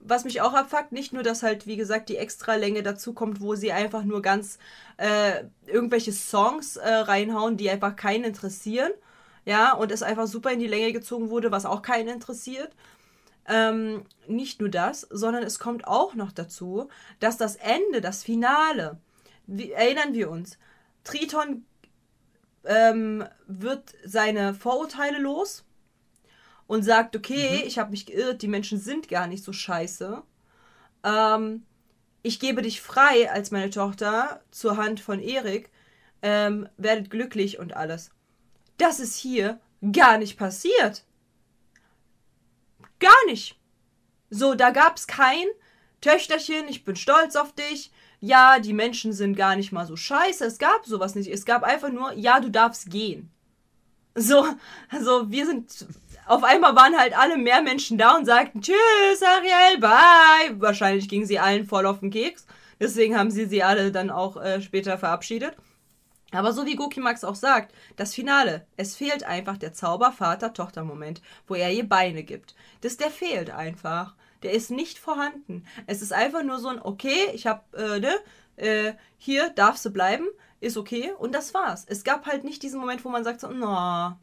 Was 0.00 0.24
mich 0.24 0.42
auch 0.42 0.52
abfuckt, 0.52 0.92
nicht 0.92 1.12
nur, 1.12 1.22
dass 1.22 1.42
halt, 1.42 1.66
wie 1.66 1.76
gesagt, 1.76 2.08
die 2.08 2.16
Extralänge 2.16 2.82
dazu 2.82 3.14
kommt, 3.14 3.40
wo 3.40 3.54
sie 3.54 3.72
einfach 3.72 4.04
nur 4.04 4.20
ganz 4.20 4.58
äh, 4.98 5.44
irgendwelche 5.66 6.12
Songs 6.12 6.76
äh, 6.76 6.88
reinhauen, 6.88 7.56
die 7.56 7.70
einfach 7.70 7.96
keinen 7.96 8.24
interessieren 8.24 8.92
ja, 9.44 9.74
und 9.74 9.92
es 9.92 10.02
einfach 10.02 10.26
super 10.26 10.52
in 10.52 10.58
die 10.58 10.66
Länge 10.66 10.92
gezogen 10.92 11.30
wurde, 11.30 11.50
was 11.50 11.66
auch 11.66 11.82
keinen 11.82 12.08
interessiert. 12.08 12.72
Ähm, 13.46 14.04
nicht 14.26 14.60
nur 14.60 14.70
das, 14.70 15.02
sondern 15.10 15.42
es 15.42 15.58
kommt 15.58 15.86
auch 15.86 16.14
noch 16.14 16.32
dazu, 16.32 16.88
dass 17.20 17.36
das 17.36 17.56
Ende, 17.56 18.00
das 18.00 18.22
Finale, 18.22 18.98
wie, 19.46 19.72
erinnern 19.72 20.14
wir 20.14 20.30
uns, 20.30 20.58
Triton 21.04 21.66
ähm, 22.64 23.24
wird 23.46 23.94
seine 24.04 24.54
Vorurteile 24.54 25.18
los 25.18 25.64
und 26.66 26.82
sagt, 26.82 27.16
okay, 27.16 27.58
mhm. 27.58 27.66
ich 27.66 27.78
habe 27.78 27.90
mich 27.90 28.06
geirrt, 28.06 28.42
die 28.42 28.48
Menschen 28.48 28.78
sind 28.78 29.08
gar 29.08 29.26
nicht 29.26 29.44
so 29.44 29.52
scheiße. 29.52 30.22
Ähm, 31.04 31.66
ich 32.22 32.40
gebe 32.40 32.62
dich 32.62 32.80
frei 32.80 33.30
als 33.30 33.50
meine 33.50 33.70
Tochter 33.70 34.42
zur 34.50 34.76
Hand 34.76 35.00
von 35.00 35.20
Erik, 35.20 35.70
ähm, 36.22 36.68
werdet 36.78 37.10
glücklich 37.10 37.58
und 37.58 37.76
alles. 37.76 38.10
Das 38.78 38.98
ist 38.98 39.16
hier 39.16 39.60
gar 39.92 40.16
nicht 40.16 40.38
passiert. 40.38 41.04
Gar 42.98 43.26
nicht. 43.26 43.60
So, 44.30 44.54
da 44.54 44.70
gab's 44.70 45.06
kein 45.06 45.46
Töchterchen, 46.00 46.68
ich 46.68 46.84
bin 46.84 46.96
stolz 46.96 47.36
auf 47.36 47.52
dich. 47.52 47.92
Ja, 48.24 48.58
die 48.58 48.72
Menschen 48.72 49.12
sind 49.12 49.36
gar 49.36 49.54
nicht 49.54 49.70
mal 49.70 49.84
so 49.84 49.96
scheiße. 49.96 50.46
Es 50.46 50.56
gab 50.56 50.86
sowas 50.86 51.14
nicht. 51.14 51.30
Es 51.30 51.44
gab 51.44 51.62
einfach 51.62 51.90
nur, 51.90 52.14
ja, 52.14 52.40
du 52.40 52.50
darfst 52.50 52.90
gehen. 52.90 53.30
So, 54.14 54.46
also 54.88 55.30
wir 55.30 55.44
sind. 55.44 55.86
Auf 56.26 56.42
einmal 56.42 56.74
waren 56.74 56.96
halt 56.96 57.14
alle 57.18 57.36
mehr 57.36 57.60
Menschen 57.60 57.98
da 57.98 58.16
und 58.16 58.24
sagten 58.24 58.62
Tschüss, 58.62 59.22
Ariel, 59.22 59.78
bye. 59.78 60.58
Wahrscheinlich 60.58 61.06
gingen 61.10 61.26
sie 61.26 61.38
allen 61.38 61.66
voll 61.66 61.84
auf 61.84 62.00
den 62.00 62.10
Keks. 62.10 62.46
Deswegen 62.80 63.18
haben 63.18 63.30
sie 63.30 63.44
sie 63.44 63.62
alle 63.62 63.92
dann 63.92 64.08
auch 64.08 64.38
äh, 64.38 64.62
später 64.62 64.96
verabschiedet. 64.96 65.54
Aber 66.32 66.54
so 66.54 66.64
wie 66.64 66.76
Gokimax 66.76 67.24
auch 67.24 67.34
sagt, 67.34 67.74
das 67.96 68.14
Finale, 68.14 68.66
es 68.78 68.96
fehlt 68.96 69.24
einfach 69.24 69.58
der 69.58 69.74
Zauber-Vater-Tochter-Moment, 69.74 71.20
wo 71.46 71.56
er 71.56 71.70
ihr 71.70 71.86
Beine 71.86 72.22
gibt. 72.22 72.54
Das, 72.80 72.96
der 72.96 73.10
fehlt 73.10 73.50
einfach. 73.50 74.14
Der 74.44 74.52
ist 74.52 74.70
nicht 74.70 74.98
vorhanden. 74.98 75.66
Es 75.86 76.02
ist 76.02 76.12
einfach 76.12 76.42
nur 76.42 76.58
so 76.58 76.68
ein, 76.68 76.80
okay, 76.80 77.30
ich 77.32 77.46
hab, 77.46 77.74
äh, 77.74 77.98
ne, 77.98 78.14
äh, 78.56 78.92
hier 79.16 79.50
darfst 79.50 79.84
du 79.84 79.90
bleiben, 79.90 80.26
ist 80.60 80.76
okay, 80.76 81.12
und 81.18 81.34
das 81.34 81.54
war's. 81.54 81.84
Es 81.88 82.04
gab 82.04 82.26
halt 82.26 82.44
nicht 82.44 82.62
diesen 82.62 82.78
Moment, 82.78 83.04
wo 83.04 83.08
man 83.08 83.24
sagt 83.24 83.40
so, 83.40 83.48
na, 83.48 84.20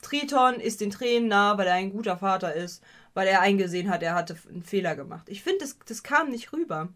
Triton 0.00 0.54
ist 0.54 0.80
den 0.80 0.90
Tränen 0.90 1.28
nah, 1.28 1.56
weil 1.56 1.66
er 1.66 1.74
ein 1.74 1.92
guter 1.92 2.16
Vater 2.16 2.54
ist, 2.54 2.82
weil 3.14 3.28
er 3.28 3.40
eingesehen 3.40 3.88
hat, 3.88 4.02
er 4.02 4.14
hatte 4.14 4.36
einen 4.48 4.62
Fehler 4.62 4.96
gemacht. 4.96 5.28
Ich 5.28 5.42
finde, 5.42 5.60
das, 5.60 5.78
das 5.86 6.02
kam 6.02 6.30
nicht 6.30 6.52
rüber. 6.52 6.88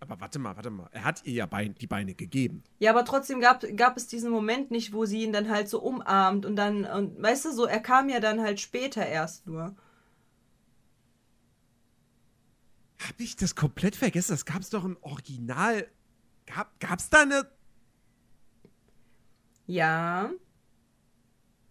Aber 0.00 0.20
warte 0.20 0.38
mal, 0.38 0.56
warte 0.56 0.70
mal. 0.70 0.88
Er 0.92 1.04
hat 1.04 1.24
ihr 1.24 1.34
ja 1.34 1.46
Bein, 1.46 1.74
die 1.74 1.86
Beine 1.86 2.14
gegeben. 2.14 2.62
Ja, 2.78 2.90
aber 2.90 3.04
trotzdem 3.04 3.40
gab, 3.40 3.64
gab 3.76 3.96
es 3.96 4.06
diesen 4.06 4.30
Moment 4.30 4.70
nicht, 4.70 4.92
wo 4.92 5.04
sie 5.06 5.24
ihn 5.24 5.32
dann 5.32 5.48
halt 5.48 5.68
so 5.68 5.80
umarmt 5.80 6.46
und 6.46 6.56
dann, 6.56 6.84
und 6.84 7.20
weißt 7.20 7.46
du, 7.46 7.52
so, 7.52 7.66
er 7.66 7.80
kam 7.80 8.08
ja 8.08 8.20
dann 8.20 8.40
halt 8.40 8.60
später 8.60 9.04
erst 9.04 9.46
nur. 9.46 9.74
Hab 12.98 13.18
ich 13.18 13.36
das 13.36 13.54
komplett 13.54 13.96
vergessen? 13.96 14.32
Das 14.32 14.44
gab 14.44 14.60
es 14.60 14.70
doch 14.70 14.84
im 14.84 14.96
Original. 15.02 15.86
Gab, 16.46 16.78
gab's 16.80 17.10
da 17.10 17.22
eine. 17.22 17.50
Ja. 19.66 20.30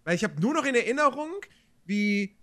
Weil 0.04 0.16
ich 0.16 0.24
habe 0.24 0.40
nur 0.40 0.54
noch 0.54 0.66
in 0.66 0.76
Erinnerung, 0.76 1.34
wie, 1.86 2.38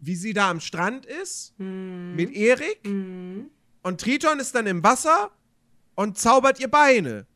wie 0.00 0.16
sie 0.16 0.32
da 0.32 0.50
am 0.50 0.60
Strand 0.60 1.06
ist 1.06 1.54
hm. 1.58 2.16
mit 2.16 2.32
Erik. 2.32 2.80
Hm 2.84 3.50
und 3.84 4.00
Triton 4.00 4.40
ist 4.40 4.54
dann 4.54 4.66
im 4.66 4.82
Wasser 4.82 5.30
und 5.94 6.18
zaubert 6.18 6.58
ihr 6.58 6.68
Beine. 6.68 7.26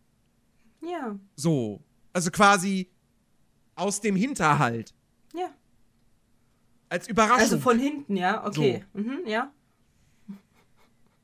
Ja. 0.80 1.16
So. 1.36 1.84
Also 2.12 2.30
quasi 2.30 2.90
aus 3.74 4.00
dem 4.00 4.16
Hinterhalt. 4.16 4.94
Ja. 5.34 5.50
Als 6.88 7.06
Überraschung. 7.06 7.38
Also 7.38 7.58
von 7.60 7.78
hinten, 7.78 8.16
ja, 8.16 8.44
okay. 8.46 8.84
So. 8.94 9.00
Mhm, 9.00 9.26
ja. 9.26 9.52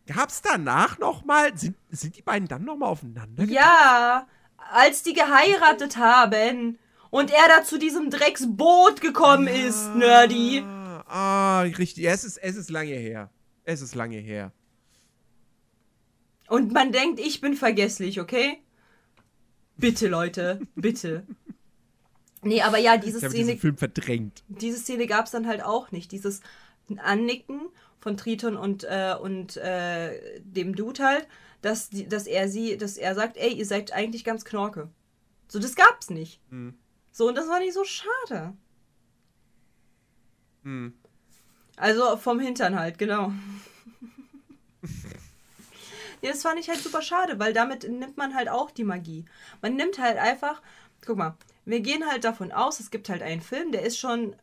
Gab 0.07 0.29
es 0.29 0.43
danach 0.43 0.99
noch 0.99 1.25
mal, 1.25 1.57
sind, 1.57 1.77
sind 1.91 2.17
die 2.17 2.23
beiden 2.23 2.47
dann 2.47 2.65
noch 2.65 2.77
mal 2.77 2.87
aufeinander? 2.87 3.45
Ja, 3.45 4.27
als 4.73 5.03
die 5.03 5.15
geheiratet 5.15 5.97
haben 5.97 6.79
und 7.11 7.31
er 7.31 7.49
da 7.49 7.65
zu 7.65 7.79
diesem 7.79 8.11
Drecksboot 8.11 9.01
gekommen 9.01 9.47
ja. 9.47 9.55
ist, 9.55 9.95
Nerdy. 9.95 10.63
Ah, 11.07 11.61
richtig. 11.61 12.05
Es 12.07 12.25
ist, 12.25 12.37
es 12.39 12.57
ist 12.57 12.71
lange 12.71 12.95
her. 12.95 13.31
Es 13.65 13.81
ist 13.81 13.95
lange 13.95 14.19
her. 14.19 14.53
Und 16.49 16.73
man 16.73 16.93
denkt, 16.93 17.21
ich 17.21 17.41
bin 17.41 17.55
vergesslich, 17.55 18.21
okay? 18.21 18.59
Bitte, 19.77 20.09
Leute, 20.09 20.61
bitte. 20.75 21.27
Nee, 22.43 22.63
aber 22.63 22.79
ja, 22.79 22.97
diese 22.99 23.19
ich 23.19 23.25
Szene. 23.25 23.45
Diesen 23.45 23.59
Film 23.59 23.77
verdrängt. 23.79 24.45
Diese 24.49 24.79
Szene 24.79 25.07
gab 25.07 25.27
es 25.27 25.33
dann 25.33 25.47
halt 25.47 25.63
auch 25.65 25.93
nicht. 25.93 26.13
Dieses 26.13 26.41
Annicken 26.99 27.63
von 28.05 28.17
Triton 28.19 28.57
und, 28.59 28.85
äh, 28.85 29.17
und 29.19 29.57
äh, 29.57 30.39
dem 30.41 30.77
Dude 30.77 31.03
halt, 31.03 31.27
dass, 31.63 31.89
dass 31.89 32.27
er 32.27 32.51
sie, 32.51 32.77
dass 32.77 32.99
er 32.99 33.15
sagt, 33.15 33.39
ey, 33.39 33.55
ihr 33.55 33.65
seid 33.65 33.95
eigentlich 33.95 34.25
ganz 34.25 34.45
Knorke. 34.45 34.91
So, 35.49 35.59
das 35.59 35.75
gab's 35.75 36.11
nicht. 36.11 36.39
Hm. 36.51 36.75
So, 37.13 37.27
und 37.27 37.35
das 37.35 37.49
war 37.49 37.61
nicht 37.61 37.73
so 37.73 37.83
schade. 37.85 38.53
Hm. 40.65 40.93
Also 41.77 42.19
vom 42.19 42.41
Hintern 42.41 42.79
halt, 42.79 42.99
genau. 42.99 43.33
ja, 46.21 46.31
das 46.31 46.43
fand 46.43 46.61
ich 46.61 46.69
halt 46.69 46.81
super 46.81 47.01
schade, 47.01 47.39
weil 47.39 47.55
damit 47.55 47.89
nimmt 47.89 48.19
man 48.19 48.35
halt 48.35 48.51
auch 48.51 48.71
die 48.71 48.85
Magie. 48.85 49.25
Man 49.63 49.77
nimmt 49.77 49.99
halt 49.99 50.19
einfach, 50.19 50.61
guck 51.07 51.17
mal, 51.17 51.39
wir 51.65 51.81
gehen 51.81 52.07
halt 52.07 52.25
davon 52.25 52.53
aus, 52.53 52.81
es 52.81 52.91
gibt 52.91 53.09
halt 53.09 53.23
einen 53.23 53.41
Film, 53.41 53.73
der 53.73 53.81
ist 53.81 53.99
schon 53.99 54.37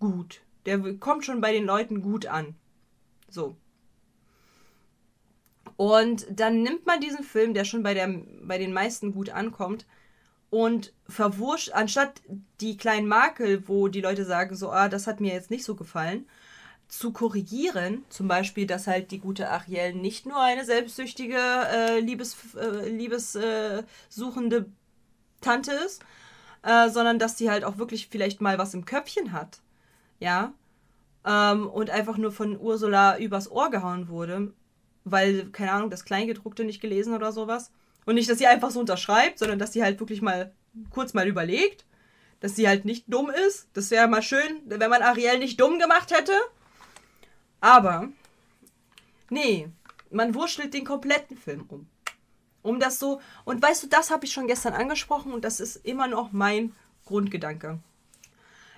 gut. 0.00 0.43
Der 0.66 0.80
kommt 0.94 1.24
schon 1.24 1.40
bei 1.40 1.52
den 1.52 1.64
Leuten 1.64 2.02
gut 2.02 2.26
an. 2.26 2.54
So. 3.28 3.56
Und 5.76 6.26
dann 6.30 6.62
nimmt 6.62 6.86
man 6.86 7.00
diesen 7.00 7.24
Film, 7.24 7.52
der 7.52 7.64
schon 7.64 7.82
bei, 7.82 7.94
der, 7.94 8.08
bei 8.42 8.58
den 8.58 8.72
meisten 8.72 9.12
gut 9.12 9.30
ankommt, 9.30 9.86
und 10.50 10.92
verwurscht, 11.08 11.72
anstatt 11.72 12.22
die 12.60 12.76
kleinen 12.76 13.08
Makel, 13.08 13.66
wo 13.66 13.88
die 13.88 14.00
Leute 14.00 14.24
sagen, 14.24 14.54
so, 14.54 14.70
ah, 14.70 14.88
das 14.88 15.08
hat 15.08 15.20
mir 15.20 15.32
jetzt 15.32 15.50
nicht 15.50 15.64
so 15.64 15.74
gefallen, 15.74 16.28
zu 16.86 17.12
korrigieren, 17.12 18.04
zum 18.08 18.28
Beispiel, 18.28 18.64
dass 18.64 18.86
halt 18.86 19.10
die 19.10 19.18
gute 19.18 19.50
Ariel 19.50 19.94
nicht 19.94 20.26
nur 20.26 20.40
eine 20.40 20.64
selbstsüchtige, 20.64 21.36
äh, 21.36 21.98
liebes, 21.98 22.54
äh, 22.54 22.88
liebessuchende 22.88 24.56
äh, 24.58 24.64
Tante 25.40 25.72
ist, 25.72 26.04
äh, 26.62 26.88
sondern 26.88 27.18
dass 27.18 27.36
sie 27.36 27.50
halt 27.50 27.64
auch 27.64 27.78
wirklich 27.78 28.06
vielleicht 28.06 28.40
mal 28.40 28.56
was 28.56 28.74
im 28.74 28.84
Köpfchen 28.84 29.32
hat 29.32 29.58
ja, 30.20 30.52
ähm, 31.24 31.68
und 31.68 31.90
einfach 31.90 32.16
nur 32.16 32.32
von 32.32 32.58
Ursula 32.58 33.18
übers 33.18 33.50
Ohr 33.50 33.70
gehauen 33.70 34.08
wurde, 34.08 34.52
weil, 35.04 35.46
keine 35.50 35.72
Ahnung, 35.72 35.90
das 35.90 36.04
Kleingedruckte 36.04 36.64
nicht 36.64 36.80
gelesen 36.80 37.14
oder 37.14 37.32
sowas. 37.32 37.70
Und 38.06 38.16
nicht, 38.16 38.28
dass 38.28 38.38
sie 38.38 38.46
einfach 38.46 38.70
so 38.70 38.80
unterschreibt, 38.80 39.38
sondern 39.38 39.58
dass 39.58 39.72
sie 39.72 39.82
halt 39.82 40.00
wirklich 40.00 40.20
mal 40.22 40.52
kurz 40.90 41.14
mal 41.14 41.26
überlegt, 41.26 41.84
dass 42.40 42.56
sie 42.56 42.68
halt 42.68 42.84
nicht 42.84 43.04
dumm 43.08 43.30
ist. 43.30 43.68
Das 43.72 43.90
wäre 43.90 44.08
mal 44.08 44.22
schön, 44.22 44.60
wenn 44.66 44.90
man 44.90 45.02
Ariel 45.02 45.38
nicht 45.38 45.60
dumm 45.60 45.78
gemacht 45.78 46.10
hätte. 46.10 46.34
Aber, 47.60 48.08
nee, 49.30 49.68
man 50.10 50.34
wurschtelt 50.34 50.74
den 50.74 50.84
kompletten 50.84 51.36
Film 51.36 51.64
um. 51.68 51.86
Um 52.62 52.80
das 52.80 52.98
so, 52.98 53.20
und 53.44 53.62
weißt 53.62 53.82
du, 53.82 53.86
das 53.88 54.10
habe 54.10 54.26
ich 54.26 54.32
schon 54.32 54.46
gestern 54.46 54.74
angesprochen 54.74 55.32
und 55.32 55.44
das 55.44 55.60
ist 55.60 55.76
immer 55.76 56.06
noch 56.06 56.32
mein 56.32 56.74
Grundgedanke. 57.04 57.78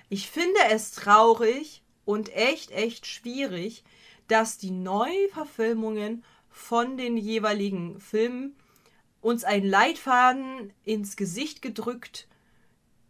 Ich 0.09 0.29
finde 0.29 0.59
es 0.69 0.91
traurig 0.91 1.83
und 2.05 2.33
echt, 2.33 2.71
echt 2.71 3.05
schwierig, 3.05 3.83
dass 4.27 4.57
die 4.57 4.71
Neuverfilmungen 4.71 6.23
von 6.49 6.97
den 6.97 7.17
jeweiligen 7.17 7.99
Filmen 7.99 8.55
uns 9.21 9.43
ein 9.43 9.65
Leitfaden 9.65 10.71
ins 10.85 11.15
Gesicht 11.17 11.61
gedrückt 11.61 12.27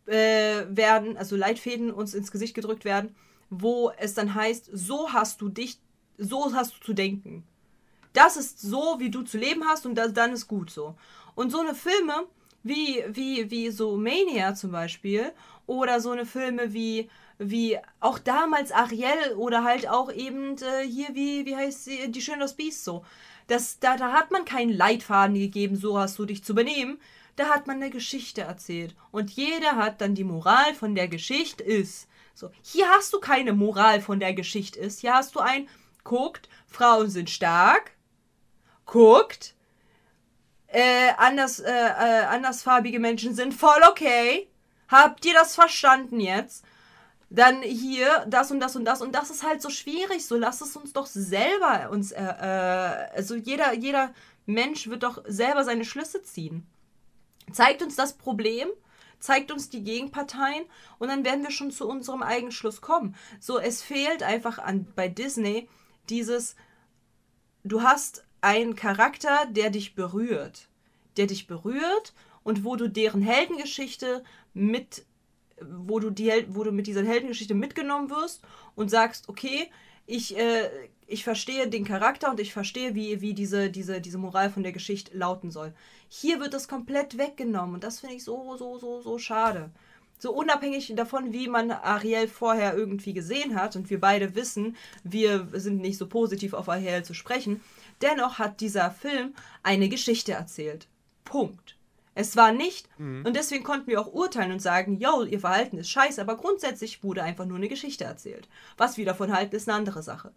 äh, 0.07 0.65
werden, 0.69 1.17
also 1.17 1.35
Leitfäden 1.35 1.91
uns 1.91 2.13
ins 2.13 2.31
Gesicht 2.31 2.55
gedrückt 2.55 2.85
werden, 2.85 3.15
wo 3.49 3.91
es 3.97 4.13
dann 4.13 4.33
heißt, 4.33 4.69
so 4.73 5.13
hast 5.13 5.41
du 5.41 5.49
dich, 5.49 5.79
so 6.17 6.53
hast 6.53 6.75
du 6.75 6.79
zu 6.79 6.93
denken. 6.93 7.43
Das 8.13 8.35
ist 8.35 8.59
so, 8.59 8.95
wie 8.99 9.11
du 9.11 9.21
zu 9.21 9.37
leben 9.37 9.65
hast 9.65 9.85
und 9.85 9.95
das, 9.95 10.13
dann 10.13 10.33
ist 10.33 10.47
gut 10.47 10.71
so. 10.71 10.95
Und 11.35 11.51
so 11.51 11.59
eine 11.59 11.75
Filme 11.75 12.25
wie, 12.63 13.03
wie, 13.09 13.49
wie 13.51 13.69
so 13.69 13.97
Mania 13.97 14.55
zum 14.55 14.71
Beispiel 14.71 15.31
oder 15.67 16.01
so 16.01 16.11
eine 16.11 16.25
Filme 16.25 16.73
wie, 16.73 17.09
wie 17.37 17.77
auch 17.99 18.17
damals 18.17 18.71
Ariel 18.71 19.35
oder 19.35 19.63
halt 19.63 19.87
auch 19.87 20.11
eben 20.11 20.55
äh, 20.57 20.87
hier, 20.87 21.09
wie, 21.13 21.45
wie 21.45 21.55
heißt 21.55 21.85
sie, 21.85 22.11
Die 22.11 22.21
Schöne 22.21 22.39
das 22.39 22.55
Biest 22.55 22.83
so. 22.83 23.05
Das, 23.47 23.79
da, 23.79 23.95
da 23.95 24.11
hat 24.11 24.31
man 24.31 24.43
keinen 24.45 24.73
Leitfaden 24.73 25.35
gegeben, 25.35 25.75
so 25.75 25.99
hast 25.99 26.17
du 26.17 26.25
dich 26.25 26.43
zu 26.43 26.55
benehmen. 26.55 26.99
Da 27.35 27.49
hat 27.49 27.67
man 27.67 27.77
eine 27.77 27.91
Geschichte 27.91 28.41
erzählt. 28.41 28.95
Und 29.11 29.29
jeder 29.31 29.75
hat 29.75 30.01
dann 30.01 30.15
die 30.15 30.23
Moral 30.23 30.73
von 30.73 30.95
der 30.95 31.07
Geschichte 31.07 31.63
ist. 31.63 32.07
So, 32.33 32.49
hier 32.61 32.89
hast 32.89 33.13
du 33.13 33.19
keine 33.19 33.53
Moral 33.53 34.01
von 34.01 34.19
der 34.19 34.33
Geschichte 34.33 34.79
ist. 34.79 35.01
Hier 35.01 35.13
hast 35.13 35.35
du 35.35 35.39
ein, 35.39 35.69
guckt, 36.03 36.49
Frauen 36.67 37.09
sind 37.09 37.29
stark. 37.29 37.91
Guckt, 38.85 39.55
äh, 40.67 41.11
anders, 41.17 41.59
äh, 41.59 41.71
äh, 41.71 42.25
andersfarbige 42.25 42.99
Menschen 42.99 43.33
sind 43.33 43.53
voll 43.53 43.81
okay. 43.89 44.49
Habt 44.87 45.25
ihr 45.25 45.33
das 45.33 45.55
verstanden 45.55 46.19
jetzt? 46.19 46.65
Dann 47.29 47.61
hier 47.61 48.25
das 48.29 48.51
und 48.51 48.59
das 48.59 48.75
und 48.75 48.85
das 48.85 49.01
und 49.01 49.13
das 49.13 49.29
ist 49.29 49.43
halt 49.43 49.61
so 49.61 49.69
schwierig. 49.69 50.25
So 50.25 50.37
lass 50.37 50.61
es 50.61 50.75
uns 50.75 50.93
doch 50.93 51.05
selber 51.05 51.89
uns, 51.91 52.11
äh, 52.11 52.23
äh, 52.23 53.15
also 53.15 53.35
jeder, 53.35 53.73
jeder 53.73 54.13
Mensch 54.45 54.87
wird 54.87 55.03
doch 55.03 55.23
selber 55.27 55.65
seine 55.65 55.83
Schlüsse 55.83 56.23
ziehen. 56.23 56.65
Zeigt 57.51 57.81
uns 57.81 57.95
das 57.95 58.13
Problem, 58.13 58.69
zeigt 59.19 59.51
uns 59.51 59.69
die 59.69 59.83
Gegenparteien 59.83 60.63
und 60.99 61.09
dann 61.09 61.25
werden 61.25 61.43
wir 61.43 61.51
schon 61.51 61.71
zu 61.71 61.87
unserem 61.87 62.23
eigenen 62.23 62.51
Schluss 62.51 62.81
kommen. 62.81 63.15
So, 63.39 63.59
es 63.59 63.81
fehlt 63.81 64.23
einfach 64.23 64.57
an 64.59 64.87
bei 64.95 65.09
Disney 65.09 65.67
dieses, 66.09 66.55
du 67.63 67.81
hast 67.81 68.23
einen 68.41 68.75
Charakter, 68.75 69.45
der 69.49 69.69
dich 69.69 69.95
berührt. 69.95 70.67
Der 71.17 71.27
dich 71.27 71.47
berührt 71.47 72.13
und 72.43 72.63
wo 72.63 72.75
du 72.75 72.89
deren 72.89 73.21
Heldengeschichte 73.21 74.23
mit, 74.57 75.05
wo 75.61 75.99
du, 75.99 76.09
die, 76.09 76.45
wo 76.49 76.63
du 76.63 76.71
mit 76.71 76.87
dieser 76.87 77.05
Heldengeschichte 77.05 77.53
mitgenommen 77.53 78.09
wirst 78.09 78.41
und 78.75 78.89
sagst, 78.89 79.29
okay, 79.29 79.69
ich, 80.05 80.37
äh, 80.37 80.69
ich 81.05 81.23
verstehe 81.23 81.67
den 81.67 81.85
Charakter 81.85 82.29
und 82.29 82.39
ich 82.39 82.53
verstehe, 82.53 82.95
wie, 82.95 83.21
wie 83.21 83.33
diese, 83.33 83.69
diese, 83.69 84.01
diese 84.01 84.17
Moral 84.17 84.49
von 84.49 84.63
der 84.63 84.71
Geschichte 84.71 85.17
lauten 85.17 85.51
soll. 85.51 85.73
Hier 86.09 86.39
wird 86.39 86.53
das 86.53 86.67
komplett 86.67 87.17
weggenommen 87.17 87.75
und 87.75 87.83
das 87.83 87.99
finde 87.99 88.15
ich 88.15 88.23
so, 88.23 88.55
so, 88.57 88.77
so, 88.77 89.01
so 89.01 89.17
schade. 89.17 89.69
So 90.19 90.33
unabhängig 90.33 90.91
davon, 90.95 91.31
wie 91.31 91.47
man 91.47 91.69
Ariel 91.71 92.27
vorher 92.27 92.75
irgendwie 92.75 93.13
gesehen 93.13 93.55
hat 93.55 93.75
und 93.75 93.89
wir 93.89 93.99
beide 93.99 94.33
wissen, 94.33 94.75
wir 95.03 95.47
sind 95.53 95.79
nicht 95.79 95.97
so 95.97 96.07
positiv 96.07 96.53
auf 96.53 96.69
Ariel 96.69 97.03
zu 97.03 97.13
sprechen, 97.13 97.61
dennoch 98.01 98.39
hat 98.39 98.59
dieser 98.59 98.89
Film 98.89 99.35
eine 99.61 99.89
Geschichte 99.89 100.31
erzählt. 100.31 100.87
Punkt. 101.23 101.76
Es 102.17 102.35
war 102.35 102.51
nicht, 102.51 102.89
mhm. 102.97 103.23
und 103.27 103.35
deswegen 103.35 103.63
konnten 103.63 103.91
wir 103.91 104.01
auch 104.01 104.11
urteilen 104.11 104.51
und 104.51 104.59
sagen, 104.59 104.97
yo, 104.97 105.21
ihr 105.21 105.39
Verhalten 105.39 105.77
ist 105.77 105.91
scheiße, 105.91 106.19
aber 106.19 106.35
grundsätzlich 106.35 107.03
wurde 107.03 107.21
einfach 107.21 107.45
nur 107.45 107.57
eine 107.57 107.67
Geschichte 107.67 108.05
erzählt. 108.05 108.49
Was 108.75 108.97
wir 108.97 109.05
davon 109.05 109.31
halten, 109.31 109.55
ist 109.55 109.69
eine 109.69 109.77
andere 109.77 110.01
Sache. 110.01 110.31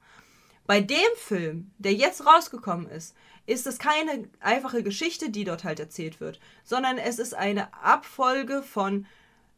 Bei 0.66 0.82
dem 0.82 0.98
Film, 1.16 1.70
der 1.78 1.94
jetzt 1.94 2.26
rausgekommen 2.26 2.86
ist, 2.86 3.16
ist 3.46 3.66
es 3.66 3.78
keine 3.78 4.28
einfache 4.40 4.82
Geschichte, 4.82 5.30
die 5.30 5.44
dort 5.44 5.64
halt 5.64 5.80
erzählt 5.80 6.20
wird, 6.20 6.38
sondern 6.64 6.98
es 6.98 7.18
ist 7.18 7.32
eine 7.32 7.72
Abfolge 7.82 8.62
von 8.62 9.06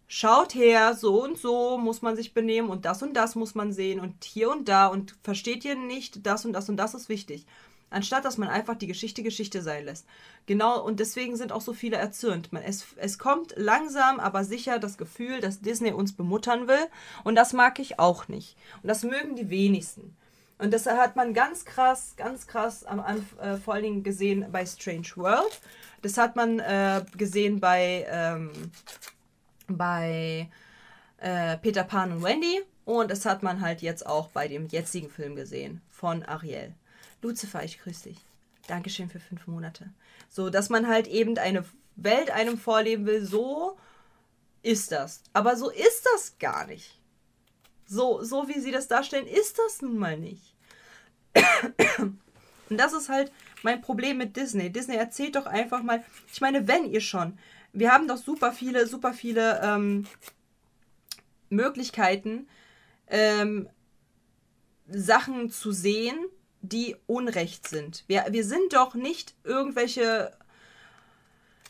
schaut 0.06 0.54
her, 0.54 0.94
so 0.94 1.24
und 1.24 1.38
so 1.38 1.76
muss 1.76 2.02
man 2.02 2.14
sich 2.14 2.34
benehmen 2.34 2.70
und 2.70 2.84
das 2.84 3.02
und 3.02 3.14
das 3.14 3.34
muss 3.34 3.56
man 3.56 3.72
sehen 3.72 3.98
und 3.98 4.22
hier 4.22 4.52
und 4.52 4.68
da 4.68 4.86
und 4.86 5.16
versteht 5.24 5.64
ihr 5.64 5.74
nicht, 5.74 6.24
das 6.24 6.44
und 6.44 6.52
das 6.52 6.68
und 6.68 6.76
das 6.76 6.94
ist 6.94 7.08
wichtig 7.08 7.46
anstatt 7.92 8.24
dass 8.24 8.38
man 8.38 8.48
einfach 8.48 8.76
die 8.76 8.86
Geschichte 8.86 9.22
Geschichte 9.22 9.62
sein 9.62 9.84
lässt. 9.84 10.06
Genau, 10.46 10.82
und 10.82 11.00
deswegen 11.00 11.36
sind 11.36 11.52
auch 11.52 11.60
so 11.60 11.72
viele 11.72 11.96
erzürnt. 11.96 12.52
Man, 12.52 12.62
es, 12.62 12.86
es 12.96 13.18
kommt 13.18 13.54
langsam, 13.56 14.20
aber 14.20 14.44
sicher 14.44 14.78
das 14.78 14.98
Gefühl, 14.98 15.40
dass 15.40 15.60
Disney 15.60 15.92
uns 15.92 16.12
bemuttern 16.12 16.68
will. 16.68 16.86
Und 17.24 17.36
das 17.36 17.52
mag 17.52 17.78
ich 17.78 17.98
auch 17.98 18.28
nicht. 18.28 18.56
Und 18.82 18.88
das 18.88 19.02
mögen 19.04 19.36
die 19.36 19.50
wenigsten. 19.50 20.16
Und 20.58 20.72
das 20.72 20.86
hat 20.86 21.16
man 21.16 21.34
ganz 21.34 21.64
krass, 21.64 22.14
ganz 22.16 22.46
krass 22.46 22.84
am 22.84 23.02
äh, 23.40 23.56
vor 23.56 23.74
allen 23.74 23.82
Dingen 23.82 24.02
gesehen 24.04 24.46
bei 24.52 24.64
Strange 24.64 25.08
World. 25.16 25.60
Das 26.02 26.18
hat 26.18 26.36
man 26.36 26.60
äh, 26.60 27.04
gesehen 27.16 27.58
bei, 27.58 28.06
ähm, 28.08 28.50
bei 29.66 30.48
äh, 31.18 31.56
Peter 31.58 31.84
Pan 31.84 32.12
und 32.12 32.22
Wendy. 32.22 32.62
Und 32.84 33.10
das 33.10 33.26
hat 33.26 33.42
man 33.42 33.60
halt 33.60 33.82
jetzt 33.82 34.06
auch 34.06 34.28
bei 34.28 34.48
dem 34.48 34.68
jetzigen 34.68 35.10
Film 35.10 35.36
gesehen 35.36 35.80
von 35.90 36.22
Ariel. 36.24 36.74
Lucifer, 37.22 37.64
ich 37.64 37.80
grüße 37.80 38.10
dich. 38.10 38.18
Dankeschön 38.66 39.08
für 39.08 39.20
fünf 39.20 39.46
Monate. 39.46 39.90
So, 40.28 40.50
dass 40.50 40.68
man 40.68 40.88
halt 40.88 41.06
eben 41.06 41.38
eine 41.38 41.64
Welt 41.96 42.30
einem 42.30 42.58
vorleben 42.58 43.06
will, 43.06 43.24
so 43.24 43.78
ist 44.62 44.92
das. 44.92 45.22
Aber 45.32 45.56
so 45.56 45.70
ist 45.70 46.06
das 46.12 46.38
gar 46.38 46.66
nicht. 46.66 46.98
So, 47.86 48.22
so 48.22 48.48
wie 48.48 48.60
sie 48.60 48.70
das 48.70 48.88
darstellen, 48.88 49.26
ist 49.26 49.58
das 49.58 49.82
nun 49.82 49.98
mal 49.98 50.18
nicht. 50.18 50.54
Und 51.98 52.78
das 52.78 52.92
ist 52.92 53.08
halt 53.08 53.32
mein 53.62 53.82
Problem 53.82 54.18
mit 54.18 54.36
Disney. 54.36 54.70
Disney 54.70 54.96
erzählt 54.96 55.36
doch 55.36 55.46
einfach 55.46 55.82
mal, 55.82 56.02
ich 56.32 56.40
meine, 56.40 56.66
wenn 56.68 56.90
ihr 56.90 57.00
schon, 57.00 57.38
wir 57.72 57.92
haben 57.92 58.08
doch 58.08 58.16
super 58.16 58.52
viele, 58.52 58.86
super 58.86 59.12
viele 59.12 59.60
ähm, 59.62 60.06
Möglichkeiten, 61.50 62.48
ähm, 63.08 63.68
Sachen 64.88 65.50
zu 65.50 65.72
sehen, 65.72 66.16
die 66.62 66.96
Unrecht 67.06 67.68
sind. 67.68 68.04
Wir, 68.06 68.26
wir 68.30 68.44
sind 68.44 68.72
doch 68.72 68.94
nicht 68.94 69.34
irgendwelche 69.44 70.32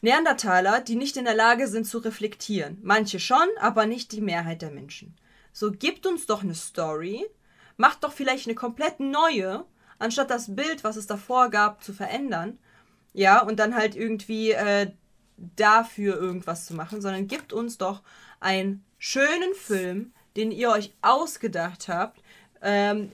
Neandertaler, 0.02 0.80
die 0.80 0.96
nicht 0.96 1.16
in 1.16 1.24
der 1.24 1.34
Lage 1.34 1.66
sind 1.66 1.86
zu 1.86 1.98
reflektieren. 1.98 2.78
Manche 2.82 3.18
schon, 3.18 3.48
aber 3.58 3.86
nicht 3.86 4.12
die 4.12 4.20
Mehrheit 4.20 4.62
der 4.62 4.70
Menschen. 4.70 5.16
So 5.52 5.70
gibt 5.70 6.06
uns 6.06 6.26
doch 6.26 6.42
eine 6.42 6.54
Story, 6.54 7.24
macht 7.76 8.04
doch 8.04 8.12
vielleicht 8.12 8.46
eine 8.46 8.54
komplett 8.54 9.00
neue, 9.00 9.64
anstatt 9.98 10.30
das 10.30 10.54
Bild, 10.54 10.84
was 10.84 10.96
es 10.96 11.06
davor 11.06 11.50
gab, 11.50 11.82
zu 11.82 11.92
verändern. 11.92 12.58
Ja, 13.14 13.42
und 13.42 13.58
dann 13.58 13.74
halt 13.74 13.94
irgendwie 13.94 14.52
äh, 14.52 14.90
dafür 15.36 16.16
irgendwas 16.16 16.66
zu 16.66 16.74
machen, 16.74 17.00
sondern 17.00 17.26
gibt 17.26 17.52
uns 17.52 17.78
doch 17.78 18.02
einen 18.40 18.84
schönen 18.98 19.54
Film, 19.54 20.12
den 20.36 20.50
ihr 20.50 20.70
euch 20.70 20.94
ausgedacht 21.02 21.88
habt, 21.88 22.22
ähm, 22.62 23.12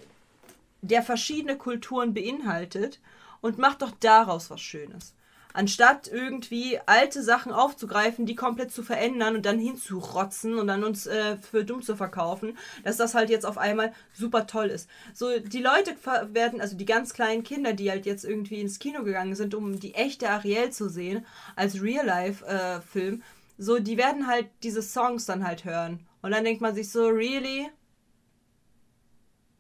der 0.81 1.03
verschiedene 1.03 1.57
Kulturen 1.57 2.15
beinhaltet 2.15 3.01
und 3.41 3.59
macht 3.59 3.83
doch 3.83 3.93
daraus 4.01 4.51
was 4.51 4.61
Schönes 4.61 5.15
anstatt 5.59 6.07
irgendwie 6.07 6.79
alte 6.87 7.21
Sachen 7.21 7.51
aufzugreifen, 7.51 8.27
die 8.27 8.37
komplett 8.37 8.71
zu 8.71 8.85
verändern 8.85 9.35
und 9.35 9.45
dann 9.45 9.59
hinzurotzen 9.59 10.57
und 10.57 10.69
dann 10.69 10.85
uns 10.85 11.09
äh, 11.09 11.37
für 11.37 11.65
dumm 11.65 11.83
zu 11.83 11.97
verkaufen, 11.97 12.57
dass 12.85 12.97
das 12.97 13.17
halt 13.17 13.29
jetzt 13.29 13.45
auf 13.45 13.59
einmal 13.59 13.93
super 14.13 14.47
toll 14.47 14.67
ist. 14.67 14.89
So, 15.15 15.39
die 15.41 15.61
Leute 15.61 15.97
werden, 16.33 16.61
also 16.61 16.77
die 16.77 16.85
ganz 16.85 17.13
kleinen 17.13 17.43
Kinder, 17.43 17.73
die 17.73 17.91
halt 17.91 18.07
jetzt 18.07 18.25
irgendwie 18.25 18.61
ins 18.61 18.79
Kino 18.79 19.03
gegangen 19.03 19.35
sind, 19.35 19.53
um 19.55 19.81
die 19.81 19.95
echte 19.95 20.31
Ariel 20.31 20.71
zu 20.71 20.89
sehen, 20.89 21.27
als 21.57 21.83
Real-Life-Film, 21.83 23.15
äh, 23.15 23.25
so, 23.61 23.81
die 23.81 23.97
werden 23.97 24.29
halt 24.29 24.47
diese 24.63 24.83
Songs 24.83 25.27
dann 25.27 25.45
halt 25.45 25.65
hören. 25.65 26.07
Und 26.23 26.31
dann 26.31 26.45
denkt 26.45 26.61
man 26.61 26.77
sich 26.77 26.91
so, 26.93 27.09
really? 27.09 27.69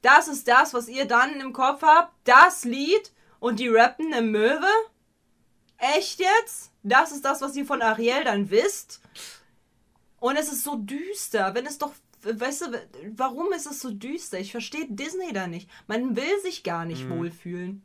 Das 0.02 0.28
ist 0.28 0.48
das, 0.48 0.74
was 0.74 0.88
ihr 0.88 1.06
dann 1.06 1.40
im 1.40 1.52
Kopf 1.52 1.82
habt? 1.82 2.12
Das 2.24 2.64
Lied? 2.64 3.12
Und 3.40 3.60
die 3.60 3.68
rappen 3.68 4.12
eine 4.12 4.22
Möwe? 4.22 4.66
Echt 5.78 6.20
jetzt? 6.20 6.72
Das 6.82 7.12
ist 7.12 7.24
das, 7.24 7.40
was 7.40 7.54
ihr 7.56 7.66
von 7.66 7.82
Ariel 7.82 8.24
dann 8.24 8.50
wisst? 8.50 9.00
Und 10.20 10.36
es 10.36 10.50
ist 10.50 10.64
so 10.64 10.76
düster, 10.76 11.54
wenn 11.54 11.66
es 11.66 11.78
doch. 11.78 11.92
Weißt 12.22 12.62
du, 12.62 12.66
warum 13.16 13.52
ist 13.52 13.66
es 13.66 13.80
so 13.80 13.90
düster? 13.90 14.40
Ich 14.40 14.50
verstehe 14.50 14.86
Disney 14.88 15.32
da 15.32 15.46
nicht. 15.46 15.70
Man 15.86 16.16
will 16.16 16.40
sich 16.42 16.64
gar 16.64 16.84
nicht 16.84 17.04
mhm. 17.04 17.18
wohlfühlen. 17.18 17.82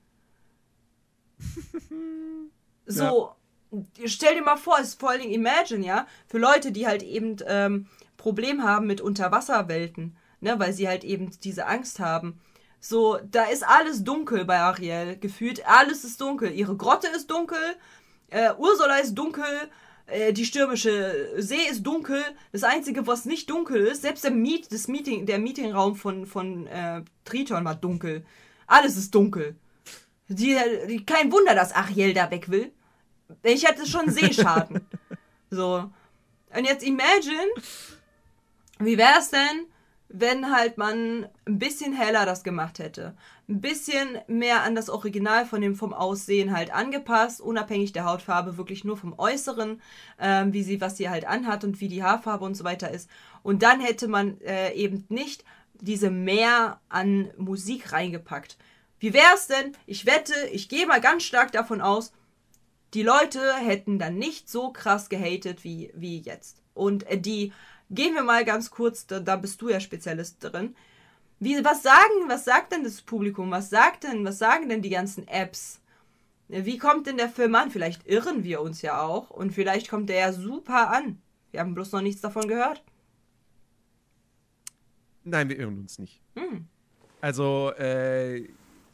so, 2.88 3.36
ja. 3.72 4.08
stell 4.08 4.34
dir 4.34 4.42
mal 4.42 4.58
vor, 4.58 4.80
es 4.80 4.90
ist 4.90 5.00
vor 5.00 5.12
allen 5.12 5.22
Dingen 5.22 5.34
Imagine, 5.34 5.86
ja, 5.86 6.08
für 6.26 6.40
Leute, 6.40 6.72
die 6.72 6.88
halt 6.88 7.04
eben 7.04 7.38
ähm, 7.46 7.88
Problem 8.18 8.64
haben 8.64 8.88
mit 8.88 9.02
Unterwasserwelten, 9.02 10.18
ne, 10.44 10.60
weil 10.60 10.74
sie 10.74 10.88
halt 10.88 11.04
eben 11.04 11.32
diese 11.44 11.66
Angst 11.66 12.00
haben. 12.00 12.40
So, 12.80 13.18
da 13.32 13.46
ist 13.46 13.66
alles 13.66 14.04
dunkel 14.04 14.46
bei 14.46 14.60
Ariel. 14.60 15.18
Gefühlt 15.18 15.66
alles 15.66 16.04
ist 16.04 16.20
dunkel. 16.20 16.52
Ihre 16.52 16.76
Grotte 16.76 17.08
ist 17.08 17.32
dunkel. 17.32 17.58
Äh, 18.30 18.52
Ursula 18.58 18.98
ist 18.98 19.16
dunkel. 19.16 19.46
Äh, 20.06 20.34
die 20.34 20.46
stürmische 20.46 21.34
See 21.38 21.66
ist 21.70 21.84
dunkel. 21.84 22.22
Das 22.52 22.64
Einzige, 22.64 23.08
was 23.08 23.24
nicht 23.24 23.50
dunkel 23.50 23.88
ist, 23.88 24.02
selbst 24.02 24.26
der, 24.26 24.32
Meet, 24.32 24.72
das 24.74 24.90
Meeting, 24.90 25.26
der 25.26 25.40
Meetingraum 25.40 25.96
von, 25.96 26.26
von 26.26 26.68
äh, 26.68 27.04
Triton 27.24 27.64
war 27.64 27.76
dunkel. 27.76 28.26
Alles 28.68 28.98
ist 28.98 29.16
dunkel. 29.16 29.56
Die, 30.28 30.58
die, 30.90 31.06
kein 31.06 31.32
Wunder, 31.32 31.56
dass 31.56 31.74
Ariel 31.74 32.14
da 32.14 32.30
weg 32.32 32.50
will. 32.52 32.72
Ich 33.44 33.66
hatte 33.66 33.86
schon 33.86 34.10
Seeschaden. 34.10 34.86
so. 35.50 35.90
Und 36.56 36.66
jetzt 36.66 36.84
imagine, 36.84 37.48
wie 38.80 38.98
wäre 38.98 39.20
es 39.20 39.30
denn, 39.30 39.68
wenn 40.16 40.56
halt 40.56 40.78
man 40.78 41.28
ein 41.46 41.58
bisschen 41.58 41.92
heller 41.92 42.28
das 42.28 42.44
gemacht 42.44 42.78
hätte. 42.78 43.16
Ein 43.50 43.62
bisschen 43.62 44.20
mehr 44.28 44.62
an 44.62 44.76
das 44.76 44.92
Original 44.92 45.48
von 45.48 45.60
dem 45.60 45.76
vom 45.76 45.92
Aussehen 45.92 46.56
halt 46.56 46.72
angepasst, 46.72 47.42
unabhängig 47.42 47.94
der 47.94 48.06
Hautfarbe, 48.06 48.56
wirklich 48.56 48.84
nur 48.84 48.96
vom 48.96 49.18
Äußeren, 49.18 49.82
ähm, 50.20 50.54
wie 50.54 50.62
sie, 50.62 50.80
was 50.80 50.98
sie 50.98 51.10
halt 51.10 51.26
anhat 51.26 51.64
und 51.64 51.82
wie 51.82 51.88
die 51.88 52.04
Haarfarbe 52.04 52.46
und 52.46 52.54
so 52.54 52.64
weiter 52.64 52.92
ist. 52.92 53.10
Und 53.42 53.64
dann 53.64 53.82
hätte 53.82 54.08
man 54.08 54.40
äh, 54.42 54.72
eben 54.74 55.04
nicht 55.10 55.44
diese 55.82 56.12
mehr 56.12 56.80
an 56.90 57.32
Musik 57.38 57.92
reingepackt. 57.92 58.58
Wie 59.00 59.16
wäre 59.16 59.34
es 59.34 59.48
denn? 59.48 59.76
Ich 59.88 60.06
wette, 60.06 60.36
ich 60.52 60.70
gehe 60.70 60.86
mal 60.86 61.02
ganz 61.02 61.24
stark 61.24 61.52
davon 61.52 61.82
aus, 61.82 62.14
die 62.94 63.02
Leute 63.02 63.42
hätten 63.56 63.98
dann 63.98 64.20
nicht 64.20 64.48
so 64.48 64.72
krass 64.72 65.10
gehatet 65.10 65.64
wie, 65.64 65.92
wie 65.96 66.20
jetzt. 66.20 66.62
Und 66.76 67.08
äh, 67.08 67.18
die 67.20 67.52
Gehen 67.94 68.16
wir 68.16 68.24
mal 68.24 68.44
ganz 68.46 68.72
kurz, 68.72 69.06
da, 69.06 69.20
da 69.20 69.36
bist 69.36 69.62
du 69.62 69.70
ja 69.70 69.80
Spezialist 69.80 70.44
drin. 70.44 70.76
Wie, 71.40 71.64
was 71.64 71.84
sagen, 71.84 72.28
was 72.28 72.46
sagt 72.46 72.72
denn 72.72 72.84
das 72.84 73.02
Publikum? 73.02 73.52
Was 73.52 73.70
sagt 73.70 74.06
denn, 74.06 74.26
was 74.26 74.40
sagen 74.40 74.70
denn 74.70 74.82
die 74.82 74.90
ganzen 74.90 75.28
Apps? 75.28 75.80
Wie 76.48 76.78
kommt 76.78 77.08
denn 77.08 77.18
der 77.18 77.30
Film 77.30 77.56
an? 77.56 77.72
Vielleicht 77.72 78.08
irren 78.08 78.44
wir 78.44 78.62
uns 78.62 78.82
ja 78.82 79.02
auch 79.02 79.30
und 79.30 79.52
vielleicht 79.52 79.90
kommt 79.90 80.10
der 80.10 80.20
ja 80.20 80.34
super 80.34 80.92
an. 80.92 81.22
Wir 81.52 81.60
haben 81.60 81.74
bloß 81.74 81.92
noch 81.92 82.02
nichts 82.02 82.22
davon 82.22 82.48
gehört. 82.48 82.84
Nein, 85.24 85.50
wir 85.50 85.58
irren 85.58 85.80
uns 85.80 86.00
nicht. 86.00 86.22
Hm. 86.36 86.68
Also, 87.22 87.72
äh, 87.78 88.48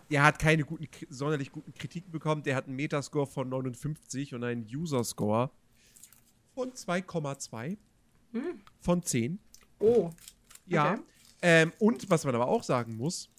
er 0.10 0.24
hat 0.24 0.40
keine 0.40 0.64
guten, 0.64 0.88
sonderlich 1.10 1.52
guten 1.52 1.74
Kritiken 1.74 2.12
bekommen. 2.12 2.44
Der 2.44 2.56
hat 2.56 2.68
einen 2.68 2.76
Metascore 2.76 3.28
von 3.28 3.50
59 3.50 4.34
und 4.34 4.44
einen 4.44 4.66
User-Score 4.66 5.50
von 6.56 6.72
2,2. 6.72 7.78
Hm. 8.32 8.62
Von 8.80 9.04
10. 9.04 9.40
Oh. 9.80 10.12
Ja. 10.68 10.94
Okay. 10.94 11.02
Ähm, 11.42 11.74
und 11.80 12.10
was 12.10 12.26
man 12.26 12.36
aber 12.36 12.48
auch 12.48 12.64
sagen 12.64 12.96
muss, 12.96 13.30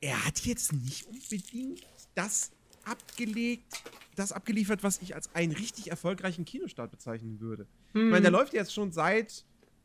er 0.00 0.24
hat 0.24 0.40
jetzt 0.40 0.72
nicht 0.72 1.06
unbedingt 1.06 1.80
das 2.14 2.52
abgelegt, 2.84 3.82
das 4.16 4.32
abgeliefert, 4.32 4.82
was 4.82 5.00
ich 5.00 5.14
als 5.14 5.34
einen 5.34 5.52
richtig 5.52 5.90
erfolgreichen 5.90 6.44
Kinostart 6.44 6.90
bezeichnen 6.90 7.40
würde. 7.40 7.66
Mhm. 7.94 8.06
Ich 8.06 8.10
meine, 8.10 8.22
der 8.22 8.30
hm. 8.30 8.38
läuft 8.38 8.52
jetzt 8.52 8.74
schon 8.74 8.92
seit 8.92 9.44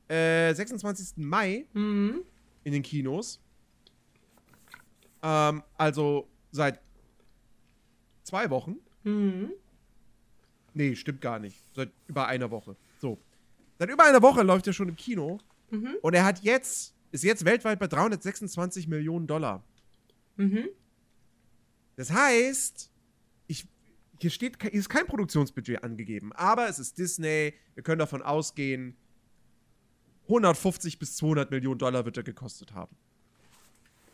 äh, 0.09 0.53
26. 0.53 1.17
Mai 1.17 1.65
mhm. 1.73 2.21
in 2.63 2.73
den 2.73 2.83
Kinos. 2.83 3.39
Ähm, 5.23 5.63
also 5.77 6.27
seit 6.51 6.81
zwei 8.23 8.49
Wochen. 8.49 8.77
Mhm. 9.03 9.51
Nee, 10.73 10.95
stimmt 10.95 11.21
gar 11.21 11.39
nicht. 11.39 11.57
Seit 11.75 11.91
über 12.07 12.27
einer 12.27 12.51
Woche. 12.51 12.75
Seit 13.79 13.89
über 13.89 14.03
einer 14.03 14.21
Woche 14.21 14.43
läuft 14.43 14.67
er 14.67 14.73
schon 14.73 14.89
im 14.89 14.97
Kino. 14.97 15.39
Mhm. 15.71 15.95
Und 16.01 16.13
er 16.13 16.25
hat 16.25 16.43
jetzt, 16.43 16.93
ist 17.11 17.23
jetzt 17.23 17.45
weltweit 17.45 17.79
bei 17.79 17.87
326 17.87 18.89
Millionen 18.89 19.25
Dollar. 19.25 19.63
Mhm. 20.35 20.67
Das 21.95 22.11
heißt, 22.11 22.91
ich, 23.47 23.67
hier 24.19 24.29
steht, 24.29 24.61
hier 24.61 24.73
ist 24.73 24.89
kein 24.89 25.07
Produktionsbudget 25.07 25.83
angegeben, 25.83 26.33
aber 26.33 26.67
es 26.67 26.77
ist 26.77 26.97
Disney. 26.97 27.53
Wir 27.73 27.83
können 27.83 27.99
davon 27.99 28.21
ausgehen, 28.21 28.97
150 30.23 30.99
bis 30.99 31.15
200 31.15 31.49
Millionen 31.49 31.79
Dollar 31.79 32.03
wird 32.05 32.17
er 32.17 32.23
gekostet 32.23 32.73
haben. 32.73 32.95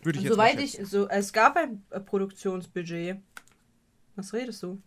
Würde 0.03 0.19
ich 0.19 0.25
jetzt 0.25 0.33
Soweit 0.33 0.59
ich, 0.59 0.79
so, 0.83 1.09
es 1.09 1.33
gab 1.33 1.57
ein 1.57 1.83
Produktionsbudget. 2.05 3.17
Was 4.15 4.31
redest 4.31 4.61
du? 4.61 4.81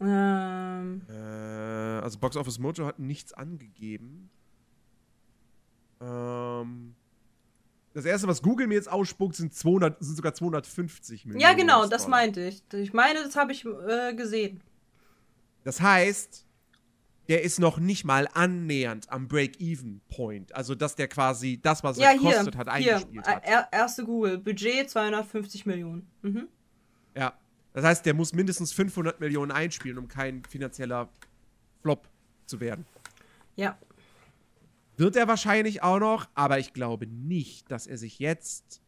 Ähm. 0.00 1.02
Äh, 1.08 1.12
also 1.12 2.18
Box 2.18 2.36
Office 2.36 2.58
Mojo 2.58 2.86
hat 2.86 2.98
nichts 2.98 3.32
angegeben. 3.32 4.30
Ähm. 6.00 6.94
Das 7.94 8.04
erste, 8.04 8.26
was 8.26 8.42
Google 8.42 8.66
mir 8.66 8.74
jetzt 8.74 8.90
ausspuckt, 8.90 9.36
sind, 9.36 9.54
200, 9.54 10.02
sind 10.02 10.16
sogar 10.16 10.34
250 10.34 11.26
Millionen. 11.26 11.40
Ja, 11.40 11.52
genau, 11.52 11.86
das 11.86 12.08
meinte 12.08 12.44
ich. 12.44 12.60
Ich 12.72 12.92
meine, 12.92 13.22
das 13.22 13.36
habe 13.36 13.52
ich 13.52 13.64
äh, 13.64 14.12
gesehen. 14.14 14.60
Das 15.62 15.80
heißt, 15.80 16.44
der 17.28 17.42
ist 17.42 17.60
noch 17.60 17.78
nicht 17.78 18.04
mal 18.04 18.28
annähernd 18.34 19.10
am 19.10 19.28
Break-Even-Point. 19.28 20.54
Also, 20.56 20.74
dass 20.74 20.96
der 20.96 21.06
quasi 21.06 21.60
das, 21.62 21.84
was 21.84 21.96
ja, 21.96 22.10
er 22.10 22.18
gekostet 22.18 22.56
hat, 22.56 22.68
eingespielt 22.68 23.26
hier, 23.26 23.34
hat. 23.34 23.44
Er, 23.44 23.68
erste 23.70 24.04
Google, 24.04 24.38
Budget 24.38 24.90
250 24.90 25.64
Millionen. 25.64 26.10
Mhm. 26.22 26.48
Ja. 27.16 27.34
Das 27.74 27.84
heißt, 27.84 28.06
der 28.06 28.14
muss 28.14 28.32
mindestens 28.32 28.72
500 28.72 29.20
Millionen 29.20 29.50
einspielen, 29.50 29.98
um 29.98 30.08
kein 30.08 30.44
finanzieller 30.44 31.10
Flop 31.82 32.08
zu 32.46 32.60
werden. 32.60 32.86
Ja. 33.56 33.76
Wird 34.96 35.16
er 35.16 35.26
wahrscheinlich 35.26 35.82
auch 35.82 35.98
noch, 35.98 36.28
aber 36.34 36.60
ich 36.60 36.72
glaube 36.72 37.08
nicht, 37.08 37.70
dass 37.70 37.88
er 37.88 37.98
sich 37.98 38.20
jetzt 38.20 38.80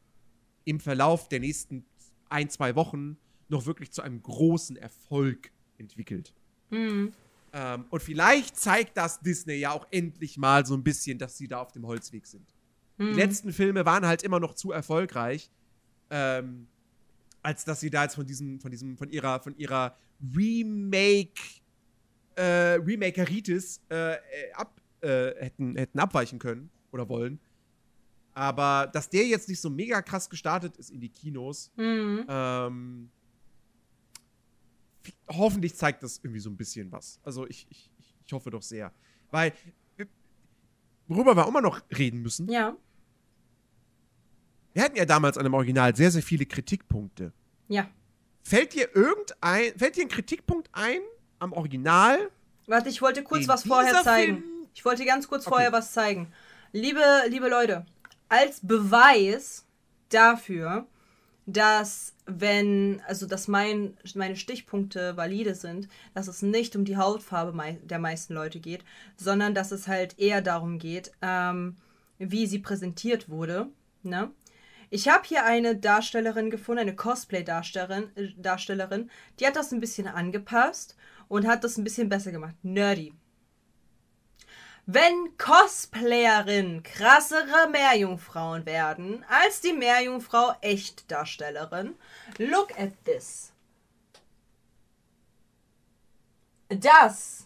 im 0.64 0.78
Verlauf 0.78 1.28
der 1.28 1.40
nächsten 1.40 1.84
ein, 2.28 2.48
zwei 2.48 2.76
Wochen 2.76 3.18
noch 3.48 3.66
wirklich 3.66 3.90
zu 3.90 4.02
einem 4.02 4.22
großen 4.22 4.76
Erfolg 4.76 5.50
entwickelt. 5.78 6.32
Mhm. 6.70 7.12
Ähm, 7.52 7.84
und 7.90 8.02
vielleicht 8.02 8.56
zeigt 8.56 8.96
das 8.96 9.18
Disney 9.18 9.54
ja 9.54 9.72
auch 9.72 9.86
endlich 9.90 10.38
mal 10.38 10.64
so 10.64 10.74
ein 10.74 10.84
bisschen, 10.84 11.18
dass 11.18 11.36
sie 11.36 11.48
da 11.48 11.60
auf 11.60 11.72
dem 11.72 11.86
Holzweg 11.86 12.26
sind. 12.26 12.54
Mhm. 12.98 13.14
Die 13.14 13.20
letzten 13.20 13.52
Filme 13.52 13.84
waren 13.84 14.06
halt 14.06 14.22
immer 14.22 14.38
noch 14.38 14.54
zu 14.54 14.70
erfolgreich. 14.70 15.50
Ähm, 16.10 16.68
als 17.46 17.64
dass 17.64 17.78
sie 17.78 17.90
da 17.90 18.02
jetzt 18.02 18.16
von 18.16 18.26
diesem, 18.26 18.58
von 18.58 18.72
diesem, 18.72 18.98
von 18.98 19.08
ihrer, 19.08 19.38
von 19.38 19.56
ihrer 19.56 19.96
Remake, 20.36 21.40
äh, 22.34 22.42
Remakeritis 22.74 23.80
äh, 23.88 24.16
ab, 24.52 24.80
äh, 25.00 25.32
hätten, 25.36 25.76
hätten 25.76 25.96
abweichen 26.00 26.40
können 26.40 26.70
oder 26.90 27.08
wollen. 27.08 27.38
Aber 28.34 28.90
dass 28.92 29.08
der 29.08 29.24
jetzt 29.28 29.48
nicht 29.48 29.60
so 29.60 29.70
mega 29.70 30.02
krass 30.02 30.28
gestartet 30.28 30.76
ist 30.76 30.90
in 30.90 30.98
die 30.98 31.08
Kinos, 31.08 31.70
mhm. 31.76 32.26
ähm, 32.28 33.10
hoffentlich 35.28 35.76
zeigt 35.76 36.02
das 36.02 36.18
irgendwie 36.18 36.40
so 36.40 36.50
ein 36.50 36.56
bisschen 36.56 36.90
was. 36.90 37.20
Also 37.22 37.46
ich, 37.46 37.68
ich, 37.70 37.88
ich 38.26 38.32
hoffe 38.32 38.50
doch 38.50 38.62
sehr. 38.62 38.92
Weil, 39.30 39.52
worüber 41.06 41.36
wir 41.36 41.44
auch 41.44 41.50
immer 41.50 41.62
noch 41.62 41.80
reden 41.96 42.22
müssen. 42.22 42.48
Ja. 42.50 42.76
Wir 44.76 44.82
hatten 44.82 44.96
ja 44.98 45.06
damals 45.06 45.38
an 45.38 45.44
dem 45.44 45.54
Original 45.54 45.96
sehr, 45.96 46.10
sehr 46.10 46.22
viele 46.22 46.44
Kritikpunkte. 46.44 47.32
Ja. 47.66 47.88
Fällt 48.42 48.74
dir 48.74 48.94
irgendein, 48.94 49.72
fällt 49.74 49.96
dir 49.96 50.02
ein 50.02 50.10
Kritikpunkt 50.10 50.68
ein 50.72 51.00
am 51.38 51.54
Original? 51.54 52.18
Warte, 52.66 52.90
ich 52.90 53.00
wollte 53.00 53.22
kurz 53.22 53.48
was 53.48 53.62
vorher 53.62 54.02
zeigen. 54.02 54.42
Film? 54.42 54.44
Ich 54.74 54.84
wollte 54.84 55.06
ganz 55.06 55.28
kurz 55.28 55.46
okay. 55.46 55.54
vorher 55.54 55.72
was 55.72 55.92
zeigen. 55.92 56.30
Liebe, 56.72 57.00
liebe 57.30 57.48
Leute, 57.48 57.86
als 58.28 58.60
Beweis 58.60 59.64
dafür, 60.10 60.86
dass 61.46 62.12
wenn, 62.26 63.00
also 63.06 63.24
dass 63.24 63.48
mein, 63.48 63.96
meine 64.14 64.36
Stichpunkte 64.36 65.16
valide 65.16 65.54
sind, 65.54 65.88
dass 66.12 66.28
es 66.28 66.42
nicht 66.42 66.76
um 66.76 66.84
die 66.84 66.98
Hautfarbe 66.98 67.52
mei 67.52 67.78
der 67.82 67.98
meisten 67.98 68.34
Leute 68.34 68.60
geht, 68.60 68.84
sondern 69.16 69.54
dass 69.54 69.72
es 69.72 69.88
halt 69.88 70.18
eher 70.18 70.42
darum 70.42 70.78
geht, 70.78 71.12
ähm, 71.22 71.76
wie 72.18 72.46
sie 72.46 72.58
präsentiert 72.58 73.30
wurde. 73.30 73.68
Ne? 74.02 74.30
Ich 74.90 75.08
habe 75.08 75.26
hier 75.26 75.44
eine 75.44 75.76
Darstellerin 75.76 76.50
gefunden, 76.50 76.82
eine 76.82 76.96
Cosplay-Darstellerin, 76.96 78.10
äh, 78.16 78.32
Darstellerin, 78.36 79.10
die 79.38 79.46
hat 79.46 79.56
das 79.56 79.72
ein 79.72 79.80
bisschen 79.80 80.06
angepasst 80.06 80.96
und 81.28 81.46
hat 81.46 81.64
das 81.64 81.76
ein 81.76 81.84
bisschen 81.84 82.08
besser 82.08 82.32
gemacht. 82.32 82.54
Nerdy. 82.62 83.12
Wenn 84.88 85.36
Cosplayerinnen 85.36 86.84
krassere 86.84 87.68
Meerjungfrauen 87.72 88.64
werden 88.66 89.24
als 89.28 89.60
die 89.60 89.72
Meerjungfrau 89.72 90.54
Echtdarstellerin, 90.60 91.96
look 92.38 92.70
at 92.78 92.92
this. 93.04 93.52
Das 96.68 97.45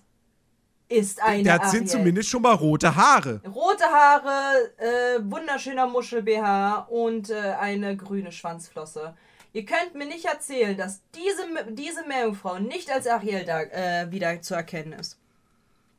ist 0.91 1.23
eine. 1.23 1.45
Der 1.45 1.65
sind 1.67 1.89
zumindest 1.89 2.29
schon 2.29 2.43
mal 2.43 2.55
rote 2.55 2.95
Haare. 2.95 3.41
Rote 3.47 3.85
Haare, 3.85 4.73
äh, 4.77 5.21
wunderschöner 5.23 5.87
Muschel-BH 5.87 6.89
und 6.91 7.31
äh, 7.31 7.55
eine 7.59 7.97
grüne 7.97 8.33
Schwanzflosse. 8.33 9.15
Ihr 9.53 9.65
könnt 9.65 9.95
mir 9.95 10.07
nicht 10.07 10.27
erzählen, 10.27 10.77
dass 10.77 11.01
diese, 11.15 11.73
diese 11.73 12.07
Meerjungfrau 12.07 12.59
nicht 12.59 12.91
als 12.91 13.07
Ariel 13.07 13.45
da, 13.45 13.63
äh, 13.63 14.11
wieder 14.11 14.43
zu 14.43 14.55
erkennen 14.55 14.93
ist. 14.93 15.19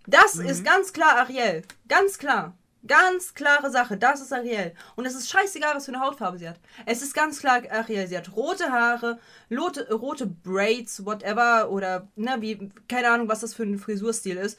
Das 0.07 0.35
mhm. 0.35 0.47
ist 0.47 0.63
ganz 0.65 0.93
klar 0.93 1.17
Ariel. 1.17 1.63
Ganz 1.87 2.17
klar. 2.17 2.53
Ganz 2.87 3.33
klare 3.33 3.69
Sache. 3.69 3.95
Das 3.95 4.21
ist 4.21 4.33
Ariel. 4.33 4.73
Und 4.95 5.05
es 5.05 5.15
ist 5.15 5.29
scheißegal, 5.29 5.75
was 5.75 5.85
für 5.85 5.93
eine 5.93 6.03
Hautfarbe 6.03 6.37
sie 6.37 6.49
hat. 6.49 6.59
Es 6.85 7.01
ist 7.01 7.13
ganz 7.13 7.39
klar 7.39 7.61
Ariel. 7.69 8.07
Sie 8.07 8.17
hat 8.17 8.35
rote 8.35 8.71
Haare, 8.71 9.19
rote, 9.51 9.93
rote 9.93 10.25
Braids, 10.25 11.05
whatever. 11.05 11.69
Oder, 11.69 12.07
ne, 12.15 12.37
wie, 12.39 12.71
keine 12.87 13.09
Ahnung, 13.09 13.27
was 13.27 13.41
das 13.41 13.53
für 13.53 13.63
ein 13.63 13.77
Frisurstil 13.79 14.37
ist. 14.37 14.57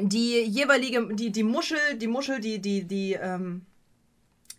Die 0.00 0.42
jeweilige, 0.42 1.14
die, 1.14 1.30
die 1.30 1.42
Muschel, 1.42 1.78
die 1.96 2.06
Muschel, 2.06 2.40
die, 2.40 2.60
die, 2.60 2.84
die, 2.84 3.14
ähm, 3.14 3.64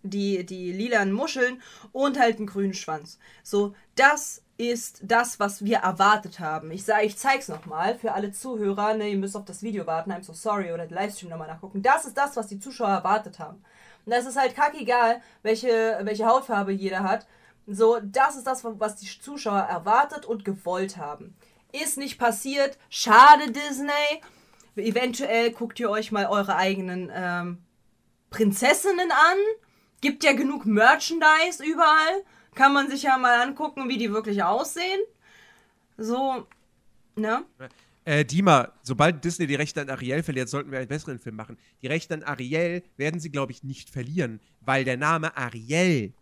die, 0.04 0.46
die 0.46 0.72
lilanen 0.72 1.14
Muscheln 1.14 1.62
und 1.92 2.20
halt 2.20 2.38
einen 2.38 2.48
grünen 2.48 2.74
Schwanz. 2.74 3.20
So, 3.44 3.76
das 3.96 4.42
ist 4.58 5.00
das, 5.04 5.40
was 5.40 5.66
wir 5.66 5.78
erwartet 5.78 6.40
haben. 6.40 6.72
Ich 6.72 6.86
sage, 6.86 7.06
ich 7.06 7.18
zeig's 7.18 7.50
nochmal 7.50 7.98
für 7.98 8.14
alle 8.14 8.32
Zuhörer. 8.32 8.94
Ne, 8.94 9.10
ihr 9.10 9.18
müsst 9.18 9.36
auf 9.36 9.46
das 9.46 9.62
Video 9.64 9.86
warten. 9.86 10.12
I'm 10.12 10.24
so 10.24 10.34
sorry 10.34 10.72
oder 10.72 10.86
den 10.86 10.96
Livestream 10.96 11.30
nochmal 11.30 11.48
nachgucken. 11.48 11.82
Das 11.82 12.06
ist 12.06 12.18
das, 12.18 12.36
was 12.38 12.48
die 12.48 12.60
Zuschauer 12.60 12.90
erwartet 12.90 13.40
haben. 13.40 13.58
Und 14.06 14.12
das 14.14 14.26
ist 14.26 14.38
halt 14.38 14.56
kackegal, 14.56 15.22
welche, 15.42 16.00
welche 16.04 16.26
Hautfarbe 16.26 16.72
jeder 16.72 17.04
hat. 17.04 17.28
So, 17.68 18.00
das 18.02 18.36
ist 18.36 18.46
das, 18.48 18.64
was 18.64 18.96
die 18.96 19.08
Zuschauer 19.20 19.60
erwartet 19.60 20.26
und 20.26 20.46
gewollt 20.46 20.98
haben. 20.98 21.36
Ist 21.72 21.98
nicht 21.98 22.18
passiert. 22.18 22.78
Schade, 22.90 23.52
Disney. 23.52 24.22
Eventuell 24.76 25.52
guckt 25.52 25.80
ihr 25.80 25.90
euch 25.90 26.12
mal 26.12 26.26
eure 26.26 26.56
eigenen 26.56 27.12
ähm, 27.14 27.60
Prinzessinnen 28.30 29.12
an. 29.12 29.38
Gibt 30.02 30.24
ja 30.24 30.34
genug 30.34 30.66
Merchandise 30.66 31.64
überall 31.64 32.24
kann 32.56 32.74
man 32.74 32.90
sich 32.90 33.04
ja 33.04 33.18
mal 33.18 33.42
angucken, 33.42 33.88
wie 33.90 33.98
die 33.98 34.12
wirklich 34.12 34.42
aussehen. 34.42 35.02
So, 35.98 36.48
ne? 37.16 37.44
Äh, 38.06 38.26
Dima, 38.26 38.72
sobald 38.82 39.24
Disney 39.24 39.48
die 39.48 39.56
Rechte 39.56 39.82
an 39.82 39.90
Ariel 39.90 40.24
verliert, 40.24 40.50
sollten 40.50 40.72
wir 40.72 40.80
einen 40.80 40.88
besseren 40.88 41.20
Film 41.20 41.36
machen. 41.36 41.58
Die 41.82 41.88
Rechte 41.88 42.14
an 42.14 42.24
Ariel 42.24 42.84
werden 42.98 43.20
sie, 43.20 43.30
glaube 43.30 43.52
ich, 43.52 43.64
nicht 43.64 43.90
verlieren, 43.90 44.40
weil 44.62 44.84
der 44.86 44.98
Name 44.98 45.36
Ariel, 45.38 46.14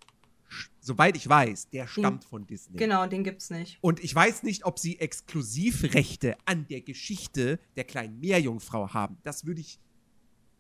soweit 0.80 1.16
ich 1.16 1.28
weiß, 1.28 1.70
der 1.70 1.88
stammt 1.88 2.24
den, 2.24 2.28
von 2.28 2.48
Disney. 2.48 2.78
Genau, 2.78 3.08
den 3.08 3.24
gibt's 3.24 3.50
nicht. 3.50 3.78
Und 3.82 4.04
ich 4.04 4.14
weiß 4.14 4.44
nicht, 4.44 4.66
ob 4.66 4.80
sie 4.80 5.00
Exklusivrechte 5.00 6.38
an 6.46 6.68
der 6.68 6.82
Geschichte 6.82 7.60
der 7.76 7.84
kleinen 7.84 8.20
Meerjungfrau 8.20 8.94
haben. 8.94 9.18
Das 9.24 9.46
würde 9.46 9.62
ich, 9.62 9.80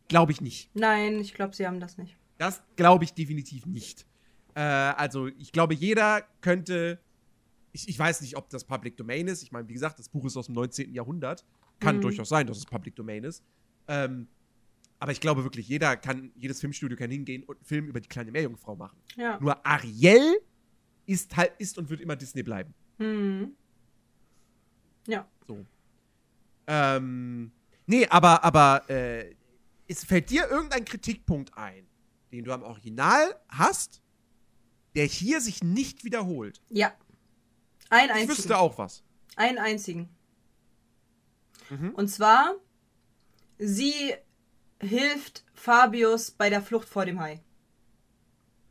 glaube 0.07 0.31
ich 0.31 0.41
nicht. 0.41 0.69
Nein, 0.75 1.19
ich 1.19 1.33
glaube, 1.33 1.55
sie 1.55 1.65
haben 1.65 1.79
das 1.79 1.97
nicht. 1.97 2.17
Das 2.37 2.61
glaube 2.75 3.03
ich 3.03 3.13
definitiv 3.13 3.65
nicht. 3.65 4.05
Äh, 4.55 4.61
also, 4.61 5.27
ich 5.27 5.51
glaube, 5.51 5.73
jeder 5.73 6.23
könnte. 6.41 6.99
Ich, 7.71 7.87
ich, 7.89 7.97
weiß 7.97 8.21
nicht, 8.21 8.37
ob 8.37 8.49
das 8.49 8.65
Public 8.65 8.97
Domain 8.97 9.27
ist. 9.27 9.41
Ich 9.41 9.51
meine, 9.51 9.67
wie 9.67 9.73
gesagt, 9.73 9.97
das 9.97 10.07
Buch 10.07 10.25
ist 10.25 10.37
aus 10.37 10.45
dem 10.45 10.55
19. 10.55 10.93
Jahrhundert. 10.93 11.43
Kann 11.79 11.97
mhm. 11.97 12.01
durchaus 12.01 12.29
sein, 12.29 12.45
dass 12.45 12.57
es 12.57 12.65
Public 12.65 12.95
Domain 12.95 13.23
ist. 13.23 13.43
Ähm, 13.87 14.27
aber 15.03 15.11
ich 15.11 15.19
glaube 15.19 15.43
wirklich, 15.43 15.67
jeder 15.67 15.97
kann, 15.97 16.31
jedes 16.33 16.61
Filmstudio 16.61 16.97
kann 16.97 17.11
hingehen 17.11 17.43
und 17.43 17.57
einen 17.57 17.65
Film 17.65 17.87
über 17.87 17.99
die 17.99 18.07
kleine 18.07 18.31
Meerjungfrau 18.31 18.77
machen. 18.77 18.97
Ja. 19.17 19.37
Nur 19.41 19.65
Ariel 19.65 20.39
ist 21.05 21.35
halt, 21.35 21.51
ist 21.57 21.77
und 21.77 21.89
wird 21.89 21.99
immer 21.99 22.15
Disney 22.15 22.41
bleiben. 22.41 22.73
Mhm. 22.99 23.53
Ja. 25.05 25.27
So. 25.45 25.65
Ähm, 26.67 27.51
nee, 27.85 28.07
aber, 28.07 28.45
aber, 28.45 28.89
äh, 28.89 29.35
es 29.89 30.05
fällt 30.05 30.29
dir 30.29 30.47
irgendein 30.49 30.85
Kritikpunkt 30.85 31.57
ein, 31.57 31.85
den 32.31 32.45
du 32.45 32.53
am 32.53 32.63
Original 32.63 33.35
hast, 33.49 34.01
der 34.95 35.03
hier 35.03 35.41
sich 35.41 35.61
nicht 35.61 36.05
wiederholt. 36.05 36.61
Ja. 36.69 36.93
Ein 37.89 38.09
einzigen. 38.09 38.31
Ich 38.31 38.37
wüsste 38.37 38.57
auch 38.57 38.77
was. 38.77 39.03
Einen 39.35 39.57
einzigen. 39.57 40.07
Mhm. 41.69 41.89
Und 41.89 42.07
zwar, 42.07 42.55
sie 43.57 44.13
hilft 44.83 45.43
Fabius 45.53 46.31
bei 46.31 46.49
der 46.49 46.61
Flucht 46.61 46.87
vor 46.87 47.05
dem 47.05 47.19
Hai. 47.19 47.41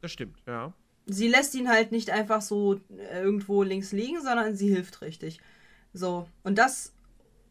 Das 0.01 0.13
stimmt, 0.13 0.43
ja. 0.47 0.73
Sie 1.07 1.29
lässt 1.29 1.55
ihn 1.55 1.69
halt 1.69 1.93
nicht 1.93 2.11
einfach 2.11 2.43
so 2.43 2.81
äh, 2.97 3.23
irgendwo 3.23 3.63
links 3.63 3.93
liegen, 3.93 4.21
sondern 4.21 4.57
sie 4.57 4.69
hilft 4.69 5.03
richtig. 5.03 5.41
So, 5.93 6.29
und 6.43 6.57
das 6.59 6.93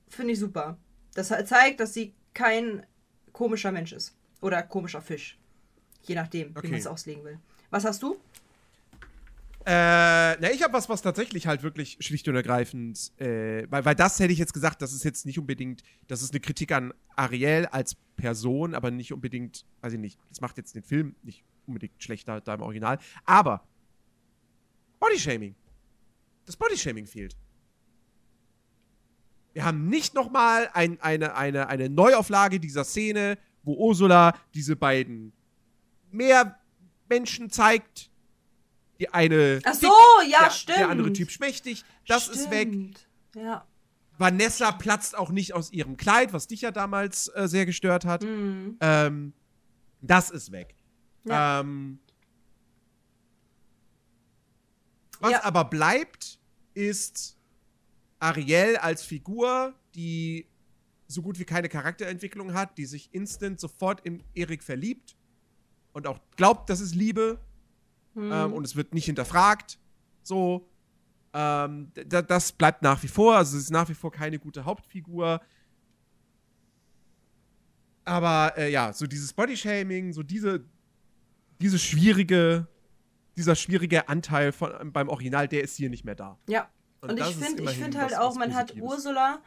finde 0.07 0.33
ich 0.33 0.39
super. 0.39 0.77
Das 1.13 1.27
zeigt, 1.27 1.79
dass 1.79 1.93
sie 1.93 2.13
kein 2.33 2.85
komischer 3.33 3.71
Mensch 3.71 3.91
ist. 3.91 4.15
Oder 4.41 4.63
komischer 4.63 5.01
Fisch. 5.01 5.37
Je 6.03 6.15
nachdem, 6.15 6.51
okay. 6.51 6.63
wie 6.63 6.71
man 6.71 6.79
es 6.79 6.87
auslegen 6.87 7.23
will. 7.23 7.39
Was 7.69 7.85
hast 7.85 8.01
du? 8.01 8.17
Äh, 9.65 9.71
na, 10.39 10.51
ich 10.51 10.61
habe 10.63 10.73
was, 10.73 10.89
was 10.89 11.01
tatsächlich 11.01 11.47
halt 11.47 11.63
wirklich 11.63 11.97
schlicht 11.99 12.27
und 12.27 12.35
ergreifend, 12.35 13.11
äh, 13.19 13.65
weil, 13.69 13.85
weil 13.85 13.95
das 13.95 14.19
hätte 14.19 14.33
ich 14.33 14.39
jetzt 14.39 14.53
gesagt, 14.53 14.81
das 14.81 14.93
ist 14.93 15.03
jetzt 15.03 15.25
nicht 15.25 15.39
unbedingt, 15.39 15.83
das 16.07 16.21
ist 16.21 16.31
eine 16.31 16.39
Kritik 16.39 16.71
an 16.71 16.93
Ariel 17.15 17.65
als 17.67 17.95
Person, 18.15 18.75
aber 18.75 18.91
nicht 18.91 19.11
unbedingt, 19.11 19.65
weiß 19.81 19.93
ich 19.93 19.99
nicht, 19.99 20.19
das 20.29 20.41
macht 20.41 20.57
jetzt 20.57 20.75
den 20.75 20.83
Film 20.83 21.15
nicht 21.23 21.43
unbedingt 21.65 22.01
schlechter 22.03 22.41
da 22.41 22.53
im 22.53 22.61
Original, 22.61 22.99
aber 23.25 23.67
Bodyshaming. 24.99 25.55
Das 26.45 26.55
Bodyshaming 26.55 27.07
fehlt. 27.07 27.35
Wir 29.53 29.65
haben 29.65 29.87
nicht 29.87 30.13
nochmal 30.13 30.69
ein, 30.73 31.01
eine, 31.01 31.35
eine, 31.35 31.67
eine 31.67 31.89
Neuauflage 31.89 32.59
dieser 32.59 32.83
Szene, 32.83 33.37
wo 33.63 33.73
Ursula 33.73 34.37
diese 34.53 34.75
beiden 34.75 35.33
Meermenschen 36.11 37.49
zeigt, 37.49 38.10
die 39.01 39.09
eine. 39.09 39.59
Ach 39.65 39.73
so, 39.73 39.91
ja, 40.29 40.43
der, 40.43 40.49
stimmt. 40.51 40.77
Der 40.77 40.89
andere 40.89 41.11
Typ 41.11 41.31
schmächtig. 41.31 41.83
Das 42.07 42.25
stimmt. 42.25 42.37
ist 42.37 42.51
weg. 42.51 42.69
Ja. 43.35 43.67
Vanessa 44.17 44.71
platzt 44.71 45.17
auch 45.17 45.31
nicht 45.31 45.53
aus 45.53 45.71
ihrem 45.71 45.97
Kleid, 45.97 46.31
was 46.31 46.47
dich 46.47 46.61
ja 46.61 46.71
damals 46.71 47.27
äh, 47.29 47.47
sehr 47.47 47.65
gestört 47.65 48.05
hat. 48.05 48.23
Mhm. 48.23 48.77
Ähm, 48.79 49.33
das 50.01 50.29
ist 50.29 50.51
weg. 50.51 50.75
Ja. 51.23 51.61
Ähm, 51.61 51.99
was 55.19 55.31
ja. 55.31 55.43
aber 55.43 55.65
bleibt, 55.65 56.39
ist 56.73 57.37
Ariel 58.19 58.77
als 58.77 59.03
Figur, 59.03 59.73
die 59.95 60.47
so 61.07 61.21
gut 61.21 61.39
wie 61.39 61.45
keine 61.45 61.69
Charakterentwicklung 61.69 62.53
hat, 62.53 62.77
die 62.77 62.85
sich 62.85 63.13
instant 63.13 63.59
sofort 63.59 64.01
in 64.01 64.23
Erik 64.33 64.63
verliebt 64.63 65.15
und 65.91 66.07
auch 66.07 66.19
glaubt, 66.37 66.69
das 66.69 66.79
ist 66.79 66.95
Liebe 66.95 67.39
Mhm. 68.13 68.31
Ähm, 68.31 68.53
und 68.53 68.65
es 68.65 68.75
wird 68.75 68.93
nicht 68.93 69.05
hinterfragt. 69.05 69.79
So, 70.23 70.67
ähm, 71.33 71.91
das 71.93 72.51
bleibt 72.51 72.81
nach 72.81 73.01
wie 73.03 73.07
vor. 73.07 73.35
Also, 73.35 73.57
es 73.57 73.63
ist 73.63 73.71
nach 73.71 73.89
wie 73.89 73.93
vor 73.93 74.11
keine 74.11 74.39
gute 74.39 74.65
Hauptfigur. 74.65 75.41
Aber 78.03 78.53
äh, 78.57 78.71
ja, 78.71 78.93
so 78.93 79.07
dieses 79.07 79.33
Bodyshaming, 79.33 80.11
so 80.11 80.23
diese, 80.23 80.65
diese 81.61 81.79
schwierige, 81.79 82.67
dieser 83.37 83.55
schwierige 83.55 84.09
Anteil 84.09 84.51
von, 84.51 84.91
beim 84.91 85.07
Original, 85.07 85.47
der 85.47 85.63
ist 85.63 85.77
hier 85.77 85.89
nicht 85.89 86.03
mehr 86.03 86.15
da. 86.15 86.37
Ja. 86.47 86.69
Und, 87.01 87.11
und 87.11 87.19
ich 87.19 87.35
finde 87.35 87.63
ich 87.63 87.77
find 87.77 87.97
halt 87.97 88.15
auch, 88.15 88.35
man 88.35 88.53
hat 88.53 88.75
Ursula 88.75 89.39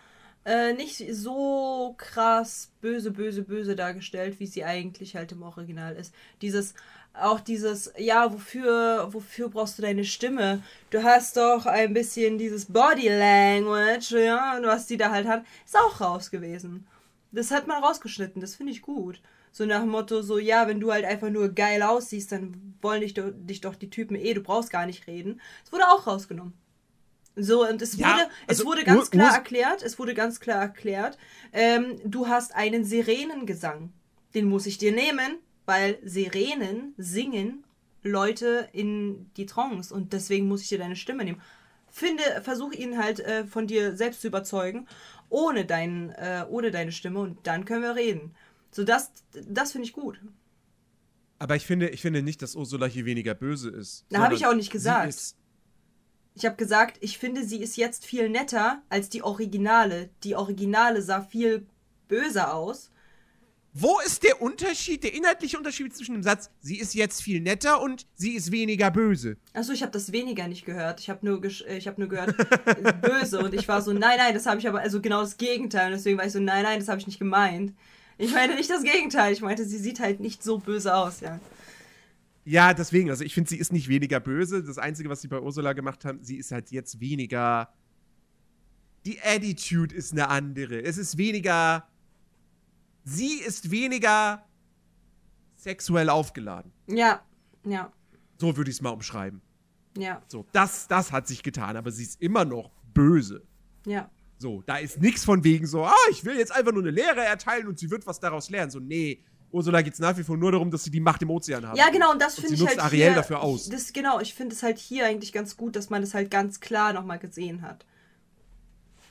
äh, 0.45 0.73
nicht 0.73 1.03
so 1.13 1.95
krass 1.97 2.73
böse, 2.81 3.11
böse, 3.11 3.43
böse 3.43 3.77
dargestellt, 3.77 4.41
wie 4.41 4.47
sie 4.47 4.65
eigentlich 4.65 5.15
halt 5.17 5.33
im 5.33 5.43
Original 5.43 5.95
ist. 5.95 6.15
Dieses, 6.43 6.75
auch 7.15 7.41
dieses, 7.41 7.93
ja, 7.97 8.33
wofür, 8.33 9.09
wofür 9.13 9.49
brauchst 9.49 9.79
du 9.79 9.83
deine 9.83 10.05
Stimme? 10.05 10.63
Du 10.91 11.03
hast 11.03 11.37
doch 11.37 11.67
ein 11.67 11.95
bisschen 11.95 12.39
dieses 12.39 12.67
Body 12.67 13.09
Language, 13.09 14.13
ja, 14.13 14.59
was 14.63 14.87
die 14.87 14.97
da 14.97 15.11
halt 15.11 15.27
hat, 15.27 15.45
ist 15.65 15.77
auch 15.77 16.01
raus 16.01 16.31
gewesen. 16.31 16.87
Das 17.33 17.51
hat 17.51 17.67
man 17.67 17.83
rausgeschnitten, 17.83 18.41
das 18.41 18.57
finde 18.57 18.73
ich 18.73 18.83
gut. 18.83 19.21
So 19.53 19.65
nach 19.67 19.81
dem 19.81 19.91
Motto, 19.91 20.23
so, 20.23 20.39
ja, 20.39 20.67
wenn 20.67 20.81
du 20.81 20.93
halt 20.93 21.05
einfach 21.05 21.31
nur 21.31 21.49
geil 21.51 21.83
aussiehst, 21.83 22.33
dann 22.33 22.75
wollen 22.81 23.01
dich, 23.01 23.15
dich 23.15 23.61
doch 23.61 23.77
die 23.77 23.91
Typen 23.91 24.17
eh, 24.17 24.35
du 24.35 24.41
brauchst 24.41 24.71
gar 24.71 24.87
nicht 24.87 25.07
reden. 25.07 25.41
Das 25.63 25.73
wurde 25.73 25.89
auch 25.89 26.07
rausgenommen. 26.09 26.55
So, 27.37 27.69
und 27.69 27.83
es 27.83 27.99
wurde, 27.99 28.09
ja, 28.09 28.29
also 28.47 28.63
es 28.63 28.67
wurde 28.67 28.85
ganz 28.85 29.11
klar 29.11 29.35
erklärt, 29.35 29.83
es 29.83 29.99
wurde 29.99 30.15
ganz 30.15 30.39
klar 30.39 30.61
erklärt, 30.61 31.19
ähm, 31.53 32.01
du 32.05 32.29
hast 32.29 32.55
einen 32.55 32.85
Sirenengesang. 32.85 33.93
Den 34.35 34.47
muss 34.47 34.67
ich 34.67 34.79
dir 34.79 34.93
nehmen, 34.93 35.39
weil 35.67 35.99
Sirenen 36.03 36.95
singen 36.97 37.65
Leute 38.03 38.69
in 38.73 39.31
die 39.37 39.47
Trance 39.47 39.93
und 39.93 40.13
deswegen 40.13 40.47
muss 40.47 40.63
ich 40.63 40.69
dir 40.69 40.79
deine 40.79 40.97
Stimme 40.97 41.25
nehmen. 41.25 41.41
Finde, 41.91 42.23
versuch 42.43 42.73
ihn 42.73 42.99
halt 42.99 43.21
äh, 43.21 43.47
von 43.47 43.67
dir 43.67 43.97
selbst 43.97 44.21
zu 44.21 44.27
überzeugen, 44.27 44.87
ohne, 45.29 45.65
dein, 45.65 46.11
äh, 46.11 46.45
ohne 46.49 46.71
deine 46.71 46.93
Stimme 46.93 47.21
und 47.21 47.47
dann 47.47 47.65
können 47.65 47.83
wir 47.83 47.95
reden. 47.95 48.35
So, 48.71 48.85
das, 48.85 49.13
das 49.49 49.73
finde 49.73 49.87
ich 49.87 49.93
gut. 49.93 50.21
Aber 51.39 51.57
ich 51.57 51.67
finde, 51.67 51.89
ich 51.89 52.01
finde 52.01 52.23
nicht, 52.23 52.43
dass 52.43 52.57
Ursula 52.57 52.87
hier 52.87 53.05
weniger 53.05 53.35
böse 53.35 53.71
ist. 53.71 54.05
Da 54.11 54.21
habe 54.21 54.35
ich 54.35 54.47
auch 54.47 54.55
nicht 54.55 54.71
gesagt. 54.71 55.35
Ich 56.37 56.45
habe 56.45 56.57
gesagt, 56.57 56.97
ich 57.01 57.19
finde, 57.19 57.45
sie 57.45 57.59
ist 57.59 57.77
jetzt 57.77 58.05
viel 58.05 58.29
netter 58.29 58.83
als 58.89 59.09
die 59.09 59.23
Originale. 59.23 60.11
Die 60.25 60.35
Originale 60.35 61.01
sah 61.01 61.23
viel 61.23 61.67
böser 62.09 62.55
aus. 62.55 62.91
Wo 63.77 63.99
ist 64.07 64.23
der 64.23 64.41
Unterschied, 64.41 65.03
der 65.03 65.15
inhaltliche 65.15 65.59
Unterschied 65.59 65.95
zwischen 65.97 66.15
dem 66.15 66.23
Satz, 66.23 66.49
sie 66.61 66.79
ist 66.79 66.95
jetzt 66.95 67.21
viel 67.21 67.41
netter 67.41 67.83
und 67.83 68.07
sie 68.15 68.37
ist 68.37 68.53
weniger 68.53 68.89
böse? 68.93 69.37
Achso, 69.53 69.73
ich 69.73 69.83
habe 69.83 69.91
das 69.91 70.13
weniger 70.13 70.47
nicht 70.47 70.65
gehört. 70.65 71.01
Ich 71.01 71.11
habe 71.11 71.27
nur, 71.27 71.43
hab 71.43 71.99
nur 71.99 72.09
gehört, 72.09 72.37
böse. 73.03 73.41
Und 73.41 73.53
ich 73.53 73.67
war 73.67 73.83
so, 73.83 73.93
nein, 73.93 74.19
nein, 74.19 74.33
das 74.33 74.47
habe 74.47 74.61
ich 74.61 74.69
aber, 74.69 74.79
also 74.79 75.01
genau 75.01 75.23
das 75.23 75.39
Gegenteil. 75.39 75.87
Und 75.87 75.95
deswegen 75.95 76.17
war 76.17 76.25
ich 76.25 76.31
so, 76.31 76.39
nein, 76.39 76.63
nein, 76.63 76.79
das 76.79 76.87
habe 76.87 77.01
ich 77.01 77.09
nicht 77.09 77.19
gemeint. 77.19 77.75
Ich 78.17 78.33
meinte 78.33 78.55
nicht 78.55 78.71
das 78.71 78.85
Gegenteil. 78.85 79.33
Ich 79.33 79.41
meinte, 79.41 79.65
sie 79.65 79.79
sieht 79.79 79.99
halt 79.99 80.21
nicht 80.21 80.45
so 80.45 80.59
böse 80.59 80.95
aus, 80.95 81.21
ja. 81.21 81.41
Ja, 82.45 82.75
deswegen, 82.75 83.11
also 83.11 83.25
ich 83.25 83.35
finde, 83.35 83.51
sie 83.51 83.57
ist 83.57 83.73
nicht 83.73 83.89
weniger 83.89 84.21
böse. 84.21 84.63
Das 84.63 84.79
Einzige, 84.79 85.09
was 85.09 85.21
sie 85.21 85.29
bei 85.29 85.41
Ursula 85.41 85.73
gemacht 85.73 86.05
haben, 86.05 86.23
sie 86.23 86.37
ist 86.37 86.53
halt 86.53 86.71
jetzt 86.71 87.01
weniger. 87.01 87.75
Die 89.05 89.21
Attitude 89.21 89.93
ist 89.93 90.13
eine 90.13 90.29
andere. 90.29 90.81
Es 90.81 90.97
ist 90.97 91.19
weniger. 91.19 91.89
Sie 93.05 93.39
ist 93.39 93.71
weniger 93.71 94.45
sexuell 95.57 96.09
aufgeladen. 96.09 96.73
Ja, 96.87 97.23
ja. 97.65 97.93
So 98.39 98.57
würde 98.57 98.71
ich 98.71 98.77
es 98.77 98.83
mal 98.83 98.91
umschreiben. 98.91 99.41
Ja. 99.97 100.23
So, 100.27 100.47
das, 100.53 100.89
das 100.89 101.13
hat 101.13 101.29
sich 101.29 101.43
getan, 101.43 101.77
aber 101.77 101.91
sie 101.91 102.03
ist 102.03 102.21
immer 102.21 102.45
noch 102.45 102.71
böse. 102.93 103.47
Ja. 103.87 104.11
So, 104.39 104.63
da 104.67 104.79
ist 104.79 105.01
nichts 105.01 105.25
von 105.25 105.45
wegen 105.45 105.67
so, 105.67 105.85
ah, 105.85 105.95
ich 106.11 106.25
will 106.25 106.37
jetzt 106.37 106.53
einfach 106.53 106.73
nur 106.73 106.83
eine 106.83 106.91
Lehre 106.91 107.25
erteilen 107.25 107.69
und 107.69 107.79
sie 107.79 107.91
wird 107.91 108.07
was 108.07 108.19
daraus 108.21 108.51
lernen. 108.51 108.71
So, 108.71 108.81
nee, 108.81 109.23
Ursula 109.53 109.83
geht 109.83 109.95
es 109.95 110.01
nach 110.01 110.17
wie 110.19 110.25
vor 110.25 110.37
nur 110.37 110.51
darum, 110.51 110.71
dass 110.71 110.83
sie 110.83 110.91
die 110.91 111.01
Macht 111.01 111.23
im 111.23 111.31
Ozean 111.31 111.67
haben. 111.67 111.77
Ja, 111.77 111.89
genau, 111.91 112.11
und 112.11 112.21
das 112.21 112.35
finde 112.35 112.55
ich 112.55 112.67
halt 112.67 112.81
Ariel 112.81 113.07
hier, 113.07 113.15
dafür 113.15 113.41
aus. 113.41 113.69
Das, 113.69 113.93
genau, 113.93 114.19
ich 114.21 114.35
finde 114.35 114.55
es 114.55 114.63
halt 114.63 114.79
hier 114.79 115.07
eigentlich 115.07 115.33
ganz 115.33 115.57
gut, 115.57 115.77
dass 115.77 115.91
man 115.91 116.03
das 116.03 116.13
halt 116.13 116.31
ganz 116.31 116.59
klar 116.59 116.93
nochmal 116.93 117.21
gesehen 117.21 117.63
hat. 117.63 117.87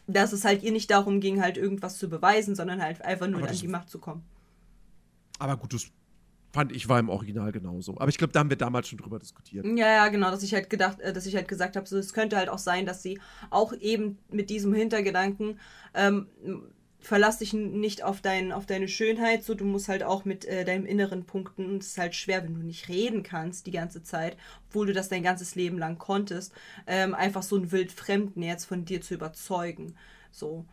Dass 0.07 0.33
es 0.33 0.43
halt 0.43 0.63
ihr 0.63 0.71
nicht 0.71 0.91
darum 0.91 1.19
ging, 1.19 1.41
halt 1.41 1.57
irgendwas 1.57 1.97
zu 1.97 2.09
beweisen, 2.09 2.55
sondern 2.55 2.81
halt 2.81 3.01
einfach 3.03 3.27
nur 3.27 3.47
an 3.47 3.55
die 3.55 3.67
Macht 3.67 3.89
zu 3.89 3.99
kommen. 3.99 4.23
Aber 5.39 5.57
gut, 5.57 5.73
das 5.73 5.87
fand 6.53 6.71
ich 6.71 6.87
war 6.87 6.99
im 6.99 7.09
Original 7.09 7.51
genauso. 7.51 7.97
Aber 7.97 8.09
ich 8.09 8.17
glaube, 8.17 8.31
da 8.31 8.39
haben 8.39 8.49
wir 8.49 8.57
damals 8.57 8.87
schon 8.87 8.99
drüber 8.99 9.19
diskutiert. 9.19 9.65
Ja, 9.65 9.87
ja, 9.87 10.07
genau, 10.09 10.29
dass 10.29 10.43
ich 10.43 10.53
halt 10.53 10.69
gedacht, 10.69 10.99
äh, 10.99 11.11
dass 11.11 11.25
ich 11.25 11.35
halt 11.35 11.47
gesagt 11.47 11.75
habe, 11.75 11.87
so 11.87 11.97
es 11.97 12.13
könnte 12.13 12.37
halt 12.37 12.49
auch 12.49 12.59
sein, 12.59 12.85
dass 12.85 13.01
sie 13.01 13.19
auch 13.49 13.73
eben 13.73 14.19
mit 14.29 14.49
diesem 14.49 14.73
Hintergedanken 14.73 15.59
ähm, 15.95 16.27
verlass 17.03 17.39
dich 17.39 17.53
nicht 17.53 18.01
auf, 18.03 18.21
dein, 18.21 18.51
auf 18.51 18.65
deine 18.65 18.87
Schönheit, 18.87 19.43
so 19.43 19.53
du 19.53 19.65
musst 19.65 19.89
halt 19.89 20.03
auch 20.03 20.23
mit 20.23 20.45
äh, 20.45 20.63
deinem 20.63 20.85
Inneren 20.85 21.25
punkten. 21.25 21.77
Es 21.77 21.87
ist 21.87 21.97
halt 21.97 22.15
schwer, 22.15 22.43
wenn 22.43 22.55
du 22.55 22.61
nicht 22.61 22.87
reden 22.87 23.23
kannst 23.23 23.67
die 23.67 23.71
ganze 23.71 24.03
Zeit, 24.03 24.37
obwohl 24.69 24.87
du 24.87 24.93
das 24.93 25.09
dein 25.09 25.21
ganzes 25.21 25.55
Leben 25.55 25.77
lang 25.77 25.97
konntest, 25.97 26.53
ähm, 26.87 27.13
einfach 27.13 27.43
so 27.43 27.57
einen 27.57 27.71
Wildfremden 27.71 28.41
jetzt 28.41 28.65
von 28.65 28.85
dir 28.85 29.01
zu 29.01 29.13
überzeugen. 29.15 29.95
So. 30.31 30.65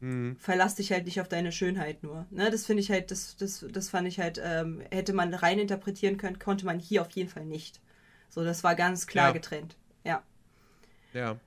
Mhm. 0.00 0.36
Verlass 0.36 0.76
dich 0.76 0.92
halt 0.92 1.04
nicht 1.04 1.20
auf 1.20 1.28
deine 1.28 1.52
Schönheit 1.52 2.02
nur. 2.02 2.26
Ne, 2.30 2.50
das 2.50 2.64
finde 2.64 2.82
ich 2.82 2.90
halt, 2.90 3.10
das, 3.10 3.36
das, 3.36 3.64
das 3.70 3.90
fand 3.90 4.06
ich 4.06 4.20
halt, 4.20 4.40
ähm, 4.44 4.82
hätte 4.90 5.12
man 5.12 5.34
rein 5.34 5.58
interpretieren 5.58 6.16
können, 6.16 6.38
konnte 6.38 6.64
man 6.64 6.78
hier 6.78 7.02
auf 7.02 7.10
jeden 7.10 7.28
Fall 7.28 7.44
nicht. 7.44 7.80
So, 8.28 8.44
das 8.44 8.64
war 8.64 8.74
ganz 8.76 9.06
klar 9.06 9.28
ja. 9.28 9.32
getrennt. 9.32 9.76
Ja. 10.04 10.22
Ja. 11.12 11.38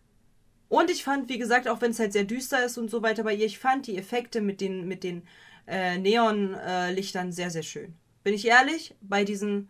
Und 0.76 0.92
ich 0.92 1.06
fand, 1.06 1.30
wie 1.30 1.38
gesagt, 1.38 1.70
auch 1.70 1.80
wenn 1.80 1.92
es 1.92 2.00
halt 2.00 2.12
sehr 2.12 2.26
düster 2.26 2.66
ist 2.66 2.78
und 2.78 2.92
so 2.92 3.02
weiter 3.02 3.24
bei 3.24 3.34
ihr, 3.34 3.46
ich 3.46 3.60
fand 3.60 3.88
die 3.88 3.98
Effekte 3.98 4.42
mit 4.42 4.60
den, 4.60 4.90
mit 4.90 5.06
den 5.06 5.26
äh, 5.70 5.98
Neonlichtern 5.98 7.30
äh, 7.30 7.32
sehr, 7.32 7.50
sehr 7.50 7.64
schön. 7.64 7.96
Bin 8.26 8.34
ich 8.34 8.46
ehrlich, 8.46 8.94
bei 9.00 9.24
diesem 9.24 9.70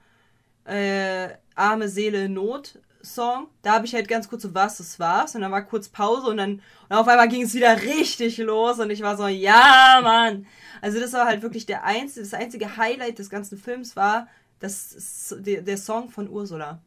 äh, 0.63 1.27
Arme 1.53 1.89
Seele 1.89 2.27
Not 2.27 2.79
Song, 3.03 3.49
da 3.61 3.73
habe 3.73 3.85
ich 3.85 3.93
halt 3.93 4.07
ganz 4.07 4.27
kurz 4.27 4.41
so, 4.41 4.55
was 4.55 4.77
das 4.77 4.99
war's. 4.99 5.35
Und 5.35 5.41
dann 5.41 5.51
war 5.51 5.61
kurz 5.61 5.89
Pause 5.89 6.25
und 6.25 6.37
dann 6.37 6.63
und 6.89 6.95
auf 6.95 7.07
einmal 7.07 7.29
ging 7.29 7.43
es 7.43 7.53
wieder 7.53 7.79
richtig 7.83 8.39
los 8.39 8.79
und 8.79 8.89
ich 8.89 9.03
war 9.03 9.15
so, 9.15 9.27
ja, 9.27 9.99
Mann. 10.01 10.47
Also 10.81 10.99
das 10.99 11.13
war 11.13 11.27
halt 11.27 11.43
wirklich 11.43 11.67
der 11.67 11.83
einzige, 11.83 12.21
das 12.21 12.33
einzige 12.33 12.77
Highlight 12.77 13.19
des 13.19 13.29
ganzen 13.29 13.59
Films 13.59 13.95
war 13.95 14.27
das, 14.57 15.35
der, 15.37 15.61
der 15.61 15.77
Song 15.77 16.09
von 16.09 16.27
Ursula. 16.27 16.79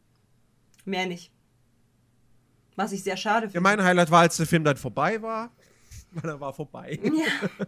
Mehr 0.85 1.07
nicht. 1.07 1.31
Was 2.79 2.93
ich 2.93 3.03
sehr 3.03 3.17
schade 3.17 3.49
finde. 3.49 3.57
Ja, 3.57 3.61
mein 3.61 3.83
Highlight 3.83 4.09
war, 4.13 4.21
als 4.21 4.37
der 4.37 4.47
Film 4.47 4.63
dann 4.63 4.77
vorbei 4.77 5.21
war. 5.21 5.51
Weil 6.13 6.31
er 6.31 6.41
war 6.41 6.55
vorbei. 6.55 7.01
Ja. 7.03 7.59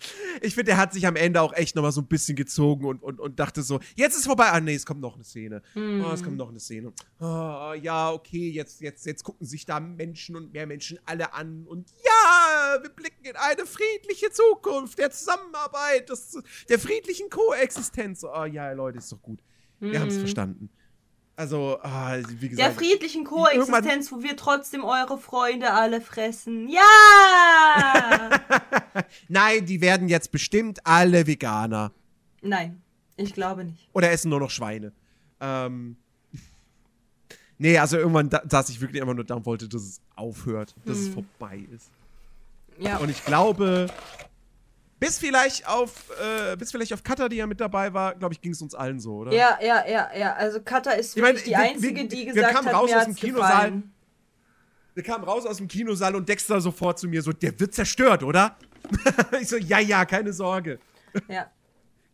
ich 0.40 0.54
finde, 0.54 0.70
er 0.70 0.78
hat 0.78 0.94
sich 0.94 1.06
am 1.06 1.16
Ende 1.16 1.42
auch 1.42 1.52
echt 1.52 1.76
nochmal 1.76 1.92
so 1.92 2.00
ein 2.00 2.06
bisschen 2.06 2.34
gezogen 2.34 2.86
und, 2.86 3.02
und, 3.02 3.20
und 3.20 3.38
dachte 3.38 3.60
so, 3.60 3.78
jetzt 3.94 4.16
ist 4.16 4.24
vorbei. 4.24 4.46
Ah, 4.46 4.60
nee, 4.60 4.74
es 4.74 4.86
kommt 4.86 5.02
noch 5.02 5.16
eine 5.16 5.24
Szene. 5.24 5.60
Mm. 5.74 6.00
Oh, 6.02 6.12
es 6.12 6.22
kommt 6.22 6.38
noch 6.38 6.48
eine 6.48 6.60
Szene. 6.60 6.94
Oh, 7.20 7.74
ja, 7.78 8.10
okay, 8.10 8.48
jetzt, 8.48 8.80
jetzt, 8.80 9.04
jetzt 9.04 9.22
gucken 9.22 9.46
sich 9.46 9.66
da 9.66 9.80
Menschen 9.80 10.34
und 10.34 10.50
mehr 10.50 10.66
Menschen 10.66 10.98
alle 11.04 11.34
an. 11.34 11.66
Und 11.66 11.90
ja, 12.02 12.78
wir 12.80 12.88
blicken 12.88 13.22
in 13.22 13.36
eine 13.36 13.66
friedliche 13.66 14.30
Zukunft 14.30 14.98
der 14.98 15.10
Zusammenarbeit, 15.10 16.08
des, 16.08 16.40
der 16.70 16.78
friedlichen 16.78 17.28
Koexistenz. 17.28 18.24
Oh 18.24 18.44
ja, 18.46 18.72
Leute, 18.72 18.96
ist 18.96 19.12
doch 19.12 19.20
gut. 19.20 19.40
Wir 19.78 19.98
mm. 19.98 20.02
haben 20.02 20.08
es 20.08 20.16
verstanden. 20.16 20.70
Also, 21.38 21.78
ah, 21.82 22.16
wie 22.38 22.48
gesagt. 22.48 22.66
Der 22.66 22.74
friedlichen 22.74 23.24
Koexistenz, 23.24 24.10
wo 24.10 24.22
wir 24.22 24.38
trotzdem 24.38 24.84
eure 24.84 25.18
Freunde 25.18 25.70
alle 25.70 26.00
fressen. 26.00 26.66
Ja! 26.66 28.30
Nein, 29.28 29.66
die 29.66 29.82
werden 29.82 30.08
jetzt 30.08 30.32
bestimmt 30.32 30.80
alle 30.84 31.26
Veganer. 31.26 31.92
Nein, 32.40 32.80
ich 33.16 33.34
glaube 33.34 33.64
nicht. 33.64 33.86
Oder 33.92 34.10
essen 34.10 34.30
nur 34.30 34.40
noch 34.40 34.50
Schweine. 34.50 34.92
Ähm. 35.40 35.96
Nee, 37.58 37.78
also 37.78 37.98
irgendwann 37.98 38.30
saß 38.30 38.70
ich 38.70 38.80
wirklich 38.80 39.00
immer 39.02 39.14
nur 39.14 39.24
da 39.24 39.34
und 39.34 39.46
wollte, 39.46 39.68
dass 39.68 39.82
es 39.82 40.00
aufhört, 40.14 40.74
dass 40.86 40.98
hm. 40.98 41.06
es 41.06 41.14
vorbei 41.14 41.66
ist. 41.74 41.90
Ja. 42.78 42.96
Und 42.98 43.10
ich 43.10 43.24
glaube, 43.24 43.88
bis 44.98 45.18
vielleicht 45.18 45.68
auf, 45.68 46.10
äh, 46.20 46.56
bis 46.56 46.70
vielleicht 46.70 46.92
auf 46.92 47.02
Cutter, 47.02 47.28
die 47.28 47.36
ja 47.36 47.46
mit 47.46 47.60
dabei 47.60 47.92
war, 47.92 48.14
glaube 48.14 48.34
ich, 48.34 48.40
ging 48.40 48.52
es 48.52 48.62
uns 48.62 48.74
allen 48.74 48.98
so, 48.98 49.16
oder? 49.16 49.32
Ja, 49.32 49.58
ja, 49.60 49.86
ja, 49.86 50.10
ja. 50.16 50.32
Also 50.34 50.60
Cutter 50.60 50.96
ist 50.96 51.16
wirklich 51.16 51.44
die 51.44 51.50
wir, 51.50 51.58
einzige, 51.58 52.00
wir, 52.00 52.08
die 52.08 52.24
gesagt 52.26 52.46
wir 52.46 52.54
kamen 52.54 52.68
hat, 52.68 52.74
raus 52.74 52.90
mir 52.90 52.98
aus 52.98 53.04
dem 53.04 53.14
Kinosaal. 53.14 53.52
Gefallen. 53.52 53.92
Wir 54.94 55.02
kamen 55.02 55.24
raus 55.24 55.44
aus 55.44 55.58
dem 55.58 55.68
Kinosaal 55.68 56.16
und 56.16 56.28
Dexter 56.28 56.60
sofort 56.60 56.98
zu 56.98 57.08
mir 57.08 57.20
so, 57.20 57.32
der 57.32 57.58
wird 57.60 57.74
zerstört, 57.74 58.22
oder? 58.22 58.56
ich 59.40 59.48
so, 59.48 59.56
ja, 59.56 59.78
ja, 59.78 60.06
keine 60.06 60.32
Sorge. 60.32 60.78
Ja. 61.28 61.50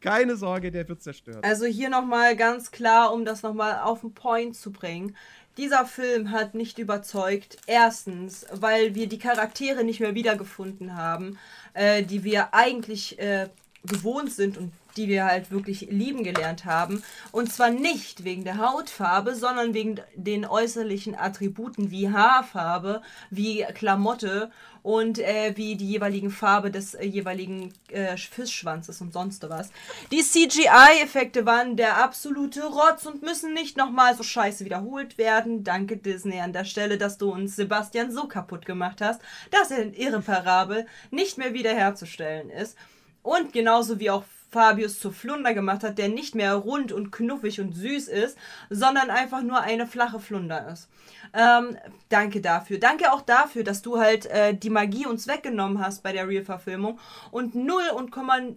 Keine 0.01 0.35
Sorge, 0.35 0.73
der 0.73 0.89
wird 0.89 1.01
zerstört. 1.01 1.45
Also 1.45 1.65
hier 1.65 1.89
nochmal 1.89 2.35
ganz 2.35 2.73
klar, 2.73 3.13
um 3.13 3.25
das 3.25 3.43
nochmal 3.45 3.81
auf 3.83 4.01
den 4.01 4.13
Point 4.13 4.57
zu 4.57 4.73
bringen. 4.73 5.17
Dieser 5.59 5.87
Film 5.87 6.33
hat 6.33 6.55
nicht 6.55 6.79
überzeugt. 6.79 7.59
Erstens, 7.67 8.47
weil 8.53 8.97
wir 8.97 9.07
die 9.07 9.19
Charaktere 9.19 9.85
nicht 9.85 10.01
mehr 10.01 10.15
wiedergefunden 10.15 10.97
haben, 10.97 11.39
äh, 11.75 12.03
die 12.03 12.25
wir 12.25 12.55
eigentlich 12.55 13.19
äh, 13.19 13.49
gewohnt 13.85 14.33
sind 14.33 14.59
und 14.59 14.73
die 14.97 15.09
wir 15.09 15.25
halt 15.25 15.51
wirklich 15.51 15.89
lieben 15.91 16.23
gelernt 16.23 16.65
haben. 16.65 17.03
Und 17.31 17.53
zwar 17.53 17.71
nicht 17.71 18.25
wegen 18.25 18.45
der 18.45 18.59
Hautfarbe, 18.59 19.35
sondern 19.35 19.75
wegen 19.75 20.01
den 20.15 20.45
äußerlichen 20.45 21.15
Attributen 21.15 21.91
wie 21.91 22.11
Haarfarbe, 22.11 23.03
wie 23.31 23.65
Klamotte 23.75 24.51
und 24.83 25.21
äh, 25.21 25.53
wie 25.57 25.77
die 25.77 25.87
jeweiligen 25.87 26.31
Farbe 26.31 26.71
des 26.71 26.95
äh, 26.95 27.05
jeweiligen 27.05 27.73
äh, 27.89 28.17
Fischschwanzes 28.17 29.01
und 29.01 29.13
sonst 29.13 29.49
was. 29.49 29.71
Die 30.11 30.23
CGI-Effekte 30.23 31.47
waren 31.47 31.77
der 31.77 32.03
absolute 32.03 32.65
Rotz 32.65 33.07
und 33.07 33.23
müssen 33.23 33.55
nicht 33.55 33.77
nochmal 33.77 34.17
so 34.17 34.25
scheiße 34.25 34.65
wiederholt 34.65 35.19
werden. 35.19 35.63
Danke 35.63 35.97
Disney 35.97 36.41
an 36.41 36.53
der 36.53 36.65
Stelle, 36.65 36.99
dass 36.99 37.17
du 37.17 37.33
uns 37.33 37.55
Sebastian 37.55 38.11
so 38.11 38.27
kaputt 38.27 38.67
gemacht 38.67 39.01
hast, 39.01 39.21
dass 39.53 39.71
er 39.71 39.97
irreparabel 39.97 40.87
nicht 41.13 41.39
mehr 41.39 41.55
wiederherzustellen 41.55 42.51
ist. 42.51 42.77
Und 43.23 43.53
genauso 43.53 44.01
wie 44.01 44.11
auch 44.11 44.25
Fabius 44.53 45.01
zu 45.01 45.11
Flunder 45.11 45.55
gemacht 45.55 45.83
hat, 45.83 45.97
der 45.97 46.11
nicht 46.11 46.35
mehr 46.35 46.55
rund 46.55 46.93
und 46.93 47.11
knuffig 47.11 47.61
und 47.61 47.73
süß 47.73 48.09
ist, 48.09 48.37
sondern 48.69 49.09
einfach 49.09 49.41
nur 49.41 49.61
eine 49.61 49.87
flache 49.87 50.21
Flunder 50.21 50.69
ist. 50.69 50.89
Ähm, 51.33 51.79
danke 52.11 52.43
dafür. 52.43 52.79
Danke 52.79 53.13
auch 53.13 53.23
dafür, 53.23 53.65
dass 53.65 53.81
du 53.81 53.99
halt 53.99 54.27
äh, 54.27 54.55
die 54.55 54.69
Magie 54.69 55.07
uns 55.07 55.27
weggenommen 55.27 55.79
hast 55.79 56.03
bei 56.03 56.13
der 56.13 56.29
Real-Verfilmung 56.29 57.01
und 57.31 57.55
0 57.55 57.83
und, 57.97 58.15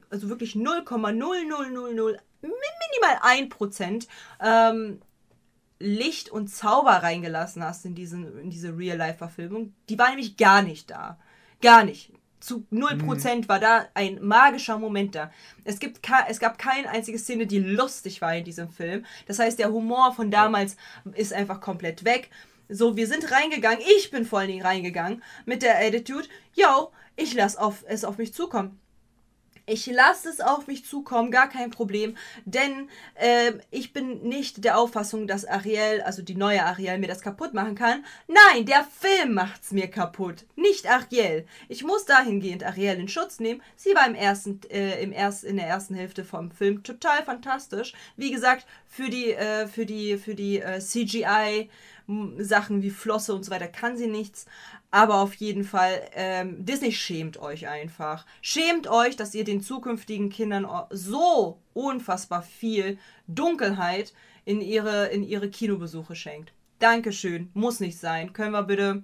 also 0.09 0.27
wirklich 0.27 0.55
0,0000 0.55 2.19
minimal 2.41 3.17
1% 3.21 4.07
ähm, 4.41 5.01
Licht 5.79 6.29
und 6.29 6.49
Zauber 6.49 6.91
reingelassen 6.91 7.63
hast 7.63 7.85
in, 7.85 7.95
diesen, 7.95 8.37
in 8.39 8.49
diese 8.49 8.77
Real-Life-Verfilmung. 8.77 9.73
Die 9.87 9.97
war 9.97 10.09
nämlich 10.09 10.35
gar 10.35 10.61
nicht 10.61 10.91
da. 10.91 11.17
Gar 11.61 11.85
nicht 11.85 12.11
zu 12.45 12.65
0% 12.71 13.35
mhm. 13.35 13.49
war 13.49 13.59
da 13.59 13.87
ein 13.93 14.19
magischer 14.21 14.77
Moment 14.77 15.15
da. 15.15 15.31
Es, 15.63 15.79
gibt 15.79 15.99
es 16.29 16.39
gab 16.39 16.57
keine 16.57 16.89
einzige 16.89 17.17
Szene, 17.17 17.47
die 17.47 17.59
lustig 17.59 18.21
war 18.21 18.35
in 18.35 18.45
diesem 18.45 18.69
Film. 18.69 19.05
Das 19.25 19.39
heißt, 19.39 19.59
der 19.59 19.71
Humor 19.71 20.13
von 20.13 20.31
damals 20.31 20.77
ist 21.13 21.33
einfach 21.33 21.59
komplett 21.59 22.05
weg. 22.05 22.29
So, 22.69 22.95
wir 22.95 23.07
sind 23.07 23.31
reingegangen, 23.31 23.79
ich 23.97 24.11
bin 24.11 24.25
vor 24.25 24.39
allen 24.39 24.47
Dingen 24.47 24.65
reingegangen 24.65 25.23
mit 25.45 25.61
der 25.61 25.79
Attitude, 25.79 26.27
yo, 26.53 26.91
ich 27.15 27.33
lasse 27.33 27.61
auf, 27.61 27.83
es 27.87 28.03
auf 28.03 28.17
mich 28.17 28.33
zukommen. 28.33 28.79
Ich 29.67 29.87
lasse 29.87 30.29
es 30.29 30.41
auf 30.41 30.67
mich 30.67 30.85
zukommen, 30.85 31.31
gar 31.31 31.49
kein 31.49 31.71
Problem, 31.71 32.15
denn 32.45 32.87
äh, 33.15 33.53
ich 33.71 33.93
bin 33.93 34.21
nicht 34.21 34.63
der 34.63 34.77
Auffassung, 34.77 35.25
dass 35.25 35.43
Ariel, 35.43 36.01
also 36.05 36.21
die 36.21 36.35
neue 36.35 36.63
Ariel, 36.63 36.99
mir 36.99 37.07
das 37.07 37.21
kaputt 37.21 37.55
machen 37.55 37.73
kann. 37.73 38.05
Nein, 38.27 38.67
der 38.67 38.83
Film 38.83 39.33
macht's 39.33 39.71
mir 39.71 39.87
kaputt, 39.89 40.45
nicht 40.55 40.87
Ariel. 40.87 41.47
Ich 41.67 41.83
muss 41.83 42.05
dahingehend 42.05 42.63
Ariel 42.63 42.99
in 42.99 43.07
Schutz 43.07 43.39
nehmen. 43.39 43.63
Sie 43.75 43.95
war 43.95 44.05
im 44.05 44.13
ersten, 44.13 44.61
äh, 44.69 45.01
im 45.01 45.11
erst, 45.11 45.43
in 45.43 45.57
der 45.57 45.67
ersten 45.67 45.95
Hälfte 45.95 46.23
vom 46.23 46.51
Film 46.51 46.83
total 46.83 47.23
fantastisch. 47.23 47.93
Wie 48.17 48.29
gesagt, 48.29 48.67
für 48.87 49.09
die, 49.09 49.33
äh, 49.33 49.65
für 49.67 49.87
die, 49.87 50.17
für 50.17 50.35
die 50.35 50.59
äh, 50.59 50.79
CGI. 50.79 51.69
Sachen 52.37 52.83
wie 52.83 52.91
Flosse 52.91 53.33
und 53.33 53.43
so 53.43 53.49
weiter 53.49 53.67
kann 53.67 53.97
sie 53.97 54.05
nichts. 54.05 54.45
Aber 54.95 55.15
auf 55.15 55.33
jeden 55.33 55.65
Fall, 55.65 56.09
ähm, 56.13 56.63
Disney 56.63 56.93
schämt 56.93 57.35
euch 57.35 57.67
einfach. 57.67 58.25
Schämt 58.41 58.87
euch, 58.87 59.17
dass 59.17 59.35
ihr 59.35 59.43
den 59.43 59.59
zukünftigen 59.59 60.29
Kindern 60.29 60.65
so 60.89 61.59
unfassbar 61.73 62.41
viel 62.41 62.97
Dunkelheit 63.27 64.13
in 64.45 64.61
ihre, 64.61 65.07
in 65.07 65.21
ihre 65.21 65.49
Kinobesuche 65.49 66.15
schenkt. 66.15 66.53
Dankeschön. 66.79 67.49
Muss 67.53 67.81
nicht 67.81 67.99
sein. 67.99 68.31
Können 68.31 68.53
wir 68.53 68.63
bitte, 68.63 69.03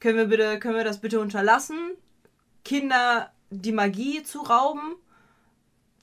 können 0.00 0.18
wir 0.18 0.24
bitte, 0.24 0.58
können 0.58 0.74
wir 0.74 0.82
das 0.82 1.00
bitte 1.00 1.20
unterlassen? 1.20 1.78
Kinder 2.64 3.30
die 3.50 3.70
Magie 3.70 4.24
zu 4.24 4.40
rauben? 4.40 4.96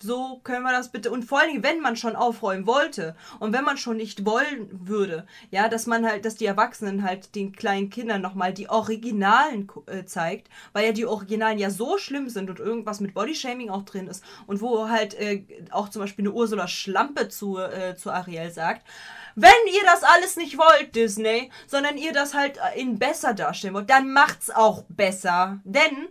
So 0.04 0.42
können 0.44 0.64
wir 0.64 0.72
das 0.72 0.92
bitte. 0.92 1.10
Und 1.12 1.24
vor 1.24 1.40
allen 1.40 1.50
Dingen, 1.50 1.64
wenn 1.64 1.80
man 1.80 1.96
schon 1.96 2.16
aufräumen 2.16 2.68
wollte 2.68 3.16
und 3.40 3.54
wenn 3.54 3.64
man 3.64 3.78
schon 3.78 3.98
nicht 3.98 4.26
wollen 4.26 4.70
würde, 4.72 5.26
ja, 5.50 5.70
dass 5.70 5.88
man 5.88 6.06
halt, 6.06 6.26
dass 6.26 6.36
die 6.36 6.46
Erwachsenen 6.46 7.04
halt 7.04 7.36
den 7.36 7.54
kleinen 7.54 7.90
Kindern 7.90 8.22
nochmal 8.22 8.54
die 8.54 8.70
Originalen 8.70 9.72
äh, 9.88 10.04
zeigt, 10.04 10.50
weil 10.74 10.86
ja 10.86 10.92
die 10.92 11.06
Originalen 11.06 11.58
ja 11.58 11.70
so 11.70 11.98
schlimm 11.98 12.30
sind 12.30 12.50
und 12.50 12.60
irgendwas 12.60 13.00
mit 13.00 13.14
Bodyshaming 13.14 13.70
auch 13.70 13.84
drin 13.84 14.08
ist 14.08 14.24
und 14.46 14.62
wo 14.62 14.90
halt 14.90 15.14
äh, 15.16 15.46
auch 15.72 15.90
zum 15.90 16.02
Beispiel 16.02 16.24
eine 16.24 16.34
Ursula 16.34 16.68
Schlampe 16.68 17.30
zu, 17.30 17.58
äh, 17.58 17.96
zu 17.96 18.12
Ariel 18.12 18.52
sagt. 18.52 18.86
Wenn 19.36 19.50
ihr 19.74 19.84
das 19.84 20.04
alles 20.04 20.36
nicht 20.36 20.58
wollt, 20.58 20.96
Disney, 20.96 21.50
sondern 21.66 21.98
ihr 21.98 22.14
das 22.14 22.34
halt 22.34 22.60
in 22.76 23.00
besser 23.00 23.34
darstellen 23.34 23.74
wollt, 23.74 23.90
dann 23.90 24.12
macht's 24.14 24.52
auch 24.52 24.84
besser. 24.90 25.60
Denn 25.64 26.10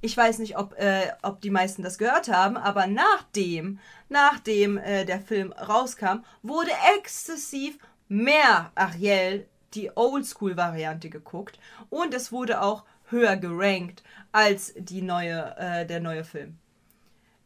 ich 0.00 0.16
weiß 0.16 0.38
nicht, 0.38 0.56
ob, 0.56 0.78
äh, 0.78 1.12
ob 1.22 1.40
die 1.40 1.50
meisten 1.50 1.82
das 1.82 1.98
gehört 1.98 2.28
haben, 2.28 2.56
aber 2.56 2.86
nachdem, 2.86 3.78
nachdem 4.08 4.78
äh, 4.78 5.04
der 5.04 5.20
Film 5.20 5.52
rauskam, 5.52 6.24
wurde 6.42 6.70
exzessiv 6.96 7.78
mehr 8.08 8.70
Ariel, 8.74 9.48
die 9.74 9.90
Oldschool-Variante, 9.94 11.10
geguckt. 11.10 11.58
Und 11.90 12.14
es 12.14 12.32
wurde 12.32 12.62
auch 12.62 12.84
höher 13.08 13.36
gerankt 13.36 14.02
als 14.32 14.74
die 14.76 15.02
neue, 15.02 15.56
äh, 15.58 15.86
der 15.86 16.00
neue 16.00 16.24
Film. 16.24 16.58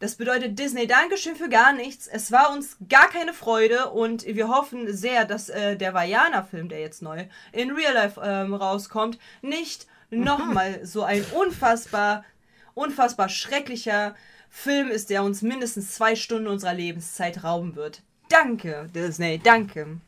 Das 0.00 0.16
bedeutet 0.16 0.58
Disney, 0.58 0.86
Dankeschön 0.86 1.36
für 1.36 1.50
gar 1.50 1.74
nichts. 1.74 2.06
Es 2.06 2.32
war 2.32 2.52
uns 2.52 2.78
gar 2.88 3.08
keine 3.10 3.34
Freude 3.34 3.90
und 3.90 4.24
wir 4.24 4.48
hoffen 4.48 4.90
sehr, 4.94 5.26
dass 5.26 5.50
äh, 5.50 5.76
der 5.76 5.92
Vajana-Film, 5.92 6.70
der 6.70 6.80
jetzt 6.80 7.02
neu 7.02 7.26
in 7.52 7.70
Real 7.72 7.92
Life 7.92 8.18
ähm, 8.24 8.54
rauskommt, 8.54 9.18
nicht 9.42 9.86
nochmal 10.08 10.84
so 10.86 11.02
ein 11.02 11.22
unfassbar 11.34 12.24
unfassbar 12.80 13.28
schrecklicher 13.28 14.14
Film 14.48 14.88
ist, 14.88 15.10
der 15.10 15.22
uns 15.22 15.42
mindestens 15.42 15.94
zwei 15.94 16.16
Stunden 16.16 16.48
unserer 16.48 16.74
Lebenszeit 16.74 17.44
rauben 17.44 17.76
wird. 17.76 18.02
Danke, 18.28 18.90
Disney, 18.94 19.38
danke. 19.38 20.00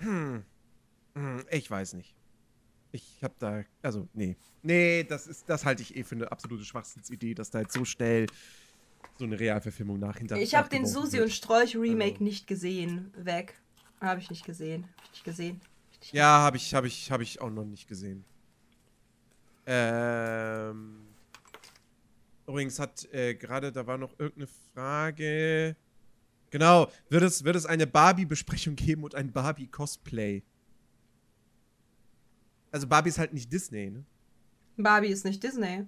Hm. 0.00 0.44
hm. 1.14 1.44
Ich 1.50 1.70
weiß 1.70 1.94
nicht. 1.94 2.14
Ich 2.92 3.18
hab 3.22 3.38
da, 3.38 3.64
also, 3.82 4.08
nee. 4.14 4.36
Nee, 4.62 5.04
das 5.04 5.26
ist, 5.26 5.48
das 5.48 5.64
halte 5.64 5.82
ich 5.82 5.96
eh 5.96 6.04
für 6.04 6.14
eine 6.14 6.30
absolute 6.30 6.64
Schwachsinnsidee, 6.64 7.34
dass 7.34 7.50
da 7.50 7.60
jetzt 7.60 7.74
so 7.74 7.84
schnell 7.84 8.26
so 9.18 9.24
eine 9.24 9.38
Realverfilmung 9.38 9.98
nachhinter. 9.98 10.36
Ich 10.36 10.54
habe 10.54 10.68
den 10.68 10.86
Susi 10.86 11.20
und 11.20 11.32
Strolch 11.32 11.76
Remake 11.76 12.12
also. 12.12 12.24
nicht 12.24 12.46
gesehen. 12.46 13.12
Weg. 13.16 13.54
Habe 14.00 14.20
ich 14.20 14.30
nicht 14.30 14.44
gesehen. 14.44 14.84
Hab 14.84 15.04
ich 15.04 15.10
nicht 15.12 15.24
gesehen. 15.24 15.60
nicht 16.00 16.12
ja, 16.12 16.38
habe 16.38 16.56
ich, 16.56 16.74
habe 16.74 16.86
ich, 16.86 17.10
habe 17.10 17.22
ich 17.22 17.40
auch 17.40 17.50
noch 17.50 17.64
nicht 17.64 17.88
gesehen. 17.88 18.24
Ähm, 19.70 21.00
übrigens 22.46 22.78
hat 22.78 23.06
äh, 23.12 23.34
gerade, 23.34 23.70
da 23.70 23.86
war 23.86 23.98
noch 23.98 24.18
irgendeine 24.18 24.48
Frage. 24.72 25.76
Genau, 26.48 26.90
wird 27.10 27.22
es, 27.22 27.44
wird 27.44 27.54
es 27.54 27.66
eine 27.66 27.86
Barbie-Besprechung 27.86 28.76
geben 28.76 29.04
und 29.04 29.14
ein 29.14 29.30
Barbie-Cosplay? 29.30 30.42
Also 32.70 32.86
Barbie 32.86 33.10
ist 33.10 33.18
halt 33.18 33.34
nicht 33.34 33.52
Disney, 33.52 33.90
ne? 33.90 34.04
Barbie 34.78 35.08
ist 35.08 35.26
nicht 35.26 35.42
Disney. 35.42 35.86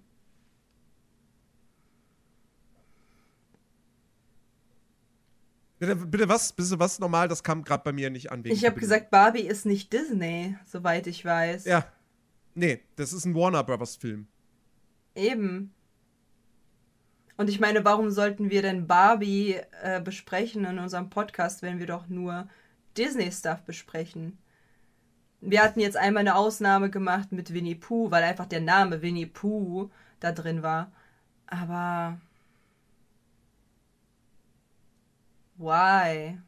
Bitte, 5.78 5.96
bitte 5.96 6.28
was? 6.28 6.52
Bitte 6.52 6.78
was 6.78 6.98
normal? 6.98 7.28
Das 7.28 7.42
kam 7.42 7.64
gerade 7.64 7.82
bei 7.82 7.92
mir 7.92 8.10
nicht 8.10 8.30
an. 8.30 8.44
Ich 8.44 8.66
habe 8.66 8.78
gesagt, 8.78 9.10
Barbie 9.10 9.40
ist 9.40 9.64
nicht 9.64 9.90
Disney, 9.90 10.54
soweit 10.66 11.06
ich 11.06 11.24
weiß. 11.24 11.64
Ja, 11.64 11.90
Nee, 12.54 12.82
das 12.96 13.12
ist 13.12 13.24
ein 13.24 13.34
Warner 13.34 13.62
Brothers 13.64 13.96
Film. 13.96 14.26
Eben. 15.14 15.72
Und 17.36 17.48
ich 17.48 17.60
meine, 17.60 17.84
warum 17.84 18.10
sollten 18.10 18.50
wir 18.50 18.62
denn 18.62 18.86
Barbie 18.86 19.60
äh, 19.82 20.00
besprechen 20.00 20.64
in 20.64 20.78
unserem 20.78 21.10
Podcast, 21.10 21.62
wenn 21.62 21.78
wir 21.78 21.86
doch 21.86 22.08
nur 22.08 22.48
Disney-Stuff 22.96 23.62
besprechen? 23.62 24.38
Wir 25.40 25.62
hatten 25.62 25.80
jetzt 25.80 25.96
einmal 25.96 26.20
eine 26.20 26.36
Ausnahme 26.36 26.90
gemacht 26.90 27.32
mit 27.32 27.54
Winnie 27.54 27.74
Pooh, 27.76 28.10
weil 28.10 28.24
einfach 28.24 28.46
der 28.46 28.60
Name 28.60 29.00
Winnie 29.00 29.26
Pooh 29.26 29.90
da 30.20 30.32
drin 30.32 30.62
war. 30.62 30.92
Aber. 31.46 32.20
Why? 35.56 36.38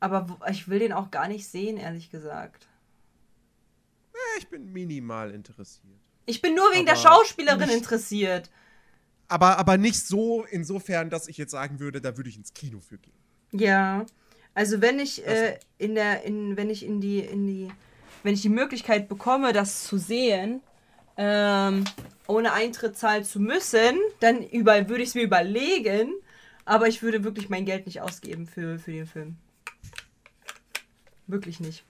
Aber 0.00 0.38
ich 0.50 0.68
will 0.68 0.80
den 0.80 0.92
auch 0.92 1.10
gar 1.10 1.28
nicht 1.28 1.48
sehen, 1.48 1.78
ehrlich 1.78 2.10
gesagt 2.10 2.68
ich 4.38 4.48
bin 4.48 4.72
minimal 4.72 5.30
interessiert. 5.32 6.00
Ich 6.26 6.40
bin 6.40 6.54
nur 6.54 6.70
wegen 6.72 6.88
aber 6.88 6.96
der 6.96 6.96
Schauspielerin 6.96 7.68
nicht, 7.68 7.76
interessiert. 7.78 8.50
Aber, 9.28 9.58
aber 9.58 9.76
nicht 9.76 10.06
so 10.06 10.44
insofern, 10.44 11.10
dass 11.10 11.28
ich 11.28 11.36
jetzt 11.36 11.50
sagen 11.50 11.80
würde, 11.80 12.00
da 12.00 12.16
würde 12.16 12.30
ich 12.30 12.36
ins 12.36 12.54
Kino 12.54 12.80
für 12.80 12.98
gehen. 12.98 13.14
Ja. 13.52 14.06
Also 14.54 14.80
wenn 14.80 14.98
ich 14.98 15.26
äh, 15.26 15.58
in 15.78 15.94
der, 15.94 16.22
in, 16.22 16.56
wenn 16.56 16.70
ich 16.70 16.84
in 16.84 17.00
die, 17.00 17.20
in 17.20 17.46
die, 17.46 17.68
wenn 18.22 18.34
ich 18.34 18.42
die 18.42 18.48
Möglichkeit 18.48 19.08
bekomme, 19.08 19.52
das 19.52 19.84
zu 19.84 19.98
sehen, 19.98 20.60
ähm, 21.16 21.84
ohne 22.26 22.52
Eintritt 22.52 22.96
zahlen 22.96 23.24
zu 23.24 23.40
müssen, 23.40 23.98
dann 24.20 24.42
über, 24.42 24.88
würde 24.88 25.02
ich 25.02 25.10
es 25.10 25.14
mir 25.14 25.22
überlegen, 25.22 26.12
aber 26.64 26.88
ich 26.88 27.02
würde 27.02 27.24
wirklich 27.24 27.48
mein 27.48 27.66
Geld 27.66 27.86
nicht 27.86 28.00
ausgeben 28.00 28.46
für, 28.46 28.78
für 28.78 28.92
den 28.92 29.06
Film. 29.06 29.36
Wirklich 31.26 31.60
nicht. 31.60 31.84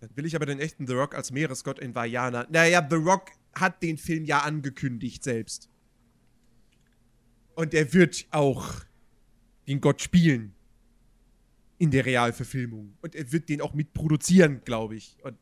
Dann 0.00 0.16
will 0.16 0.24
ich 0.24 0.34
aber 0.34 0.46
den 0.46 0.58
echten 0.60 0.86
The 0.86 0.94
Rock 0.94 1.14
als 1.14 1.30
Meeresgott 1.30 1.78
in 1.78 1.94
Vajana. 1.94 2.46
Naja, 2.50 2.86
The 2.88 2.96
Rock 2.96 3.30
hat 3.54 3.82
den 3.82 3.98
Film 3.98 4.24
ja 4.24 4.40
angekündigt 4.40 5.22
selbst. 5.22 5.68
Und 7.54 7.74
er 7.74 7.92
wird 7.92 8.26
auch 8.30 8.84
den 9.68 9.80
Gott 9.80 10.00
spielen. 10.00 10.54
In 11.78 11.90
der 11.90 12.04
Realverfilmung. 12.04 12.94
Und 13.00 13.14
er 13.14 13.30
wird 13.32 13.48
den 13.48 13.60
auch 13.60 13.74
mitproduzieren, 13.74 14.62
glaube 14.64 14.96
ich. 14.96 15.16
Und 15.22 15.38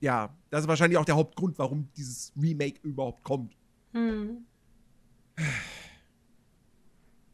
ja, 0.00 0.36
das 0.50 0.62
ist 0.62 0.68
wahrscheinlich 0.68 0.98
auch 0.98 1.04
der 1.04 1.16
Hauptgrund, 1.16 1.58
warum 1.58 1.88
dieses 1.96 2.32
Remake 2.40 2.80
überhaupt 2.82 3.22
kommt. 3.22 3.56
Hm. 3.92 4.44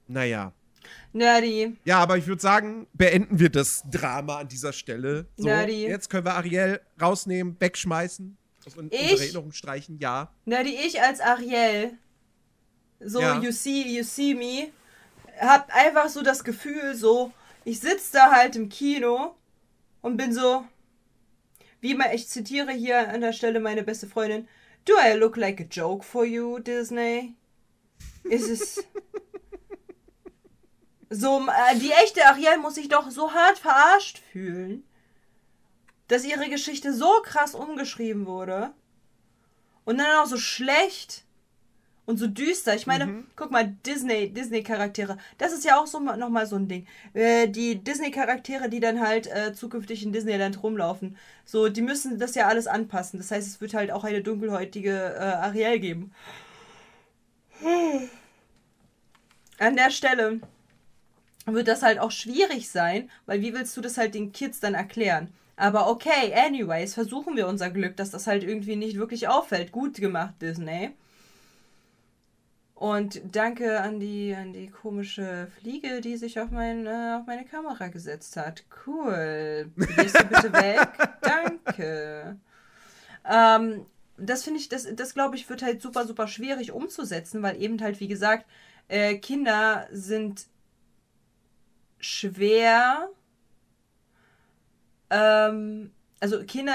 Naja. 0.06 0.52
Nerdy. 1.12 1.76
Ja, 1.84 1.98
aber 1.98 2.18
ich 2.18 2.26
würde 2.26 2.42
sagen, 2.42 2.86
beenden 2.92 3.38
wir 3.38 3.50
das 3.50 3.84
Drama 3.90 4.38
an 4.38 4.48
dieser 4.48 4.72
Stelle. 4.72 5.26
So, 5.36 5.46
Nerdy. 5.46 5.86
Jetzt 5.86 6.10
können 6.10 6.24
wir 6.24 6.34
Ariel 6.34 6.80
rausnehmen, 7.00 7.56
wegschmeißen, 7.58 8.36
aus 8.66 8.72
ich, 8.72 8.78
unsere 8.78 9.22
Erinnerung 9.22 9.52
streichen, 9.52 9.98
ja. 9.98 10.32
Nerdy, 10.44 10.76
ich 10.86 11.00
als 11.00 11.20
Ariel, 11.20 11.92
so 13.00 13.20
ja. 13.20 13.40
you 13.40 13.52
see, 13.52 13.96
you 13.96 14.02
see 14.02 14.34
me, 14.34 14.72
hab 15.40 15.74
einfach 15.74 16.08
so 16.08 16.22
das 16.22 16.44
Gefühl, 16.44 16.94
so, 16.94 17.32
ich 17.64 17.80
sitze 17.80 18.12
da 18.12 18.30
halt 18.30 18.56
im 18.56 18.68
Kino 18.68 19.34
und 20.02 20.16
bin 20.16 20.32
so, 20.32 20.64
wie 21.80 21.94
mal, 21.94 22.14
ich 22.14 22.28
zitiere 22.28 22.72
hier 22.72 23.08
an 23.08 23.20
der 23.20 23.32
Stelle 23.32 23.60
meine 23.60 23.82
beste 23.82 24.06
Freundin, 24.06 24.48
Do 24.86 24.94
I 24.96 25.14
look 25.14 25.36
like 25.36 25.60
a 25.60 25.64
joke 25.64 26.04
for 26.04 26.24
you, 26.24 26.60
Disney? 26.60 27.34
Ist 28.22 28.48
es. 28.48 28.84
So, 31.08 31.46
äh, 31.46 31.78
die 31.78 31.92
echte 31.92 32.26
Ariel 32.26 32.58
muss 32.58 32.74
sich 32.74 32.88
doch 32.88 33.10
so 33.10 33.32
hart 33.32 33.58
verarscht 33.58 34.20
fühlen, 34.32 34.84
dass 36.08 36.24
ihre 36.24 36.48
Geschichte 36.48 36.92
so 36.92 37.10
krass 37.22 37.54
umgeschrieben 37.54 38.26
wurde 38.26 38.72
und 39.84 39.98
dann 39.98 40.16
auch 40.16 40.26
so 40.26 40.36
schlecht 40.36 41.24
und 42.06 42.18
so 42.18 42.26
düster. 42.26 42.74
Ich 42.74 42.86
meine, 42.86 43.06
mhm. 43.06 43.26
guck 43.36 43.50
mal, 43.50 43.76
Disney, 43.84 44.30
Disney-Charaktere, 44.32 45.18
das 45.38 45.52
ist 45.52 45.64
ja 45.64 45.78
auch 45.78 45.86
so 45.86 45.98
nochmal 46.00 46.46
so 46.46 46.56
ein 46.56 46.68
Ding. 46.68 46.86
Äh, 47.14 47.48
die 47.48 47.82
Disney-Charaktere, 47.82 48.68
die 48.68 48.80
dann 48.80 49.00
halt 49.00 49.26
äh, 49.26 49.52
zukünftig 49.52 50.02
in 50.04 50.12
Disneyland 50.12 50.62
rumlaufen, 50.62 51.16
so, 51.44 51.68
die 51.68 51.82
müssen 51.82 52.18
das 52.18 52.34
ja 52.34 52.46
alles 52.46 52.66
anpassen. 52.66 53.18
Das 53.18 53.30
heißt, 53.30 53.46
es 53.46 53.60
wird 53.60 53.74
halt 53.74 53.90
auch 53.90 54.04
eine 54.04 54.22
dunkelhäutige 54.22 55.14
äh, 55.16 55.22
Ariel 55.22 55.78
geben. 55.78 56.12
An 59.58 59.76
der 59.76 59.90
Stelle 59.90 60.40
wird 61.46 61.68
das 61.68 61.82
halt 61.82 61.98
auch 61.98 62.10
schwierig 62.10 62.68
sein, 62.68 63.10
weil 63.26 63.40
wie 63.40 63.54
willst 63.54 63.76
du 63.76 63.80
das 63.80 63.98
halt 63.98 64.14
den 64.14 64.32
Kids 64.32 64.60
dann 64.60 64.74
erklären? 64.74 65.28
Aber 65.56 65.88
okay, 65.88 66.34
anyways, 66.34 66.94
versuchen 66.94 67.36
wir 67.36 67.48
unser 67.48 67.70
Glück, 67.70 67.96
dass 67.96 68.10
das 68.10 68.26
halt 68.26 68.44
irgendwie 68.44 68.76
nicht 68.76 68.98
wirklich 68.98 69.28
auffällt. 69.28 69.72
Gut 69.72 69.94
gemacht, 69.94 70.34
Disney. 70.40 70.90
Und 72.74 73.22
danke 73.32 73.80
an 73.80 74.00
die, 74.00 74.34
an 74.34 74.52
die 74.52 74.68
komische 74.68 75.48
Fliege, 75.58 76.02
die 76.02 76.18
sich 76.18 76.38
auf, 76.38 76.50
mein, 76.50 76.86
äh, 76.86 77.16
auf 77.18 77.26
meine 77.26 77.46
Kamera 77.46 77.88
gesetzt 77.88 78.36
hat. 78.36 78.64
Cool. 78.86 79.70
Gehst 79.96 80.20
du 80.20 80.24
bitte 80.24 80.52
weg? 80.52 80.86
danke. 81.22 82.36
Ähm, 83.24 83.86
das 84.18 84.44
finde 84.44 84.60
ich, 84.60 84.68
das, 84.68 84.86
das 84.94 85.14
glaube 85.14 85.36
ich, 85.36 85.48
wird 85.48 85.62
halt 85.62 85.80
super, 85.80 86.06
super 86.06 86.28
schwierig 86.28 86.72
umzusetzen, 86.72 87.42
weil 87.42 87.60
eben 87.62 87.80
halt, 87.80 87.98
wie 88.00 88.08
gesagt, 88.08 88.44
äh, 88.88 89.16
Kinder 89.16 89.88
sind 89.90 90.46
schwer. 91.98 93.08
Ähm, 95.10 95.90
also 96.20 96.42
Kinder, 96.44 96.74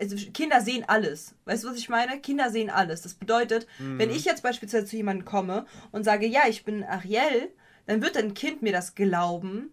also 0.00 0.16
Kinder 0.32 0.60
sehen 0.60 0.84
alles. 0.86 1.34
Weißt 1.44 1.64
du, 1.64 1.68
was 1.68 1.76
ich 1.76 1.88
meine? 1.88 2.20
Kinder 2.20 2.50
sehen 2.50 2.70
alles. 2.70 3.02
Das 3.02 3.14
bedeutet, 3.14 3.66
mhm. 3.78 3.98
wenn 3.98 4.10
ich 4.10 4.24
jetzt 4.24 4.42
beispielsweise 4.42 4.86
zu 4.86 4.96
jemandem 4.96 5.24
komme 5.24 5.66
und 5.92 6.04
sage, 6.04 6.26
ja, 6.26 6.42
ich 6.48 6.64
bin 6.64 6.84
Ariel, 6.84 7.50
dann 7.86 8.02
wird 8.02 8.16
ein 8.16 8.34
Kind 8.34 8.62
mir 8.62 8.72
das 8.72 8.94
glauben, 8.94 9.70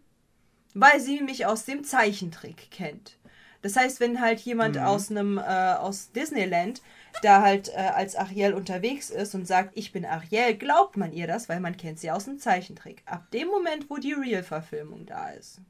weil 0.73 0.99
sie 0.99 1.21
mich 1.21 1.45
aus 1.45 1.65
dem 1.65 1.83
Zeichentrick 1.83 2.69
kennt. 2.71 3.17
Das 3.61 3.75
heißt, 3.75 3.99
wenn 3.99 4.21
halt 4.21 4.39
jemand 4.39 4.75
mhm. 4.75 4.83
aus 4.83 5.11
einem 5.11 5.37
äh, 5.37 5.41
aus 5.41 6.11
Disneyland 6.11 6.81
da 7.21 7.41
halt 7.41 7.69
äh, 7.69 7.91
als 7.93 8.15
Ariel 8.15 8.53
unterwegs 8.53 9.09
ist 9.09 9.35
und 9.35 9.45
sagt, 9.45 9.77
ich 9.77 9.91
bin 9.91 10.05
Ariel, 10.05 10.55
glaubt 10.55 10.97
man 10.97 11.13
ihr 11.13 11.27
das, 11.27 11.49
weil 11.49 11.59
man 11.59 11.77
kennt 11.77 11.99
sie 11.99 12.11
aus 12.11 12.25
dem 12.25 12.39
Zeichentrick. 12.39 13.03
Ab 13.05 13.29
dem 13.31 13.47
Moment, 13.47 13.89
wo 13.89 13.97
die 13.97 14.13
Real-Verfilmung 14.13 15.05
da 15.05 15.29
ist 15.29 15.61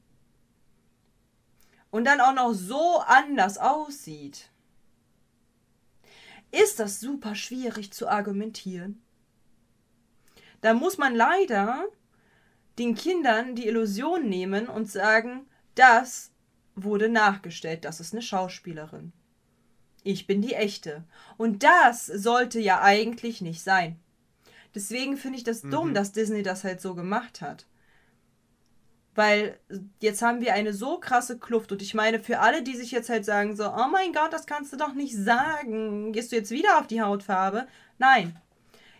und 1.92 2.04
dann 2.06 2.20
auch 2.20 2.34
noch 2.34 2.52
so 2.54 3.00
anders 3.06 3.58
aussieht, 3.58 4.50
ist 6.50 6.80
das 6.80 7.00
super 7.00 7.34
schwierig 7.34 7.92
zu 7.92 8.08
argumentieren. 8.08 9.02
Da 10.60 10.74
muss 10.74 10.98
man 10.98 11.14
leider 11.14 11.84
den 12.78 12.94
Kindern 12.94 13.54
die 13.54 13.66
Illusion 13.66 14.28
nehmen 14.28 14.68
und 14.68 14.90
sagen, 14.90 15.46
das 15.74 16.30
wurde 16.74 17.08
nachgestellt, 17.08 17.84
das 17.84 18.00
ist 18.00 18.14
eine 18.14 18.22
Schauspielerin. 18.22 19.12
Ich 20.04 20.26
bin 20.26 20.42
die 20.42 20.54
echte. 20.54 21.04
Und 21.36 21.62
das 21.62 22.06
sollte 22.06 22.58
ja 22.60 22.82
eigentlich 22.82 23.40
nicht 23.40 23.62
sein. 23.62 23.98
Deswegen 24.74 25.16
finde 25.16 25.38
ich 25.38 25.44
das 25.44 25.62
mhm. 25.62 25.70
dumm, 25.70 25.94
dass 25.94 26.12
Disney 26.12 26.42
das 26.42 26.64
halt 26.64 26.80
so 26.80 26.94
gemacht 26.94 27.40
hat. 27.40 27.66
Weil 29.14 29.58
jetzt 30.00 30.22
haben 30.22 30.40
wir 30.40 30.54
eine 30.54 30.72
so 30.72 30.98
krasse 30.98 31.38
Kluft. 31.38 31.70
Und 31.70 31.82
ich 31.82 31.92
meine, 31.92 32.18
für 32.18 32.40
alle, 32.40 32.62
die 32.62 32.74
sich 32.74 32.90
jetzt 32.90 33.10
halt 33.10 33.24
sagen, 33.24 33.54
so, 33.54 33.68
oh 33.68 33.88
mein 33.90 34.12
Gott, 34.12 34.32
das 34.32 34.46
kannst 34.46 34.72
du 34.72 34.76
doch 34.76 34.94
nicht 34.94 35.14
sagen. 35.14 36.12
Gehst 36.12 36.32
du 36.32 36.36
jetzt 36.36 36.50
wieder 36.50 36.78
auf 36.78 36.86
die 36.86 37.02
Hautfarbe? 37.02 37.66
Nein. 37.98 38.36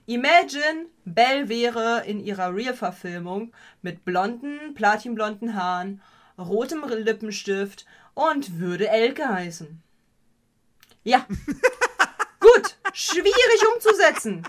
Imagine, 0.05 0.87
Belle 1.05 1.49
wäre 1.49 2.05
in 2.07 2.21
ihrer 2.21 2.55
Real-Verfilmung 2.55 3.53
mit 3.83 4.05
blonden, 4.05 4.75
platinblonden 4.75 5.55
Haaren, 5.55 6.03
rotem 6.37 6.85
Lippenstift 6.85 7.87
und 8.15 8.59
würde 8.59 8.89
Elke 8.89 9.29
heißen. 9.29 9.83
Ja. 11.05 11.27
Gut. 12.41 12.77
Schwierig 12.93 13.67
umzusetzen. 13.75 14.43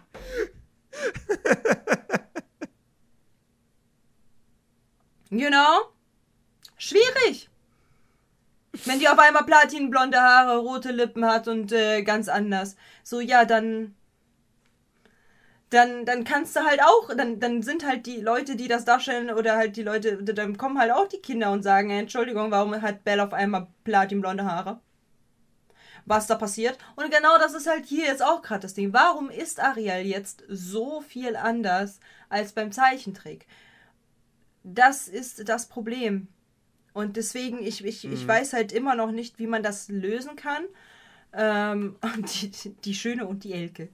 You 5.29 5.49
know? 5.49 5.89
Schwierig. 6.77 7.49
Wenn 8.85 8.99
die 8.99 9.07
auf 9.07 9.19
einmal 9.19 9.45
platinblonde 9.45 10.19
Haare, 10.19 10.57
rote 10.57 10.91
Lippen 10.91 11.25
hat 11.25 11.47
und 11.47 11.71
äh, 11.71 12.03
ganz 12.03 12.27
anders. 12.27 12.75
So, 13.03 13.19
ja, 13.19 13.45
dann. 13.45 13.95
Dann, 15.69 16.05
dann 16.05 16.23
kannst 16.23 16.55
du 16.55 16.63
halt 16.63 16.83
auch, 16.83 17.09
dann, 17.15 17.39
dann 17.39 17.63
sind 17.63 17.83
halt 17.83 18.05
die 18.05 18.21
Leute, 18.21 18.55
die 18.55 18.67
das 18.67 18.85
darstellen, 18.85 19.31
oder 19.31 19.55
halt 19.57 19.75
die 19.75 19.81
Leute, 19.81 20.21
dann 20.21 20.55
kommen 20.55 20.77
halt 20.77 20.91
auch 20.91 21.07
die 21.07 21.17
Kinder 21.17 21.51
und 21.51 21.63
sagen, 21.63 21.89
Entschuldigung, 21.89 22.51
warum 22.51 22.79
hat 22.79 23.03
Belle 23.03 23.23
auf 23.23 23.33
einmal 23.33 23.65
platinblonde 23.83 24.45
Haare? 24.45 24.79
Was 26.05 26.27
da 26.27 26.35
passiert? 26.35 26.77
Und 26.95 27.11
genau 27.11 27.37
das 27.37 27.53
ist 27.53 27.67
halt 27.67 27.85
hier 27.85 28.05
jetzt 28.05 28.23
auch 28.23 28.41
gerade 28.41 28.61
das 28.61 28.73
Ding. 28.73 28.93
Warum 28.93 29.29
ist 29.29 29.59
Ariel 29.59 30.05
jetzt 30.05 30.43
so 30.49 31.01
viel 31.01 31.35
anders 31.35 31.99
als 32.29 32.51
beim 32.51 32.71
Zeichentrick? 32.71 33.47
das 34.63 35.07
ist 35.07 35.47
das 35.47 35.67
Problem. 35.67 36.27
Und 36.93 37.17
deswegen, 37.17 37.61
ich, 37.61 37.83
ich, 37.83 38.03
mhm. 38.03 38.13
ich 38.13 38.27
weiß 38.27 38.53
halt 38.53 38.71
immer 38.71 38.95
noch 38.95 39.11
nicht, 39.11 39.39
wie 39.39 39.47
man 39.47 39.63
das 39.63 39.89
lösen 39.89 40.35
kann. 40.35 40.63
Ähm, 41.33 41.95
die, 42.17 42.69
die 42.69 42.93
Schöne 42.93 43.27
und 43.27 43.43
die 43.43 43.53
Elke. 43.53 43.89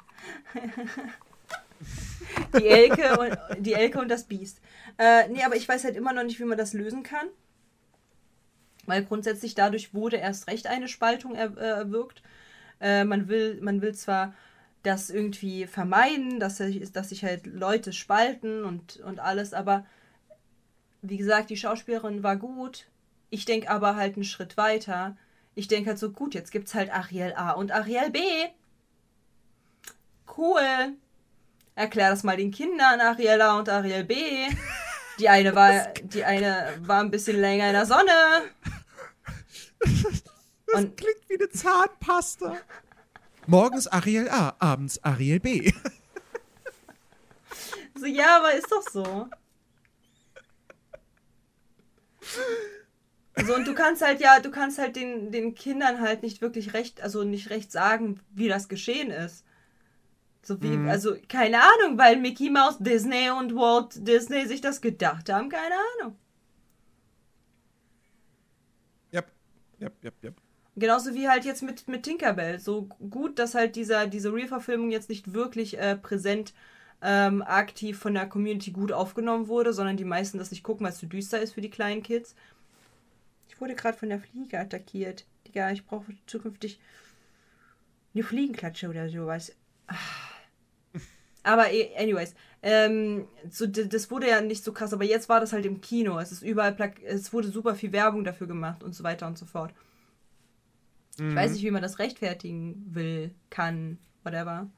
die 2.57 2.67
Elke 2.67 3.19
und 3.19 3.65
die 3.65 3.73
Elke 3.73 3.99
und 3.99 4.09
das 4.09 4.25
Biest. 4.25 4.59
Äh, 4.97 5.27
nee, 5.29 5.43
aber 5.43 5.55
ich 5.55 5.67
weiß 5.67 5.85
halt 5.85 5.95
immer 5.95 6.13
noch 6.13 6.23
nicht, 6.23 6.39
wie 6.39 6.45
man 6.45 6.57
das 6.57 6.73
lösen 6.73 7.03
kann. 7.03 7.27
Weil 8.89 9.05
grundsätzlich 9.05 9.55
dadurch 9.55 9.93
wurde 9.93 10.17
erst 10.17 10.47
recht 10.47 10.67
eine 10.67 10.87
Spaltung 10.87 11.35
er, 11.35 11.57
äh, 11.57 11.79
erwirkt. 11.79 12.21
Äh, 12.81 13.05
man, 13.05 13.27
will, 13.27 13.59
man 13.61 13.81
will 13.81 13.93
zwar 13.93 14.33
das 14.83 15.09
irgendwie 15.09 15.67
vermeiden, 15.67 16.39
dass, 16.39 16.61
dass 16.93 17.09
sich 17.09 17.23
halt 17.23 17.45
Leute 17.45 17.93
spalten 17.93 18.63
und, 18.63 18.97
und 18.97 19.19
alles, 19.19 19.53
aber 19.53 19.85
wie 21.01 21.17
gesagt, 21.17 21.49
die 21.49 21.57
Schauspielerin 21.57 22.23
war 22.23 22.35
gut. 22.35 22.87
Ich 23.29 23.45
denke 23.45 23.69
aber 23.69 23.95
halt 23.95 24.15
einen 24.15 24.23
Schritt 24.23 24.57
weiter. 24.57 25.15
Ich 25.55 25.67
denke 25.67 25.89
halt 25.89 25.99
so, 25.99 26.11
gut, 26.11 26.33
jetzt 26.33 26.51
gibt's 26.51 26.73
halt 26.73 26.91
Ariel 26.91 27.33
A 27.35 27.51
und 27.51 27.71
Ariel 27.71 28.09
B. 28.09 28.19
Cool. 30.37 30.93
Erklär 31.75 32.09
das 32.09 32.23
mal 32.23 32.37
den 32.37 32.51
Kindern, 32.51 32.99
Ariel 32.99 33.41
A 33.41 33.57
und 33.57 33.69
Ariel 33.69 34.03
B. 34.03 34.15
Die 35.19 35.29
eine 35.29 35.55
war, 35.55 35.87
die 36.03 36.23
eine 36.23 36.73
war 36.81 37.01
ein 37.01 37.11
bisschen 37.11 37.39
länger 37.39 37.67
in 37.67 37.73
der 37.73 37.85
Sonne. 37.85 38.11
Das 39.79 40.83
und 40.83 40.97
klingt 40.97 41.27
wie 41.27 41.35
eine 41.35 41.49
Zahnpasta. 41.49 42.57
Morgens 43.47 43.87
Ariel 43.87 44.29
A, 44.29 44.55
abends 44.59 45.03
Ariel 45.03 45.39
B. 45.39 45.71
So, 47.99 48.05
ja, 48.05 48.37
aber 48.37 48.53
ist 48.53 48.71
doch 48.71 48.83
so. 48.89 49.29
So, 53.45 53.55
und 53.55 53.67
du 53.67 53.73
kannst 53.73 54.01
halt 54.01 54.21
ja, 54.21 54.39
du 54.39 54.51
kannst 54.51 54.77
halt 54.77 54.95
den, 54.95 55.31
den 55.31 55.55
Kindern 55.55 55.99
halt 55.99 56.23
nicht 56.23 56.41
wirklich 56.41 56.73
recht, 56.73 57.01
also 57.01 57.23
nicht 57.23 57.49
recht 57.49 57.71
sagen, 57.71 58.19
wie 58.31 58.47
das 58.47 58.69
geschehen 58.69 59.11
ist. 59.11 59.45
So 60.41 60.61
wie, 60.61 60.77
mhm. 60.77 60.89
also 60.89 61.15
keine 61.27 61.57
Ahnung, 61.57 61.97
weil 61.97 62.17
Mickey 62.17 62.49
Mouse, 62.49 62.77
Disney 62.79 63.29
und 63.29 63.55
Walt 63.55 64.07
Disney 64.07 64.45
sich 64.45 64.61
das 64.61 64.81
gedacht 64.81 65.29
haben, 65.29 65.49
keine 65.49 65.75
Ahnung. 65.75 66.17
Ja, 69.11 69.23
ja, 69.79 69.89
ja, 70.01 70.11
ja. 70.21 70.31
Genauso 70.75 71.13
wie 71.13 71.27
halt 71.27 71.45
jetzt 71.45 71.61
mit, 71.61 71.87
mit 71.87 72.03
Tinkerbell. 72.03 72.59
So 72.59 72.83
gut, 73.09 73.37
dass 73.39 73.55
halt 73.55 73.75
dieser, 73.75 74.07
diese 74.07 74.33
Real-Verfilmung 74.33 74.91
jetzt 74.91 75.09
nicht 75.09 75.33
wirklich 75.33 75.77
äh, 75.77 75.97
präsent 75.97 76.53
ähm, 77.01 77.41
aktiv 77.41 77.97
von 77.97 78.13
der 78.13 78.27
Community 78.27 78.71
gut 78.71 78.91
aufgenommen 78.91 79.47
wurde, 79.47 79.73
sondern 79.73 79.97
die 79.97 80.05
meisten 80.05 80.37
das 80.37 80.51
nicht 80.51 80.63
gucken, 80.63 80.85
weil 80.85 80.93
es 80.93 80.99
zu 80.99 81.07
düster 81.07 81.41
ist 81.41 81.53
für 81.53 81.61
die 81.61 81.69
kleinen 81.69 82.03
Kids. 82.03 82.35
Ich 83.49 83.59
wurde 83.59 83.75
gerade 83.75 83.97
von 83.97 84.09
der 84.09 84.19
Fliege 84.19 84.59
attackiert. 84.59 85.25
Digga, 85.47 85.71
ich 85.71 85.85
brauche 85.85 86.13
zukünftig 86.27 86.79
eine 88.13 88.23
Fliegenklatsche 88.23 88.89
oder 88.89 89.09
sowas. 89.09 89.55
Ah. 89.87 89.95
Aber 91.49 91.71
eh, 91.71 91.95
anyways, 91.97 92.35
ähm, 92.61 93.27
so, 93.49 93.65
das 93.65 94.11
wurde 94.11 94.29
ja 94.29 94.39
nicht 94.39 94.63
so 94.63 94.71
krass, 94.71 94.93
aber 94.93 95.03
jetzt 95.03 95.29
war 95.29 95.39
das 95.39 95.51
halt 95.51 95.65
im 95.65 95.81
Kino. 95.81 96.19
Es 96.19 96.31
ist 96.31 96.43
überall, 96.43 96.77
es 97.05 97.33
wurde 97.33 97.47
super 97.47 97.73
viel 97.73 97.91
Werbung 97.91 98.23
dafür 98.23 98.45
gemacht 98.45 98.83
und 98.83 98.93
so 98.93 99.03
weiter 99.03 99.25
und 99.25 99.35
so 99.35 99.47
fort. 99.47 99.73
Mhm. 101.17 101.29
Ich 101.29 101.35
weiß 101.35 101.49
mhm. 101.49 101.53
nicht, 101.55 101.63
wie 101.63 101.71
man 101.71 101.81
das 101.81 101.97
rechtfertigen 101.97 102.85
will, 102.91 103.33
kann, 103.49 103.97
whatever. 104.23 104.69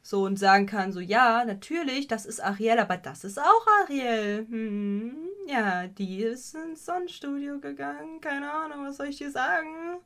So 0.00 0.22
und 0.22 0.38
sagen 0.38 0.66
kann, 0.66 0.92
so, 0.92 1.00
ja, 1.00 1.44
natürlich, 1.44 2.06
das 2.06 2.24
ist 2.24 2.38
Ariel, 2.38 2.78
aber 2.78 2.98
das 2.98 3.24
ist 3.24 3.40
auch 3.40 3.66
Ariel. 3.82 4.46
Hm, 4.48 5.16
ja, 5.48 5.88
die 5.88 6.22
ist 6.22 6.54
ins 6.54 6.84
Sonnenstudio 6.86 7.58
gegangen. 7.58 8.20
Keine 8.20 8.52
Ahnung, 8.52 8.86
was 8.86 8.98
soll 8.98 9.06
ich 9.08 9.16
dir 9.16 9.32
sagen? 9.32 9.96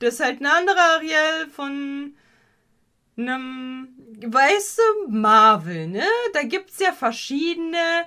Das 0.00 0.14
ist 0.14 0.20
halt 0.20 0.40
eine 0.40 0.52
andere 0.52 0.80
Ariel 0.80 1.48
von 1.50 2.14
einem, 3.16 3.88
weißt 4.24 4.78
du, 4.78 5.10
Marvel, 5.10 5.88
ne? 5.88 6.04
Da 6.32 6.42
gibt's 6.42 6.78
ja 6.78 6.92
verschiedene, 6.92 8.06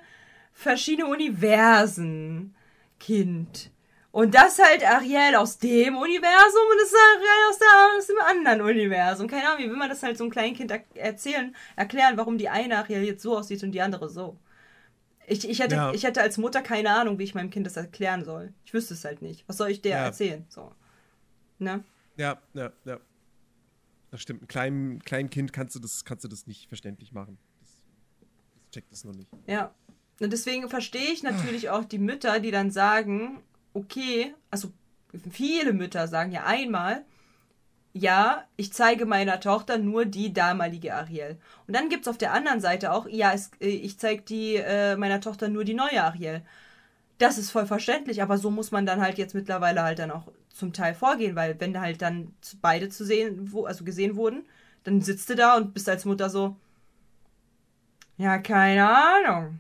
verschiedene 0.54 1.08
Universen, 1.08 2.56
Kind. 3.00 3.72
Und 4.12 4.34
das 4.34 4.60
halt 4.60 4.82
Ariel 4.90 5.36
aus 5.36 5.58
dem 5.58 5.98
Universum 5.98 6.62
und 6.72 6.78
das 6.80 6.88
ist 6.88 6.96
Ariel 6.96 7.50
aus, 7.50 7.60
der, 7.60 7.98
aus 7.98 8.08
dem 8.08 8.18
anderen 8.22 8.62
Universum. 8.62 9.28
Keine 9.28 9.46
Ahnung, 9.50 9.60
wie 9.60 9.70
will 9.70 9.76
man 9.76 9.90
das 9.90 10.04
halt 10.04 10.18
so 10.18 10.24
einem 10.24 10.32
kleinen 10.32 10.56
Kind 10.56 10.72
er 10.72 10.84
erzählen, 10.94 11.54
erklären, 11.76 12.16
warum 12.16 12.38
die 12.38 12.48
eine 12.48 12.78
Ariel 12.78 13.04
jetzt 13.04 13.24
so 13.24 13.38
aussieht 13.38 13.62
und 13.64 13.74
die 13.74 13.82
andere 13.82 14.08
so. 14.08 14.38
Ich, 15.28 15.48
ich, 15.50 15.60
hätte, 15.60 15.76
ja. 15.76 15.92
ich 15.92 16.04
hätte 16.04 16.22
als 16.22 16.38
Mutter 16.38 16.62
keine 16.62 16.92
Ahnung, 16.92 17.20
wie 17.20 17.24
ich 17.24 17.36
meinem 17.36 17.50
Kind 17.50 17.66
das 17.66 17.76
erklären 17.76 18.24
soll. 18.24 18.54
Ich 18.64 18.74
wüsste 18.74 18.94
es 18.94 19.04
halt 19.04 19.22
nicht. 19.22 19.44
Was 19.48 19.58
soll 19.58 19.70
ich 19.70 19.82
dir 19.82 19.92
ja. 19.92 20.06
erzählen? 20.06 20.46
So. 20.48 20.72
Ne? 21.60 21.84
Ja, 22.16 22.38
ja, 22.54 22.72
ja. 22.86 23.00
Das 24.16 24.22
stimmt. 24.22 24.44
Ein 24.44 24.48
kleinem, 24.48 25.00
kleinem 25.00 25.30
Kind 25.30 25.52
kannst 25.52 25.76
du, 25.76 25.80
das, 25.80 26.06
kannst 26.06 26.24
du 26.24 26.30
das 26.30 26.48
nicht 26.48 26.70
verständlich 26.70 27.12
machen. 27.12 27.38
Das, 27.60 27.82
das 28.62 28.70
checkt 28.72 28.90
das 28.90 29.04
noch 29.04 29.14
nicht. 29.14 29.30
Ja. 29.46 29.76
Und 30.22 30.32
deswegen 30.32 30.70
verstehe 30.70 31.12
ich 31.12 31.22
natürlich 31.22 31.70
auch 31.70 31.84
die 31.84 32.00
Mütter, 32.00 32.40
die 32.40 32.52
dann 32.52 32.72
sagen, 32.72 33.44
okay, 33.74 34.34
also 34.52 34.72
viele 35.30 35.74
Mütter 35.74 36.08
sagen 36.08 36.32
ja 36.32 36.46
einmal, 36.46 37.04
ja, 37.92 38.46
ich 38.56 38.72
zeige 38.72 39.06
meiner 39.06 39.42
Tochter 39.42 39.80
nur 39.80 40.06
die 40.06 40.32
damalige 40.32 40.96
Ariel. 40.96 41.38
Und 41.68 41.76
dann 41.76 41.90
gibt 41.90 42.04
es 42.04 42.08
auf 42.08 42.18
der 42.18 42.32
anderen 42.32 42.62
Seite 42.62 42.94
auch, 42.94 43.10
ja, 43.10 43.34
es, 43.34 43.52
äh, 43.60 43.68
ich 43.68 44.00
zeige 44.00 44.22
die 44.22 44.56
äh, 44.56 44.96
meiner 44.96 45.20
Tochter 45.20 45.50
nur 45.50 45.66
die 45.66 45.74
neue 45.74 46.02
Ariel. 46.02 46.42
Das 47.18 47.38
ist 47.38 47.52
voll 47.52 47.66
verständlich, 47.66 48.22
aber 48.22 48.38
so 48.38 48.50
muss 48.50 48.72
man 48.72 48.86
dann 48.86 49.02
halt 49.02 49.18
jetzt 49.18 49.36
mittlerweile 49.36 49.84
halt 49.84 50.00
dann 50.00 50.12
auch 50.12 50.32
zum 50.56 50.72
Teil 50.74 50.96
vorgehen, 50.96 51.36
weil 51.36 51.60
wenn 51.60 51.80
halt 51.80 52.02
dann 52.02 52.34
beide 52.62 52.90
zu 52.90 53.06
sehen, 53.06 53.52
wo, 53.52 53.66
also 53.66 53.84
gesehen 53.84 54.16
wurden, 54.16 54.46
dann 54.86 55.02
sitzt 55.02 55.30
du 55.30 55.36
da 55.36 55.58
und 55.58 55.74
bist 55.74 55.90
als 55.90 56.06
Mutter 56.06 56.30
so, 56.30 56.56
ja, 58.18 58.38
keine 58.38 58.90
Ahnung. 58.90 59.60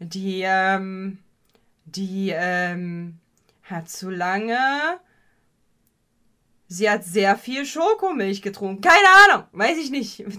Die, 0.00 0.42
ähm, 0.44 1.18
die 1.84 2.30
ähm, 2.34 3.20
hat 3.62 3.88
zu 3.88 4.10
lange. 4.10 4.58
Sie 6.66 6.90
hat 6.90 7.04
sehr 7.04 7.38
viel 7.38 7.64
Schokomilch 7.64 8.42
getrunken. 8.42 8.82
Keine 8.82 9.06
Ahnung, 9.28 9.44
weiß 9.52 9.78
ich 9.78 9.90
nicht. 9.90 10.24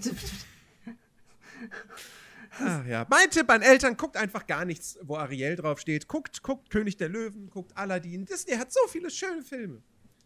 Ach 2.58 2.86
ja. 2.86 3.06
Mein 3.08 3.30
Tipp 3.30 3.50
an 3.50 3.62
Eltern, 3.62 3.96
guckt 3.96 4.16
einfach 4.16 4.46
gar 4.46 4.64
nichts, 4.64 4.98
wo 5.02 5.16
Ariel 5.16 5.56
draufsteht. 5.56 6.08
Guckt, 6.08 6.42
guckt 6.42 6.70
König 6.70 6.96
der 6.96 7.08
Löwen, 7.08 7.50
guckt 7.50 7.76
Aladdin. 7.76 8.24
Disney 8.24 8.56
hat 8.56 8.72
so 8.72 8.80
viele 8.88 9.10
schöne 9.10 9.42
Filme. 9.42 9.82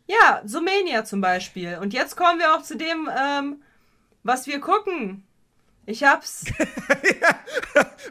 Ja, 0.07 0.43
Sumania 0.45 1.05
zum 1.05 1.21
Beispiel. 1.21 1.79
Und 1.81 1.93
jetzt 1.93 2.17
kommen 2.17 2.39
wir 2.39 2.55
auch 2.55 2.63
zu 2.63 2.77
dem, 2.77 3.09
ähm, 3.17 3.63
was 4.23 4.47
wir 4.47 4.61
gucken. 4.61 5.25
Ich 5.87 6.05
hab's. 6.05 6.45
ja, 7.21 7.41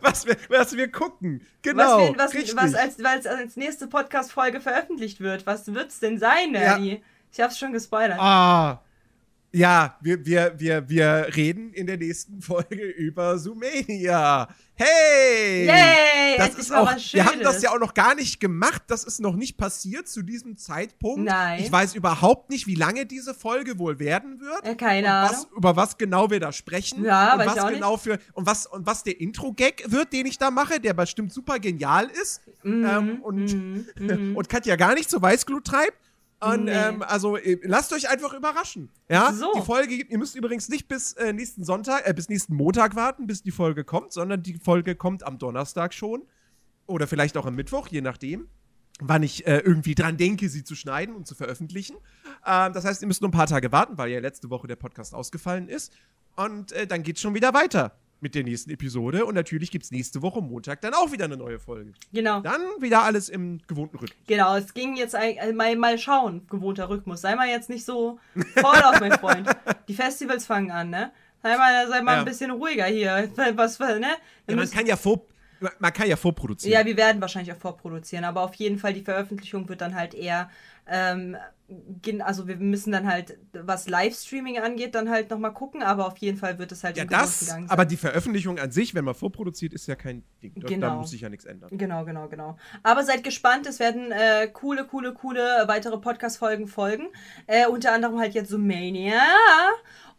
was, 0.02 0.26
wir, 0.26 0.38
was 0.50 0.76
wir 0.76 0.92
gucken. 0.92 1.46
Genau. 1.62 2.16
Was, 2.18 2.34
wir, 2.34 2.42
was, 2.42 2.56
was 2.56 2.76
als, 2.76 3.04
als, 3.04 3.28
als 3.28 3.56
nächste 3.56 3.88
Podcast-Folge 3.88 4.60
veröffentlicht 4.60 5.20
wird. 5.20 5.46
Was 5.46 5.74
wird's 5.74 6.00
denn 6.00 6.18
sein, 6.18 6.52
Nerdy? 6.52 6.94
Ja. 6.94 6.98
Ich 7.32 7.40
hab's 7.40 7.58
schon 7.58 7.74
gespoilert. 7.74 8.20
Ah. 8.20 8.82
Ja, 9.52 9.98
wir, 10.02 10.26
wir, 10.26 10.54
wir, 10.60 10.90
wir 10.90 11.28
reden 11.36 11.74
in 11.74 11.88
der 11.88 11.98
nächsten 11.98 12.42
Folge 12.42 12.84
über 12.84 13.38
Zoomania. 13.38 14.48
Hey! 14.76 15.66
Yay! 15.66 16.38
Das 16.38 16.56
ist 16.56 16.72
auch, 16.72 16.96
wir 17.12 17.26
haben 17.26 17.42
das 17.42 17.62
ja 17.62 17.72
auch 17.72 17.80
noch 17.80 17.94
gar 17.94 18.16
nicht 18.16 18.40
gemacht. 18.40 18.84
Das 18.88 19.04
ist 19.04 19.20
noch 19.20 19.36
nicht 19.36 19.58
passiert 19.58 20.08
zu 20.08 20.22
diesem 20.22 20.56
Zeitpunkt. 20.56 21.26
Nein. 21.26 21.62
Ich 21.62 21.72
weiß 21.72 21.96
überhaupt 21.96 22.50
nicht, 22.50 22.66
wie 22.66 22.76
lange 22.76 23.06
diese 23.06 23.34
Folge 23.34 23.78
wohl 23.78 24.00
werden 24.00 24.40
wird. 24.40 24.78
Keine 24.78 25.12
Ahnung. 25.12 25.32
Was, 25.32 25.48
über 25.58 25.76
was 25.76 25.98
genau 25.98 26.30
wir 26.30 26.40
da 26.40 26.54
sprechen. 26.54 27.04
Ja, 27.04 27.34
und 27.34 27.40
weiß 27.40 27.48
was 27.48 27.74
genau 27.74 27.92
nicht. 27.94 28.04
für 28.04 28.20
und 28.34 28.46
was 28.46 28.68
und 28.68 28.86
was 28.86 29.04
der 29.04 29.20
Intro-Gag 29.20 29.84
wird, 29.88 30.14
den 30.14 30.28
ich 30.28 30.38
da 30.38 30.50
mache, 30.50 30.80
der 30.80 30.94
bestimmt 30.94 31.34
super 31.34 31.60
genial 31.60 32.10
ist 32.22 32.42
mm, 32.64 32.86
ähm, 32.86 33.22
und 33.22 33.54
mm, 33.54 33.86
mm. 34.32 34.36
und 34.38 34.48
Katja 34.48 34.78
gar 34.78 34.94
nicht 34.94 35.10
zur 35.10 35.22
Weißglut 35.22 35.66
treibt. 35.66 36.09
Und 36.40 36.66
nee. 36.66 36.72
ähm, 36.72 37.02
also 37.02 37.36
äh, 37.36 37.60
lasst 37.64 37.92
euch 37.92 38.10
einfach 38.10 38.34
überraschen. 38.34 38.90
Ja, 39.10 39.34
so. 39.34 39.52
die 39.56 39.62
Folge, 39.62 39.96
ihr 39.96 40.18
müsst 40.18 40.36
übrigens 40.36 40.70
nicht 40.70 40.88
bis 40.88 41.14
äh, 41.14 41.34
nächsten 41.34 41.66
Sonntag, 41.66 42.08
äh, 42.08 42.14
bis 42.14 42.30
nächsten 42.30 42.56
Montag 42.56 42.96
warten, 42.96 43.28
bis 43.28 43.44
die 43.44 43.52
Folge 43.52 43.84
kommt, 43.84 44.14
sondern 44.14 44.42
die 44.42 44.54
Folge 44.54 44.96
kommt 44.96 45.24
am 45.24 45.38
Donnerstag 45.38 45.94
schon 45.94 46.24
oder 46.88 47.08
vielleicht 47.08 47.36
auch 47.36 47.46
am 47.46 47.56
Mittwoch, 47.56 47.90
je 47.90 48.02
nachdem, 48.02 48.48
wann 49.02 49.22
ich 49.22 49.46
äh, 49.48 49.58
irgendwie 49.60 49.96
dran 49.96 50.16
denke, 50.16 50.48
sie 50.48 50.64
zu 50.64 50.76
schneiden 50.76 51.14
und 51.14 51.28
zu 51.28 51.36
veröffentlichen. 51.36 51.98
Ähm, 52.46 52.72
das 52.72 52.86
heißt, 52.86 53.02
ihr 53.02 53.08
müsst 53.08 53.22
nur 53.22 53.30
ein 53.30 53.34
paar 53.34 53.48
Tage 53.48 53.72
warten, 53.74 53.98
weil 53.98 54.10
ja 54.10 54.20
letzte 54.20 54.50
Woche 54.50 54.68
der 54.68 54.78
Podcast 54.78 55.14
ausgefallen 55.14 55.68
ist. 55.68 55.92
Und 56.38 56.72
äh, 56.72 56.88
dann 56.88 57.04
geht's 57.04 57.20
schon 57.20 57.34
wieder 57.34 57.54
weiter 57.54 57.98
mit 58.22 58.36
der 58.36 58.44
nächsten 58.44 58.70
Episode. 58.72 59.26
Und 59.26 59.36
natürlich 59.36 59.72
gibt 59.72 59.86
es 59.86 59.92
nächste 59.92 60.22
Woche 60.22 60.42
Montag 60.42 60.82
dann 60.82 60.94
auch 60.94 61.12
wieder 61.12 61.26
eine 61.26 61.38
neue 61.38 61.60
Folge. 61.60 61.94
Genau. 62.14 62.42
Dann 62.42 62.62
wieder 62.80 63.04
alles 63.04 63.30
im 63.30 63.60
gewohnten 63.68 63.98
Rhythmus. 63.98 64.20
Genau, 64.28 64.56
es 64.56 64.74
ging 64.74 64.96
jetzt 64.96 65.16
also 65.16 65.54
mal, 65.54 65.76
mal 65.76 65.98
schauen, 65.98 66.46
gewohnter 66.50 66.90
Rhythmus. 66.90 67.22
Sei 67.22 67.36
mal 67.36 67.48
jetzt 67.48 67.70
nicht 67.70 67.86
so 67.86 68.20
voll 68.56 68.82
auf, 68.84 69.00
mein 69.00 69.14
Freund. 69.14 69.48
Die 69.88 69.94
Festivals 69.94 70.46
fangen 70.46 70.72
an, 70.72 70.90
ne? 70.90 71.12
Sei 71.42 71.58
mal, 71.58 71.88
sei 71.88 72.02
mal 72.02 72.14
ja. 72.14 72.20
ein 72.20 72.26
bisschen 72.26 72.52
ruhiger 72.52 72.86
hier. 72.86 73.30
Was, 73.56 73.80
ne? 73.80 74.08
Ja, 74.48 74.56
man 74.56 74.70
kann 74.70 74.86
ja 74.86 74.96
vor. 74.96 75.22
Man 75.80 75.92
kann 75.92 76.08
ja 76.08 76.16
vorproduzieren. 76.16 76.72
Ja, 76.72 76.86
wir 76.86 76.96
werden 76.96 77.20
wahrscheinlich 77.20 77.54
auch 77.54 77.60
vorproduzieren, 77.60 78.24
aber 78.24 78.44
auf 78.44 78.54
jeden 78.54 78.80
Fall 78.80 78.94
die 78.94 79.02
Veröffentlichung 79.02 79.68
wird 79.68 79.82
dann 79.82 79.94
halt 79.94 80.14
eher 80.14 80.50
ähm, 80.88 81.36
also 82.22 82.48
wir 82.48 82.58
müssen 82.58 82.92
dann 82.92 83.08
halt, 83.08 83.38
was 83.54 83.88
Livestreaming 83.88 84.60
angeht, 84.60 84.96
dann 84.96 85.10
halt 85.10 85.30
nochmal 85.30 85.54
gucken, 85.54 85.84
aber 85.84 86.08
auf 86.08 86.18
jeden 86.18 86.38
Fall 86.38 86.58
wird 86.58 86.72
es 86.72 86.84
halt 86.84 86.98
ja, 86.98 87.06
das, 87.06 87.42
sein. 87.42 87.70
Aber 87.70 87.86
die 87.86 87.98
Veröffentlichung 87.98 88.60
an 88.60 88.72
sich, 88.72 88.96
wenn 88.96 89.06
man 89.06 89.16
vorproduziert, 89.16 89.74
ist 89.74 89.88
ja 89.88 89.96
kein 89.96 90.24
Ding. 90.42 90.54
Genau. 90.56 90.88
Da 90.88 90.96
muss 90.96 91.12
sich 91.12 91.22
ja 91.22 91.30
nichts 91.30 91.46
ändern. 91.46 91.70
Genau, 91.72 92.06
genau, 92.06 92.28
genau. 92.28 92.58
Aber 92.84 93.04
seid 93.04 93.24
gespannt, 93.24 93.68
es 93.68 93.80
werden 93.80 94.12
äh, 94.12 94.48
coole, 94.48 94.86
coole, 94.86 95.14
coole 95.14 95.64
weitere 95.68 95.98
Podcast-Folgen 95.98 96.68
folgen. 96.68 97.08
Äh, 97.48 97.68
unter 97.68 97.94
anderem 97.94 98.20
halt 98.20 98.34
jetzt 98.34 98.50
so 98.50 98.58
Mania. 98.58 99.22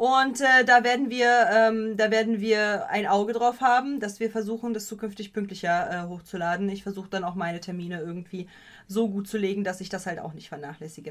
Und 0.01 0.41
äh, 0.41 0.65
da 0.65 0.83
werden 0.83 1.11
wir, 1.11 1.47
ähm, 1.53 1.99
da 1.99 2.11
werden 2.11 2.41
wir 2.41 2.89
ein 2.89 3.07
Auge 3.07 3.35
drauf 3.35 3.61
haben, 3.61 4.01
dass 4.01 4.19
wir 4.19 4.31
versuchen, 4.31 4.73
das 4.73 4.87
zukünftig 4.87 5.35
pünktlicher 5.35 5.91
äh, 5.91 6.09
hochzuladen. 6.09 6.71
Ich 6.71 6.85
versuche 6.85 7.11
dann 7.11 7.23
auch 7.23 7.35
meine 7.35 7.61
Termine 7.61 8.01
irgendwie 8.01 8.49
so 8.87 9.11
gut 9.11 9.29
zu 9.29 9.37
legen, 9.37 9.63
dass 9.63 9.83
ich 9.83 9.91
das 9.91 10.07
halt 10.07 10.19
auch 10.19 10.33
nicht 10.33 10.49
vernachlässige. 10.49 11.11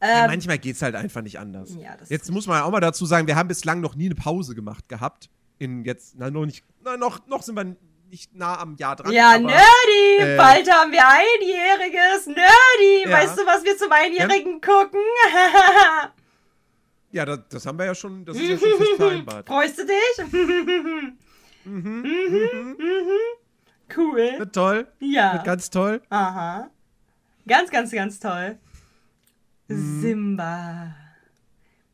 Ähm, 0.00 0.08
ja, 0.10 0.26
manchmal 0.26 0.58
geht 0.58 0.74
es 0.74 0.82
halt 0.82 0.96
einfach 0.96 1.22
nicht 1.22 1.38
anders. 1.38 1.76
Ja, 1.80 1.96
jetzt 2.08 2.28
muss 2.32 2.48
man 2.48 2.62
auch 2.62 2.72
mal 2.72 2.80
dazu 2.80 3.06
sagen, 3.06 3.28
wir 3.28 3.36
haben 3.36 3.46
bislang 3.46 3.80
noch 3.80 3.94
nie 3.94 4.06
eine 4.06 4.16
Pause 4.16 4.56
gemacht 4.56 4.88
gehabt. 4.88 5.30
In 5.60 5.84
jetzt, 5.84 6.16
na, 6.18 6.28
noch 6.28 6.46
nicht, 6.46 6.64
na, 6.82 6.96
noch, 6.96 7.24
noch 7.28 7.42
sind 7.44 7.54
wir 7.54 7.76
nicht 8.10 8.34
nah 8.34 8.58
am 8.58 8.74
Jahr 8.74 8.96
dran. 8.96 9.12
Ja, 9.12 9.36
aber, 9.36 9.38
Nerdy! 9.38 10.32
Äh, 10.32 10.36
Bald 10.36 10.68
haben 10.68 10.90
wir 10.90 11.06
einjähriges. 11.06 12.26
Nerdy! 12.26 13.04
Ja. 13.08 13.18
Weißt 13.18 13.38
du, 13.38 13.46
was 13.46 13.62
wir 13.62 13.78
zum 13.78 13.92
Einjährigen 13.92 14.60
ja. 14.60 14.74
gucken? 14.74 15.00
ja, 17.16 17.24
das, 17.24 17.40
das, 17.48 17.66
haben 17.66 17.78
wir 17.78 17.86
ja 17.86 17.94
schon, 17.94 18.24
das 18.24 18.36
ist 18.36 18.48
ja 18.48 18.58
schon 18.58 18.76
fest 18.78 18.90
vereinbart. 18.96 19.46
Freust 19.48 19.78
du 19.78 19.86
dich? 19.86 20.32
mhm, 21.64 22.02
mhm, 22.02 22.76
mhm. 22.78 23.96
Cool. 23.96 24.38
Wird 24.38 24.54
toll. 24.54 24.86
Ja. 25.00 25.32
Wird 25.34 25.44
ganz 25.44 25.70
toll. 25.70 26.02
Aha. 26.10 26.70
Ganz, 27.48 27.70
ganz, 27.70 27.90
ganz 27.90 28.20
toll. 28.20 28.58
Mhm. 29.68 30.00
Simba. 30.02 30.94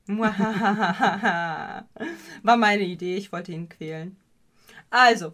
War 0.09 1.87
meine 2.57 2.83
Idee, 2.83 3.17
ich 3.17 3.31
wollte 3.31 3.53
ihn 3.53 3.69
quälen. 3.69 4.17
Also. 4.91 5.33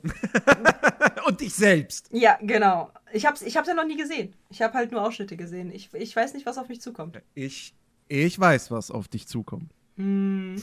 Und 1.27 1.41
dich 1.41 1.55
selbst. 1.55 2.11
Ja, 2.13 2.39
genau. 2.43 2.93
Ich 3.13 3.25
hab's, 3.25 3.41
ich 3.41 3.57
hab's 3.57 3.69
ja 3.69 3.75
noch 3.75 3.87
nie 3.87 3.97
gesehen. 3.97 4.35
Ich 4.51 4.61
habe 4.61 4.75
halt 4.75 4.93
nur 4.93 5.03
Ausschnitte 5.03 5.39
gesehen. 5.39 5.73
Ich, 5.73 5.93
ich 5.95 6.15
weiß 6.15 6.35
nicht, 6.35 6.45
was 6.45 6.59
auf 6.59 6.69
mich 6.69 6.83
zukommt. 6.83 7.21
Ich, 7.35 7.75
ich 8.09 8.39
weiß, 8.39 8.71
was 8.71 8.91
auf 8.91 9.09
dich 9.09 9.27
zukommt. 9.27 9.73
Hm, 9.99 10.57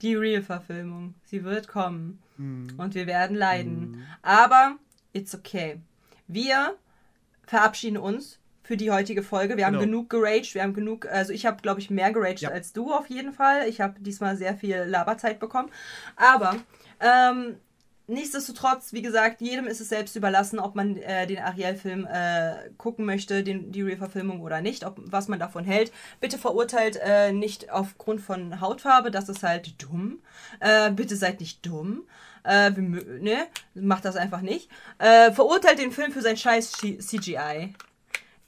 die 0.00 0.14
Real-Verfilmung. 0.14 1.14
Sie 1.24 1.44
wird 1.44 1.68
kommen. 1.68 2.22
Hm. 2.36 2.68
Und 2.78 2.94
wir 2.94 3.06
werden 3.06 3.36
leiden. 3.36 3.94
Hm. 3.94 4.02
Aber 4.22 4.76
it's 5.12 5.34
okay. 5.34 5.80
Wir 6.26 6.76
verabschieden 7.46 7.98
uns 7.98 8.38
für 8.62 8.76
die 8.76 8.90
heutige 8.90 9.22
Folge. 9.22 9.56
Wir 9.56 9.66
haben 9.66 9.74
genau. 9.74 9.84
genug 9.84 10.10
geraged, 10.10 10.54
wir 10.54 10.62
haben 10.62 10.74
genug, 10.74 11.06
also 11.06 11.32
ich 11.32 11.46
habe, 11.46 11.62
glaube 11.62 11.80
ich, 11.80 11.88
mehr 11.88 12.12
geraged 12.12 12.40
ja. 12.40 12.50
als 12.50 12.72
du 12.72 12.92
auf 12.92 13.08
jeden 13.08 13.32
Fall. 13.32 13.68
Ich 13.68 13.80
habe 13.80 14.00
diesmal 14.00 14.36
sehr 14.36 14.56
viel 14.56 14.76
Laberzeit 14.78 15.38
bekommen. 15.38 15.70
Aber 16.16 16.56
ähm, 17.00 17.56
nichtsdestotrotz, 18.06 18.92
wie 18.92 19.02
gesagt, 19.02 19.40
jedem 19.40 19.66
ist 19.66 19.80
es 19.80 19.88
selbst 19.88 20.16
überlassen, 20.16 20.58
ob 20.58 20.74
man 20.74 20.96
äh, 20.96 21.26
den 21.26 21.38
Ariel-Film 21.38 22.06
äh, 22.10 22.70
gucken 22.76 23.04
möchte, 23.04 23.42
den, 23.42 23.72
die 23.72 23.82
Real-Verfilmung 23.82 24.40
oder 24.40 24.60
nicht, 24.60 24.84
ob, 24.84 25.00
was 25.04 25.28
man 25.28 25.38
davon 25.38 25.64
hält. 25.64 25.92
Bitte 26.20 26.38
verurteilt 26.38 26.98
äh, 27.02 27.32
nicht 27.32 27.70
aufgrund 27.70 28.20
von 28.20 28.60
Hautfarbe, 28.60 29.10
das 29.10 29.28
ist 29.28 29.42
halt 29.42 29.82
dumm. 29.82 30.20
Äh, 30.60 30.90
bitte 30.90 31.16
seid 31.16 31.40
nicht 31.40 31.64
dumm. 31.66 32.02
Äh, 32.44 32.70
ne? 32.70 33.46
Macht 33.74 34.04
das 34.04 34.16
einfach 34.16 34.40
nicht. 34.40 34.70
Äh, 34.98 35.32
verurteilt 35.32 35.78
den 35.78 35.92
Film 35.92 36.12
für 36.12 36.22
sein 36.22 36.36
scheiß 36.36 36.72
CGI. 36.72 37.74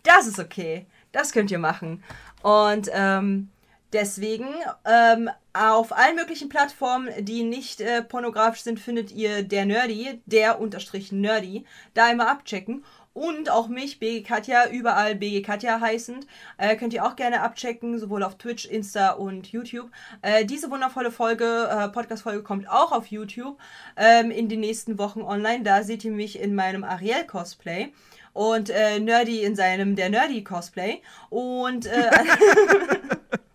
Das 0.03 0.27
ist 0.27 0.39
okay. 0.39 0.87
Das 1.13 1.33
könnt 1.33 1.51
ihr 1.51 1.59
machen. 1.59 2.03
Und 2.43 2.89
ähm, 2.93 3.51
deswegen 3.93 4.49
ähm, 4.85 5.31
auf 5.53 5.97
allen 5.97 6.17
möglichen 6.17 6.49
Plattformen, 6.49 7.09
die 7.25 7.43
nicht 7.43 7.81
äh, 7.81 8.03
pornografisch 8.03 8.63
sind, 8.63 8.81
findet 8.81 9.13
ihr 9.13 9.43
der 9.43 9.67
Nerdy, 9.67 10.21
der 10.27 10.61
unterstrich 10.61 11.13
Nerdy. 11.13 11.65
Da 11.95 12.11
immer 12.11 12.29
abchecken. 12.29 12.85
Und 13.15 13.51
auch 13.51 13.67
mich, 13.67 13.99
BG 13.99 14.23
Katja, 14.23 14.69
überall 14.71 15.17
BG 15.17 15.43
Katja 15.43 15.81
heißend. 15.81 16.27
Äh, 16.57 16.77
könnt 16.77 16.95
ihr 16.95 17.05
auch 17.05 17.17
gerne 17.17 17.41
abchecken, 17.41 17.99
sowohl 17.99 18.23
auf 18.23 18.39
Twitch, 18.39 18.65
Insta 18.67 19.11
und 19.11 19.51
YouTube. 19.51 19.91
Äh, 20.23 20.45
diese 20.45 20.71
wundervolle 20.71 21.11
Folge, 21.11 21.69
äh, 21.69 21.89
Podcast-Folge 21.89 22.45
kommt 22.45 22.69
auch 22.69 22.93
auf 22.93 23.07
YouTube 23.07 23.59
ähm, 23.97 24.31
in 24.31 24.49
den 24.49 24.61
nächsten 24.61 24.99
Wochen 24.99 25.23
online. 25.23 25.65
Da 25.65 25.83
seht 25.83 26.05
ihr 26.05 26.13
mich 26.13 26.39
in 26.39 26.55
meinem 26.55 26.85
Ariel-Cosplay 26.85 27.93
und 28.35 28.71
äh, 28.71 29.01
Nerdy 29.01 29.43
in 29.43 29.57
seinem 29.57 29.97
der 29.97 30.11
Nerdy 30.11 30.45
Cosplay 30.45 31.03
und 31.29 31.87
äh, 31.87 32.11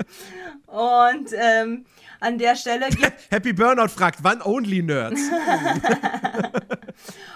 und 0.67 1.29
ähm, 1.35 1.85
an 2.19 2.37
der 2.37 2.55
Stelle 2.55 2.87
Happy 3.29 3.53
Burnout 3.53 3.89
fragt, 3.89 4.23
wann 4.23 4.41
Only 4.41 4.81
Nerds? 4.81 5.21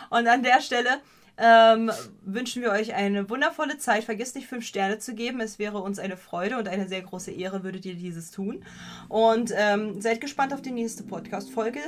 und 0.09 0.27
an 0.27 0.43
der 0.43 0.61
Stelle 0.61 1.01
ähm, 1.37 1.91
wünschen 2.25 2.63
wir 2.63 2.71
euch 2.71 2.95
eine 2.95 3.29
wundervolle 3.29 3.77
Zeit. 3.77 4.03
Vergesst 4.03 4.35
nicht, 4.35 4.47
fünf 4.47 4.65
Sterne 4.65 4.97
zu 4.97 5.13
geben. 5.13 5.39
Es 5.39 5.59
wäre 5.59 5.79
uns 5.79 5.99
eine 5.99 6.17
Freude 6.17 6.57
und 6.57 6.67
eine 6.67 6.87
sehr 6.87 7.01
große 7.01 7.31
Ehre, 7.31 7.63
würdet 7.63 7.85
ihr 7.85 7.95
dieses 7.95 8.31
tun. 8.31 8.63
Und 9.07 9.53
ähm, 9.55 10.01
seid 10.01 10.19
gespannt 10.19 10.53
auf 10.53 10.61
die 10.61 10.71
nächste 10.71 11.03
Podcast-Folge. 11.03 11.79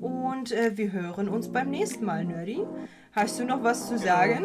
Und 0.00 0.52
äh, 0.52 0.76
wir 0.76 0.92
hören 0.92 1.28
uns 1.28 1.50
beim 1.50 1.70
nächsten 1.70 2.04
Mal, 2.04 2.24
Nerdy. 2.24 2.60
Hast 3.12 3.40
du 3.40 3.44
noch 3.44 3.62
was 3.62 3.88
zu 3.88 3.98
sagen? 3.98 4.44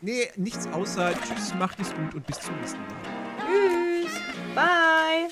Nee, 0.00 0.28
nichts 0.36 0.66
außer 0.66 1.12
Tschüss, 1.12 1.54
macht 1.54 1.78
es 1.78 1.94
gut 1.94 2.14
und 2.14 2.26
bis 2.26 2.40
zum 2.40 2.56
nächsten 2.58 2.80
Mal. 2.80 3.21
Bye. 4.54 5.30